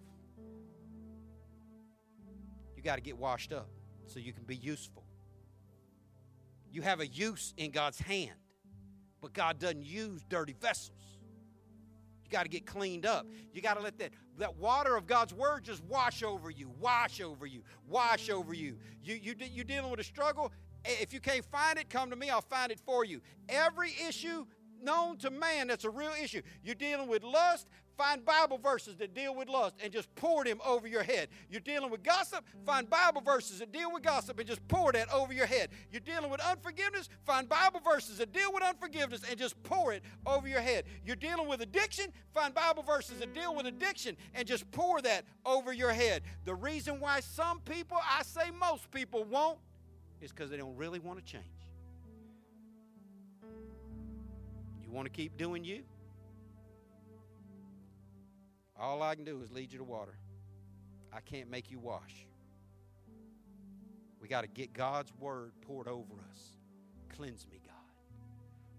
You 2.76 2.82
got 2.82 2.96
to 2.96 3.02
get 3.02 3.18
washed 3.18 3.52
up 3.52 3.68
so 4.06 4.20
you 4.20 4.32
can 4.32 4.44
be 4.44 4.56
useful. 4.56 5.04
You 6.70 6.82
have 6.82 7.00
a 7.00 7.06
use 7.06 7.54
in 7.56 7.70
God's 7.70 7.98
hand 7.98 8.36
But 9.20 9.32
God 9.32 9.58
doesn't 9.58 9.84
use 9.84 10.22
dirty 10.28 10.54
vessels. 10.60 11.15
You 12.26 12.30
got 12.30 12.42
to 12.42 12.48
get 12.48 12.66
cleaned 12.66 13.06
up. 13.06 13.26
You 13.52 13.62
got 13.62 13.74
to 13.74 13.82
let 13.82 13.98
that, 13.98 14.10
that 14.38 14.56
water 14.56 14.96
of 14.96 15.06
God's 15.06 15.32
word 15.32 15.62
just 15.64 15.84
wash 15.84 16.24
over 16.24 16.50
you, 16.50 16.70
wash 16.80 17.20
over 17.20 17.46
you, 17.46 17.62
wash 17.88 18.28
over 18.30 18.52
you. 18.52 18.78
You, 19.04 19.14
you. 19.14 19.34
You're 19.38 19.64
dealing 19.64 19.90
with 19.90 20.00
a 20.00 20.04
struggle. 20.04 20.50
If 20.84 21.12
you 21.12 21.20
can't 21.20 21.44
find 21.44 21.78
it, 21.78 21.88
come 21.88 22.10
to 22.10 22.16
me. 22.16 22.28
I'll 22.28 22.40
find 22.40 22.72
it 22.72 22.80
for 22.84 23.04
you. 23.04 23.20
Every 23.48 23.94
issue 24.08 24.46
known 24.82 25.16
to 25.18 25.30
man 25.30 25.68
that's 25.68 25.84
a 25.84 25.90
real 25.90 26.12
issue. 26.20 26.42
You're 26.62 26.74
dealing 26.74 27.08
with 27.08 27.22
lust, 27.22 27.68
find 27.96 28.24
Bible 28.24 28.58
verses 28.58 28.96
that 28.96 29.14
deal 29.14 29.34
with 29.34 29.48
lust 29.48 29.76
and 29.82 29.92
just 29.92 30.14
pour 30.14 30.44
them 30.44 30.60
over 30.64 30.86
your 30.86 31.02
head. 31.02 31.28
You're 31.50 31.60
dealing 31.60 31.90
with 31.90 32.02
gossip, 32.02 32.44
find 32.64 32.88
Bible 32.88 33.20
verses 33.20 33.58
that 33.60 33.72
deal 33.72 33.92
with 33.92 34.02
gossip 34.02 34.38
and 34.38 34.46
just 34.46 34.66
pour 34.68 34.92
that 34.92 35.12
over 35.12 35.32
your 35.32 35.46
head. 35.46 35.70
You're 35.90 36.00
dealing 36.00 36.30
with 36.30 36.40
unforgiveness, 36.40 37.08
find 37.24 37.48
Bible 37.48 37.80
verses 37.80 38.18
that 38.18 38.32
deal 38.32 38.52
with 38.52 38.62
unforgiveness 38.62 39.22
and 39.28 39.38
just 39.38 39.60
pour 39.62 39.92
it 39.92 40.02
over 40.26 40.46
your 40.46 40.60
head. 40.60 40.84
You're 41.04 41.16
dealing 41.16 41.48
with 41.48 41.60
addiction, 41.60 42.12
find 42.34 42.54
Bible 42.54 42.82
verses 42.82 43.18
that 43.20 43.34
deal 43.34 43.54
with 43.54 43.66
addiction 43.66 44.16
and 44.34 44.46
just 44.46 44.70
pour 44.70 45.00
that 45.02 45.24
over 45.44 45.72
your 45.72 45.92
head. 45.92 46.22
The 46.44 46.54
reason 46.54 47.00
why 47.00 47.20
some 47.20 47.60
people, 47.60 47.98
I 47.98 48.22
say 48.22 48.50
most 48.50 48.90
people, 48.90 49.24
won't 49.24 49.58
is 50.20 50.30
because 50.30 50.50
they 50.50 50.56
don't 50.56 50.76
really 50.76 50.98
want 50.98 51.18
to 51.18 51.24
change. 51.24 51.44
Want 54.96 55.04
to 55.04 55.12
keep 55.12 55.36
doing 55.36 55.62
you? 55.62 55.82
All 58.80 59.02
I 59.02 59.14
can 59.14 59.24
do 59.24 59.42
is 59.42 59.52
lead 59.52 59.70
you 59.70 59.78
to 59.78 59.84
water. 59.84 60.16
I 61.12 61.20
can't 61.20 61.50
make 61.50 61.70
you 61.70 61.78
wash. 61.78 62.26
We 64.20 64.26
got 64.26 64.40
to 64.40 64.48
get 64.48 64.72
God's 64.72 65.12
word 65.20 65.52
poured 65.60 65.86
over 65.86 66.14
us. 66.30 66.56
Cleanse 67.14 67.46
me, 67.50 67.60
God. 67.64 67.74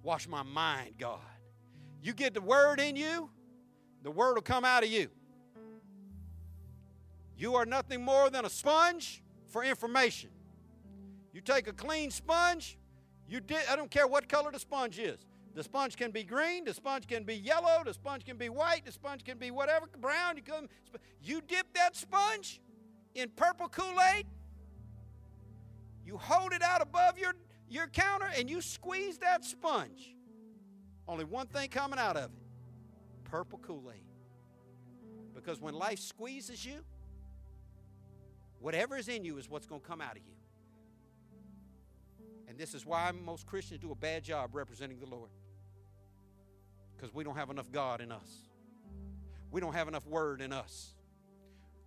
Wash 0.02 0.28
my 0.28 0.42
mind, 0.42 0.96
God. 0.98 1.20
You 2.02 2.14
get 2.14 2.34
the 2.34 2.42
word 2.42 2.80
in 2.80 2.96
you, 2.96 3.30
the 4.02 4.12
word 4.12 4.34
will 4.34 4.42
come 4.42 4.66
out 4.66 4.84
of 4.84 4.90
you. 4.90 5.10
You 7.38 7.56
are 7.56 7.66
nothing 7.66 8.04
more 8.04 8.32
than 8.32 8.44
a 8.44 8.50
sponge 8.50 9.22
for 9.50 9.64
information. 9.64 10.32
You 11.32 11.42
take 11.42 11.68
a 11.68 11.74
clean 11.74 12.10
sponge, 12.10 12.78
you 13.28 13.40
did 13.40 13.62
I 13.70 13.76
don't 13.76 13.92
care 13.92 14.08
what 14.08 14.28
color 14.28 14.52
the 14.52 14.60
sponge 14.60 14.98
is. 14.98 15.20
The 15.58 15.64
sponge 15.64 15.96
can 15.96 16.12
be 16.12 16.24
green, 16.24 16.66
the 16.66 16.74
sponge 16.76 17.08
can 17.08 17.24
be 17.24 17.34
yellow, 17.34 17.82
the 17.84 17.92
sponge 17.92 18.24
can 18.24 18.38
be 18.38 18.48
white, 18.48 18.86
the 18.86 18.92
sponge 18.92 19.24
can 19.24 19.40
be 19.40 19.50
whatever, 19.50 19.88
brown. 20.00 20.38
You, 20.38 20.44
come, 20.44 20.70
you 21.20 21.42
dip 21.42 21.74
that 21.74 21.96
sponge 21.96 22.62
in 23.16 23.30
purple 23.30 23.68
Kool 23.68 23.96
Aid, 24.16 24.28
you 26.06 26.16
hold 26.16 26.54
it 26.54 26.62
out 26.62 26.84
above 26.84 27.18
your, 27.18 27.34
your 27.68 27.88
counter, 27.88 28.30
and 28.38 28.48
you 28.48 28.62
squeeze 28.62 29.18
that 29.18 29.44
sponge. 29.44 30.14
Only 31.08 31.26
one 31.26 31.48
thing 31.48 31.70
coming 31.70 31.98
out 31.98 32.18
of 32.18 32.26
it 32.26 32.44
purple 33.24 33.58
Kool 33.58 33.92
Aid. 33.92 34.06
Because 35.34 35.60
when 35.60 35.74
life 35.74 35.98
squeezes 35.98 36.64
you, 36.64 36.82
whatever 38.60 38.96
is 38.96 39.08
in 39.08 39.26
you 39.26 39.40
is 39.40 39.50
what's 39.50 39.66
going 39.66 39.82
to 39.82 39.88
come 39.88 40.02
out 40.02 40.18
of 40.18 40.22
you. 40.24 40.36
And 42.48 42.60
this 42.60 42.76
is 42.76 42.86
why 42.86 43.12
most 43.12 43.48
Christians 43.48 43.82
do 43.82 43.92
a 43.92 43.96
bad 43.96 44.24
job 44.24 44.52
representing 44.54 45.00
the 45.00 45.08
Lord 45.08 45.32
because 46.98 47.14
we 47.14 47.24
don't 47.24 47.36
have 47.36 47.50
enough 47.50 47.72
God 47.72 48.02
in 48.02 48.12
us. 48.12 48.48
We 49.52 49.62
don't 49.62 49.74
have 49.74 49.88
enough 49.88 50.06
word 50.08 50.42
in 50.42 50.52
us. 50.52 50.94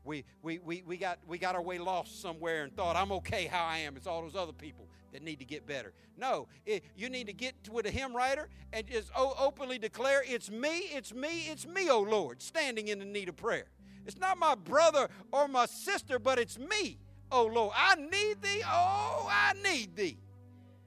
We, 0.05 0.25
we, 0.43 0.59
we, 0.61 0.83
we, 0.87 0.97
got, 0.97 1.19
we 1.27 1.39
got 1.39 1.55
our 1.55 1.63
way 1.63 1.79
lost 1.79 2.23
somewhere 2.23 2.65
and 2.65 2.75
thought, 2.75 2.97
I'm 2.97 3.13
okay 3.13 3.47
how 3.47 3.65
I 3.67 3.79
am. 3.79 3.97
It's 3.97 4.07
all 4.07 4.23
those 4.23 4.35
other 4.35 4.53
people 4.53 4.89
that 5.13 5.23
need 5.23 5.41
to 5.41 5.45
get 5.45 5.67
better. 5.67 5.93
No, 6.17 6.49
it, 6.65 6.85
you 6.97 7.11
need 7.11 7.27
to 7.27 7.33
get 7.33 7.55
with 7.71 7.87
a 7.87 7.91
hymn 7.91 8.15
writer 8.17 8.49
and 8.73 8.87
just 8.87 9.11
openly 9.17 9.79
declare, 9.79 10.23
It's 10.27 10.51
me, 10.51 10.79
it's 10.93 11.13
me, 11.13 11.49
it's 11.49 11.67
me, 11.67 11.91
O 11.91 12.01
Lord, 12.01 12.41
standing 12.41 12.89
in 12.89 12.99
the 12.99 13.05
need 13.05 13.29
of 13.29 13.37
prayer. 13.37 13.67
It's 14.07 14.19
not 14.19 14.39
my 14.39 14.55
brother 14.55 15.09
or 15.33 15.49
my 15.49 15.67
sister, 15.67 16.19
but 16.19 16.39
it's 16.39 16.59
me, 16.59 16.99
O 17.31 17.45
Lord. 17.45 17.75
I 17.77 17.97
need 17.97 18.41
thee. 18.41 18.63
Oh, 18.67 19.29
I 19.31 19.53
need 19.63 19.95
thee. 19.97 20.17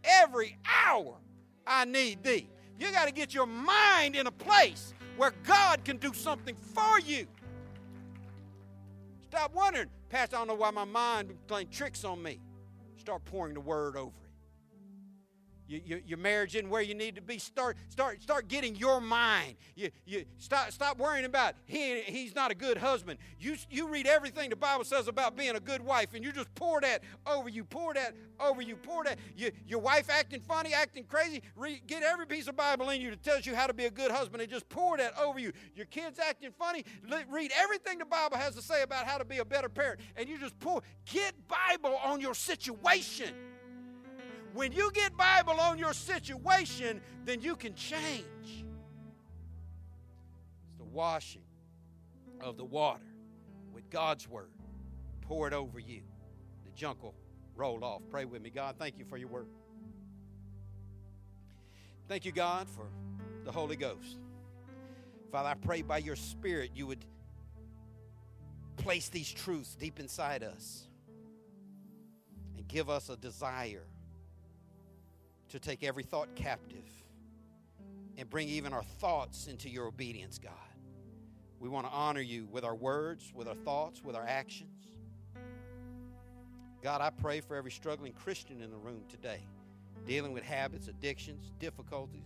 Every 0.04 0.58
hour 0.66 1.18
I 1.66 1.86
need 1.86 2.24
thee. 2.24 2.50
You 2.80 2.92
got 2.92 3.08
to 3.08 3.14
get 3.14 3.34
your 3.34 3.46
mind 3.46 4.16
in 4.16 4.28
a 4.28 4.32
place 4.32 4.94
where 5.18 5.34
God 5.44 5.84
can 5.86 5.98
do 5.98 6.14
something 6.14 6.56
for 6.56 7.00
you. 7.00 7.28
Stop 9.30 9.54
wondering, 9.54 9.88
Pastor, 10.10 10.36
I 10.36 10.40
don't 10.40 10.48
know 10.48 10.56
why 10.56 10.72
my 10.72 10.84
mind 10.84 11.28
been 11.28 11.38
playing 11.48 11.70
tricks 11.70 12.04
on 12.04 12.22
me. 12.22 12.40
Start 12.98 13.26
pouring 13.26 13.54
the 13.54 13.60
word 13.60 13.96
over 13.96 14.12
you, 14.22 14.30
you, 15.68 16.02
your 16.06 16.18
marriage 16.18 16.56
isn't 16.56 16.70
where 16.70 16.82
you 16.82 16.94
need 16.94 17.16
to 17.16 17.22
be. 17.22 17.38
Start, 17.38 17.78
start, 17.90 18.22
start 18.22 18.48
getting 18.48 18.76
your 18.76 19.00
mind. 19.02 19.56
You, 19.76 19.90
you 20.06 20.26
stop, 20.38 20.72
stop 20.72 20.98
worrying 20.98 21.26
about 21.26 21.56
he, 21.66 22.02
he's 22.02 22.36
not 22.36 22.52
a 22.52 22.56
good 22.56 22.78
husband. 22.78 23.20
You, 23.40 23.56
you 23.70 23.88
read 23.88 24.06
everything 24.08 24.50
the 24.50 24.56
Bible 24.56 24.84
says 24.84 25.08
about 25.08 25.36
being 25.36 25.56
a 25.56 25.60
good 25.60 25.82
wife, 25.82 26.14
and 26.14 26.24
you 26.24 26.32
just 26.32 26.54
pour 26.56 26.82
that 26.82 27.04
over 27.26 27.50
you, 27.50 27.64
pour 27.64 27.94
that 27.94 28.14
over 28.40 28.62
you, 28.62 28.76
pour 28.76 29.04
that. 29.06 29.18
You, 29.36 29.52
your 29.66 29.80
wife 29.80 30.10
acting 30.10 30.42
funny, 30.42 30.74
acting 30.74 31.06
crazy. 31.06 31.42
Get 31.88 32.04
every 32.04 32.28
piece 32.28 32.48
of 32.48 32.56
Bible 32.56 32.90
in 32.90 33.02
you 33.02 33.10
that 33.12 33.24
tells 33.24 33.46
you 33.46 33.56
how 33.56 33.68
to 33.68 33.74
be 33.74 33.86
a 33.86 33.92
good 33.92 34.12
husband, 34.12 34.42
and 34.42 34.52
just 34.52 34.68
pour 34.70 34.98
that 34.98 35.18
over 35.18 35.40
you. 35.40 35.52
Your 35.76 35.86
kids 35.86 36.20
acting 36.20 36.52
funny. 36.58 36.84
Read 37.30 37.52
everything 37.58 38.00
the 38.00 38.06
Bible 38.06 38.38
has 38.38 38.56
to 38.56 38.62
say 38.62 38.84
about 38.84 39.06
how 39.06 39.18
to 39.18 39.26
be 39.26 39.38
a 39.38 39.46
better 39.46 39.70
parent, 39.70 40.00
and 40.16 40.28
you 40.28 40.38
just 40.38 40.58
pour. 40.60 40.82
Get 41.06 41.34
Bible 41.48 41.98
on 42.04 42.20
your 42.20 42.34
situation. 42.34 43.34
When 44.54 44.72
you 44.72 44.92
get 44.92 45.18
Bible 45.18 45.60
on 45.60 45.80
your 45.80 45.94
situation, 45.94 47.02
then 47.26 47.42
you 47.42 47.56
can 47.56 47.74
change. 47.74 48.66
It's 50.68 50.78
the 50.78 50.84
washing 50.84 51.42
of 52.40 52.58
the 52.58 52.66
water 52.66 53.02
with 53.74 53.90
God's 53.90 54.30
word. 54.30 54.52
Pour 55.22 55.48
it 55.48 55.54
over 55.54 55.80
you. 55.80 56.02
The 56.66 56.72
junk 56.72 57.02
will 57.02 57.16
roll 57.56 57.84
off. 57.84 58.04
Pray 58.12 58.26
with 58.26 58.44
me. 58.44 58.52
God, 58.52 58.76
thank 58.78 59.00
you 59.00 59.06
for 59.06 59.18
your 59.18 59.30
word. 59.30 59.48
Thank 62.08 62.26
you, 62.26 62.32
God, 62.32 62.68
for 62.70 62.88
the 63.46 63.52
Holy 63.52 63.76
Ghost. 63.76 64.18
Father, 65.32 65.50
I 65.50 65.56
pray 65.56 65.82
by 65.82 65.98
your 65.98 66.16
Spirit 66.16 66.72
you 66.76 66.86
would 66.86 67.04
place 68.78 69.10
these 69.10 69.32
truths 69.32 69.76
deep 69.76 70.00
inside 70.00 70.44
us 70.44 70.88
and 72.56 72.68
give 72.68 72.90
us 72.90 73.10
a 73.10 73.16
desire 73.18 73.86
to 75.54 75.60
take 75.60 75.84
every 75.84 76.02
thought 76.02 76.34
captive 76.34 76.90
and 78.18 78.28
bring 78.28 78.50
even 78.50 78.74
our 78.74 78.82
thoughts 78.82 79.46
into 79.46 79.70
your 79.70 79.86
obedience, 79.86 80.40
God. 80.40 80.52
We 81.60 81.70
want 81.70 81.86
to 81.86 81.94
honor 81.94 82.22
you 82.22 82.48
with 82.52 82.64
our 82.64 82.74
words, 82.74 83.32
with 83.36 83.48
our 83.48 83.54
thoughts, 83.54 84.04
with 84.04 84.16
our 84.16 84.26
actions. 84.26 84.88
God, 86.82 87.02
I 87.02 87.12
pray 87.12 87.40
for 87.40 87.56
every 87.56 87.70
struggling 87.70 88.14
Christian 88.14 88.62
in 88.64 88.72
the 88.72 88.78
room 88.78 89.04
today, 89.08 89.42
dealing 90.08 90.34
with 90.34 90.44
habits, 90.44 90.88
addictions, 90.88 91.52
difficulties, 91.60 92.26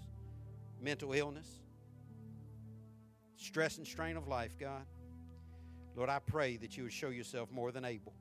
mental 0.81 1.11
illness, 1.11 1.49
stress 3.35 3.77
and 3.77 3.85
strain 3.85 4.15
of 4.15 4.29
life, 4.29 4.57
God. 4.57 4.85
Lord, 5.97 6.09
I 6.09 6.19
pray 6.19 6.55
that 6.57 6.77
you 6.77 6.83
would 6.83 6.93
show 6.93 7.09
yourself 7.09 7.51
more 7.51 7.73
than 7.73 7.83
able. 7.83 8.13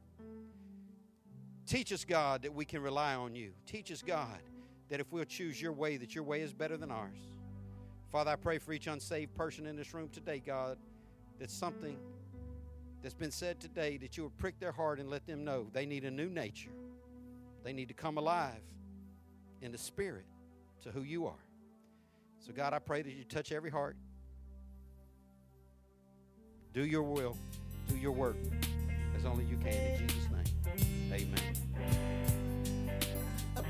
Teach 1.64 1.92
us, 1.92 2.04
God, 2.04 2.42
that 2.42 2.52
we 2.52 2.64
can 2.64 2.82
rely 2.82 3.14
on 3.14 3.36
you. 3.36 3.52
Teach 3.66 3.92
us, 3.92 4.02
God, 4.02 4.40
that 4.88 5.00
if 5.00 5.12
we'll 5.12 5.24
choose 5.24 5.60
your 5.60 5.72
way, 5.72 5.96
that 5.96 6.14
your 6.14 6.24
way 6.24 6.42
is 6.42 6.52
better 6.52 6.76
than 6.76 6.90
ours. 6.90 7.18
Father, 8.12 8.30
I 8.30 8.36
pray 8.36 8.58
for 8.58 8.72
each 8.72 8.86
unsaved 8.86 9.34
person 9.34 9.66
in 9.66 9.76
this 9.76 9.92
room 9.92 10.08
today, 10.08 10.40
God, 10.44 10.78
that 11.38 11.50
something 11.50 11.96
that's 13.02 13.14
been 13.14 13.30
said 13.30 13.60
today, 13.60 13.96
that 13.98 14.16
you 14.16 14.24
will 14.24 14.30
prick 14.38 14.58
their 14.58 14.72
heart 14.72 15.00
and 15.00 15.10
let 15.10 15.26
them 15.26 15.44
know 15.44 15.66
they 15.72 15.86
need 15.86 16.04
a 16.04 16.10
new 16.10 16.28
nature. 16.28 16.70
They 17.64 17.72
need 17.72 17.88
to 17.88 17.94
come 17.94 18.16
alive 18.16 18.62
in 19.60 19.72
the 19.72 19.78
spirit 19.78 20.24
to 20.82 20.90
who 20.90 21.02
you 21.02 21.26
are. 21.26 21.44
So, 22.38 22.52
God, 22.52 22.72
I 22.72 22.78
pray 22.78 23.02
that 23.02 23.12
you 23.12 23.24
touch 23.24 23.50
every 23.50 23.70
heart. 23.70 23.96
Do 26.72 26.84
your 26.84 27.02
will, 27.02 27.36
do 27.88 27.96
your 27.96 28.12
work 28.12 28.36
as 29.16 29.24
only 29.24 29.44
you 29.44 29.56
can. 29.56 29.72
In 29.72 30.08
Jesus' 30.08 30.28
name, 30.30 31.12
amen 31.12 31.65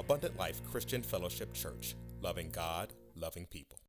Abundant 0.00 0.38
Life 0.38 0.64
Christian 0.64 1.02
Fellowship 1.02 1.52
Church, 1.52 1.94
loving 2.22 2.48
God, 2.48 2.94
loving 3.14 3.44
people. 3.44 3.79